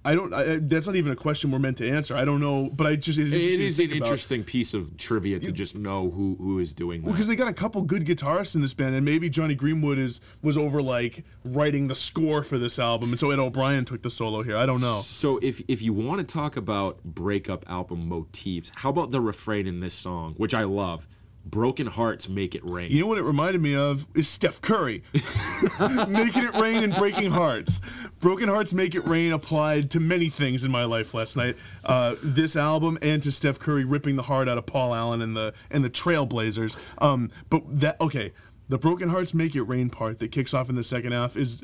I 0.04 0.14
don't. 0.14 0.32
I, 0.32 0.56
that's 0.60 0.86
not 0.86 0.96
even 0.96 1.12
a 1.12 1.16
question 1.16 1.50
we're 1.50 1.58
meant 1.58 1.76
to 1.78 1.88
answer. 1.88 2.16
I 2.16 2.24
don't 2.24 2.40
know, 2.40 2.70
but 2.72 2.86
I 2.86 2.96
just 2.96 3.18
It 3.18 3.32
interesting 3.32 3.88
to 3.88 3.94
an 3.94 3.98
about. 3.98 4.06
interesting 4.08 4.44
piece 4.44 4.74
of 4.74 4.96
trivia 4.96 5.38
to 5.40 5.52
just 5.52 5.74
know 5.76 6.10
who 6.10 6.36
who 6.38 6.58
is 6.58 6.72
doing 6.72 7.02
that. 7.02 7.10
because 7.10 7.26
they 7.28 7.36
got 7.36 7.48
a 7.48 7.52
couple 7.52 7.82
good 7.82 8.04
guitarists 8.04 8.54
in 8.54 8.62
this 8.62 8.74
band, 8.74 8.94
and 8.94 9.04
maybe 9.04 9.28
Jonny 9.28 9.54
Greenwood 9.54 9.98
is 9.98 10.20
was 10.42 10.56
over 10.56 10.82
like 10.82 11.24
writing 11.44 11.88
the 11.88 11.94
score 11.94 12.42
for 12.42 12.58
this 12.58 12.78
album, 12.78 13.10
and 13.10 13.20
so 13.20 13.30
Ed 13.30 13.38
O'Brien 13.38 13.84
took 13.84 14.02
the 14.02 14.10
solo 14.10 14.42
here. 14.42 14.56
I 14.56 14.66
don't 14.66 14.80
know. 14.80 15.00
So 15.00 15.38
if 15.42 15.62
if 15.68 15.82
you 15.82 15.92
want 15.92 16.20
to 16.20 16.26
talk 16.26 16.56
about 16.56 17.02
breakup 17.04 17.68
album 17.70 18.08
motifs, 18.08 18.72
how 18.76 18.90
about 18.90 19.10
the 19.10 19.20
refrain 19.20 19.66
in 19.66 19.80
this 19.80 19.94
song, 19.94 20.34
which 20.36 20.54
I 20.54 20.64
love? 20.64 21.06
Broken 21.44 21.88
hearts 21.88 22.28
make 22.28 22.54
it 22.54 22.64
rain. 22.64 22.90
You 22.90 23.00
know 23.00 23.06
what 23.06 23.18
it 23.18 23.22
reminded 23.22 23.60
me 23.60 23.74
of 23.74 24.06
is 24.14 24.28
Steph 24.28 24.60
Curry 24.60 25.02
making 26.08 26.44
it 26.44 26.54
rain 26.56 26.84
and 26.84 26.94
breaking 26.94 27.32
hearts. 27.32 27.80
Broken 28.20 28.48
hearts 28.48 28.72
make 28.72 28.94
it 28.94 29.06
rain 29.06 29.32
applied 29.32 29.90
to 29.90 30.00
many 30.00 30.28
things 30.28 30.62
in 30.62 30.70
my 30.70 30.84
life 30.84 31.14
last 31.14 31.36
night. 31.36 31.56
Uh, 31.84 32.14
this 32.22 32.54
album 32.54 32.96
and 33.02 33.22
to 33.24 33.32
Steph 33.32 33.58
Curry 33.58 33.84
ripping 33.84 34.16
the 34.16 34.22
heart 34.22 34.48
out 34.48 34.56
of 34.56 34.66
Paul 34.66 34.94
Allen 34.94 35.20
and 35.20 35.36
the 35.36 35.52
and 35.70 35.84
the 35.84 35.90
Trailblazers. 35.90 36.78
Um, 36.98 37.30
but 37.50 37.62
that 37.80 38.00
okay. 38.00 38.32
The 38.68 38.78
Broken 38.78 39.10
Hearts 39.10 39.34
Make 39.34 39.54
It 39.54 39.62
Rain 39.62 39.90
part 39.90 40.18
that 40.20 40.32
kicks 40.32 40.54
off 40.54 40.70
in 40.70 40.76
the 40.76 40.84
second 40.84 41.12
half 41.12 41.36
is 41.36 41.62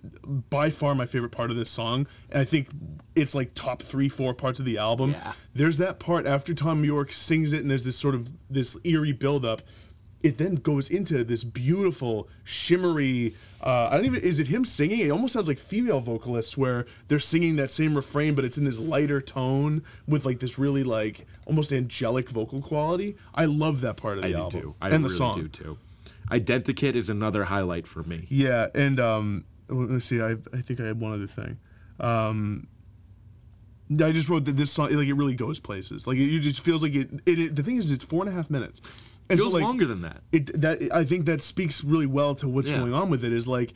by 0.51 0.71
far 0.71 0.95
my 0.95 1.07
favorite 1.07 1.33
part 1.33 1.51
of 1.51 1.57
this 1.57 1.71
song. 1.71 2.07
And 2.31 2.41
I 2.41 2.45
think 2.45 2.69
it's 3.15 3.35
like 3.35 3.55
top 3.55 3.83
three, 3.83 4.09
four 4.09 4.35
parts 4.35 4.59
of 4.61 4.67
the 4.67 4.79
album. 4.79 5.13
Yeah. 5.13 5.33
There's 5.55 5.79
that 5.79 5.99
part 5.99 6.27
after 6.27 6.55
Thom 6.55 6.85
Yorke 6.85 7.13
sings 7.13 7.53
it 7.53 7.63
and 7.63 7.71
there's 7.71 7.85
this 7.85 7.97
sort 7.97 8.15
of 8.15 8.29
this 8.51 8.77
eerie 8.85 9.13
buildup 9.13 9.63
it 10.23 10.39
then 10.39 10.57
goes 10.57 10.91
into 10.91 11.23
this 11.23 11.45
beautiful 11.45 12.29
shimmery 12.45 13.35
uh, 13.63 13.89
i 13.91 13.97
don't 13.97 14.05
even 14.05 14.21
is 14.21 14.41
it 14.41 14.49
him 14.49 14.65
singing 14.65 14.99
it 14.99 15.11
almost 15.11 15.33
sounds 15.33 15.49
like 15.49 15.59
female 15.59 16.01
vocalists 16.01 16.57
where 16.57 16.87
they're 17.07 17.19
singing 17.19 17.57
that 17.57 17.71
same 17.71 17.95
refrain 17.95 18.35
but 18.35 18.45
it's 18.45 18.59
in 18.59 18.65
this 18.65 18.79
lighter 18.79 19.21
tone 19.21 19.83
with 20.07 20.27
like 20.27 20.41
this 20.41 20.59
really 20.59 20.83
like 20.83 21.27
almost 21.47 21.73
angelic 21.73 22.29
vocal 22.31 22.61
quality 22.61 23.17
i 23.35 23.45
love 23.45 23.81
that 23.81 23.97
part 23.97 24.19
of 24.19 24.23
the 24.23 24.29
I 24.29 24.33
do 24.33 24.39
album 24.39 24.61
too. 24.61 24.75
I 24.81 24.89
and 24.91 25.05
the 25.05 25.09
really 25.09 25.19
song 25.19 25.35
do 25.35 25.49
too. 25.49 25.79
Identikit 26.31 26.95
is 26.95 27.09
another 27.09 27.45
highlight 27.45 27.87
for 27.87 28.03
me. 28.03 28.27
yeah 28.29 28.67
and 28.75 28.99
um 29.01 29.45
let's 29.69 30.07
see 30.07 30.21
i, 30.21 30.33
I 30.53 30.61
think 30.63 30.81
i 30.81 30.85
had 30.87 30.99
one 31.01 31.13
other 31.13 31.27
thing 31.27 31.59
um 32.01 32.67
I 33.91 34.13
just 34.13 34.29
wrote 34.29 34.45
that 34.45 34.57
this 34.59 34.71
song 34.71 34.93
like 34.95 35.09
it 35.09 35.15
really 35.15 35.35
goes 35.35 35.61
places. 35.61 36.07
Like 36.07 36.19
it, 36.19 36.35
it 36.35 36.41
just 36.41 36.61
feels 36.61 36.83
like 36.83 36.95
it, 36.95 37.09
it, 37.25 37.39
it. 37.39 37.57
The 37.57 37.63
thing 37.63 37.77
is, 37.79 37.91
it's 37.91 38.05
four 38.05 38.23
and 38.23 38.29
a 38.31 38.35
half 38.37 38.51
minutes. 38.51 38.83
And 39.31 39.39
so, 39.39 39.45
Feels 39.47 39.55
like, 39.55 39.63
longer 39.63 39.87
than 39.87 40.03
that. 40.03 40.21
it 40.31 40.61
that 40.61 40.91
I 40.93 41.05
think 41.05 41.25
that 41.25 41.43
speaks 41.43 41.83
really 41.83 42.05
well 42.05 42.35
to 42.35 42.49
what's 42.51 42.71
Yeah. 42.71 42.81
going 42.81 42.93
on 42.93 43.09
with 43.09 43.25
it 43.25 43.33
is 43.33 43.49
like 43.49 43.73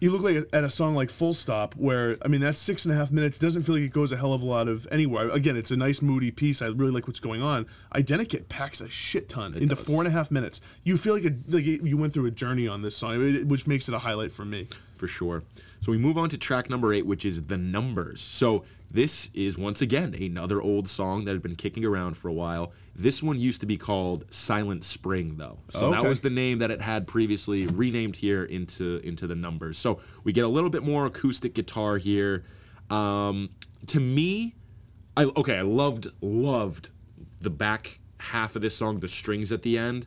you 0.00 0.10
look 0.10 0.22
like 0.22 0.48
at 0.52 0.64
a 0.64 0.68
song 0.68 0.94
like 0.94 1.10
Full 1.10 1.34
Stop 1.34 1.74
where 1.76 2.16
I 2.22 2.28
mean 2.28 2.40
that's 2.40 2.60
six 2.60 2.84
and 2.84 2.94
a 2.94 2.96
half 2.96 3.10
minutes 3.10 3.38
doesn't 3.38 3.62
feel 3.62 3.74
like 3.74 3.84
it 3.84 3.92
goes 3.92 4.12
a 4.12 4.16
hell 4.16 4.32
of 4.32 4.42
a 4.42 4.46
lot 4.46 4.68
of 4.68 4.86
anywhere. 4.90 5.30
Again 5.30 5.56
it's 5.56 5.70
a 5.70 5.76
nice 5.76 6.02
moody 6.02 6.30
piece. 6.30 6.60
I 6.60 6.66
really 6.66 6.92
like 6.92 7.06
what's 7.06 7.20
going 7.20 7.42
on. 7.42 7.66
Identikit 7.94 8.48
packs 8.48 8.80
a 8.80 8.88
shit 8.88 9.28
ton 9.28 9.54
into 9.54 9.74
does. 9.74 9.80
four 9.80 10.00
and 10.00 10.08
a 10.08 10.10
half 10.10 10.30
minutes. 10.30 10.60
You 10.82 10.96
feel 10.96 11.14
like 11.14 11.24
a, 11.24 11.34
like 11.48 11.64
you 11.64 11.96
went 11.96 12.12
through 12.12 12.26
a 12.26 12.30
journey 12.30 12.68
on 12.68 12.82
this 12.82 12.96
song 12.96 13.48
which 13.48 13.66
makes 13.66 13.88
it 13.88 13.94
a 13.94 14.00
highlight 14.00 14.32
for 14.32 14.44
me 14.44 14.68
for 14.96 15.08
sure. 15.08 15.42
So 15.80 15.92
we 15.92 15.98
move 15.98 16.16
on 16.16 16.28
to 16.30 16.38
track 16.38 16.70
number 16.70 16.92
eight, 16.92 17.06
which 17.06 17.24
is 17.24 17.44
The 17.44 17.56
Numbers. 17.56 18.20
So 18.20 18.64
this 18.90 19.28
is 19.34 19.58
once 19.58 19.82
again 19.82 20.14
another 20.14 20.62
old 20.62 20.88
song 20.88 21.24
that 21.24 21.32
had 21.32 21.42
been 21.42 21.56
kicking 21.56 21.84
around 21.84 22.16
for 22.16 22.28
a 22.28 22.32
while. 22.32 22.72
This 22.94 23.22
one 23.22 23.38
used 23.38 23.60
to 23.60 23.66
be 23.66 23.76
called 23.76 24.24
Silent 24.32 24.84
Spring, 24.84 25.36
though. 25.36 25.58
So 25.68 25.90
that 25.90 26.04
was 26.04 26.20
the 26.20 26.30
name 26.30 26.58
that 26.60 26.70
it 26.70 26.80
had 26.80 27.06
previously, 27.06 27.66
renamed 27.66 28.16
here 28.16 28.44
into 28.44 28.98
into 28.98 29.26
The 29.26 29.34
Numbers. 29.34 29.78
So 29.78 30.00
we 30.22 30.32
get 30.32 30.44
a 30.44 30.48
little 30.48 30.70
bit 30.70 30.82
more 30.82 31.06
acoustic 31.06 31.54
guitar 31.54 31.98
here. 31.98 32.44
Um, 32.90 33.50
to 33.88 34.00
me, 34.00 34.54
I 35.16 35.24
okay, 35.24 35.58
I 35.58 35.62
loved 35.62 36.06
loved 36.20 36.90
the 37.40 37.50
back 37.50 37.98
half 38.18 38.56
of 38.56 38.62
this 38.62 38.76
song, 38.76 39.00
the 39.00 39.08
strings 39.08 39.52
at 39.52 39.62
the 39.62 39.76
end 39.76 40.06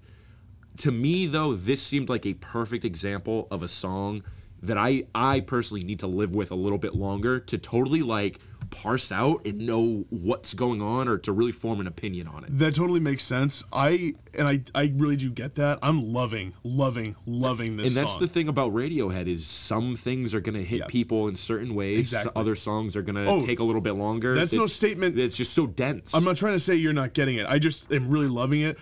to 0.78 0.92
me 0.92 1.26
though, 1.26 1.56
this 1.56 1.82
seemed 1.82 2.10
like 2.10 2.26
a 2.26 2.36
perfect 2.36 2.86
example 2.86 3.48
of 3.52 3.64
a 3.64 3.68
song 3.68 4.24
that 4.64 4.78
I 4.78 5.04
I 5.14 5.42
personally 5.42 5.84
need 5.84 6.00
to 6.00 6.08
live 6.08 6.34
with 6.36 6.52
a 6.52 6.56
little 6.56 6.78
bit 6.80 6.96
longer 6.96 7.40
to 7.40 7.58
totally 7.58 8.02
like 8.02 8.40
parse 8.70 9.14
out 9.14 9.46
and 9.46 9.60
know 9.60 10.06
what's 10.10 10.54
going 10.54 10.82
on 10.82 11.08
or 11.08 11.18
to 11.18 11.32
really 11.32 11.54
form 11.54 11.80
an 11.80 11.88
opinion 11.88 12.28
on 12.28 12.44
it. 12.44 12.50
That 12.58 12.76
totally 12.76 13.00
makes 13.00 13.24
sense. 13.24 13.64
I 13.72 14.16
and 14.34 14.48
I 14.48 14.62
I 14.76 14.92
really 14.98 15.16
do 15.16 15.30
get 15.30 15.56
that. 15.56 15.80
I'm 15.82 16.12
loving, 16.12 16.54
loving, 16.64 17.16
loving 17.26 17.78
this 17.78 17.88
And 17.88 17.96
that's 17.96 18.14
song. 18.14 18.22
the 18.22 18.28
thing 18.28 18.48
about 18.50 18.74
Radiohead 18.74 19.28
is 19.28 19.46
some 19.46 19.96
things 19.96 20.34
are 20.34 20.42
going 20.42 20.56
to 20.56 20.66
hit 20.66 20.88
people 20.88 21.28
in 21.28 21.36
certain 21.36 21.76
ways. 21.76 22.00
Exactly. 22.00 22.32
Other 22.36 22.56
songs 22.56 22.96
are 22.98 23.02
going 23.04 23.16
to 23.16 23.26
Oh, 23.28 23.46
take 23.46 23.60
a 23.60 23.64
little 23.64 23.80
bit 23.82 23.94
longer. 23.94 24.34
that's 24.36 24.54
no 24.54 24.66
statement- 24.66 25.18
It's 25.18 25.38
just 25.38 25.54
so 25.54 25.68
dense. 25.68 26.14
I'm 26.14 26.24
not 26.26 26.36
trying 26.36 26.54
to 26.54 26.60
say 26.60 26.76
you're 26.76 26.94
not 26.94 27.14
getting 27.14 27.36
it. 27.36 27.46
I 27.48 27.60
just 27.60 27.92
am 27.94 28.10
really 28.10 28.28
loving 28.28 28.62
it. 28.62 28.78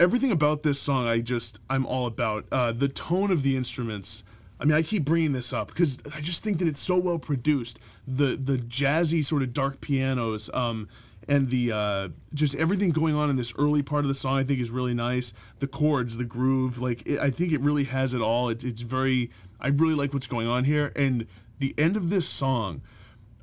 Everything 0.00 0.32
about 0.32 0.64
this 0.64 0.80
song, 0.80 1.06
I 1.06 1.20
just 1.20 1.60
I'm 1.70 1.86
all 1.86 2.06
about. 2.06 2.46
Uh, 2.50 2.72
the 2.72 2.88
tone 2.88 3.30
of 3.30 3.42
the 3.42 3.56
instruments. 3.56 4.24
I 4.64 4.66
mean, 4.66 4.76
I 4.76 4.82
keep 4.82 5.04
bringing 5.04 5.34
this 5.34 5.52
up 5.52 5.68
because 5.68 6.00
I 6.14 6.22
just 6.22 6.42
think 6.42 6.56
that 6.58 6.66
it's 6.66 6.80
so 6.80 6.96
well 6.96 7.18
produced. 7.18 7.78
The 8.08 8.34
the 8.34 8.56
jazzy 8.56 9.22
sort 9.22 9.42
of 9.42 9.52
dark 9.52 9.82
pianos, 9.82 10.48
um, 10.54 10.88
and 11.28 11.50
the 11.50 11.70
uh, 11.70 12.08
just 12.32 12.54
everything 12.54 12.90
going 12.90 13.14
on 13.14 13.28
in 13.28 13.36
this 13.36 13.52
early 13.58 13.82
part 13.82 14.06
of 14.06 14.08
the 14.08 14.14
song, 14.14 14.38
I 14.38 14.42
think 14.42 14.60
is 14.60 14.70
really 14.70 14.94
nice. 14.94 15.34
The 15.58 15.66
chords, 15.66 16.16
the 16.16 16.24
groove, 16.24 16.78
like 16.78 17.06
it, 17.06 17.18
I 17.18 17.30
think 17.30 17.52
it 17.52 17.60
really 17.60 17.84
has 17.84 18.14
it 18.14 18.22
all. 18.22 18.48
It's 18.48 18.64
it's 18.64 18.80
very. 18.80 19.30
I 19.60 19.68
really 19.68 19.92
like 19.92 20.14
what's 20.14 20.26
going 20.26 20.48
on 20.48 20.64
here, 20.64 20.94
and 20.96 21.26
the 21.58 21.74
end 21.76 21.98
of 21.98 22.08
this 22.08 22.26
song 22.26 22.80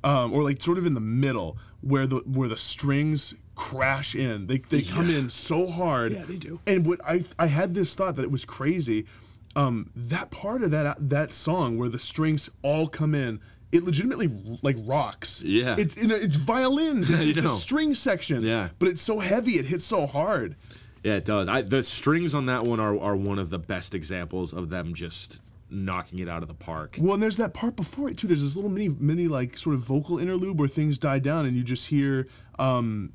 um, 0.02 0.32
or 0.32 0.42
like 0.42 0.60
sort 0.60 0.76
of 0.76 0.86
in 0.86 0.94
the 0.94 1.00
middle 1.00 1.56
where 1.82 2.08
the 2.08 2.16
where 2.26 2.48
the 2.48 2.56
strings 2.56 3.34
crash 3.54 4.14
in. 4.14 4.46
They 4.48 4.58
they 4.58 4.82
come 4.82 5.08
in 5.08 5.30
so 5.30 5.66
hard. 5.68 6.12
Yeah, 6.12 6.24
they 6.24 6.36
do. 6.36 6.60
And 6.66 6.86
what 6.86 7.00
I 7.04 7.24
I 7.38 7.46
had 7.46 7.74
this 7.74 7.94
thought 7.94 8.16
that 8.16 8.22
it 8.22 8.30
was 8.30 8.44
crazy. 8.44 9.06
Um, 9.54 9.90
that 9.94 10.30
part 10.30 10.62
of 10.62 10.70
that 10.70 10.96
that 11.08 11.34
song 11.34 11.78
where 11.78 11.88
the 11.88 11.98
strings 11.98 12.48
all 12.62 12.88
come 12.88 13.14
in, 13.14 13.40
it 13.70 13.84
legitimately 13.84 14.58
like 14.62 14.76
rocks. 14.80 15.42
Yeah. 15.42 15.76
It's 15.78 15.96
it's 15.96 16.36
violins. 16.36 17.10
It's, 17.14 17.24
it's 17.24 17.42
a 17.42 17.50
string 17.50 17.94
section. 17.94 18.42
Yeah. 18.42 18.70
But 18.78 18.88
it's 18.88 19.02
so 19.02 19.18
heavy. 19.18 19.52
It 19.52 19.66
hits 19.66 19.84
so 19.84 20.06
hard. 20.06 20.56
Yeah, 21.02 21.14
it 21.14 21.24
does. 21.24 21.48
I, 21.48 21.62
the 21.62 21.82
strings 21.82 22.32
on 22.34 22.46
that 22.46 22.64
one 22.64 22.78
are, 22.78 22.98
are 22.98 23.16
one 23.16 23.38
of 23.38 23.50
the 23.50 23.58
best 23.58 23.94
examples 23.94 24.52
of 24.52 24.70
them 24.70 24.94
just 24.94 25.40
knocking 25.68 26.18
it 26.20 26.28
out 26.28 26.42
of 26.42 26.48
the 26.48 26.54
park. 26.54 26.96
Well, 27.00 27.14
and 27.14 27.22
there's 27.22 27.38
that 27.38 27.54
part 27.54 27.76
before 27.76 28.08
it 28.08 28.18
too. 28.18 28.26
There's 28.26 28.42
this 28.42 28.54
little 28.54 28.70
mini, 28.70 28.94
mini 29.00 29.26
like 29.26 29.58
sort 29.58 29.74
of 29.74 29.80
vocal 29.80 30.18
interlude 30.18 30.58
where 30.58 30.68
things 30.68 30.98
die 30.98 31.18
down, 31.18 31.46
and 31.46 31.56
you 31.56 31.64
just 31.64 31.88
hear 31.88 32.28
um, 32.58 33.12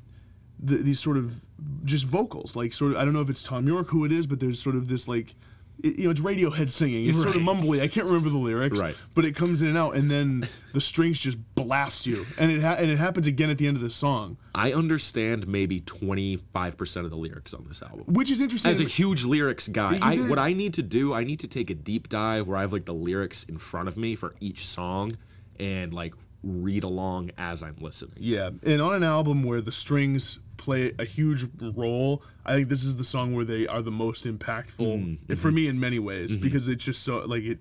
the, 0.58 0.76
these 0.76 1.00
sort 1.00 1.16
of 1.16 1.44
just 1.84 2.04
vocals. 2.04 2.56
Like 2.56 2.72
sort 2.74 2.92
of, 2.92 2.98
I 2.98 3.04
don't 3.04 3.14
know 3.14 3.20
if 3.20 3.30
it's 3.30 3.42
Thom 3.42 3.66
Yorke 3.66 3.88
who 3.88 4.04
it 4.04 4.12
is, 4.12 4.26
but 4.26 4.40
there's 4.40 4.60
sort 4.60 4.76
of 4.76 4.88
this 4.88 5.08
like, 5.08 5.34
it, 5.82 5.98
you 5.98 6.04
know, 6.04 6.10
it's 6.10 6.20
Radiohead 6.20 6.70
singing. 6.70 7.08
It's 7.08 7.22
sort 7.22 7.36
of 7.36 7.42
mumbly. 7.42 7.80
I 7.80 7.88
can't 7.88 8.06
remember 8.06 8.30
the 8.30 8.38
lyrics, 8.38 8.78
Right. 8.78 8.96
But 9.14 9.24
it 9.24 9.36
comes 9.36 9.62
in 9.62 9.68
and 9.68 9.78
out, 9.78 9.94
and 9.96 10.10
then 10.10 10.48
the 10.72 10.80
strings 10.80 11.18
just 11.18 11.38
blast 11.54 12.06
you, 12.06 12.26
and 12.36 12.50
it 12.50 12.62
ha- 12.62 12.76
and 12.78 12.90
it 12.90 12.98
happens 12.98 13.26
again 13.26 13.50
at 13.50 13.58
the 13.58 13.66
end 13.66 13.76
of 13.76 13.82
the 13.82 13.90
song, 13.90 14.36
I 14.54 14.72
understand 14.72 15.46
maybe 15.46 15.80
25% 15.80 17.04
of 17.04 17.10
the 17.10 17.16
lyrics 17.16 17.54
on 17.54 17.64
this 17.68 17.82
album. 17.82 18.04
which 18.06 18.30
is 18.30 18.40
interesting. 18.40 18.70
As 18.70 18.80
a 18.80 18.84
huge 18.84 19.24
lyrics 19.24 19.68
guy, 19.68 19.98
I, 20.02 20.16
what 20.28 20.38
I 20.38 20.52
need 20.52 20.74
to 20.74 20.82
do, 20.82 21.14
I 21.14 21.24
need 21.24 21.40
to 21.40 21.48
take 21.48 21.70
a 21.70 21.74
deep 21.74 22.08
dive 22.08 22.46
where 22.48 22.56
I 22.56 22.62
have 22.62 22.72
like 22.72 22.84
the 22.86 22.94
lyrics 22.94 23.44
in 23.44 23.58
front 23.58 23.88
of 23.88 23.96
me 23.96 24.14
for 24.14 24.34
each 24.40 24.66
song 24.66 25.16
and 25.58 25.92
like 25.92 26.14
read 26.48 26.84
along 26.84 27.30
as 27.38 27.62
I'm 27.62 27.76
listening. 27.80 28.14
Yeah, 28.16 28.50
and 28.64 28.82
on 28.82 28.94
an 28.94 29.02
album 29.02 29.42
where 29.42 29.60
the 29.60 29.72
strings 29.72 30.38
play 30.56 30.92
a 30.98 31.04
huge 31.04 31.46
role, 31.60 32.22
I 32.44 32.54
think 32.54 32.68
this 32.68 32.84
is 32.84 32.96
the 32.96 33.04
song 33.04 33.34
where 33.34 33.44
they 33.44 33.66
are 33.66 33.82
the 33.82 33.90
most 33.90 34.24
impactful 34.24 34.78
mm, 34.78 35.14
eh, 35.14 35.16
mm-hmm. 35.16 35.34
for 35.34 35.50
me 35.50 35.66
in 35.66 35.80
many 35.80 35.98
ways 35.98 36.32
mm-hmm. 36.32 36.42
because 36.42 36.68
it's 36.68 36.84
just 36.84 37.02
so 37.02 37.18
like 37.20 37.44
it. 37.44 37.58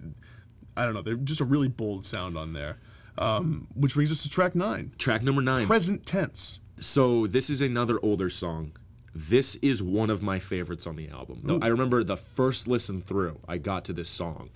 I 0.76 0.86
don't 0.86 0.94
know. 0.94 1.02
They're 1.02 1.16
just 1.16 1.42
a 1.42 1.46
really 1.46 1.68
bold 1.68 2.06
sound 2.06 2.38
on 2.38 2.54
there, 2.54 2.78
um, 3.18 3.68
which 3.76 3.96
brings 3.96 4.12
us 4.12 4.24
to 4.24 4.30
track 4.30 4.56
nine, 4.56 4.92
Track 4.98 5.24
number 5.24 5.42
nine. 5.42 5.66
present 5.66 6.06
tense. 6.06 6.60
So 6.80 7.26
this 7.26 7.50
is 7.50 7.62
another 7.62 8.00
older 8.04 8.30
song. 8.30 8.74
This 9.16 9.56
is 9.56 9.82
one 9.82 10.12
of 10.12 10.22
my 10.22 10.38
favorites 10.38 10.86
on 10.86 10.96
the 10.96 11.10
album. 11.10 11.42
Though 11.44 11.60
I 11.60 11.68
remember 11.68 12.04
the 12.04 12.18
first 12.18 12.68
listen 12.68 13.02
through, 13.02 13.40
I 13.48 13.58
got 13.58 13.86
to 13.86 13.94
this 13.94 14.10
song, 14.10 14.52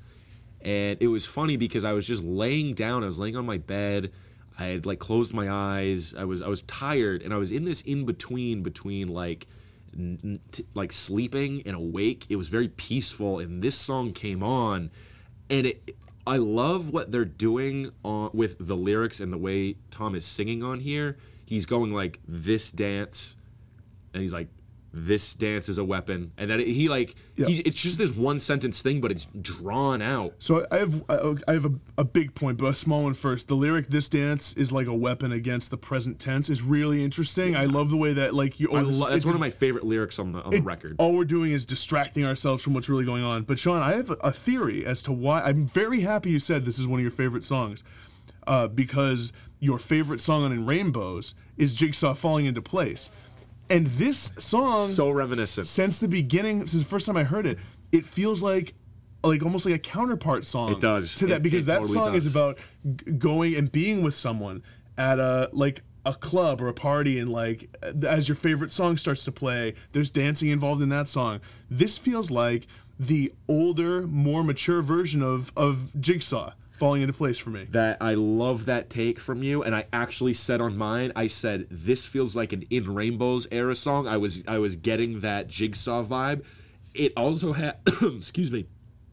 and 0.63 0.97
it 1.01 1.07
was 1.07 1.25
funny 1.25 1.57
because 1.57 1.83
I 1.83 1.93
was 1.93 2.05
just 2.05 2.23
laying 2.23 2.73
down. 2.73 3.03
I 3.03 3.07
was 3.07 3.19
laying 3.19 3.35
on 3.35 3.45
my 3.45 3.57
bed. 3.57 4.11
I 4.59 4.65
had 4.65 4.85
like 4.85 4.99
closed 4.99 5.33
my 5.33 5.49
eyes. 5.49 6.13
I 6.15 6.25
was 6.25 6.41
I 6.41 6.47
was 6.47 6.61
tired, 6.63 7.21
and 7.21 7.33
I 7.33 7.37
was 7.37 7.51
in 7.51 7.65
this 7.65 7.81
in 7.81 8.05
between 8.05 8.63
between 8.63 9.07
like 9.07 9.47
n- 9.97 10.39
t- 10.51 10.65
like 10.73 10.91
sleeping 10.91 11.63
and 11.65 11.75
awake. 11.75 12.25
It 12.29 12.35
was 12.35 12.49
very 12.49 12.67
peaceful, 12.67 13.39
and 13.39 13.61
this 13.61 13.75
song 13.75 14.13
came 14.13 14.43
on, 14.43 14.91
and 15.49 15.67
it. 15.67 15.95
I 16.27 16.37
love 16.37 16.91
what 16.91 17.11
they're 17.11 17.25
doing 17.25 17.91
on, 18.03 18.29
with 18.33 18.55
the 18.59 18.75
lyrics 18.75 19.19
and 19.19 19.33
the 19.33 19.39
way 19.39 19.77
Thom 19.89 20.13
is 20.13 20.23
singing 20.23 20.61
on 20.61 20.79
here. 20.79 21.17
He's 21.45 21.65
going 21.65 21.91
like 21.93 22.19
this 22.27 22.71
dance, 22.71 23.35
and 24.13 24.21
he's 24.21 24.31
like, 24.31 24.47
"This 24.93 25.33
dance 25.33 25.69
is 25.69 25.77
a 25.77 25.83
weapon," 25.83 26.31
and 26.37 26.49
that 26.51 26.59
it, 26.59 26.67
he 26.67 26.89
like 26.89 27.15
Yeah. 27.35 27.47
he, 27.47 27.59
it's 27.59 27.81
just 27.81 27.97
this 27.97 28.11
one 28.11 28.39
sentence 28.39 28.81
thing, 28.81 28.99
but 29.01 29.09
it's 29.11 29.27
drawn 29.39 30.01
out. 30.01 30.33
So 30.39 30.65
I 30.71 30.79
have 30.79 31.03
I 31.47 31.53
have 31.53 31.65
a, 31.65 31.71
a 31.97 32.03
big 32.03 32.35
point, 32.35 32.57
but 32.57 32.65
a 32.65 32.75
small 32.75 33.03
one 33.03 33.13
first. 33.13 33.47
The 33.47 33.55
lyric 33.55 33.87
"This 33.87 34.09
dance 34.09 34.53
is 34.53 34.71
like 34.71 34.87
a 34.87 34.93
weapon 34.93 35.31
against 35.31 35.71
the 35.71 35.77
present 35.77 36.19
tense" 36.19 36.49
is 36.49 36.61
really 36.61 37.03
interesting. 37.03 37.55
I 37.55 37.65
love 37.65 37.89
the 37.89 37.97
way 37.97 38.13
that 38.13 38.33
like 38.33 38.59
you. 38.59 38.67
Oh, 38.71 38.83
this- 38.83 38.97
lo- 38.99 39.09
that's 39.09 39.25
one 39.25 39.33
of 39.35 39.39
my 39.39 39.49
favorite 39.49 39.85
lyrics 39.85 40.19
on 40.19 40.33
the 40.33 40.41
on 40.43 40.49
the 40.51 40.61
record. 40.61 40.95
All 40.99 41.13
we're 41.13 41.25
doing 41.25 41.51
is 41.51 41.65
distracting 41.65 42.25
ourselves 42.25 42.61
from 42.63 42.73
what's 42.73 42.89
really 42.89 43.05
going 43.05 43.23
on. 43.23 43.43
But 43.43 43.59
Sean, 43.59 43.81
I 43.81 43.93
have 43.93 44.09
a, 44.09 44.13
a 44.15 44.31
theory 44.33 44.85
as 44.85 45.01
to 45.03 45.11
why. 45.11 45.41
I'm 45.41 45.65
very 45.67 46.01
happy 46.01 46.31
you 46.31 46.39
said 46.39 46.65
this 46.65 46.79
is 46.79 46.87
one 46.87 46.99
of 46.99 47.03
your 47.03 47.11
favorite 47.11 47.43
songs, 47.45 47.83
uh, 48.47 48.67
because 48.67 49.31
your 49.59 49.77
favorite 49.79 50.21
song 50.21 50.43
on 50.43 50.51
In 50.51 50.65
Rainbows 50.65 51.35
is 51.55 51.75
Jigsaw 51.75 52.15
falling 52.15 52.45
into 52.47 52.61
place, 52.63 53.11
and 53.71 53.87
this 53.87 54.33
song, 54.39 54.89
So 54.89 55.09
reminiscent. 55.09 55.67
since 55.67 55.99
the 55.99 56.07
beginning, 56.07 56.67
since 56.67 56.83
the 56.83 56.89
first 56.89 57.05
time 57.05 57.17
I 57.17 57.23
heard 57.23 57.45
it, 57.45 57.57
it 57.91 58.05
feels 58.05 58.41
like. 58.43 58.73
Like 59.23 59.43
almost 59.43 59.67
like 59.67 59.75
a 59.75 59.79
counterpart 59.79 60.45
song. 60.47 60.71
It 60.71 60.79
does. 60.79 61.13
to 61.15 61.27
that 61.27 61.35
It- 61.35 61.43
because 61.43 61.65
it 61.65 61.67
that 61.67 61.81
totally 61.81 61.93
song 61.93 62.15
is 62.15 62.25
about 62.35 62.57
g- 62.95 63.11
going 63.11 63.55
and 63.55 63.71
being 63.71 64.01
with 64.01 64.15
someone 64.15 64.63
at 64.97 65.19
a 65.19 65.47
like 65.53 65.83
a 66.07 66.15
club 66.15 66.59
or 66.59 66.67
a 66.69 66.73
party 66.73 67.19
and 67.19 67.29
like 67.31 67.69
as 68.03 68.27
your 68.27 68.35
favorite 68.35 68.71
song 68.71 68.97
starts 68.97 69.23
to 69.25 69.31
play 69.31 69.75
there's 69.91 70.09
dancing 70.09 70.49
involved 70.49 70.81
in 70.81 70.89
that 70.89 71.07
song 71.07 71.39
this 71.69 71.99
feels 71.99 72.31
like 72.31 72.65
the 72.99 73.31
older 73.47 74.01
more 74.07 74.43
mature 74.43 74.81
version 74.81 75.21
of 75.21 75.51
of 75.55 75.91
jigsaw 76.01 76.51
falling 76.81 77.03
into 77.03 77.13
place 77.13 77.37
for 77.37 77.51
me 77.51 77.67
that 77.69 77.95
I 78.01 78.15
love 78.15 78.65
that 78.65 78.89
take 78.89 79.19
from 79.19 79.43
you, 79.43 79.61
and 79.61 79.75
I 79.75 79.85
actually 79.93 80.33
said 80.33 80.61
on 80.61 80.75
mine, 80.75 81.11
I 81.15 81.27
said 81.27 81.67
this 81.69 82.07
feels 82.07 82.35
like 82.35 82.53
an 82.53 82.63
In 82.71 82.95
Rainbows 82.95 83.45
era 83.51 83.75
song. 83.75 84.07
I 84.07 84.17
was 84.17 84.43
I 84.47 84.57
was 84.57 84.75
getting 84.77 85.19
that 85.19 85.47
Jigsaw 85.47 86.03
vibe. 86.03 86.43
It 86.95 87.13
also 87.15 87.53
had, 87.53 87.77
excuse 88.01 88.51
me, 88.51 88.65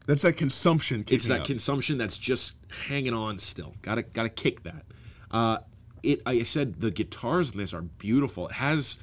that's 0.07 0.23
that 0.23 0.33
consumption 0.33 1.05
it's 1.09 1.27
that 1.27 1.41
up. 1.41 1.45
consumption 1.45 1.99
that's 1.99 2.17
just 2.17 2.55
hanging 2.87 3.13
on 3.13 3.37
still. 3.37 3.75
Gotta 3.83 4.01
gotta 4.01 4.29
kick 4.29 4.63
that. 4.63 4.85
Uh, 5.29 5.59
it 6.01 6.23
I 6.25 6.41
said 6.41 6.81
the 6.81 6.89
guitars 6.89 7.51
in 7.51 7.59
this 7.59 7.71
are 7.71 7.83
beautiful. 7.83 8.47
It 8.47 8.53
has, 8.53 8.97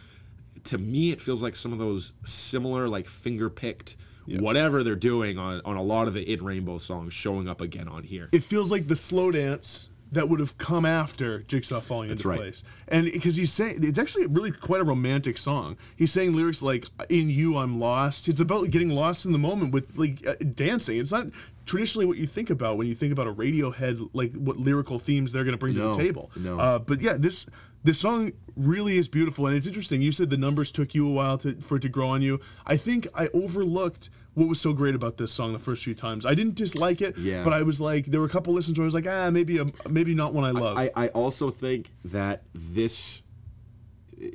to 0.64 0.76
me, 0.76 1.12
it 1.12 1.20
feels 1.20 1.40
like 1.40 1.54
some 1.54 1.72
of 1.72 1.78
those 1.78 2.14
similar 2.24 2.88
like 2.88 3.06
finger 3.06 3.48
picked. 3.48 3.94
Whatever 4.26 4.82
they're 4.82 4.96
doing 4.96 5.38
on, 5.38 5.60
on 5.64 5.76
a 5.76 5.82
lot 5.82 6.08
of 6.08 6.14
the 6.14 6.30
It 6.30 6.42
Rainbow 6.42 6.78
songs 6.78 7.12
showing 7.12 7.48
up 7.48 7.60
again 7.60 7.88
on 7.88 8.02
here. 8.02 8.28
it 8.32 8.42
feels 8.42 8.70
like 8.70 8.88
the 8.88 8.96
slow 8.96 9.30
dance 9.30 9.88
that 10.12 10.28
would 10.28 10.40
have 10.40 10.56
come 10.56 10.86
after 10.86 11.40
Jigsaw 11.42 11.80
falling 11.80 12.10
into 12.10 12.28
right. 12.28 12.38
place. 12.38 12.62
And 12.88 13.06
because 13.06 13.36
he's 13.36 13.52
saying 13.52 13.80
it's 13.82 13.98
actually 13.98 14.26
really 14.26 14.52
quite 14.52 14.80
a 14.80 14.84
romantic 14.84 15.36
song. 15.36 15.76
He's 15.96 16.12
saying 16.12 16.34
lyrics 16.34 16.62
like 16.62 16.86
"In 17.08 17.28
you, 17.28 17.56
I'm 17.56 17.80
lost." 17.80 18.28
It's 18.28 18.40
about 18.40 18.70
getting 18.70 18.90
lost 18.90 19.26
in 19.26 19.32
the 19.32 19.38
moment 19.38 19.72
with 19.72 19.96
like 19.96 20.24
uh, 20.26 20.34
dancing. 20.54 21.00
It's 21.00 21.12
not 21.12 21.26
traditionally 21.66 22.06
what 22.06 22.18
you 22.18 22.26
think 22.26 22.50
about 22.50 22.76
when 22.76 22.86
you 22.86 22.94
think 22.94 23.12
about 23.12 23.26
a 23.26 23.32
Radiohead, 23.32 24.10
like 24.12 24.32
what 24.34 24.58
lyrical 24.58 24.98
themes 24.98 25.32
they're 25.32 25.44
going 25.44 25.54
to 25.54 25.58
bring 25.58 25.74
to 25.74 25.88
the 25.88 25.94
table. 25.94 26.30
no. 26.36 26.58
Uh, 26.58 26.78
but 26.78 27.00
yeah, 27.00 27.14
this 27.14 27.46
this 27.86 27.98
song 27.98 28.32
really 28.56 28.98
is 28.98 29.08
beautiful, 29.08 29.46
and 29.46 29.56
it's 29.56 29.66
interesting. 29.66 30.02
You 30.02 30.12
said 30.12 30.28
the 30.30 30.36
numbers 30.36 30.70
took 30.72 30.94
you 30.94 31.08
a 31.08 31.12
while 31.12 31.38
to 31.38 31.54
for 31.60 31.76
it 31.76 31.80
to 31.82 31.88
grow 31.88 32.08
on 32.08 32.20
you. 32.22 32.40
I 32.66 32.76
think 32.76 33.06
I 33.14 33.28
overlooked. 33.32 34.10
What 34.34 34.48
was 34.48 34.60
so 34.60 34.74
great 34.74 34.94
about 34.94 35.16
this 35.16 35.32
song 35.32 35.54
the 35.54 35.58
first 35.58 35.82
few 35.82 35.94
times? 35.94 36.26
I 36.26 36.34
didn't 36.34 36.56
dislike 36.56 37.00
it, 37.00 37.16
Yeah. 37.16 37.42
but 37.42 37.54
I 37.54 37.62
was 37.62 37.80
like, 37.80 38.04
there 38.04 38.20
were 38.20 38.26
a 38.26 38.28
couple 38.28 38.52
listens 38.52 38.78
where 38.78 38.84
I 38.84 38.88
was 38.88 38.94
like, 38.94 39.06
ah, 39.06 39.30
maybe 39.30 39.56
a, 39.56 39.64
maybe 39.88 40.14
not 40.14 40.34
one 40.34 40.44
I 40.44 40.50
love. 40.50 40.76
I, 40.76 40.90
I 40.94 41.08
also 41.08 41.50
think 41.50 41.90
that 42.04 42.42
this 42.54 43.22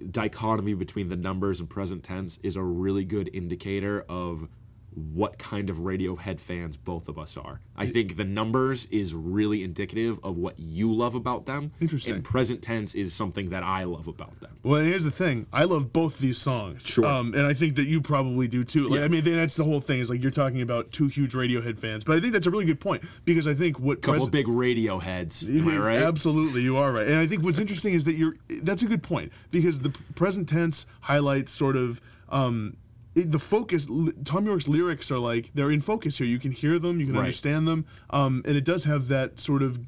dichotomy 0.09 0.73
between 0.73 1.09
the 1.09 1.15
numbers 1.15 1.59
and 1.59 1.69
present 1.69 2.03
tense 2.03 2.39
is 2.41 2.55
a 2.55 2.63
really 2.63 3.03
good 3.05 3.29
indicator 3.33 4.03
of 4.09 4.47
what 4.93 5.37
kind 5.39 5.69
of 5.69 5.77
Radiohead 5.77 6.39
fans 6.39 6.75
both 6.75 7.07
of 7.07 7.17
us 7.17 7.37
are. 7.37 7.61
I 7.77 7.87
think 7.87 8.17
the 8.17 8.25
numbers 8.25 8.85
is 8.87 9.13
really 9.13 9.63
indicative 9.63 10.19
of 10.23 10.37
what 10.37 10.59
you 10.59 10.93
love 10.93 11.15
about 11.15 11.45
them. 11.45 11.71
Interesting. 11.79 12.15
And 12.15 12.23
present 12.23 12.61
tense 12.61 12.93
is 12.93 13.13
something 13.13 13.49
that 13.49 13.63
I 13.63 13.85
love 13.85 14.07
about 14.07 14.39
them. 14.41 14.57
Well, 14.63 14.81
here's 14.81 15.03
the 15.05 15.11
thing. 15.11 15.47
I 15.53 15.63
love 15.63 15.93
both 15.93 16.19
these 16.19 16.37
songs. 16.37 16.83
Sure. 16.85 17.05
Um, 17.05 17.33
and 17.33 17.47
I 17.47 17.53
think 17.53 17.75
that 17.77 17.85
you 17.85 18.01
probably 18.01 18.47
do 18.47 18.63
too. 18.63 18.89
Like, 18.89 18.99
Yeah. 18.99 19.05
I 19.05 19.07
mean, 19.07 19.23
that's 19.23 19.55
the 19.55 19.63
whole 19.63 19.79
thing. 19.79 19.99
Is 20.01 20.09
like 20.09 20.21
you're 20.21 20.29
talking 20.31 20.61
about 20.61 20.91
two 20.91 21.07
huge 21.07 21.33
Radiohead 21.33 21.79
fans, 21.79 22.03
but 22.03 22.17
I 22.17 22.19
think 22.19 22.33
that's 22.33 22.47
a 22.47 22.51
really 22.51 22.65
good 22.65 22.79
point 22.81 23.03
because 23.23 23.47
I 23.47 23.53
think 23.53 23.79
what 23.79 24.01
Couple 24.01 24.19
pres- 24.21 24.29
big 24.29 24.47
radio 24.47 24.99
heads. 24.99 25.43
Am 25.47 25.67
I 25.69 25.77
right? 25.79 26.01
Absolutely, 26.01 26.61
you 26.63 26.77
are 26.77 26.91
right. 26.91 27.07
And 27.07 27.15
I 27.17 27.27
think 27.27 27.43
what's 27.43 27.59
interesting 27.59 27.93
is 27.93 28.03
that 28.03 28.15
you're. 28.15 28.35
That's 28.61 28.81
a 28.83 28.87
good 28.87 29.03
point 29.03 29.31
because 29.51 29.81
the 29.81 29.89
present 30.15 30.49
tense 30.49 30.85
highlights 31.01 31.51
sort 31.53 31.77
of. 31.77 32.01
Um, 32.29 32.77
it, 33.15 33.31
the 33.31 33.39
focus, 33.39 33.87
Thom 34.25 34.45
Yorke's 34.45 34.67
lyrics 34.67 35.11
are 35.11 35.19
like 35.19 35.51
they're 35.53 35.71
in 35.71 35.81
focus 35.81 36.17
here. 36.17 36.27
You 36.27 36.39
can 36.39 36.51
hear 36.51 36.79
them, 36.79 36.99
you 36.99 37.05
can 37.05 37.15
Right. 37.15 37.21
understand 37.21 37.67
them, 37.67 37.85
um, 38.09 38.41
and 38.45 38.55
it 38.55 38.63
does 38.63 38.85
have 38.85 39.07
that 39.09 39.39
sort 39.39 39.61
of, 39.63 39.79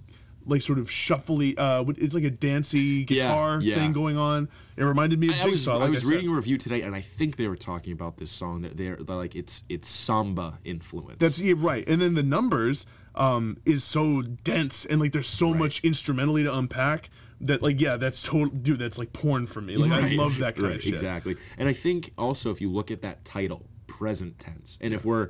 like 0.45 0.61
sort 0.61 0.78
of 0.78 0.89
shuffly. 0.89 1.57
Uh, 1.57 1.86
it's 1.97 2.13
like 2.13 2.26
a 2.26 2.30
dancey 2.30 3.05
guitar 3.05 3.59
yeah. 3.61 3.76
thing 3.76 3.93
going 3.93 4.17
on. 4.17 4.49
It 4.76 4.84
reminded 4.84 5.19
me 5.19 5.30
of 5.30 5.36
I 5.36 5.43
Jigsaw. 5.43 5.76
I 5.76 5.84
like 5.84 5.91
was 5.91 6.01
said. 6.01 6.09
reading 6.09 6.30
a 6.30 6.34
review 6.34 6.57
today, 6.57 6.82
and 6.82 6.93
I 6.93 7.01
think 7.01 7.38
they 7.38 7.47
were 7.47 7.55
talking 7.55 7.93
about 7.93 8.17
this 8.17 8.30
song. 8.30 8.61
That 8.63 8.76
they're, 8.76 8.97
they're 8.97 9.15
like 9.15 9.36
it's 9.36 9.63
it's 9.69 9.89
samba 9.89 10.59
influence. 10.65 11.17
That's 11.19 11.39
yeah, 11.39 11.53
right. 11.57 11.88
And 11.88 12.01
then 12.01 12.15
the 12.15 12.24
numbers 12.24 12.86
um, 13.15 13.57
is 13.65 13.84
so 13.84 14.21
dense 14.21 14.86
and 14.86 14.99
like 14.99 15.11
there's 15.13 15.28
so 15.28 15.53
much 15.53 15.84
instrumentally 15.84 16.43
to 16.43 16.53
unpack 16.53 17.09
that 17.43 17.61
like 17.61 17.79
yeah, 17.79 17.97
that's 17.97 18.21
total 18.21 18.47
dude. 18.47 18.79
That's 18.79 18.97
like 18.97 19.13
porn 19.13 19.47
for 19.47 19.61
me. 19.61 19.75
Like 19.75 19.91
I 19.91 20.09
love 20.09 20.37
that 20.39 20.55
kind 20.55 20.67
right, 20.67 20.75
of 20.77 20.83
shit. 20.83 20.93
Exactly. 20.93 21.37
And 21.57 21.67
I 21.69 21.73
think 21.73 22.13
also 22.17 22.51
if 22.51 22.61
you 22.61 22.71
look 22.71 22.91
at 22.91 23.01
that 23.01 23.25
title, 23.25 23.65
present 23.87 24.39
tense, 24.39 24.77
and 24.81 24.93
if 24.93 25.05
we're 25.05 25.29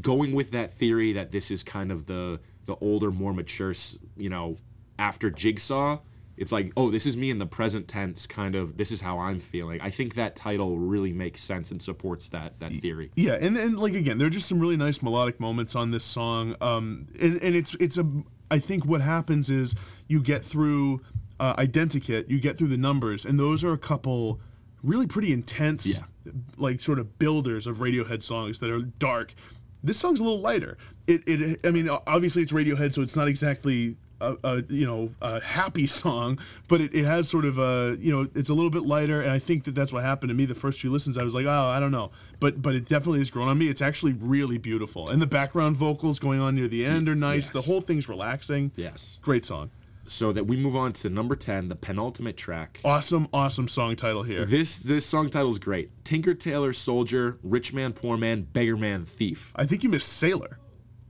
going 0.00 0.32
with 0.32 0.50
that 0.50 0.72
theory 0.72 1.12
that 1.12 1.32
this 1.32 1.50
is 1.50 1.62
kind 1.62 1.92
of 1.92 2.06
the 2.06 2.40
the 2.66 2.76
older, 2.80 3.10
more 3.10 3.32
mature, 3.32 3.72
you 4.16 4.28
know, 4.28 4.56
after 4.98 5.30
Jigsaw, 5.30 6.00
it's 6.36 6.52
like, 6.52 6.72
oh, 6.76 6.90
this 6.90 7.06
is 7.06 7.16
me 7.16 7.30
in 7.30 7.38
the 7.38 7.46
present 7.46 7.88
tense, 7.88 8.26
kind 8.26 8.54
of. 8.54 8.76
This 8.76 8.90
is 8.90 9.00
how 9.00 9.18
I'm 9.18 9.40
feeling. 9.40 9.80
I 9.80 9.90
think 9.90 10.14
that 10.16 10.36
title 10.36 10.78
really 10.78 11.12
makes 11.12 11.42
sense 11.42 11.70
and 11.70 11.80
supports 11.80 12.28
that 12.30 12.60
that 12.60 12.72
theory. 12.80 13.10
Yeah, 13.14 13.34
and 13.34 13.56
and 13.56 13.78
like 13.78 13.94
again, 13.94 14.18
there 14.18 14.26
are 14.26 14.30
just 14.30 14.48
some 14.48 14.60
really 14.60 14.76
nice 14.76 15.02
melodic 15.02 15.40
moments 15.40 15.74
on 15.74 15.92
this 15.92 16.04
song. 16.04 16.54
Um, 16.60 17.08
and, 17.20 17.40
and 17.42 17.54
it's 17.54 17.74
it's 17.80 17.96
a 17.96 18.06
I 18.50 18.58
think 18.58 18.84
what 18.84 19.00
happens 19.00 19.50
is 19.50 19.74
you 20.08 20.20
get 20.20 20.44
through 20.44 21.00
uh, 21.40 21.54
Identikit, 21.56 22.28
you 22.30 22.40
get 22.40 22.56
through 22.58 22.68
the 22.68 22.76
numbers, 22.78 23.24
and 23.24 23.38
those 23.38 23.62
are 23.64 23.72
a 23.72 23.78
couple 23.78 24.40
really 24.82 25.06
pretty 25.06 25.32
intense, 25.32 25.86
Yeah. 25.86 26.04
like 26.56 26.80
sort 26.80 26.98
of 26.98 27.18
builders 27.18 27.66
of 27.66 27.78
Radiohead 27.78 28.22
songs 28.22 28.60
that 28.60 28.70
are 28.70 28.80
dark. 28.82 29.34
This 29.82 29.98
song's 29.98 30.20
a 30.20 30.22
little 30.24 30.40
lighter. 30.40 30.78
It 31.06 31.22
it 31.28 31.60
I 31.64 31.70
mean 31.70 31.88
obviously 31.88 32.42
it's 32.42 32.52
Radiohead, 32.52 32.92
so 32.94 33.02
it's 33.02 33.16
not 33.16 33.28
exactly. 33.28 33.96
A, 34.18 34.34
a 34.44 34.62
you 34.70 34.86
know 34.86 35.10
a 35.20 35.42
happy 35.42 35.86
song, 36.02 36.38
but 36.68 36.80
it, 36.80 36.94
it 36.94 37.04
has 37.04 37.28
sort 37.28 37.44
of 37.44 37.58
a 37.58 37.98
you 38.00 38.10
know 38.10 38.26
it's 38.34 38.48
a 38.48 38.54
little 38.54 38.70
bit 38.70 38.84
lighter, 38.84 39.20
and 39.20 39.30
I 39.30 39.38
think 39.38 39.64
that 39.64 39.74
that's 39.74 39.92
what 39.92 40.02
happened 40.04 40.30
to 40.30 40.34
me 40.34 40.46
the 40.46 40.54
first 40.54 40.80
few 40.80 40.90
listens. 40.90 41.18
I 41.18 41.22
was 41.22 41.34
like, 41.34 41.44
oh, 41.44 41.50
I 41.66 41.78
don't 41.80 41.90
know, 41.90 42.12
but 42.40 42.62
but 42.62 42.74
it 42.74 42.86
definitely 42.86 43.18
has 43.18 43.28
grown 43.30 43.46
on 43.48 43.58
me. 43.58 43.68
It's 43.68 43.82
actually 43.82 44.14
really 44.14 44.56
beautiful, 44.56 45.10
and 45.10 45.20
the 45.20 45.26
background 45.26 45.76
vocals 45.76 46.18
going 46.18 46.40
on 46.40 46.54
near 46.54 46.66
the 46.66 46.86
end 46.86 47.10
are 47.10 47.14
nice. 47.14 47.48
Yes. 47.48 47.50
The 47.52 47.60
whole 47.60 47.82
thing's 47.82 48.08
relaxing. 48.08 48.72
Yes. 48.74 49.18
Great 49.20 49.44
song. 49.44 49.70
So 50.08 50.32
that 50.32 50.44
we 50.46 50.56
move 50.56 50.76
on 50.76 50.92
to 50.94 51.10
number 51.10 51.36
ten, 51.36 51.68
the 51.68 51.76
penultimate 51.76 52.36
track. 52.36 52.80
Awesome, 52.84 53.28
awesome 53.32 53.68
song 53.68 53.96
title 53.96 54.22
here. 54.22 54.44
This 54.44 54.78
this 54.78 55.04
song 55.04 55.30
title 55.30 55.50
is 55.50 55.58
great. 55.58 55.90
Tinker 56.04 56.34
Tailor 56.34 56.72
Soldier, 56.72 57.38
Rich 57.42 57.72
Man 57.72 57.92
Poor 57.92 58.16
Man, 58.16 58.42
Beggar 58.42 58.76
Man 58.76 59.04
Thief. 59.04 59.52
I 59.56 59.66
think 59.66 59.82
you 59.82 59.88
missed 59.88 60.12
Sailor. 60.12 60.58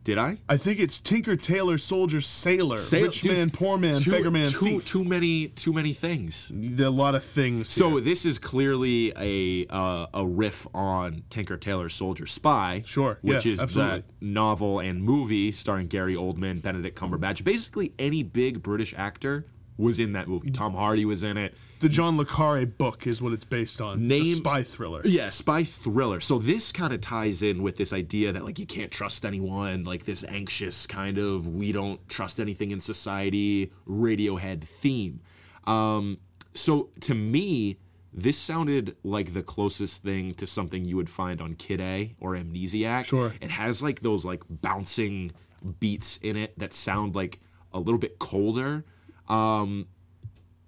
Did 0.06 0.18
I? 0.18 0.38
I 0.48 0.56
think 0.56 0.78
it's 0.78 1.00
Tinker, 1.00 1.34
Tailor, 1.34 1.78
Soldier, 1.78 2.20
Sailor, 2.20 2.76
Sail- 2.76 3.06
Rich 3.06 3.22
dude, 3.22 3.32
Man, 3.32 3.50
Poor 3.50 3.76
Man, 3.76 3.96
too, 3.96 4.12
Beggar 4.12 4.30
Man, 4.30 4.46
too, 4.46 4.58
Thief. 4.58 4.86
Too 4.86 5.02
many, 5.02 5.48
too 5.48 5.72
many 5.72 5.92
things. 5.92 6.52
There 6.54 6.86
are 6.86 6.88
a 6.88 6.92
lot 6.92 7.16
of 7.16 7.24
things. 7.24 7.68
So 7.68 7.90
here. 7.90 8.00
this 8.02 8.24
is 8.24 8.38
clearly 8.38 9.12
a 9.16 9.66
uh, 9.68 10.06
a 10.14 10.24
riff 10.24 10.68
on 10.72 11.24
Tinker 11.28 11.56
Tailor 11.56 11.88
Soldier 11.88 12.24
Spy. 12.24 12.84
Sure, 12.86 13.18
Which 13.22 13.46
yeah, 13.46 13.52
is 13.54 13.60
absolutely. 13.60 13.96
that 13.96 14.04
novel 14.20 14.78
and 14.78 15.02
movie 15.02 15.50
starring 15.50 15.88
Gary 15.88 16.14
Oldman, 16.14 16.62
Benedict 16.62 16.96
Cumberbatch. 16.96 17.42
Basically, 17.42 17.92
any 17.98 18.22
big 18.22 18.62
British 18.62 18.94
actor 18.96 19.44
was 19.76 19.98
in 19.98 20.12
that 20.12 20.28
movie. 20.28 20.52
Tom 20.52 20.74
Hardy 20.74 21.04
was 21.04 21.24
in 21.24 21.36
it. 21.36 21.52
The 21.80 21.88
John 21.88 22.16
le 22.16 22.24
Carre 22.24 22.64
book 22.66 23.06
is 23.06 23.20
what 23.20 23.32
it's 23.32 23.44
based 23.44 23.80
on. 23.80 24.10
it's 24.10 24.20
Name- 24.22 24.32
a 24.32 24.36
spy 24.36 24.62
thriller. 24.62 25.02
Yeah, 25.04 25.28
spy 25.28 25.64
thriller. 25.64 26.20
So 26.20 26.38
this 26.38 26.72
kind 26.72 26.92
of 26.92 27.00
ties 27.00 27.42
in 27.42 27.62
with 27.62 27.76
this 27.76 27.92
idea 27.92 28.32
that 28.32 28.44
like 28.44 28.58
you 28.58 28.66
can't 28.66 28.90
trust 28.90 29.24
anyone, 29.24 29.84
like 29.84 30.04
this 30.04 30.24
anxious 30.24 30.86
kind 30.86 31.18
of 31.18 31.46
we 31.48 31.72
don't 31.72 32.06
trust 32.08 32.40
anything 32.40 32.70
in 32.70 32.80
society 32.80 33.72
Radiohead 33.88 34.64
theme. 34.64 35.20
Um, 35.64 36.18
so 36.54 36.90
to 37.00 37.14
me, 37.14 37.78
this 38.12 38.38
sounded 38.38 38.96
like 39.04 39.34
the 39.34 39.42
closest 39.42 40.02
thing 40.02 40.32
to 40.34 40.46
something 40.46 40.84
you 40.86 40.96
would 40.96 41.10
find 41.10 41.40
on 41.42 41.54
Kid 41.54 41.80
A 41.82 42.14
or 42.18 42.32
Amnesiac. 42.32 43.04
Sure. 43.04 43.34
It 43.40 43.50
has 43.50 43.82
like 43.82 44.00
those 44.00 44.24
like 44.24 44.42
bouncing 44.48 45.32
beats 45.80 46.18
in 46.22 46.36
it 46.36 46.58
that 46.58 46.72
sound 46.72 47.14
like 47.14 47.40
a 47.74 47.78
little 47.78 47.98
bit 47.98 48.18
colder. 48.18 48.84
Um, 49.28 49.88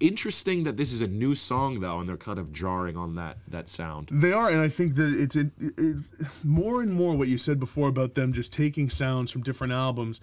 interesting 0.00 0.64
that 0.64 0.76
this 0.76 0.92
is 0.92 1.00
a 1.00 1.06
new 1.06 1.34
song 1.34 1.80
though, 1.80 2.00
and 2.00 2.08
they're 2.08 2.16
kind 2.16 2.38
of 2.38 2.52
jarring 2.52 2.96
on 2.96 3.14
that 3.16 3.38
that 3.48 3.68
sound. 3.68 4.08
They 4.10 4.32
are, 4.32 4.48
and 4.48 4.60
I 4.60 4.68
think 4.68 4.96
that 4.96 5.14
it's, 5.14 5.36
it, 5.36 5.50
it's 5.58 6.10
more 6.44 6.82
and 6.82 6.92
more 6.92 7.16
what 7.16 7.28
you 7.28 7.38
said 7.38 7.58
before 7.58 7.88
about 7.88 8.14
them 8.14 8.32
just 8.32 8.52
taking 8.52 8.90
sounds 8.90 9.30
from 9.30 9.42
different 9.42 9.72
albums 9.72 10.20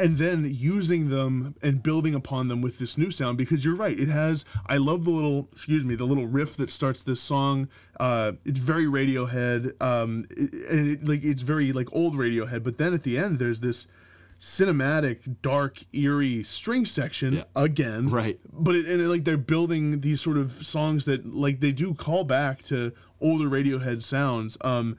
and 0.00 0.16
then 0.16 0.50
using 0.50 1.10
them 1.10 1.54
and 1.62 1.82
building 1.82 2.14
upon 2.14 2.48
them 2.48 2.62
with 2.62 2.78
this 2.78 2.96
new 2.96 3.10
sound 3.10 3.36
because 3.36 3.64
you're 3.64 3.74
right 3.74 4.00
it 4.00 4.08
has 4.08 4.44
i 4.66 4.76
love 4.76 5.04
the 5.04 5.10
little 5.10 5.48
excuse 5.52 5.84
me 5.84 5.94
the 5.94 6.04
little 6.04 6.26
riff 6.26 6.56
that 6.56 6.70
starts 6.70 7.02
this 7.02 7.20
song 7.20 7.68
uh 7.98 8.32
it's 8.44 8.58
very 8.58 8.86
radiohead 8.86 9.80
um 9.82 10.24
it, 10.30 10.52
and 10.70 10.90
it, 10.90 11.04
like 11.06 11.22
it's 11.22 11.42
very 11.42 11.72
like 11.72 11.88
old 11.92 12.14
radiohead 12.14 12.62
but 12.62 12.78
then 12.78 12.94
at 12.94 13.02
the 13.02 13.18
end 13.18 13.38
there's 13.38 13.60
this 13.60 13.86
cinematic 14.40 15.36
dark 15.42 15.84
eerie 15.92 16.42
string 16.42 16.86
section 16.86 17.34
Yeah. 17.34 17.42
again 17.54 18.08
Right. 18.08 18.40
but 18.50 18.74
it, 18.74 18.86
and 18.86 19.06
like 19.08 19.24
they're 19.24 19.36
building 19.36 20.00
these 20.00 20.20
sort 20.20 20.38
of 20.38 20.50
songs 20.50 21.04
that 21.04 21.26
like 21.26 21.60
they 21.60 21.72
do 21.72 21.92
call 21.94 22.24
back 22.24 22.62
to 22.64 22.92
older 23.20 23.48
radiohead 23.50 24.02
sounds 24.02 24.56
um 24.62 24.96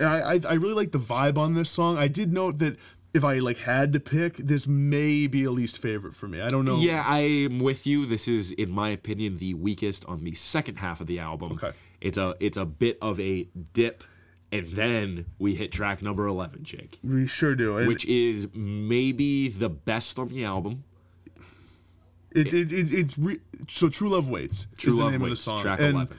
and 0.00 0.08
I, 0.08 0.34
I 0.36 0.40
i 0.48 0.54
really 0.54 0.72
like 0.74 0.92
the 0.92 0.98
vibe 0.98 1.36
on 1.36 1.52
this 1.54 1.70
song 1.70 1.98
i 1.98 2.08
did 2.08 2.32
note 2.32 2.58
that 2.60 2.78
if 3.12 3.24
i 3.24 3.38
like 3.40 3.58
had 3.58 3.92
to 3.92 4.00
pick 4.00 4.38
this 4.38 4.66
may 4.66 5.26
be 5.26 5.44
a 5.44 5.50
least 5.50 5.76
favorite 5.76 6.14
for 6.16 6.26
me 6.26 6.40
i 6.40 6.48
don't 6.48 6.64
know 6.64 6.78
Yeah, 6.80 7.04
I'm 7.06 7.58
with 7.58 7.86
you. 7.86 8.06
This 8.06 8.26
is, 8.26 8.52
in 8.52 8.70
my 8.70 8.88
opinion, 8.90 9.36
the 9.38 9.52
weakest 9.54 10.04
on 10.06 10.24
the 10.24 10.34
second 10.34 10.76
half 10.76 11.00
of 11.00 11.06
the 11.06 11.18
album. 11.18 11.52
Okay. 11.52 11.72
It's 12.00 12.16
a 12.18 12.34
it's 12.38 12.56
a 12.56 12.64
bit 12.64 12.96
of 13.02 13.18
a 13.18 13.48
dip, 13.72 14.04
and 14.50 14.66
then 14.68 15.26
we 15.38 15.54
hit 15.54 15.70
track 15.72 16.02
number 16.02 16.26
eleven, 16.26 16.62
Jake, 16.64 16.98
we 17.04 17.26
sure 17.26 17.54
do 17.54 17.74
which 17.86 18.04
is 18.06 18.48
maybe 18.54 19.48
the 19.48 19.68
best 19.68 20.18
on 20.18 20.28
the 20.28 20.44
album. 20.44 20.84
it, 22.32 22.52
it, 22.52 22.72
it, 22.72 22.92
it's 22.92 23.18
re- 23.18 23.40
so 23.68 23.88
true 23.88 24.08
love 24.10 24.28
waits 24.28 24.66
True 24.76 24.90
is 24.90 24.96
the 24.96 25.02
Love 25.02 25.12
name 25.12 25.22
Waits, 25.22 25.40
of 25.40 25.44
the 25.44 25.50
song 25.50 25.58
track 25.60 25.80
and 25.80 25.94
11. 25.94 26.16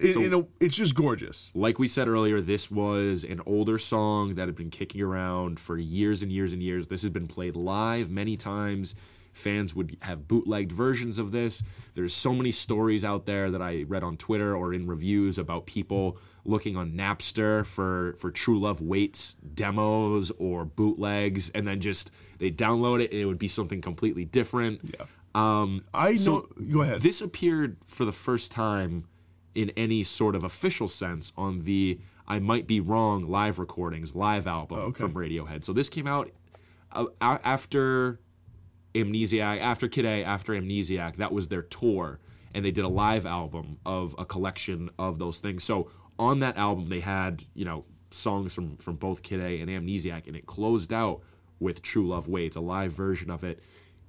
it, 0.00 0.12
So- 0.14 0.20
you 0.20 0.28
know 0.30 0.48
it's 0.60 0.76
just 0.76 0.94
gorgeous 0.94 1.50
Like 1.54 1.78
we 1.78 1.86
said 1.88 2.08
earlier, 2.08 2.40
this 2.40 2.70
was 2.70 3.24
an 3.24 3.40
older 3.46 3.78
song 3.78 4.34
that 4.36 4.48
had 4.48 4.56
been 4.56 4.70
kicking 4.70 5.00
around 5.02 5.60
for 5.60 5.76
years 5.78 6.22
and 6.22 6.32
years 6.32 6.52
and 6.52 6.62
years. 6.62 6.88
This 6.88 7.02
has 7.02 7.10
been 7.10 7.28
played 7.28 7.56
live 7.56 8.10
many 8.10 8.36
times. 8.36 8.94
Fans 9.32 9.74
would 9.74 9.96
have 10.02 10.28
bootlegged 10.28 10.72
versions 10.72 11.18
of 11.18 11.32
this. 11.32 11.62
There's 11.94 12.12
so 12.14 12.34
many 12.34 12.50
stories 12.52 13.02
out 13.04 13.24
there 13.24 13.50
that 13.50 13.62
I 13.62 13.84
read 13.88 14.02
on 14.02 14.16
Twitter 14.18 14.54
or 14.54 14.74
in 14.74 14.86
reviews 14.86 15.38
about 15.38 15.64
people 15.64 16.18
looking 16.44 16.76
on 16.76 16.92
Napster 16.92 17.64
for 17.64 18.14
for 18.18 18.30
True 18.30 18.58
Love 18.58 18.80
Waits 18.80 19.36
demos 19.54 20.30
or 20.38 20.64
bootlegs, 20.64 21.50
and 21.50 21.66
then 21.66 21.80
just 21.80 22.10
they 22.38 22.50
download 22.50 23.02
it 23.02 23.10
and 23.12 23.20
it 23.20 23.26
would 23.26 23.38
be 23.38 23.48
something 23.48 23.80
completely 23.80 24.24
different. 24.24 24.80
Yeah. 24.98 25.06
Um, 25.34 25.84
i 25.94 26.14
So, 26.14 26.48
know 26.58 26.66
go 26.72 26.82
ahead 26.82 27.00
this 27.00 27.22
appeared 27.22 27.78
for 27.86 28.04
the 28.04 28.12
first 28.12 28.52
time 28.52 29.06
in 29.54 29.70
any 29.76 30.02
sort 30.02 30.34
of 30.34 30.44
official 30.44 30.88
sense 30.88 31.32
on 31.36 31.60
the 31.60 32.00
I 32.26 32.38
Might 32.38 32.66
Be 32.66 32.80
Wrong 32.80 33.28
live 33.28 33.58
recordings, 33.58 34.14
live 34.14 34.46
album 34.46 34.78
okay. 34.78 34.98
from 34.98 35.14
Radiohead. 35.14 35.64
So 35.64 35.72
this 35.72 35.88
came 35.88 36.06
out 36.06 36.30
uh, 36.92 37.06
after 37.20 38.20
Amnesiac, 38.94 39.60
after 39.60 39.88
Kid 39.88 40.04
A, 40.04 40.24
after 40.24 40.52
Amnesiac. 40.52 41.16
That 41.16 41.32
was 41.32 41.48
their 41.48 41.62
tour. 41.62 42.20
And 42.54 42.64
they 42.64 42.70
did 42.70 42.84
a 42.84 42.88
live 42.88 43.24
album 43.24 43.78
of 43.86 44.14
a 44.18 44.24
collection 44.24 44.90
of 44.98 45.18
those 45.18 45.40
things. 45.40 45.64
So 45.64 45.90
on 46.18 46.40
that 46.40 46.56
album, 46.56 46.88
they 46.88 47.00
had, 47.00 47.44
you 47.54 47.64
know, 47.64 47.84
songs 48.10 48.54
from, 48.54 48.76
from 48.76 48.96
both 48.96 49.22
Kid 49.22 49.40
A 49.40 49.60
and 49.60 49.70
Amnesiac. 49.70 50.26
And 50.26 50.36
it 50.36 50.46
closed 50.46 50.92
out 50.92 51.22
with 51.58 51.82
True 51.82 52.06
Love 52.08 52.28
Waits, 52.28 52.56
a 52.56 52.60
live 52.60 52.92
version 52.92 53.30
of 53.30 53.44
it 53.44 53.60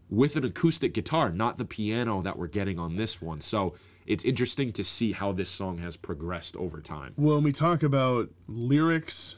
with 0.09 0.35
an 0.35 0.45
acoustic 0.45 0.93
guitar, 0.93 1.31
not 1.31 1.57
the 1.57 1.65
piano 1.65 2.21
that 2.21 2.37
we're 2.37 2.47
getting 2.47 2.77
on 2.77 2.97
this 2.97 3.21
one. 3.21 3.41
So 3.41 3.75
it's 4.05 4.23
interesting 4.23 4.71
to 4.73 4.83
see 4.83 5.13
how 5.13 5.31
this 5.31 5.49
song 5.49 5.77
has 5.79 5.97
progressed 5.97 6.55
over 6.57 6.81
time. 6.81 7.13
when 7.15 7.43
we 7.43 7.51
talk 7.51 7.83
about 7.83 8.29
lyrics 8.47 9.35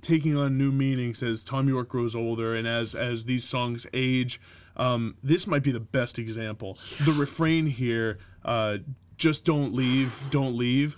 taking 0.00 0.36
on 0.36 0.58
new 0.58 0.70
meanings 0.70 1.22
as 1.22 1.42
Thom 1.42 1.68
Yorke 1.68 1.88
grows 1.88 2.14
older 2.14 2.54
and 2.54 2.66
as 2.66 2.94
as 2.94 3.24
these 3.24 3.44
songs 3.44 3.86
age. 3.92 4.40
Um, 4.76 5.16
this 5.22 5.46
might 5.46 5.62
be 5.62 5.72
the 5.72 5.80
best 5.80 6.18
example. 6.18 6.78
The 7.04 7.12
refrain 7.12 7.66
here, 7.66 8.18
uh, 8.44 8.78
"Just 9.16 9.44
don't 9.44 9.74
leave, 9.74 10.22
don't 10.30 10.56
leave." 10.56 10.96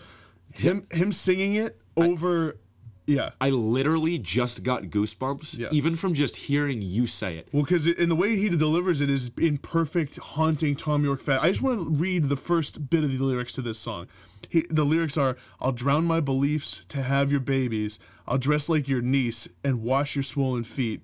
Him 0.58 0.86
him 0.90 1.12
singing 1.12 1.54
it 1.54 1.80
over, 1.96 2.58
yeah. 3.06 3.30
I 3.40 3.50
literally 3.50 4.18
just 4.18 4.62
got 4.62 4.84
goosebumps, 4.84 5.56
Yeah. 5.58 5.68
even 5.72 5.94
from 5.94 6.14
just 6.14 6.36
hearing 6.36 6.82
you 6.82 7.06
say 7.06 7.38
it. 7.38 7.48
Well, 7.52 7.62
because 7.62 7.86
in 7.86 8.08
the 8.08 8.14
way 8.16 8.36
he 8.36 8.48
delivers 8.48 9.00
it 9.00 9.08
is 9.08 9.30
in 9.38 9.58
perfect 9.58 10.16
haunting 10.18 10.76
Thom 10.76 11.04
Yorke 11.04 11.20
fashion. 11.20 11.44
I 11.44 11.48
just 11.48 11.62
want 11.62 11.78
to 11.78 11.90
read 11.90 12.28
the 12.28 12.36
first 12.36 12.90
bit 12.90 13.04
of 13.04 13.10
the 13.16 13.18
lyrics 13.24 13.52
to 13.54 13.62
this 13.62 13.78
song. 13.78 14.08
He, 14.48 14.64
the 14.68 14.84
lyrics 14.84 15.16
are, 15.16 15.36
"I'll 15.60 15.72
drown 15.72 16.04
my 16.04 16.20
beliefs 16.20 16.82
to 16.88 17.02
have 17.02 17.30
your 17.30 17.40
babies. 17.40 17.98
I'll 18.26 18.38
dress 18.38 18.68
like 18.68 18.88
your 18.88 19.00
niece 19.00 19.48
and 19.64 19.82
wash 19.82 20.14
your 20.16 20.22
swollen 20.22 20.64
feet. 20.64 21.00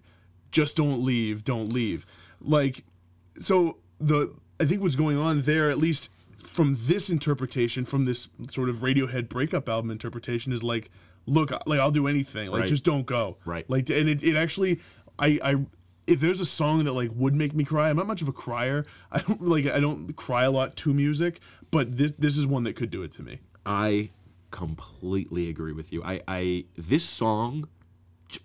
Just 0.51 0.77
don't 0.77 1.03
leave, 1.03 1.45
don't 1.45 1.73
leave." 1.73 2.07
Like, 2.41 2.85
so 3.41 3.79
the 4.01 4.33
I 4.61 4.67
think 4.67 4.83
what's 4.83 4.95
going 4.97 5.17
on 5.17 5.43
there, 5.43 5.69
at 5.71 5.79
least 5.79 6.11
from 6.55 6.77
this 6.79 7.11
interpretation, 7.11 7.85
from 7.85 8.05
this 8.05 8.29
sort 8.49 8.69
of 8.69 8.77
Radiohead 8.77 9.29
breakup 9.29 9.69
album 9.69 9.91
interpretation, 9.91 10.53
is 10.53 10.63
like, 10.63 10.89
look, 11.27 11.51
like 11.67 11.81
I'll 11.81 11.91
do 11.91 12.07
anything, 12.07 12.49
like 12.49 12.61
Right. 12.61 12.69
just 12.69 12.85
don't 12.85 13.07
go, 13.07 13.39
Right. 13.45 13.69
Like, 13.69 13.91
and 13.91 14.09
it, 14.09 14.23
it 14.23 14.37
actually, 14.37 14.79
I, 15.19 15.41
I, 15.43 15.57
if 16.07 16.21
there's 16.21 16.41
a 16.41 16.47
song 16.47 16.85
that 16.85 16.93
like 16.93 17.11
would 17.13 17.35
make 17.35 17.55
me 17.55 17.65
cry, 17.65 17.91
I'm 17.91 17.97
not 17.97 18.07
much 18.07 18.23
of 18.23 18.29
a 18.29 18.33
crier. 18.33 18.87
I 19.11 19.19
don't 19.19 19.43
like, 19.43 19.67
I 19.67 19.81
don't 19.81 20.15
cry 20.15 20.45
a 20.45 20.51
lot 20.53 20.77
to 20.77 20.95
music, 20.95 21.41
but 21.73 21.97
this, 21.97 22.13
this 22.17 22.39
is 22.39 22.47
one 22.47 22.63
that 22.65 22.77
could 22.77 22.91
do 22.91 23.03
it 23.03 23.11
to 23.13 23.25
me. 23.25 23.41
I 23.67 24.11
completely 24.53 25.49
agree 25.49 25.73
with 25.73 25.93
you. 25.93 26.05
I, 26.05 26.21
I 26.29 26.67
this 26.77 27.03
song 27.05 27.67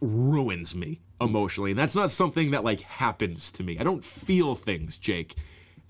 ruins 0.01 0.73
me 0.73 1.01
emotionally, 1.21 1.69
and 1.69 1.79
that's 1.79 1.95
not 1.95 2.09
something 2.09 2.49
that 2.51 2.63
like 2.63 2.81
happens 2.81 3.51
to 3.51 3.63
me. 3.63 3.77
I 3.77 3.83
don't 3.83 4.03
feel 4.03 4.55
things, 4.55 4.97
Jake. 4.97 5.35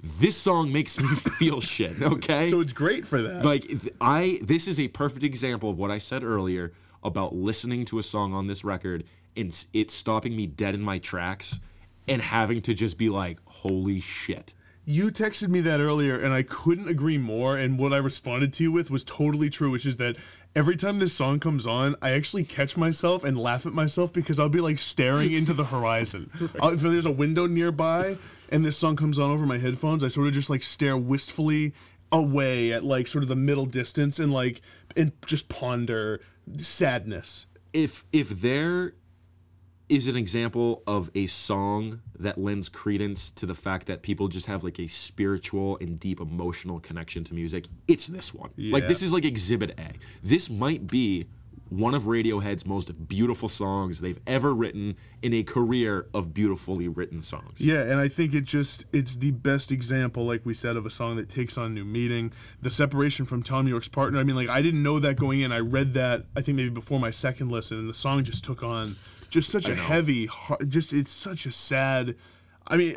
This 0.02 0.38
song 0.38 0.72
makes 0.72 1.00
me 1.00 1.08
feel 1.40 1.62
shit. 1.62 2.02
Okay, 2.02 2.50
So 2.50 2.60
it's 2.62 2.74
great 2.74 3.06
for 3.06 3.22
that. 3.22 3.44
like 3.44 3.70
I 4.00 4.40
this 4.42 4.68
is 4.68 4.80
a 4.80 4.88
perfect 4.88 5.24
example 5.24 5.70
of 5.70 5.78
what 5.78 5.92
I 5.92 5.98
said 5.98 6.24
earlier 6.24 6.72
about 7.04 7.36
listening 7.36 7.86
to 7.86 8.00
a 8.00 8.04
song 8.04 8.34
on 8.34 8.48
this 8.48 8.64
record 8.64 9.04
and 9.36 9.66
it 9.74 9.92
stopping 9.92 10.36
me 10.36 10.48
dead 10.48 10.76
in 10.76 10.82
my 10.82 10.98
tracks 11.00 11.60
and 12.08 12.22
having 12.22 12.62
to 12.64 12.74
just 12.74 12.98
be 12.98 13.10
like, 13.10 13.38
holy 13.46 14.00
shit. 14.00 14.54
You 14.86 15.12
texted 15.12 15.50
me 15.50 15.62
that 15.62 15.80
earlier, 15.80 16.20
and 16.20 16.34
I 16.34 16.42
couldn't 16.42 16.88
agree 16.88 17.20
more. 17.20 17.56
And 17.56 17.78
what 17.78 17.94
I 17.94 17.98
responded 17.98 18.52
to 18.54 18.64
you 18.64 18.72
with 18.72 18.90
was 18.90 19.04
totally 19.04 19.50
true, 19.52 19.70
which 19.70 19.86
is 19.86 19.98
that 19.98 20.16
every 20.56 20.76
time 20.76 21.00
this 21.00 21.14
song 21.14 21.40
comes 21.40 21.66
on, 21.68 21.96
I 22.02 22.12
actually 22.12 22.44
catch 22.44 22.76
myself 22.78 23.24
and 23.24 23.38
laugh 23.38 23.66
at 23.66 23.74
myself 23.74 24.12
because 24.14 24.40
I'll 24.40 24.50
be 24.50 24.62
like 24.62 24.80
staring 24.80 25.32
into 25.32 25.54
the 25.54 25.66
horizon. 25.66 26.30
I'll- 26.62 26.74
if 26.74 26.82
there's 26.82 27.06
a 27.06 27.12
window 27.12 27.48
nearby 27.48 28.18
and 28.50 28.66
this 28.66 28.78
song 28.78 28.96
comes 28.96 29.20
on 29.20 29.30
over 29.32 29.46
my 29.46 29.58
headphones, 29.60 30.04
I 30.04 30.08
sort 30.08 30.28
of 30.28 30.34
just 30.34 30.50
like 30.50 30.64
stare 30.64 30.98
wistfully 30.98 31.74
away 32.12 32.74
at 32.74 32.84
like 32.84 33.08
sort 33.08 33.24
of 33.24 33.28
the 33.28 33.36
middle 33.36 33.66
distance 33.68 34.18
and 34.20 34.34
like 34.34 34.62
and 34.98 35.12
just 35.26 35.48
ponder 35.50 36.20
sadness. 36.58 37.46
if 37.74 38.04
if 38.12 38.30
there 38.42 38.94
is 39.90 40.08
an 40.08 40.16
example 40.16 40.84
of 40.86 41.10
a 41.16 41.26
song 41.26 42.02
that 42.18 42.38
lends 42.38 42.70
credence 42.70 43.32
to 43.32 43.46
the 43.46 43.56
fact 43.56 43.88
that 43.88 44.04
people 44.04 44.28
just 44.28 44.46
have 44.46 44.64
like 44.64 44.80
a 44.80 44.88
spiritual 44.88 45.78
and 45.82 46.00
deep 46.00 46.22
emotional 46.22 46.80
connection 46.80 47.24
to 47.26 47.34
music, 47.34 47.66
it's 47.88 48.08
this 48.08 48.34
one. 48.34 48.52
Like 48.58 48.88
this 48.88 49.02
is 49.02 49.12
like 49.12 49.26
exhibit 49.26 49.78
A. 49.80 49.94
This 50.24 50.50
might 50.50 50.88
be 50.88 51.28
one 51.70 51.94
of 51.94 52.04
Radiohead's 52.04 52.66
most 52.66 53.08
beautiful 53.08 53.48
songs 53.48 54.02
they've 54.02 54.20
ever 54.26 54.54
written 54.54 54.96
in 55.22 55.34
a 55.34 55.44
career 55.44 56.08
of 56.14 56.34
beautifully 56.34 56.88
written 56.88 57.22
songs. 57.22 57.62
Yeah, 57.62 57.82
and 57.82 58.00
I 58.00 58.08
think 58.08 58.34
it 58.34 58.44
just 58.44 58.86
it's 58.92 59.18
the 59.18 59.32
best 59.32 59.72
example, 59.72 60.26
like 60.26 60.46
we 60.46 60.54
said, 60.54 60.76
of 60.76 60.86
a 60.86 60.90
song 60.90 61.16
that 61.18 61.30
takes 61.30 61.58
on 61.58 61.74
new 61.74 61.86
meaning. 61.86 62.34
The 62.62 62.72
separation 62.72 63.26
from 63.26 63.44
Thom 63.44 63.68
Yorke's 63.68 63.88
partner. 63.88 64.20
I 64.20 64.24
mean, 64.24 64.36
like 64.36 64.50
I 64.50 64.62
didn't 64.62 64.84
know 64.84 65.00
that 65.00 65.16
going 65.16 65.42
in. 65.42 65.52
I 65.52 65.60
read 65.60 65.94
that 65.94 66.26
I 66.36 66.42
think 66.42 66.56
maybe 66.56 66.70
before 66.70 67.00
my 67.00 67.12
second 67.12 67.52
listen, 67.52 67.78
and 67.78 67.90
the 67.90 67.94
song 67.94 68.24
just 68.24 68.44
took 68.44 68.64
on 68.64 68.96
just 69.30 69.50
such 69.50 69.70
a 69.70 69.76
heavy, 69.76 70.26
har- 70.28 70.60
just 70.68 70.94
it's 70.94 71.12
such 71.12 71.46
a 71.46 71.52
sad. 71.52 72.16
I 72.68 72.78
mean, 72.78 72.96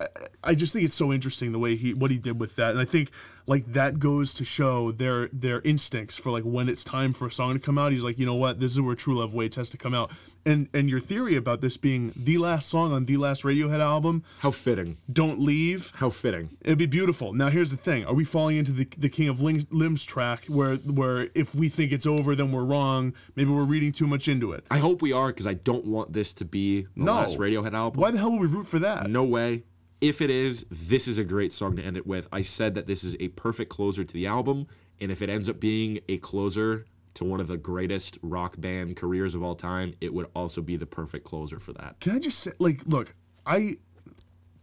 I- 0.00 0.06
I 0.42 0.54
just 0.54 0.72
think 0.72 0.84
it's 0.84 0.94
so 0.94 1.12
interesting 1.12 1.52
the 1.52 1.58
way 1.58 1.76
he 1.76 1.94
what 1.94 2.10
he 2.10 2.18
did 2.18 2.38
with 2.40 2.56
that, 2.56 2.70
and 2.72 2.80
I 2.80 2.84
think 2.84 3.10
like 3.46 3.72
that 3.72 3.98
goes 3.98 4.32
to 4.34 4.44
show 4.44 4.90
their 4.92 5.28
their 5.32 5.60
instincts 5.62 6.16
for 6.16 6.30
like 6.30 6.44
when 6.44 6.68
it's 6.68 6.82
time 6.84 7.12
for 7.12 7.26
a 7.26 7.32
song 7.32 7.54
to 7.54 7.60
come 7.60 7.76
out. 7.78 7.92
He's 7.92 8.04
like, 8.04 8.18
you 8.18 8.26
know 8.26 8.34
what, 8.34 8.60
this 8.60 8.72
is 8.72 8.80
where 8.80 8.94
True 8.94 9.18
Love 9.18 9.34
Waits 9.34 9.56
has 9.56 9.68
to 9.70 9.76
come 9.76 9.92
out, 9.94 10.10
and 10.46 10.68
and 10.72 10.88
your 10.88 11.00
theory 11.00 11.36
about 11.36 11.60
this 11.60 11.76
being 11.76 12.12
the 12.16 12.38
last 12.38 12.68
song 12.68 12.92
on 12.92 13.04
the 13.04 13.16
last 13.18 13.42
Radiohead 13.42 13.80
album, 13.80 14.22
How 14.38 14.50
fitting. 14.50 14.96
"Don't 15.12 15.40
Leave," 15.40 15.92
How 15.96 16.08
fitting. 16.10 16.56
It'd 16.62 16.78
be 16.78 16.86
beautiful. 16.86 17.32
Now 17.34 17.48
here's 17.50 17.70
the 17.70 17.76
thing: 17.76 18.04
Are 18.06 18.14
we 18.14 18.24
falling 18.24 18.56
into 18.56 18.72
the 18.72 18.88
the 18.96 19.08
King 19.10 19.28
of 19.28 19.40
Lim- 19.42 19.66
Limbs 19.70 20.04
track, 20.04 20.46
where 20.46 20.76
where 20.76 21.28
if 21.34 21.54
we 21.54 21.68
think 21.68 21.92
it's 21.92 22.06
over, 22.06 22.34
then 22.34 22.50
we're 22.50 22.64
wrong? 22.64 23.12
Maybe 23.36 23.50
we're 23.50 23.64
reading 23.64 23.92
too 23.92 24.06
much 24.06 24.26
into 24.28 24.52
it. 24.52 24.64
I 24.70 24.78
hope 24.78 25.02
we 25.02 25.12
are 25.12 25.28
because 25.28 25.46
I 25.46 25.54
don't 25.54 25.84
want 25.84 26.12
this 26.14 26.32
to 26.34 26.44
be 26.46 26.82
the 26.82 26.88
No. 27.04 27.12
last 27.12 27.38
Radiohead 27.38 27.74
album. 27.74 28.00
Why 28.00 28.10
the 28.10 28.18
hell 28.18 28.30
would 28.32 28.40
we 28.40 28.46
root 28.46 28.66
for 28.66 28.78
that? 28.78 29.10
No 29.10 29.22
way. 29.24 29.64
If 30.00 30.20
it 30.20 30.30
is, 30.30 30.66
this 30.70 31.08
is 31.08 31.18
a 31.18 31.24
great 31.24 31.52
song 31.52 31.76
to 31.76 31.82
end 31.82 31.96
it 31.96 32.06
with. 32.06 32.28
I 32.32 32.42
said 32.42 32.74
that 32.74 32.86
this 32.86 33.04
is 33.04 33.16
a 33.20 33.28
perfect 33.28 33.70
closer 33.70 34.04
to 34.04 34.14
the 34.14 34.26
album, 34.26 34.66
and 35.00 35.10
if 35.10 35.22
it 35.22 35.30
ends 35.30 35.48
up 35.48 35.60
being 35.60 36.00
a 36.08 36.18
closer 36.18 36.84
to 37.14 37.24
one 37.24 37.40
of 37.40 37.46
the 37.46 37.56
greatest 37.56 38.18
rock 38.22 38.60
band 38.60 38.96
careers 38.96 39.34
of 39.34 39.42
all 39.42 39.54
time, 39.54 39.94
it 40.00 40.12
would 40.12 40.26
also 40.34 40.60
be 40.60 40.76
the 40.76 40.86
perfect 40.86 41.24
closer 41.24 41.58
for 41.58 41.72
that. 41.72 42.00
Can 42.00 42.12
I 42.16 42.18
just 42.18 42.40
say, 42.40 42.52
like, 42.58 42.80
look, 42.86 43.14
I 43.46 43.76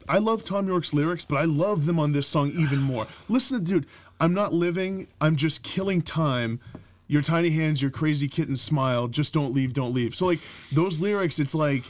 I 0.07 0.17
love 0.17 0.43
Thom 0.43 0.67
Yorke's 0.67 0.93
lyrics, 0.93 1.25
but 1.25 1.37
I 1.37 1.45
love 1.45 1.85
them 1.85 1.99
on 1.99 2.11
this 2.11 2.27
song 2.27 2.51
even 2.51 2.79
more. 2.81 3.07
Listen 3.29 3.59
to 3.59 3.63
dude, 3.63 3.85
I'm 4.19 4.33
not 4.33 4.53
living, 4.53 5.07
I'm 5.19 5.35
just 5.35 5.63
killing 5.63 6.01
time. 6.01 6.59
Your 7.07 7.21
tiny 7.21 7.49
hands, 7.49 7.81
your 7.81 7.91
crazy 7.91 8.29
kitten 8.29 8.55
smile, 8.55 9.09
just 9.09 9.33
don't 9.33 9.53
leave, 9.53 9.73
don't 9.73 9.93
leave. 9.93 10.15
So 10.15 10.25
like 10.25 10.39
those 10.71 11.01
lyrics, 11.01 11.39
it's 11.39 11.53
like 11.53 11.83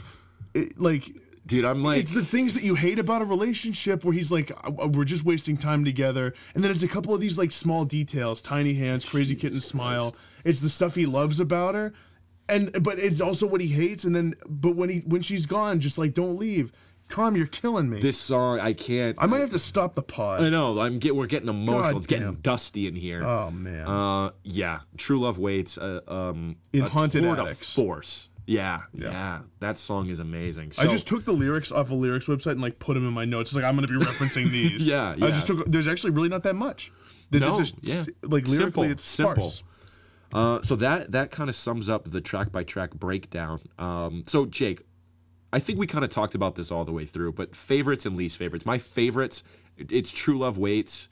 it, 0.52 0.80
like 0.80 1.14
Dude, 1.46 1.64
I'm 1.64 1.82
like, 1.82 1.98
it's 2.00 2.12
the 2.12 2.24
things 2.24 2.54
that 2.54 2.62
you 2.62 2.74
hate 2.76 2.98
about 2.98 3.20
a 3.20 3.24
relationship 3.24 4.04
where 4.04 4.14
he's 4.14 4.30
like 4.30 4.52
"Uh, 4.64 4.86
we're 4.88 5.04
just 5.04 5.24
wasting 5.24 5.56
time 5.56 5.84
together 5.84 6.34
and 6.54 6.62
then 6.62 6.70
it's 6.70 6.84
a 6.84 6.88
couple 6.88 7.12
of 7.14 7.20
these 7.20 7.36
like 7.38 7.50
small 7.50 7.84
details 7.84 8.40
tiny 8.40 8.74
hands 8.74 9.04
crazy 9.04 9.34
kitten 9.34 9.60
smile 9.60 10.14
it's 10.44 10.60
the 10.60 10.70
stuff 10.70 10.94
he 10.94 11.04
loves 11.06 11.40
about 11.40 11.74
her 11.74 11.92
and 12.48 12.70
but 12.82 12.98
it's 12.98 13.20
also 13.20 13.46
what 13.46 13.60
he 13.60 13.66
hates 13.68 14.04
and 14.04 14.14
then 14.14 14.34
but 14.48 14.76
when 14.76 14.88
he 14.88 14.98
when 15.00 15.20
she's 15.22 15.46
gone 15.46 15.80
just 15.80 15.98
like 15.98 16.14
don't 16.14 16.38
leave 16.38 16.70
tom 17.08 17.34
you're 17.36 17.46
killing 17.46 17.90
me 17.90 18.00
this 18.00 18.18
song, 18.18 18.58
I 18.60 18.72
can't. 18.72 19.16
i 19.20 19.26
might 19.26 19.40
have 19.40 19.50
to 19.50 19.58
stop 19.58 19.94
the 19.94 20.02
pod 20.02 20.40
I 20.42 20.48
know. 20.48 20.78
I'm 20.78 20.98
get. 20.98 21.14
We're 21.16 21.26
getting 21.26 21.48
emotional. 21.48 21.82
God 21.92 21.96
it's 21.96 22.06
getting 22.06 22.34
dusty 22.36 22.86
in 22.86 22.94
here. 22.94 23.24
oh 23.24 23.50
man 23.50 23.86
Uh, 23.86 24.30
yeah. 24.44 24.80
True 24.96 25.18
Love 25.20 25.38
Waits. 25.38 25.76
Uh, 25.76 26.00
um, 26.08 26.56
In 26.72 26.82
a 26.82 26.88
Haunted 26.88 27.24
Attics. 27.24 27.74
force. 27.74 28.28
Yeah, 28.46 28.80
yeah, 28.92 29.40
That 29.60 29.78
song 29.78 30.08
is 30.08 30.18
amazing. 30.18 30.72
I 30.78 30.86
just 30.86 31.06
took 31.06 31.24
the 31.24 31.32
lyrics 31.32 31.70
off 31.70 31.90
a 31.90 31.94
lyrics 31.94 32.26
website 32.26 32.52
and 32.52 32.60
like 32.60 32.78
put 32.80 32.94
them 32.94 33.06
in 33.06 33.14
my 33.14 33.24
notes. 33.24 33.50
It's 33.50 33.56
like 33.56 33.64
I'm 33.64 33.76
gonna 33.76 33.86
be 33.86 33.94
referencing 33.94 34.46
these. 34.50 34.86
Yeah, 34.86 35.14
yeah, 35.16 35.26
I 35.26 35.30
just 35.30 35.46
took. 35.46 35.64
There's 35.66 35.86
actually 35.88 36.10
really 36.10 36.28
not 36.28 36.42
that 36.42 36.56
much. 36.56 36.90
It's 37.30 37.40
No, 37.40 37.56
just, 37.58 37.76
yeah. 37.82 38.04
Like 38.22 38.46
lyrically, 38.46 38.56
Simple, 38.56 38.82
it's 38.84 39.04
simple. 39.04 39.48
sparse. 39.50 39.62
Uh, 40.34 40.62
so 40.62 40.76
that 40.76 41.12
that 41.12 41.30
kind 41.30 41.48
of 41.48 41.56
sums 41.56 41.88
up 41.88 42.10
the 42.10 42.20
track 42.20 42.50
by 42.50 42.64
track 42.64 42.94
breakdown. 42.94 43.60
Um, 43.78 44.24
so 44.26 44.44
Jake, 44.46 44.82
I 45.52 45.58
think 45.58 45.78
we 45.78 45.86
kind 45.86 46.04
of 46.04 46.10
talked 46.10 46.34
about 46.34 46.54
this 46.56 46.70
all 46.72 46.84
the 46.84 46.92
way 46.92 47.06
through, 47.06 47.32
but 47.32 47.54
favorites 47.54 48.04
and 48.06 48.16
least 48.16 48.36
favorites. 48.38 48.66
My 48.66 48.78
favorites, 48.78 49.44
it's 49.76 50.10
True 50.10 50.38
Love 50.38 50.58
Waits, 50.58 51.08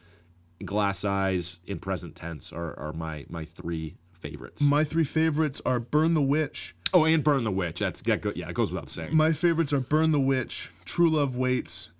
Glass 0.65 1.05
Eyes, 1.05 1.61
in 1.66 1.78
present 1.78 2.16
tense 2.16 2.52
are, 2.52 2.78
are 2.78 2.93
my 2.93 3.24
my 3.28 3.44
three 3.44 3.97
favorites. 4.21 4.63
My 4.63 4.85
three 4.85 5.05
favorites 5.05 5.61
are 5.65 5.81
Burn 5.81 6.15
the 6.15 6.23
Witch. 6.23 6.75
Oh, 6.93 7.05
and 7.05 7.23
Burn 7.23 7.45
the 7.45 7.51
Witch. 7.51 7.81
That's 7.81 8.01
that 8.03 8.21
go, 8.21 8.33
yeah, 8.35 8.49
it 8.49 8.55
goes 8.55 8.73
without 8.73 8.89
saying. 8.89 9.17
My 9.17 9.33
favorites 9.33 9.73
are 9.73 9.81
Burn 9.81 10.13
the 10.13 10.21
Witch, 10.21 10.71
True 10.85 11.09
Love 11.11 11.37
Waits, 11.37 11.91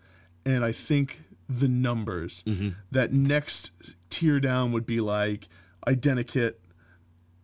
and 0.45 0.65
I 0.65 0.73
think 0.73 1.23
The 1.49 1.69
Numbers. 1.69 2.43
Mm-hmm. 2.47 2.71
That 2.91 3.13
next 3.13 3.73
tier 4.11 4.41
down 4.41 4.73
would 4.73 4.87
be 4.87 5.01
like 5.01 5.49
Identikit. 5.87 6.55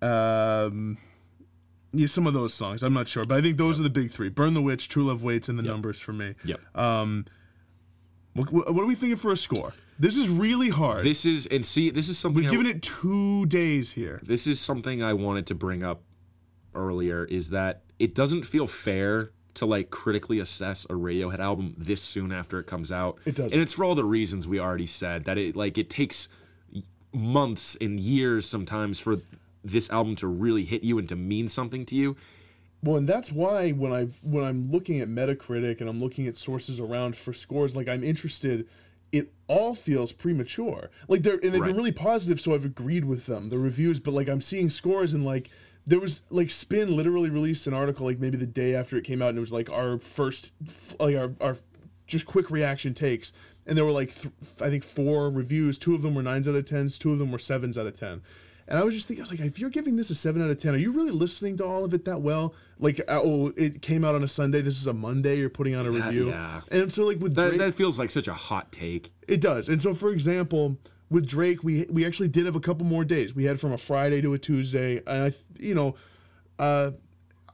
Um, 0.02 0.98
yeah, 1.92 2.06
some 2.06 2.26
of 2.26 2.34
those 2.34 2.52
songs. 2.52 2.82
I'm 2.82 2.92
not 2.92 3.08
sure, 3.08 3.24
but 3.24 3.38
I 3.38 3.42
think 3.42 3.56
those 3.56 3.80
are 3.80 3.82
the 3.82 3.90
big 3.90 4.10
three: 4.10 4.28
Burn 4.28 4.54
the 4.54 4.62
Witch, 4.62 4.88
True 4.88 5.04
Love 5.04 5.22
Waits, 5.22 5.48
and 5.48 5.58
The 5.58 5.62
Numbers 5.62 6.00
for 6.00 6.12
me. 6.12 6.34
Yep. 6.44 6.60
What, 6.74 8.52
what 8.52 8.82
are 8.82 8.86
we 8.86 8.94
thinking 8.94 9.16
for 9.16 9.32
a 9.32 9.36
score? 9.36 9.72
This 9.98 10.16
is 10.16 10.28
really 10.28 10.68
hard. 10.68 11.04
this 11.04 11.24
is 11.24 11.46
and 11.46 11.64
see, 11.64 11.90
this 11.90 12.08
is 12.08 12.18
something 12.18 12.42
We've 12.42 12.48
I- 12.48 12.52
given 12.52 12.66
it 12.66 12.82
two 12.82 13.46
days 13.46 13.92
here. 13.92 14.20
this 14.22 14.46
is 14.46 14.60
something 14.60 15.02
I 15.02 15.12
wanted 15.14 15.46
to 15.46 15.54
bring 15.54 15.82
up 15.82 16.02
earlier 16.74 17.24
is 17.24 17.50
that 17.50 17.82
it 17.98 18.14
doesn't 18.14 18.42
feel 18.44 18.66
fair 18.66 19.30
to 19.54 19.64
like 19.64 19.88
critically 19.88 20.38
assess 20.38 20.84
a 20.84 20.88
Radiohead 20.92 21.38
album 21.38 21.74
this 21.78 22.02
soon 22.02 22.30
after 22.30 22.58
it 22.58 22.66
comes 22.66 22.92
out. 22.92 23.18
It 23.24 23.34
doesn't. 23.36 23.52
And 23.54 23.62
it's 23.62 23.72
for 23.72 23.84
all 23.86 23.94
the 23.94 24.04
reasons 24.04 24.46
we 24.46 24.60
already 24.60 24.84
said 24.86 25.24
that 25.24 25.38
it 25.38 25.56
like 25.56 25.78
it 25.78 25.88
takes 25.88 26.28
months 27.14 27.76
and 27.80 27.98
years 27.98 28.44
sometimes 28.46 28.98
for 29.00 29.18
this 29.64 29.88
album 29.90 30.14
to 30.16 30.26
really 30.26 30.64
hit 30.64 30.84
you 30.84 30.98
and 30.98 31.08
to 31.08 31.16
mean 31.16 31.48
something 31.48 31.86
to 31.86 31.96
you. 31.96 32.16
Well, 32.82 32.96
and 32.96 33.08
that's 33.08 33.32
why 33.32 33.70
when 33.70 33.92
I 33.92 34.04
when 34.22 34.44
I'm 34.44 34.70
looking 34.70 35.00
at 35.00 35.08
Metacritic 35.08 35.80
and 35.80 35.88
I'm 35.88 36.00
looking 36.00 36.26
at 36.28 36.36
sources 36.36 36.78
around 36.78 37.16
for 37.16 37.32
scores, 37.32 37.74
like 37.74 37.88
I'm 37.88 38.04
interested. 38.04 38.68
It 39.12 39.32
all 39.46 39.74
feels 39.74 40.12
premature. 40.12 40.90
Like 41.08 41.22
they're 41.22 41.34
and 41.34 41.52
they've 41.52 41.60
Right. 41.60 41.68
been 41.68 41.76
really 41.76 41.92
positive, 41.92 42.40
so 42.40 42.54
I've 42.54 42.64
agreed 42.64 43.04
with 43.04 43.26
them, 43.26 43.48
the 43.50 43.58
reviews. 43.58 44.00
But 44.00 44.14
like 44.14 44.28
I'm 44.28 44.40
seeing 44.40 44.68
scores 44.70 45.14
and 45.14 45.24
like 45.24 45.48
there 45.86 46.00
was 46.00 46.22
like 46.30 46.50
Spin 46.50 46.96
literally 46.96 47.30
released 47.30 47.66
an 47.68 47.74
article 47.74 48.06
like 48.06 48.18
maybe 48.18 48.36
the 48.36 48.46
day 48.46 48.74
after 48.74 48.96
it 48.96 49.04
came 49.04 49.22
out, 49.22 49.28
and 49.30 49.38
it 49.38 49.40
was 49.42 49.52
like 49.52 49.70
our 49.70 49.98
first 49.98 50.52
like 50.98 51.16
our 51.16 51.32
our 51.40 51.56
just 52.08 52.26
quick 52.26 52.50
reaction 52.50 52.94
takes, 52.94 53.32
and 53.66 53.78
there 53.78 53.84
were 53.84 53.92
like 53.92 54.12
th- 54.14 54.34
I 54.60 54.68
think 54.70 54.82
four 54.82 55.30
reviews. 55.30 55.78
Two 55.78 55.94
of 55.94 56.02
them 56.02 56.14
were 56.14 56.22
nines 56.22 56.48
out 56.48 56.54
of 56.56 56.64
tens. 56.64 56.98
Two 56.98 57.12
of 57.12 57.18
them 57.20 57.30
were 57.30 57.38
sevens 57.38 57.78
out 57.78 57.86
of 57.86 57.98
ten. 57.98 58.22
And 58.68 58.78
I 58.78 58.84
was 58.84 58.94
just 58.94 59.06
thinking, 59.06 59.22
I 59.22 59.24
was 59.24 59.30
like, 59.30 59.40
if 59.40 59.58
you're 59.60 59.70
giving 59.70 59.94
this 59.96 60.10
a 60.10 60.14
seven 60.16 60.42
out 60.42 60.50
of 60.50 60.60
ten, 60.60 60.74
are 60.74 60.78
you 60.78 60.90
really 60.90 61.12
listening 61.12 61.56
to 61.58 61.64
all 61.64 61.84
of 61.84 61.94
it 61.94 62.04
that 62.06 62.20
well? 62.20 62.54
Like, 62.80 62.98
uh, 63.08 63.20
oh, 63.22 63.52
it 63.56 63.80
came 63.80 64.04
out 64.04 64.14
on 64.16 64.24
a 64.24 64.28
Sunday. 64.28 64.60
This 64.60 64.76
is 64.80 64.86
a 64.88 64.92
Monday. 64.92 65.38
You're 65.38 65.48
putting 65.50 65.74
out 65.74 65.86
a 65.86 65.90
That- 65.92 66.06
review, 66.06 66.28
yeah. 66.30 66.62
and 66.70 66.92
so 66.92 67.04
like 67.04 67.20
with 67.20 67.34
That, 67.36 67.48
Drake, 67.48 67.58
that 67.60 67.74
feels 67.74 67.98
like 67.98 68.10
such 68.10 68.26
a 68.28 68.34
hot 68.34 68.72
take. 68.72 69.12
it 69.28 69.40
does. 69.40 69.68
And 69.68 69.80
so, 69.80 69.94
for 69.94 70.10
example, 70.10 70.78
with 71.10 71.26
Drake, 71.26 71.62
we 71.62 71.86
we 71.88 72.04
actually 72.04 72.28
did 72.28 72.44
have 72.46 72.56
a 72.56 72.60
couple 72.60 72.84
more 72.86 73.04
days. 73.04 73.34
We 73.34 73.44
had 73.44 73.60
from 73.60 73.72
a 73.72 73.78
Friday 73.78 74.20
to 74.22 74.34
a 74.34 74.38
Tuesday, 74.38 74.96
and 75.06 75.24
I, 75.24 75.32
you 75.60 75.74
know, 75.74 75.94
uh, 76.58 76.90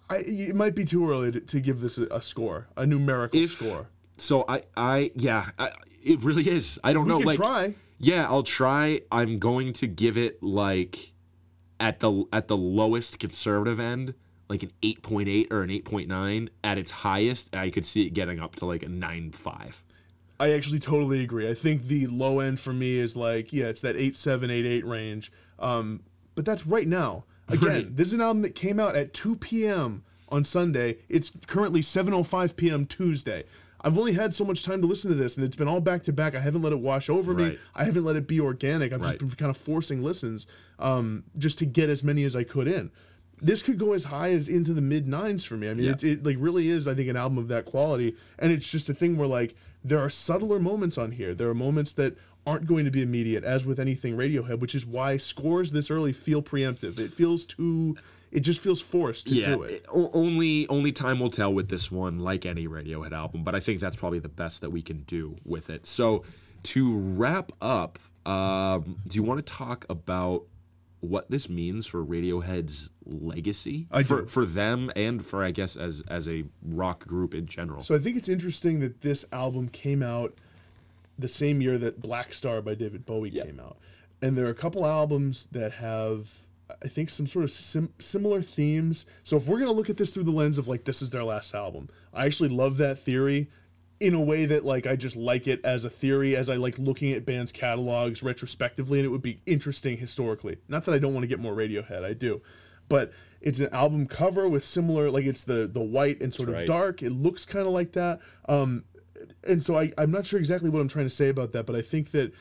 I 0.08 0.16
it 0.26 0.56
might 0.56 0.74
be 0.74 0.84
too 0.86 1.08
early 1.10 1.32
to, 1.32 1.40
to 1.40 1.60
give 1.60 1.80
this 1.80 1.98
a, 1.98 2.04
a 2.06 2.22
score, 2.22 2.68
a 2.76 2.86
numerical 2.86 3.38
If- 3.38 3.52
score. 3.52 3.88
So 4.16 4.44
I, 4.46 4.62
I, 4.76 5.10
yeah, 5.16 5.50
I, 5.58 5.70
it 6.04 6.22
really 6.22 6.48
is. 6.48 6.78
I 6.84 6.92
don't 6.92 7.04
We 7.04 7.08
know. 7.10 7.18
can 7.18 7.26
like, 7.26 7.36
try. 7.38 7.74
Yeah, 8.02 8.26
I'll 8.28 8.42
try. 8.42 9.00
I'm 9.10 9.38
going 9.38 9.72
to 9.74 9.86
give 9.86 10.18
it 10.18 10.42
like 10.42 11.12
at 11.80 12.00
the 12.00 12.24
at 12.32 12.48
the 12.48 12.56
lowest 12.56 13.18
conservative 13.18 13.80
end, 13.80 14.14
like 14.48 14.62
an 14.62 14.72
8.8 14.82 15.50
or 15.52 15.62
an 15.62 15.70
8.9. 15.70 16.48
At 16.62 16.76
its 16.78 16.90
highest, 16.90 17.54
I 17.56 17.70
could 17.70 17.84
see 17.84 18.06
it 18.06 18.10
getting 18.10 18.38
up 18.40 18.56
to 18.56 18.66
like 18.66 18.82
a 18.82 18.86
9.5. 18.86 19.78
I 20.40 20.50
actually 20.52 20.80
totally 20.80 21.22
agree. 21.22 21.48
I 21.48 21.54
think 21.54 21.84
the 21.86 22.08
low 22.08 22.40
end 22.40 22.58
for 22.58 22.72
me 22.72 22.96
is 22.98 23.16
like, 23.16 23.52
yeah, 23.52 23.66
it's 23.66 23.80
that 23.82 23.96
eight 23.96 24.16
seven 24.16 24.50
eight 24.50 24.66
eight 24.66 24.84
range. 24.84 25.30
Um, 25.60 26.00
but 26.34 26.44
that's 26.44 26.66
right 26.66 26.86
now. 26.88 27.24
Again, 27.48 27.68
Right. 27.68 27.96
this 27.96 28.08
is 28.08 28.14
an 28.14 28.20
album 28.20 28.42
that 28.42 28.54
came 28.54 28.80
out 28.80 28.96
at 28.96 29.12
2 29.14 29.36
p.m. 29.36 30.02
on 30.28 30.44
Sunday. 30.44 30.98
It's 31.08 31.30
currently 31.46 31.80
7:05 31.80 32.56
p.m. 32.56 32.86
Tuesday. 32.86 33.44
I've 33.84 33.98
only 33.98 34.12
had 34.12 34.32
so 34.32 34.44
much 34.44 34.62
time 34.64 34.80
to 34.80 34.86
listen 34.86 35.10
to 35.10 35.16
this, 35.16 35.36
and 35.36 35.44
it's 35.44 35.56
been 35.56 35.68
all 35.68 35.80
back 35.80 36.02
to 36.04 36.12
back. 36.12 36.34
I 36.34 36.40
haven't 36.40 36.62
let 36.62 36.72
it 36.72 36.78
wash 36.78 37.08
over 37.10 37.34
me. 37.34 37.58
I 37.74 37.84
haven't 37.84 38.04
let 38.04 38.16
it 38.16 38.26
be 38.28 38.38
organic. 38.40 38.92
I've 38.92 39.00
Right. 39.00 39.08
just 39.08 39.18
been 39.18 39.30
kind 39.30 39.50
of 39.50 39.56
forcing 39.56 40.02
listens, 40.02 40.46
um, 40.78 41.24
just 41.36 41.58
to 41.58 41.66
get 41.66 41.90
as 41.90 42.04
many 42.04 42.24
as 42.24 42.36
I 42.36 42.44
could 42.44 42.68
in. 42.68 42.90
This 43.40 43.60
could 43.62 43.78
go 43.78 43.92
as 43.92 44.04
high 44.04 44.30
as 44.30 44.48
into 44.48 44.72
the 44.72 44.80
mid 44.80 45.08
nines 45.08 45.44
for 45.44 45.56
me. 45.56 45.68
I 45.68 45.74
mean, 45.74 45.86
Yeah. 45.86 45.92
it, 45.92 46.04
it 46.04 46.24
like 46.24 46.36
really 46.38 46.68
is. 46.68 46.86
I 46.86 46.94
think 46.94 47.08
an 47.08 47.16
album 47.16 47.38
of 47.38 47.48
that 47.48 47.64
quality, 47.64 48.14
and 48.38 48.52
it's 48.52 48.70
just 48.70 48.88
a 48.88 48.94
thing 48.94 49.16
where 49.16 49.26
like 49.28 49.56
there 49.84 49.98
are 49.98 50.08
subtler 50.10 50.60
moments 50.60 50.96
on 50.96 51.10
here. 51.10 51.34
There 51.34 51.48
are 51.50 51.54
moments 51.54 51.92
that 51.94 52.16
aren't 52.46 52.66
going 52.66 52.84
to 52.84 52.90
be 52.92 53.02
immediate, 53.02 53.42
as 53.42 53.64
with 53.64 53.80
anything 53.80 54.16
Radiohead, 54.16 54.60
which 54.60 54.76
is 54.76 54.86
why 54.86 55.16
scores 55.16 55.72
this 55.72 55.90
early 55.90 56.12
feel 56.12 56.40
preemptive. 56.42 57.00
It 57.00 57.12
feels 57.12 57.44
too. 57.44 57.96
It 58.32 58.40
just 58.40 58.60
feels 58.60 58.80
forced 58.80 59.28
to 59.28 59.34
yeah, 59.34 59.54
do 59.54 59.62
it. 59.62 59.84
only 59.90 60.66
only 60.68 60.90
time 60.90 61.20
will 61.20 61.30
tell 61.30 61.52
with 61.52 61.68
this 61.68 61.92
one, 61.92 62.18
like 62.18 62.46
any 62.46 62.66
Radiohead 62.66 63.12
album. 63.12 63.44
But 63.44 63.54
I 63.54 63.60
think 63.60 63.78
that's 63.78 63.96
probably 63.96 64.20
the 64.20 64.30
best 64.30 64.62
that 64.62 64.70
we 64.70 64.80
can 64.80 65.02
do 65.02 65.36
with 65.44 65.68
it. 65.68 65.84
So 65.84 66.24
to 66.64 66.98
wrap 66.98 67.52
up, 67.60 67.98
um, 68.24 68.96
do 69.06 69.16
you 69.16 69.22
want 69.22 69.46
to 69.46 69.52
talk 69.52 69.84
about 69.90 70.44
what 71.00 71.30
this 71.30 71.48
means 71.48 71.86
for 71.86 72.02
Radiohead's 72.04 72.92
legacy 73.04 73.88
I 73.90 74.02
for 74.02 74.22
do. 74.22 74.26
for 74.28 74.46
them 74.46 74.90
and 74.96 75.24
for 75.26 75.44
I 75.44 75.50
guess 75.50 75.76
as 75.76 76.02
as 76.08 76.26
a 76.26 76.44
rock 76.62 77.06
group 77.06 77.34
in 77.34 77.46
general? 77.46 77.82
So 77.82 77.94
I 77.94 77.98
think 77.98 78.16
it's 78.16 78.30
interesting 78.30 78.80
that 78.80 79.02
this 79.02 79.26
album 79.30 79.68
came 79.68 80.02
out 80.02 80.38
the 81.18 81.28
same 81.28 81.60
year 81.60 81.76
that 81.78 82.00
Blackstar 82.00 82.64
by 82.64 82.74
David 82.74 83.04
Bowie 83.04 83.30
came 83.30 83.60
out. 83.60 83.76
And 84.22 84.38
there 84.38 84.46
are 84.46 84.50
a 84.50 84.54
couple 84.54 84.86
albums 84.86 85.48
that 85.52 85.72
have 85.72 86.30
I 86.84 86.88
think 86.88 87.10
some 87.10 87.26
sort 87.26 87.44
of 87.44 87.50
sim- 87.50 87.94
similar 87.98 88.42
themes. 88.42 89.06
So 89.24 89.36
if 89.36 89.46
we're 89.46 89.58
going 89.58 89.70
to 89.70 89.76
look 89.76 89.90
at 89.90 89.96
this 89.96 90.12
through 90.12 90.24
the 90.24 90.30
lens 90.30 90.58
of 90.58 90.68
like 90.68 90.84
this 90.84 91.02
is 91.02 91.10
their 91.10 91.24
last 91.24 91.54
album, 91.54 91.88
I 92.12 92.26
actually 92.26 92.50
love 92.50 92.76
that 92.78 92.98
theory 92.98 93.48
in 94.02 94.14
a 94.14 94.20
way 94.20 94.46
that 94.46 94.64
like 94.64 94.86
I 94.86 94.96
just 94.96 95.16
like 95.16 95.46
it 95.46 95.64
as 95.64 95.84
a 95.84 95.90
theory 95.90 96.34
as 96.34 96.50
I 96.50 96.56
like 96.56 96.76
looking 96.76 97.12
at 97.12 97.24
bands 97.24 97.52
catalogs 97.52 98.20
retrospectively 98.20 98.98
and 98.98 99.06
it 99.06 99.10
would 99.10 99.22
be 99.22 99.40
interesting 99.46 99.96
historically. 99.96 100.58
Not 100.66 100.84
that 100.86 100.94
I 100.94 100.98
don't 100.98 101.14
want 101.14 101.22
to 101.22 101.28
get 101.28 101.38
more 101.38 101.54
Radiohead, 101.54 102.04
I 102.04 102.12
do. 102.12 102.42
But 102.88 103.12
it's 103.40 103.60
an 103.60 103.72
album 103.72 104.06
cover 104.08 104.48
with 104.48 104.64
similar 104.64 105.08
like 105.08 105.24
it's 105.24 105.44
the 105.44 105.68
the 105.68 105.80
white 105.80 106.20
and 106.20 106.34
sort 106.34 106.48
of 106.48 106.56
right. 106.56 106.66
dark. 106.66 107.02
It 107.02 107.10
looks 107.10 107.46
kind 107.46 107.64
of 107.64 107.72
like 107.72 107.92
that. 107.92 108.18
Um 108.48 108.84
and 109.44 109.62
so 109.64 109.78
I, 109.78 109.92
I'm 109.96 110.10
not 110.10 110.26
sure 110.26 110.40
exactly 110.40 110.68
what 110.68 110.80
I'm 110.80 110.88
trying 110.88 111.06
to 111.06 111.10
say 111.10 111.28
about 111.28 111.52
that, 111.52 111.64
but 111.64 111.76
I 111.76 111.82
think 111.82 112.10
that 112.10 112.32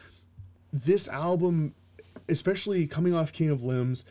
this 0.74 1.08
album, 1.08 1.76
especially 2.28 2.88
coming 2.88 3.14
off 3.14 3.34
King 3.34 3.52
of 3.52 3.64
Limbs, 3.64 4.04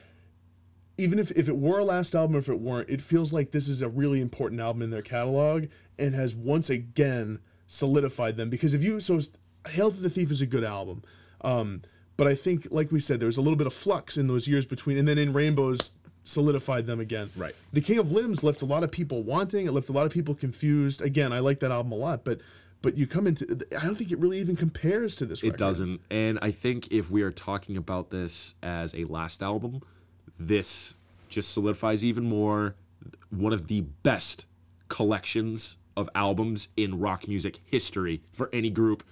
even 1.00 1.18
if, 1.18 1.30
if 1.32 1.48
it 1.48 1.56
were 1.56 1.78
a 1.78 1.84
last 1.84 2.14
album 2.14 2.36
if 2.36 2.48
it 2.48 2.60
weren't, 2.60 2.88
it 2.90 3.02
feels 3.02 3.32
like 3.32 3.50
this 3.50 3.68
is 3.68 3.82
a 3.82 3.88
really 3.88 4.20
important 4.20 4.60
album 4.60 4.82
in 4.82 4.90
their 4.90 5.02
catalog 5.02 5.66
and 5.98 6.14
has 6.14 6.34
once 6.34 6.70
again 6.70 7.40
solidified 7.66 8.36
them. 8.36 8.50
Because 8.50 8.74
if 8.74 8.82
you, 8.82 9.00
so 9.00 9.20
Hail 9.68 9.90
to 9.90 10.00
the 10.00 10.10
Thief 10.10 10.30
is 10.30 10.40
a 10.40 10.46
good 10.46 10.64
album. 10.64 11.02
Um, 11.42 11.82
but 12.16 12.26
I 12.26 12.34
think, 12.34 12.68
like 12.70 12.92
we 12.92 13.00
said, 13.00 13.18
there 13.18 13.26
was 13.26 13.38
a 13.38 13.42
little 13.42 13.56
bit 13.56 13.66
of 13.66 13.72
flux 13.72 14.16
in 14.18 14.26
those 14.26 14.46
years 14.46 14.66
between, 14.66 14.98
and 14.98 15.08
then 15.08 15.16
in 15.16 15.32
Rainbows 15.32 15.92
solidified 16.24 16.86
them 16.86 17.00
again. 17.00 17.30
Right. 17.36 17.54
The 17.72 17.80
King 17.80 17.98
of 17.98 18.12
Limbs 18.12 18.44
left 18.44 18.62
a 18.62 18.66
lot 18.66 18.84
of 18.84 18.90
people 18.90 19.22
wanting. 19.22 19.66
It 19.66 19.72
left 19.72 19.88
a 19.88 19.92
lot 19.92 20.06
of 20.06 20.12
people 20.12 20.34
confused. 20.34 21.00
Again, 21.00 21.32
I 21.32 21.38
like 21.38 21.60
that 21.60 21.70
album 21.70 21.92
a 21.92 21.96
lot, 21.96 22.24
but 22.24 22.40
but 22.82 22.96
you 22.96 23.06
come 23.06 23.26
into, 23.26 23.44
I 23.78 23.84
don't 23.84 23.94
think 23.94 24.10
it 24.10 24.18
really 24.18 24.38
even 24.38 24.56
compares 24.56 25.16
to 25.16 25.26
this. 25.26 25.42
It 25.42 25.48
record. 25.48 25.58
doesn't. 25.58 26.00
And 26.10 26.38
I 26.40 26.50
think 26.50 26.90
if 26.90 27.10
we 27.10 27.22
are 27.22 27.30
talking 27.30 27.76
about 27.76 28.10
this 28.10 28.54
as 28.62 28.94
a 28.94 29.04
last 29.04 29.42
album, 29.42 29.82
this 30.40 30.94
just 31.28 31.52
solidifies 31.52 32.04
even 32.04 32.24
more 32.24 32.74
one 33.30 33.52
of 33.52 33.68
the 33.68 33.82
best 34.02 34.46
collections 34.88 35.76
of 35.96 36.08
albums 36.14 36.68
in 36.76 36.98
rock 36.98 37.28
music 37.28 37.60
history 37.64 38.22
for 38.32 38.50
any 38.52 38.70
group 38.70 39.04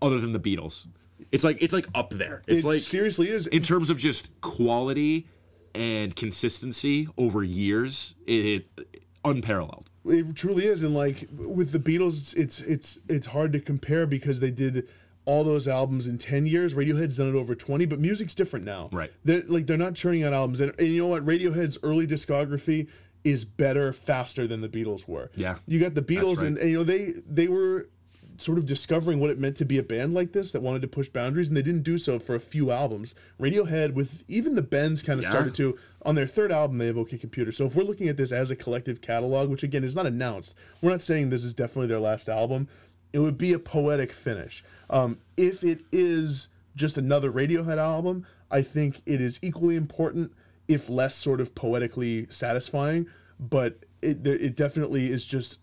other 0.00 0.20
than 0.20 0.32
the 0.32 0.38
Beatles. 0.38 0.86
It's 1.32 1.42
like 1.42 1.58
it's 1.60 1.72
like 1.74 1.86
up 1.94 2.10
there. 2.10 2.42
It's 2.46 2.62
It 2.62 2.66
like 2.66 2.80
seriously 2.80 3.28
is. 3.28 3.46
in 3.48 3.62
terms 3.62 3.90
of 3.90 3.98
just 3.98 4.38
quality 4.40 5.26
and 5.74 6.14
consistency 6.14 7.08
over 7.18 7.42
years, 7.42 8.14
it, 8.26 8.66
it 8.76 9.04
unparalleled. 9.24 9.90
It 10.04 10.36
truly 10.36 10.66
is, 10.66 10.82
and 10.84 10.94
like 10.94 11.28
with 11.32 11.72
the 11.72 11.78
Beatles, 11.78 12.36
it's 12.36 12.60
it's 12.60 12.98
it's 13.08 13.28
hard 13.28 13.52
to 13.54 13.60
compare 13.60 14.06
because 14.06 14.40
they 14.40 14.50
did 14.50 14.86
all 15.26 15.44
those 15.44 15.66
albums 15.68 16.06
in 16.06 16.18
ten 16.18 16.46
years. 16.46 16.74
Radiohead's 16.74 17.16
done 17.16 17.28
it 17.28 17.34
over 17.34 17.54
twenty, 17.54 17.86
but 17.86 17.98
music's 18.00 18.34
different 18.34 18.64
now. 18.64 18.88
Right. 18.92 19.12
They're 19.24 19.42
like 19.46 19.66
they're 19.66 19.76
not 19.76 19.94
churning 19.94 20.22
out 20.24 20.32
albums, 20.32 20.60
and, 20.60 20.72
and 20.78 20.88
you 20.88 21.02
know 21.02 21.08
what? 21.08 21.24
Radiohead's 21.24 21.78
early 21.82 22.06
discography 22.06 22.88
is 23.24 23.44
better, 23.44 23.92
faster 23.92 24.46
than 24.46 24.60
the 24.60 24.68
Beatles 24.68 25.08
were. 25.08 25.30
Yeah. 25.34 25.56
You 25.66 25.80
got 25.80 25.94
the 25.94 26.02
Beatles, 26.02 26.38
right. 26.38 26.48
and, 26.48 26.58
and 26.58 26.70
you 26.70 26.76
know 26.78 26.84
they 26.84 27.12
they 27.26 27.48
were 27.48 27.88
sort 28.36 28.58
of 28.58 28.66
discovering 28.66 29.20
what 29.20 29.30
it 29.30 29.38
meant 29.38 29.56
to 29.56 29.64
be 29.64 29.78
a 29.78 29.82
band 29.82 30.12
like 30.12 30.32
this 30.32 30.50
that 30.50 30.60
wanted 30.60 30.82
to 30.82 30.88
push 30.88 31.08
boundaries, 31.08 31.48
and 31.48 31.56
they 31.56 31.62
didn't 31.62 31.84
do 31.84 31.96
so 31.96 32.18
for 32.18 32.34
a 32.34 32.40
few 32.40 32.72
albums. 32.72 33.14
Radiohead, 33.40 33.94
with 33.94 34.24
even 34.26 34.56
the 34.56 34.62
Bends, 34.62 35.02
kind 35.02 35.20
of 35.20 35.24
Yeah. 35.24 35.30
started 35.30 35.54
to 35.54 35.78
on 36.02 36.16
their 36.16 36.26
third 36.26 36.50
album. 36.50 36.78
They 36.78 36.86
have 36.86 36.98
OK 36.98 37.16
Computer. 37.16 37.52
So 37.52 37.64
if 37.66 37.76
we're 37.76 37.84
looking 37.84 38.08
at 38.08 38.16
this 38.16 38.32
as 38.32 38.50
a 38.50 38.56
collective 38.56 39.00
catalog, 39.00 39.48
which 39.48 39.62
again 39.62 39.84
is 39.84 39.94
not 39.94 40.04
announced, 40.06 40.56
we're 40.82 40.90
not 40.90 41.00
saying 41.00 41.30
this 41.30 41.44
is 41.44 41.54
definitely 41.54 41.86
their 41.86 42.00
last 42.00 42.28
album. 42.28 42.68
It 43.14 43.20
would 43.20 43.38
be 43.38 43.52
a 43.52 43.60
poetic 43.60 44.12
finish. 44.12 44.64
Um, 44.90 45.18
if 45.36 45.62
it 45.62 45.82
is 45.92 46.48
just 46.74 46.98
another 46.98 47.30
Radiohead 47.30 47.78
album, 47.78 48.26
I 48.50 48.62
think 48.62 49.02
it 49.06 49.20
is 49.20 49.38
equally 49.40 49.76
important, 49.76 50.32
if 50.66 50.90
less 50.90 51.14
sort 51.14 51.40
of 51.40 51.54
poetically 51.54 52.26
satisfying. 52.30 53.06
But 53.38 53.84
it 54.02 54.26
it 54.26 54.56
definitely 54.56 55.12
is 55.12 55.24
just 55.24 55.60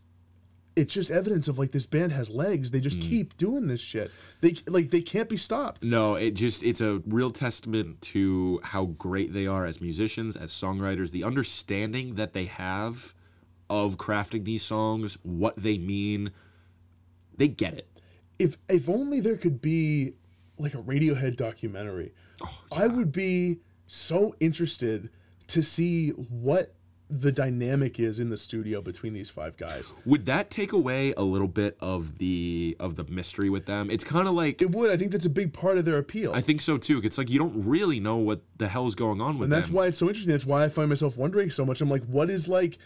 it's 0.77 0.93
just 0.93 1.11
evidence 1.11 1.49
of 1.49 1.59
like 1.59 1.71
this 1.71 1.85
band 1.85 2.13
has 2.13 2.29
legs. 2.29 2.71
They 2.71 2.79
just 2.79 2.99
Mm. 2.99 3.09
keep 3.09 3.35
doing 3.35 3.67
this 3.67 3.81
shit. 3.81 4.11
They 4.39 4.55
like 4.69 4.91
they 4.91 5.01
can't 5.01 5.27
be 5.27 5.35
stopped. 5.35 5.83
No, 5.83 6.15
it 6.15 6.31
just 6.35 6.63
it's 6.63 6.79
a 6.79 7.01
real 7.05 7.31
testament 7.31 8.01
to 8.13 8.61
how 8.63 8.85
great 8.85 9.33
they 9.33 9.45
are 9.45 9.65
as 9.65 9.81
musicians, 9.81 10.37
as 10.37 10.51
songwriters, 10.51 11.11
the 11.11 11.25
understanding 11.25 12.15
that 12.15 12.31
they 12.31 12.45
have 12.45 13.13
of 13.69 13.97
crafting 13.97 14.45
these 14.45 14.63
songs, 14.63 15.17
what 15.23 15.57
they 15.57 15.77
mean. 15.77 16.31
They 17.41 17.47
get 17.47 17.73
it. 17.73 17.87
If 18.37 18.59
if 18.69 18.87
only 18.87 19.19
there 19.19 19.35
could 19.35 19.63
be 19.63 20.13
like 20.59 20.75
a 20.75 20.77
Radiohead 20.77 21.37
documentary. 21.37 22.13
Oh, 22.39 22.61
I 22.71 22.85
would 22.85 23.11
be 23.11 23.61
so 23.87 24.35
interested 24.39 25.09
to 25.47 25.63
see 25.63 26.09
what 26.09 26.75
the 27.09 27.31
dynamic 27.31 27.99
is 27.99 28.19
in 28.19 28.29
the 28.29 28.37
studio 28.37 28.79
between 28.79 29.13
these 29.13 29.31
five 29.31 29.57
guys. 29.57 29.91
Would 30.05 30.27
that 30.27 30.51
take 30.51 30.71
away 30.71 31.13
a 31.17 31.23
little 31.23 31.47
bit 31.47 31.77
of 31.79 32.19
the 32.19 32.77
of 32.79 32.95
the 32.95 33.05
mystery 33.05 33.49
with 33.49 33.65
them? 33.65 33.89
It's 33.89 34.03
kind 34.03 34.27
of 34.27 34.35
like 34.35 34.61
It 34.61 34.69
would. 34.69 34.91
I 34.91 34.97
think 34.97 35.11
that's 35.11 35.25
a 35.25 35.29
big 35.29 35.51
part 35.51 35.79
of 35.79 35.85
their 35.85 35.97
appeal. 35.97 36.31
I 36.33 36.41
think 36.41 36.61
so 36.61 36.77
too. 36.77 37.01
It's 37.03 37.17
like 37.17 37.31
you 37.31 37.39
don't 37.39 37.65
really 37.65 37.99
know 37.99 38.17
what 38.17 38.41
the 38.57 38.67
hell 38.67 38.85
is 38.85 38.93
going 38.93 39.19
on 39.19 39.39
with 39.39 39.49
them. 39.49 39.53
and 39.53 39.53
that's 39.53 39.67
them. 39.67 39.77
why 39.77 39.87
it's 39.87 39.97
so 39.97 40.09
interesting. 40.09 40.31
That's 40.31 40.45
why 40.45 40.63
I 40.63 40.69
find 40.69 40.89
myself 40.89 41.17
wondering 41.17 41.49
so 41.49 41.65
much. 41.65 41.81
I'm 41.81 41.89
like, 41.89 42.05
what 42.05 42.29
is 42.29 42.47
like 42.47 42.77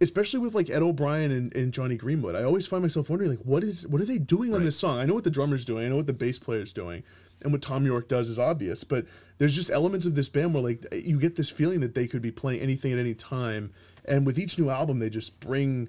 especially 0.00 0.40
with 0.40 0.54
like 0.54 0.70
Ed 0.70 0.82
O'Brien 0.82 1.30
and, 1.30 1.54
and 1.54 1.72
Jonny 1.72 1.96
Greenwood, 1.96 2.34
I 2.34 2.42
always 2.44 2.66
find 2.66 2.82
myself 2.82 3.08
wondering 3.10 3.30
like 3.30 3.40
what 3.40 3.62
is 3.64 3.86
what 3.86 4.00
are 4.00 4.04
they 4.06 4.18
doing 4.18 4.54
on 4.54 4.62
this 4.64 4.78
song? 4.78 4.98
I 4.98 5.04
know 5.06 5.14
what 5.14 5.24
the 5.24 5.30
drummer's 5.30 5.64
doing, 5.64 5.86
I 5.86 5.88
know 5.88 5.96
what 5.96 6.06
the 6.06 6.12
bass 6.12 6.38
player's 6.38 6.72
doing, 6.72 7.02
and 7.42 7.52
what 7.52 7.62
Thom 7.62 7.86
Yorke 7.86 8.08
does 8.08 8.28
is 8.28 8.38
obvious, 8.38 8.84
but 8.84 9.06
there's 9.38 9.54
just 9.54 9.70
elements 9.70 10.06
of 10.06 10.14
this 10.14 10.28
band 10.28 10.54
where 10.54 10.62
like 10.62 10.86
you 10.92 11.18
get 11.18 11.36
this 11.36 11.50
feeling 11.50 11.80
that 11.80 11.94
they 11.94 12.06
could 12.06 12.22
be 12.22 12.30
playing 12.30 12.60
anything 12.60 12.92
at 12.92 12.98
any 12.98 13.14
time, 13.14 13.72
and 14.04 14.26
with 14.26 14.38
each 14.38 14.58
new 14.58 14.70
album 14.70 14.98
they 14.98 15.10
just 15.10 15.38
bring 15.40 15.88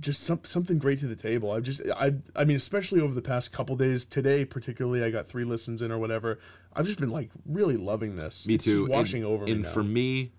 just 0.00 0.24
some, 0.24 0.40
something 0.42 0.76
great 0.78 0.98
to 0.98 1.06
the 1.06 1.14
table. 1.14 1.52
I've 1.52 1.62
just 1.62 1.80
I 1.96 2.14
I 2.34 2.44
mean 2.44 2.56
especially 2.56 3.00
over 3.00 3.14
the 3.14 3.22
past 3.22 3.52
couple 3.52 3.76
days, 3.76 4.04
today 4.06 4.44
particularly 4.44 5.04
I 5.04 5.10
got 5.10 5.26
3 5.28 5.44
listens 5.44 5.82
in 5.82 5.92
or 5.92 5.98
whatever. 5.98 6.40
I've 6.74 6.86
just 6.86 6.98
been 6.98 7.10
like 7.10 7.30
really 7.46 7.76
loving 7.76 8.16
this. 8.16 8.44
Me 8.46 8.54
It's 8.54 8.64
just 8.64 8.74
too. 8.76 8.86
washing 8.86 9.22
and, 9.22 9.30
over 9.32 9.44
me 9.44 9.52
And 9.52 9.62
now. 9.62 9.68
for 9.68 9.84
me, 9.84 10.32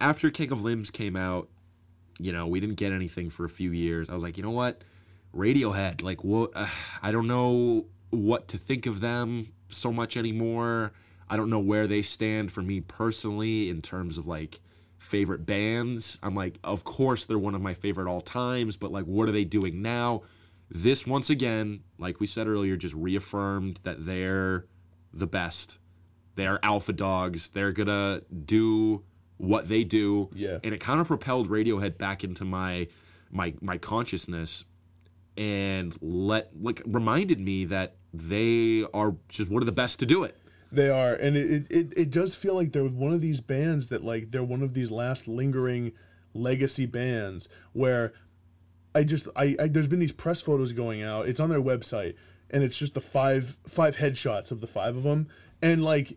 after 0.00 0.30
King 0.30 0.50
of 0.50 0.64
Limbs 0.64 0.90
came 0.90 1.14
out, 1.14 1.48
you 2.18 2.32
know, 2.32 2.46
we 2.46 2.60
didn't 2.60 2.76
get 2.76 2.92
anything 2.92 3.30
for 3.30 3.44
a 3.44 3.48
few 3.48 3.72
years. 3.72 4.10
I 4.10 4.14
was 4.14 4.22
like, 4.22 4.36
you 4.36 4.42
know 4.42 4.50
what, 4.50 4.82
Radiohead. 5.34 6.02
Like, 6.02 6.24
what? 6.24 6.50
Uh, 6.54 6.66
I 7.02 7.10
don't 7.10 7.26
know 7.26 7.86
what 8.10 8.48
to 8.48 8.58
think 8.58 8.86
of 8.86 9.00
them 9.00 9.52
so 9.70 9.92
much 9.92 10.16
anymore. 10.16 10.92
I 11.28 11.36
don't 11.36 11.48
know 11.48 11.58
where 11.58 11.86
they 11.86 12.02
stand 12.02 12.52
for 12.52 12.60
me 12.60 12.80
personally 12.80 13.70
in 13.70 13.80
terms 13.80 14.18
of 14.18 14.26
like 14.26 14.60
favorite 14.98 15.46
bands. 15.46 16.18
I'm 16.22 16.34
like, 16.34 16.58
of 16.62 16.84
course 16.84 17.24
they're 17.24 17.38
one 17.38 17.54
of 17.54 17.62
my 17.62 17.74
favorite 17.74 18.06
all 18.06 18.20
times, 18.20 18.76
but 18.76 18.92
like, 18.92 19.04
what 19.04 19.28
are 19.28 19.32
they 19.32 19.44
doing 19.44 19.80
now? 19.80 20.22
This 20.70 21.06
once 21.06 21.30
again, 21.30 21.84
like 21.98 22.20
we 22.20 22.26
said 22.26 22.46
earlier, 22.46 22.76
just 22.76 22.94
reaffirmed 22.94 23.80
that 23.82 24.04
they're 24.04 24.66
the 25.12 25.26
best. 25.26 25.78
They're 26.34 26.58
alpha 26.62 26.92
dogs. 26.92 27.50
They're 27.50 27.72
gonna 27.72 28.22
do 28.44 29.04
what 29.38 29.68
they 29.68 29.84
do. 29.84 30.30
Yeah. 30.34 30.58
And 30.62 30.74
it 30.74 30.80
kind 30.80 31.00
of 31.00 31.06
propelled 31.06 31.48
Radiohead 31.48 31.98
back 31.98 32.24
into 32.24 32.44
my 32.44 32.88
my 33.30 33.54
my 33.60 33.78
consciousness 33.78 34.64
and 35.36 35.96
let 36.00 36.50
like 36.60 36.82
reminded 36.86 37.40
me 37.40 37.64
that 37.66 37.96
they 38.12 38.84
are 38.92 39.16
just 39.28 39.50
one 39.50 39.62
of 39.62 39.66
the 39.66 39.72
best 39.72 39.98
to 40.00 40.06
do 40.06 40.22
it. 40.24 40.36
They 40.70 40.88
are, 40.88 41.12
and 41.14 41.36
it, 41.36 41.66
it, 41.70 41.92
it, 41.94 42.10
does 42.10 42.34
feel 42.34 42.54
like 42.54 42.72
they're 42.72 42.84
one 42.84 43.12
of 43.12 43.20
these 43.20 43.42
bands 43.42 43.90
that 43.90 44.02
like 44.02 44.30
they're 44.30 44.42
one 44.42 44.62
of 44.62 44.72
these 44.72 44.90
last 44.90 45.28
lingering 45.28 45.92
legacy 46.32 46.86
bands 46.86 47.50
where 47.74 48.14
I 48.94 49.04
just 49.04 49.28
I, 49.36 49.54
I 49.60 49.68
there's 49.68 49.88
been 49.88 49.98
these 49.98 50.12
press 50.12 50.40
photos 50.40 50.72
going 50.72 51.02
out. 51.02 51.28
It's 51.28 51.40
on 51.40 51.50
their 51.50 51.60
website, 51.60 52.14
and 52.50 52.62
it's 52.62 52.78
just 52.78 52.94
the 52.94 53.02
five 53.02 53.58
five 53.66 53.96
headshots 53.96 54.50
of 54.50 54.60
the 54.60 54.66
five 54.66 54.96
of 54.96 55.02
them, 55.02 55.28
and 55.60 55.84
like 55.84 56.16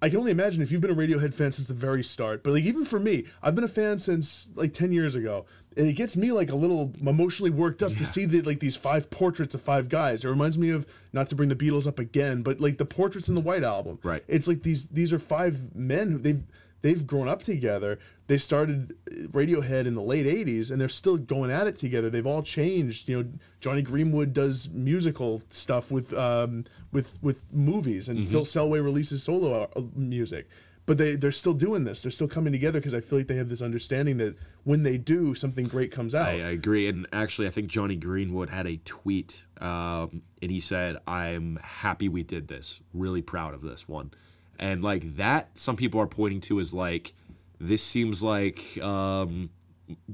I 0.00 0.08
can 0.08 0.18
only 0.18 0.30
imagine 0.30 0.62
if 0.62 0.70
you've 0.70 0.80
been 0.80 0.90
a 0.90 0.94
Radiohead 0.94 1.34
fan 1.34 1.50
since 1.50 1.66
the 1.66 1.74
very 1.74 2.04
start. 2.04 2.42
But 2.42 2.52
like 2.52 2.64
even 2.64 2.84
for 2.84 2.98
me, 2.98 3.24
I've 3.42 3.54
been 3.54 3.64
a 3.64 3.68
fan 3.68 3.98
since 3.98 4.48
like 4.54 4.72
ten 4.72 4.92
years 4.92 5.16
ago, 5.16 5.46
and 5.76 5.88
it 5.88 5.94
gets 5.94 6.16
me 6.16 6.30
like 6.32 6.50
a 6.50 6.56
little 6.56 6.92
emotionally 7.00 7.50
worked 7.50 7.82
up 7.82 7.94
to 7.94 8.06
see 8.06 8.24
the 8.24 8.42
like 8.42 8.60
these 8.60 8.76
five 8.76 9.10
portraits 9.10 9.54
of 9.54 9.60
five 9.60 9.88
guys. 9.88 10.24
It 10.24 10.28
reminds 10.28 10.56
me 10.56 10.70
of 10.70 10.86
not 11.12 11.26
to 11.28 11.34
bring 11.34 11.48
the 11.48 11.56
Beatles 11.56 11.86
up 11.86 11.98
again, 11.98 12.42
but 12.42 12.60
like 12.60 12.78
the 12.78 12.84
portraits 12.84 13.28
in 13.28 13.34
the 13.34 13.40
White 13.40 13.64
Album. 13.64 13.98
Right. 14.02 14.22
It's 14.28 14.46
like 14.46 14.62
these 14.62 14.86
these 14.88 15.12
are 15.12 15.18
five 15.18 15.74
men 15.74 16.12
who 16.12 16.18
they've 16.18 16.42
they've 16.82 17.06
grown 17.06 17.28
up 17.28 17.42
together. 17.42 17.98
They 18.28 18.36
started 18.36 18.94
Radiohead 19.32 19.86
in 19.86 19.94
the 19.94 20.02
late 20.02 20.26
'80s, 20.26 20.70
and 20.70 20.78
they're 20.78 20.90
still 20.90 21.16
going 21.16 21.50
at 21.50 21.66
it 21.66 21.76
together. 21.76 22.10
They've 22.10 22.26
all 22.26 22.42
changed. 22.42 23.08
You 23.08 23.22
know, 23.22 23.28
Jonny 23.60 23.80
Greenwood 23.80 24.34
does 24.34 24.68
musical 24.68 25.42
stuff 25.48 25.90
with 25.90 26.12
um, 26.12 26.66
with 26.92 27.18
with 27.22 27.38
movies, 27.50 28.08
and 28.08 28.28
Phil 28.28 28.44
Selway 28.44 28.84
releases 28.84 29.22
solo 29.22 29.70
uh, 29.74 29.80
music. 29.96 30.46
But 30.84 30.98
they 30.98 31.16
they're 31.16 31.32
still 31.32 31.54
doing 31.54 31.84
this. 31.84 32.02
They're 32.02 32.10
still 32.10 32.28
coming 32.28 32.52
together 32.52 32.80
because 32.80 32.92
I 32.92 33.00
feel 33.00 33.18
like 33.18 33.28
they 33.28 33.36
have 33.36 33.48
this 33.48 33.62
understanding 33.62 34.18
that 34.18 34.36
when 34.64 34.82
they 34.82 34.98
do, 34.98 35.34
something 35.34 35.66
great 35.66 35.90
comes 35.90 36.14
out. 36.14 36.28
I, 36.28 36.32
I 36.32 36.50
agree. 36.50 36.86
And 36.86 37.06
actually, 37.12 37.48
I 37.48 37.50
think 37.50 37.68
Jonny 37.68 37.96
Greenwood 37.96 38.50
had 38.50 38.66
a 38.66 38.76
tweet, 38.84 39.46
um, 39.58 40.20
and 40.42 40.50
he 40.50 40.60
said, 40.60 40.98
"I'm 41.06 41.58
happy 41.62 42.10
we 42.10 42.24
did 42.24 42.48
this. 42.48 42.80
Really 42.92 43.22
proud 43.22 43.54
of 43.54 43.62
this 43.62 43.88
one." 43.88 44.10
And 44.58 44.82
like 44.82 45.16
that, 45.16 45.50
some 45.54 45.76
people 45.76 46.00
are 46.00 46.06
pointing 46.06 46.40
to 46.42 46.60
as 46.60 46.74
like 46.74 47.14
this 47.60 47.82
seems 47.82 48.22
like 48.22 48.78
um, 48.82 49.50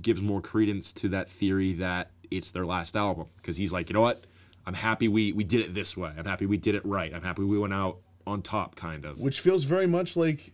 gives 0.00 0.22
more 0.22 0.40
credence 0.40 0.92
to 0.92 1.08
that 1.10 1.28
theory 1.28 1.74
that 1.74 2.10
it's 2.30 2.50
their 2.50 2.66
last 2.66 2.96
album 2.96 3.26
because 3.36 3.56
he's 3.56 3.72
like, 3.72 3.88
you 3.88 3.94
know 3.94 4.00
what? 4.00 4.24
I'm 4.66 4.74
happy 4.74 5.08
we 5.08 5.32
we 5.32 5.44
did 5.44 5.60
it 5.60 5.74
this 5.74 5.96
way. 5.96 6.12
I'm 6.16 6.24
happy 6.24 6.46
we 6.46 6.56
did 6.56 6.74
it 6.74 6.84
right. 6.86 7.12
I'm 7.12 7.22
happy 7.22 7.42
we 7.42 7.58
went 7.58 7.74
out 7.74 7.98
on 8.26 8.40
top, 8.42 8.76
kind 8.76 9.04
of. 9.04 9.20
which 9.20 9.40
feels 9.40 9.64
very 9.64 9.86
much 9.86 10.16
like 10.16 10.52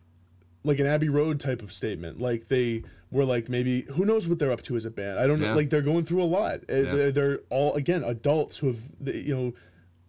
like 0.64 0.78
an 0.78 0.86
Abbey 0.86 1.08
Road 1.08 1.40
type 1.40 1.62
of 1.62 1.72
statement. 1.72 2.20
Like 2.20 2.48
they 2.48 2.82
were 3.10 3.24
like 3.24 3.48
maybe 3.48 3.82
who 3.82 4.04
knows 4.04 4.26
what 4.26 4.38
they're 4.38 4.52
up 4.52 4.62
to 4.62 4.76
as 4.76 4.84
a 4.84 4.90
band. 4.90 5.18
I 5.18 5.26
don't 5.26 5.40
know. 5.40 5.48
Yeah. 5.48 5.54
Like 5.54 5.70
they're 5.70 5.82
going 5.82 6.04
through 6.04 6.22
a 6.22 6.24
lot. 6.24 6.60
Uh, 6.68 6.82
They're, 6.82 7.12
they're 7.12 7.38
all 7.50 7.74
again 7.74 8.02
adults 8.04 8.56
who 8.56 8.68
have 8.68 8.80
you 9.04 9.34
know 9.34 9.52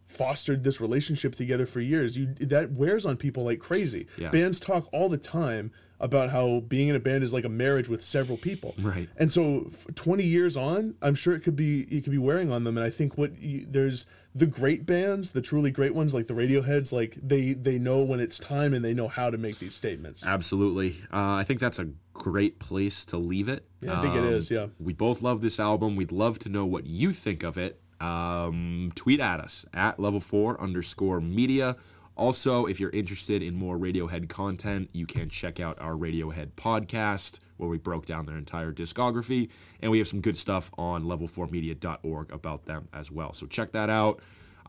fostered 0.07 0.63
this 0.63 0.81
relationship 0.81 1.35
together 1.35 1.65
for 1.65 1.79
years. 1.79 2.17
You 2.17 2.33
that 2.41 2.71
wears 2.71 3.05
on 3.05 3.17
people 3.17 3.43
like 3.43 3.59
crazy. 3.59 4.07
Yeah. 4.17 4.29
Bands 4.29 4.59
talk 4.59 4.89
all 4.91 5.09
the 5.09 5.17
time 5.17 5.71
about 6.01 6.31
how 6.31 6.61
being 6.67 6.89
in 6.89 6.95
a 6.95 6.99
band 6.99 7.23
is 7.23 7.31
like 7.31 7.45
a 7.45 7.49
marriage 7.49 7.87
with 7.87 8.01
several 8.01 8.37
people. 8.37 8.73
Right. 8.79 9.07
And 9.17 9.31
so, 9.31 9.69
f- 9.71 9.85
20 9.95 10.23
years 10.23 10.57
on, 10.57 10.95
I'm 11.01 11.15
sure 11.15 11.33
it 11.35 11.41
could 11.41 11.55
be 11.55 11.83
it 11.83 12.03
could 12.03 12.11
be 12.11 12.17
wearing 12.17 12.51
on 12.51 12.63
them. 12.63 12.75
And 12.77 12.85
I 12.85 12.89
think 12.89 13.17
what 13.17 13.39
you, 13.39 13.65
there's 13.69 14.07
the 14.33 14.47
great 14.47 14.85
bands, 14.85 15.31
the 15.31 15.41
truly 15.41 15.71
great 15.71 15.93
ones, 15.93 16.13
like 16.13 16.27
the 16.27 16.33
Radioheads, 16.33 16.91
like 16.91 17.17
they 17.21 17.53
they 17.53 17.77
know 17.77 18.01
when 18.01 18.19
it's 18.19 18.39
time 18.39 18.73
and 18.73 18.83
they 18.83 18.93
know 18.93 19.07
how 19.07 19.29
to 19.29 19.37
make 19.37 19.59
these 19.59 19.75
statements. 19.75 20.25
Absolutely. 20.25 20.95
Uh, 21.13 21.35
I 21.35 21.43
think 21.43 21.59
that's 21.59 21.79
a 21.79 21.89
great 22.13 22.59
place 22.59 23.05
to 23.05 23.17
leave 23.17 23.47
it. 23.47 23.65
Yeah, 23.79 23.97
I 23.97 24.01
think 24.01 24.15
it 24.15 24.23
is, 24.23 24.51
yeah. 24.51 24.67
We 24.79 24.93
both 24.93 25.21
love 25.21 25.41
this 25.41 25.59
album. 25.59 25.95
We'd 25.95 26.11
love 26.11 26.39
to 26.39 26.49
know 26.49 26.65
what 26.65 26.85
you 26.87 27.11
think 27.11 27.43
of 27.43 27.57
it. 27.57 27.79
Um, 27.99 28.91
tweet 28.95 29.19
at 29.19 29.39
us 29.39 29.63
at 29.73 29.99
level 29.99 30.19
four 30.19 30.59
underscore 30.59 31.21
media. 31.21 31.75
Also, 32.15 32.65
if 32.65 32.79
you're 32.79 32.91
interested 32.91 33.41
in 33.41 33.55
more 33.55 33.77
Radiohead 33.77 34.29
content, 34.29 34.89
you 34.93 35.05
can 35.05 35.29
check 35.29 35.59
out 35.59 35.79
our 35.79 35.93
Radiohead 35.93 36.51
podcast 36.51 37.39
where 37.57 37.69
we 37.69 37.77
broke 37.77 38.05
down 38.05 38.25
their 38.25 38.37
entire 38.37 38.71
discography. 38.73 39.49
And 39.81 39.91
we 39.91 39.99
have 39.99 40.07
some 40.07 40.21
good 40.21 40.35
stuff 40.35 40.71
on 40.77 41.03
level4media.org 41.03 42.31
about 42.31 42.65
them 42.65 42.87
as 42.93 43.11
well. 43.11 43.33
So 43.33 43.45
check 43.45 43.71
that 43.71 43.89
out. 43.89 44.19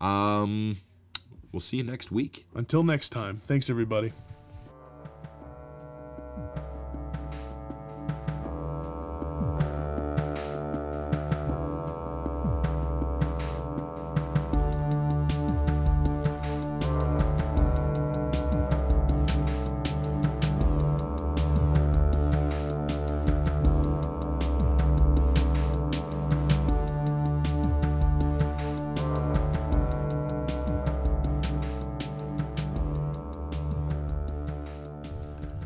Um, 0.01 0.79
we'll 1.53 1.61
see 1.61 1.79
you 1.79 1.85
next 1.85 2.13
week. 2.13 2.47
Until 2.55 2.83
next 2.83 3.11
time, 3.11 3.41
thanks 3.47 3.71
everybody. 3.71 4.13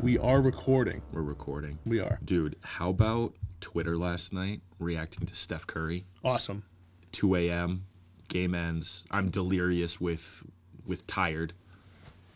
We 0.07 0.17
are 0.19 0.39
recording. 0.39 1.01
We're 1.11 1.21
recording. 1.21 1.79
We 1.85 1.99
are. 1.99 2.17
Dude, 2.23 2.55
how 2.61 2.91
about 2.91 3.33
Twitter 3.59 3.97
last 3.97 4.31
night 4.31 4.61
reacting 4.79 5.25
to 5.25 5.35
Steph 5.35 5.67
Curry? 5.67 6.05
Awesome. 6.23 6.63
2 7.11 7.35
a.m. 7.35 7.83
Game 8.29 8.55
ends. 8.55 9.03
I'm 9.11 9.29
delirious 9.29 9.99
with 9.99 10.45
with 10.85 11.05
tired. 11.07 11.51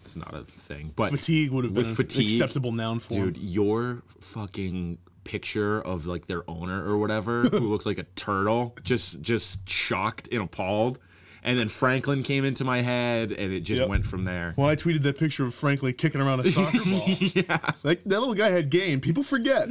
It's 0.01 0.17
not 0.17 0.35
a 0.35 0.43
thing, 0.43 0.91
but 0.97 1.11
Fatigue 1.11 1.51
would 1.51 1.63
have 1.63 1.73
been 1.73 1.85
an 1.85 1.95
fatigue, 1.95 2.29
acceptable 2.29 2.73
noun 2.73 2.99
form. 2.99 3.31
dude, 3.31 3.37
your 3.37 4.03
fucking 4.19 4.97
picture 5.23 5.81
of 5.81 6.05
like 6.05 6.25
their 6.25 6.43
owner 6.49 6.85
or 6.85 6.97
whatever, 6.97 7.43
who 7.43 7.59
looks 7.71 7.85
like 7.85 7.99
a 7.99 8.05
turtle, 8.17 8.75
just 8.83 9.21
just 9.21 9.69
shocked 9.69 10.27
and 10.29 10.41
appalled. 10.41 10.99
And 11.43 11.57
then 11.57 11.69
Franklin 11.69 12.21
came 12.21 12.45
into 12.45 12.63
my 12.63 12.81
head, 12.81 13.31
and 13.31 13.51
it 13.51 13.61
just 13.61 13.79
Yep. 13.79 13.89
went 13.89 14.05
from 14.05 14.25
there. 14.25 14.53
Well, 14.57 14.69
I 14.69 14.75
tweeted 14.75 15.01
that 15.03 15.17
picture 15.17 15.43
of 15.45 15.55
Franklin 15.55 15.93
kicking 15.95 16.21
around 16.21 16.41
a 16.41 16.51
soccer 16.51 16.77
ball. 16.85 17.07
yeah, 17.07 17.57
Like 17.83 18.03
that 18.03 18.19
little 18.19 18.35
guy 18.35 18.51
had 18.51 18.69
game. 18.69 19.01
People 19.01 19.23
forget. 19.23 19.67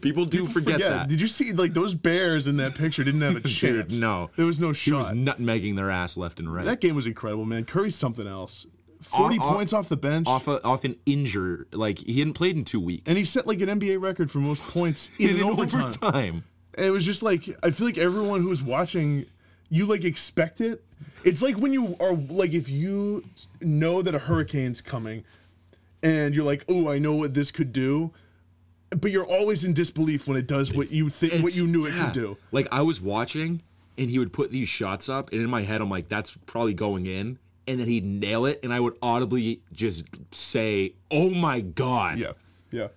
people 0.00 0.24
do 0.24 0.48
forget, 0.48 0.80
that. 0.80 1.08
Did 1.08 1.20
you 1.20 1.28
see 1.28 1.52
like 1.52 1.74
those 1.74 1.94
bears 1.94 2.46
in 2.48 2.56
that 2.56 2.74
picture 2.74 3.04
didn't 3.04 3.20
have 3.20 3.36
a 3.36 3.40
chance? 3.48 3.96
no. 3.98 4.30
there 4.36 4.46
was 4.46 4.58
no 4.58 4.72
shot. 4.72 4.84
he 4.90 4.98
was 4.98 5.10
nutmegging 5.12 5.76
their 5.76 5.90
ass 5.90 6.16
left 6.16 6.40
and 6.40 6.52
right. 6.52 6.64
that 6.66 6.80
game 6.80 6.96
was 6.96 7.06
incredible, 7.06 7.44
man. 7.44 7.64
Curry's 7.64 7.94
something 7.94 8.26
else. 8.26 8.66
Forty 9.00 9.38
Off- 9.38 9.54
points 9.56 9.72
off 9.72 9.88
the 9.88 9.96
bench, 9.96 10.28
off 10.28 10.46
a, 10.48 10.62
off 10.64 10.84
an 10.84 10.94
injury, 11.06 11.64
like 11.72 11.98
he 11.98 12.20
hadn't 12.20 12.34
played 12.34 12.56
in 12.56 12.64
two 12.64 12.78
weeks. 12.80 13.02
and 13.06 13.18
he 13.18 13.24
set 13.24 13.46
like 13.48 13.60
an 13.60 13.68
NBA 13.80 14.00
record 14.00 14.30
for 14.30 14.38
most 14.38 14.62
points 14.62 15.10
in, 15.18 15.30
in 15.30 15.36
an 15.38 15.42
overtime. 15.44 15.82
overtime. 15.86 16.44
It 16.78 16.90
was 16.90 17.04
just 17.04 17.22
like 17.22 17.48
I 17.62 17.70
feel 17.72 17.86
like 17.86 17.98
everyone 17.98 18.42
who 18.42 18.48
was 18.48 18.62
watching, 18.62 19.26
you 19.72 19.86
like 19.86 20.04
expect 20.04 20.60
it. 20.60 20.84
It's 21.24 21.40
like 21.40 21.56
when 21.56 21.72
you 21.72 21.96
are 21.98 22.12
like 22.14 22.52
if 22.52 22.68
you 22.68 23.24
know 23.60 24.02
that 24.02 24.14
a 24.14 24.18
hurricane's 24.18 24.80
coming, 24.82 25.24
and 26.02 26.34
you're 26.34 26.44
like, 26.44 26.64
oh, 26.68 26.88
I 26.90 26.98
know 26.98 27.14
what 27.14 27.32
this 27.34 27.50
could 27.50 27.72
do. 27.72 28.12
but 28.90 29.10
you're 29.10 29.24
always 29.24 29.64
in 29.64 29.72
disbelief 29.72 30.28
when 30.28 30.36
it 30.36 30.46
does 30.46 30.72
what 30.72 30.92
you 30.92 31.08
think 31.08 31.42
what 31.42 31.56
you 31.56 31.66
knew 31.66 31.86
it 31.86 31.94
yeah. 31.94 32.04
could 32.04 32.12
do. 32.12 32.36
Like 32.52 32.68
I 32.70 32.82
was 32.82 33.00
watching, 33.00 33.62
and 33.96 34.10
he 34.10 34.18
would 34.18 34.32
put 34.32 34.50
these 34.50 34.68
shots 34.68 35.08
up, 35.08 35.32
and 35.32 35.40
in 35.40 35.48
my 35.48 35.62
head, 35.62 35.80
I'm 35.80 35.88
like, 35.90 36.08
"That's 36.10 36.36
probably 36.44 36.74
going 36.74 37.06
in," 37.06 37.38
and 37.66 37.80
then 37.80 37.86
he'd 37.88 38.04
nail 38.04 38.44
it, 38.44 38.60
and 38.62 38.72
I 38.74 38.80
would 38.80 38.98
audibly 39.00 39.62
just 39.72 40.04
say, 40.32 40.94
"Oh 41.10 41.30
my 41.30 41.60
god!" 41.62 42.18
Yeah, 42.18 42.32
yeah. 42.70 42.88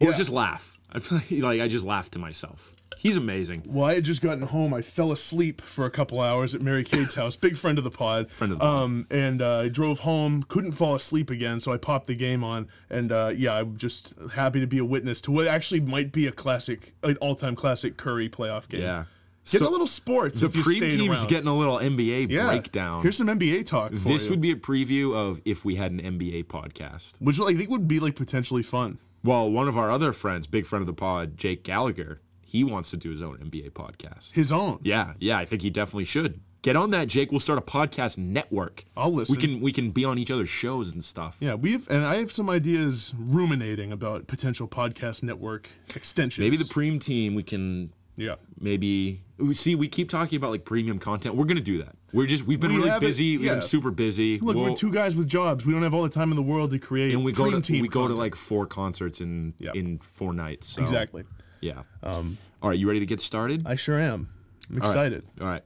or 0.00 0.10
Yeah. 0.10 0.12
just 0.16 0.30
laugh. 0.30 0.76
I 0.92 0.98
like 1.30 1.60
I 1.60 1.68
just 1.68 1.84
laughed 1.84 2.12
to 2.14 2.18
myself. 2.18 2.72
He's 2.98 3.16
amazing. 3.16 3.62
Well, 3.66 3.84
I 3.84 3.94
had 3.94 4.04
just 4.04 4.22
gotten 4.22 4.42
home. 4.42 4.72
I 4.74 4.82
fell 4.82 5.12
asleep 5.12 5.60
for 5.60 5.84
a 5.84 5.90
couple 5.90 6.20
hours 6.20 6.54
at 6.54 6.60
Mary 6.60 6.82
Kate's 6.82 7.14
house. 7.16 7.36
Big 7.36 7.56
friend 7.56 7.78
of 7.78 7.84
the 7.84 7.90
pod. 7.90 8.30
Friend 8.30 8.52
of 8.52 8.58
the 8.58 8.64
pod. 8.64 8.82
Um, 8.82 9.06
and 9.10 9.42
uh, 9.42 9.58
I 9.58 9.68
drove 9.68 10.00
home. 10.00 10.44
Couldn't 10.48 10.72
fall 10.72 10.94
asleep 10.94 11.30
again, 11.30 11.60
so 11.60 11.72
I 11.72 11.76
popped 11.76 12.06
the 12.06 12.14
game 12.14 12.42
on. 12.42 12.68
And 12.90 13.12
uh, 13.12 13.32
yeah, 13.36 13.54
I'm 13.54 13.76
just 13.76 14.14
happy 14.32 14.60
to 14.60 14.66
be 14.66 14.78
a 14.78 14.84
witness 14.84 15.20
to 15.22 15.30
what 15.30 15.46
actually 15.46 15.80
might 15.80 16.10
be 16.10 16.26
a 16.26 16.32
classic, 16.32 16.94
an 17.02 17.16
all-time 17.18 17.54
classic 17.54 17.96
Curry 17.96 18.28
playoff 18.28 18.68
game. 18.68 18.82
Yeah. 18.82 19.04
Get 19.48 19.60
So 19.60 19.68
a 19.68 19.70
little 19.70 19.86
sports. 19.86 20.40
the 20.40 20.48
pre-team's 20.48 21.24
getting 21.26 21.46
a 21.46 21.54
little 21.56 21.78
NBA 21.78 22.30
yeah. 22.30 22.46
breakdown. 22.48 23.02
Here's 23.02 23.16
some 23.16 23.28
NBA 23.28 23.66
talk. 23.66 23.92
For 23.92 24.08
this 24.08 24.24
you, 24.24 24.30
would 24.30 24.40
be 24.40 24.50
a 24.50 24.56
preview 24.56 25.14
of 25.14 25.40
if 25.44 25.64
we 25.64 25.76
had 25.76 25.92
an 25.92 26.00
NBA 26.00 26.46
podcast. 26.46 27.12
which 27.20 27.38
I 27.40 27.54
think 27.54 27.70
would 27.70 27.86
be 27.86 28.00
like 28.00 28.16
potentially 28.16 28.64
fun. 28.64 28.98
Well, 29.22 29.48
one 29.50 29.68
of 29.68 29.78
our 29.78 29.90
other 29.90 30.12
friends, 30.12 30.46
big 30.48 30.66
friend 30.66 30.80
of 30.82 30.86
the 30.88 30.92
pod, 30.94 31.36
Jake 31.36 31.62
Gallagher, 31.62 32.20
he 32.46 32.64
wants 32.64 32.90
to 32.90 32.96
do 32.96 33.10
his 33.10 33.20
own 33.20 33.36
NBA 33.38 33.72
podcast. 33.72 34.32
His 34.32 34.52
own. 34.52 34.78
Yeah, 34.82 35.14
yeah, 35.18 35.36
I 35.38 35.44
think 35.44 35.62
he 35.62 35.70
definitely 35.70 36.04
should. 36.04 36.40
Get 36.62 36.74
on 36.74 36.90
that, 36.90 37.06
Jake. 37.08 37.30
We'll 37.30 37.40
start 37.40 37.58
a 37.58 37.62
podcast 37.62 38.18
network. 38.18 38.84
I'll 38.96 39.12
listen. 39.12 39.36
We 39.36 39.40
can 39.40 39.60
we 39.60 39.72
can 39.72 39.90
be 39.90 40.04
on 40.04 40.18
each 40.18 40.30
other's 40.30 40.48
shows 40.48 40.92
and 40.92 41.04
stuff. 41.04 41.36
Yeah, 41.40 41.54
we've 41.54 41.88
and 41.90 42.04
I 42.04 42.16
have 42.16 42.32
some 42.32 42.48
ideas 42.48 43.12
ruminating 43.16 43.92
about 43.92 44.26
potential 44.26 44.66
podcast 44.66 45.22
network 45.22 45.68
extensions. 45.94 46.42
Maybe 46.44 46.56
the 46.56 46.64
Preem 46.64 47.00
team 47.00 47.34
we 47.34 47.42
can 47.42 47.92
yeah. 48.16 48.36
maybe 48.58 49.22
we 49.38 49.54
see 49.54 49.74
we 49.74 49.86
keep 49.88 50.08
talking 50.08 50.36
about 50.38 50.50
like 50.50 50.64
premium 50.64 50.98
content. 50.98 51.36
We're 51.36 51.44
gonna 51.44 51.60
do 51.60 51.78
that. 51.84 51.94
We're 52.12 52.26
just 52.26 52.44
we've 52.46 52.58
been 52.58 52.72
We 52.72 52.78
really 52.78 52.98
busy. 52.98 53.38
We've 53.38 53.48
been 53.50 53.62
super 53.62 53.90
busy. 53.92 54.38
Look, 54.40 54.56
We'll- 54.56 54.64
we're 54.70 54.74
two 54.76 54.90
guys 54.90 55.14
with 55.14 55.28
jobs. 55.28 55.66
We 55.66 55.72
don't 55.72 55.82
have 55.82 55.94
all 55.94 56.02
the 56.02 56.08
time 56.08 56.30
in 56.30 56.36
the 56.36 56.42
world 56.42 56.70
to 56.70 56.78
create. 56.80 57.12
and 57.14 57.22
we 57.24 57.30
go 57.30 57.60
to 57.60 57.72
we 57.80 57.86
go 57.88 58.08
to 58.08 58.14
like 58.14 58.34
four 58.34 58.66
concerts 58.66 59.20
in 59.20 59.54
Yeah. 59.58 59.70
in 59.74 59.98
four 59.98 60.32
nights. 60.32 60.66
So, 60.68 60.82
exactly. 60.82 61.24
Yeah. 61.66 61.82
Um. 62.02 62.38
All 62.62 62.70
right, 62.70 62.78
you 62.78 62.86
ready 62.86 63.00
to 63.00 63.06
get 63.06 63.20
started? 63.20 63.64
I 63.66 63.74
sure 63.76 63.98
am. 63.98 64.28
I'm 64.70 64.76
All 64.76 64.80
right. 64.80 64.88
excited. 64.88 65.24
All 65.40 65.46
right. 65.48 65.62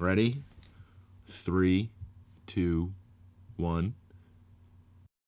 Ready? 0.00 0.42
Three, 1.28 1.90
two, 2.46 2.92
one. 3.56 3.94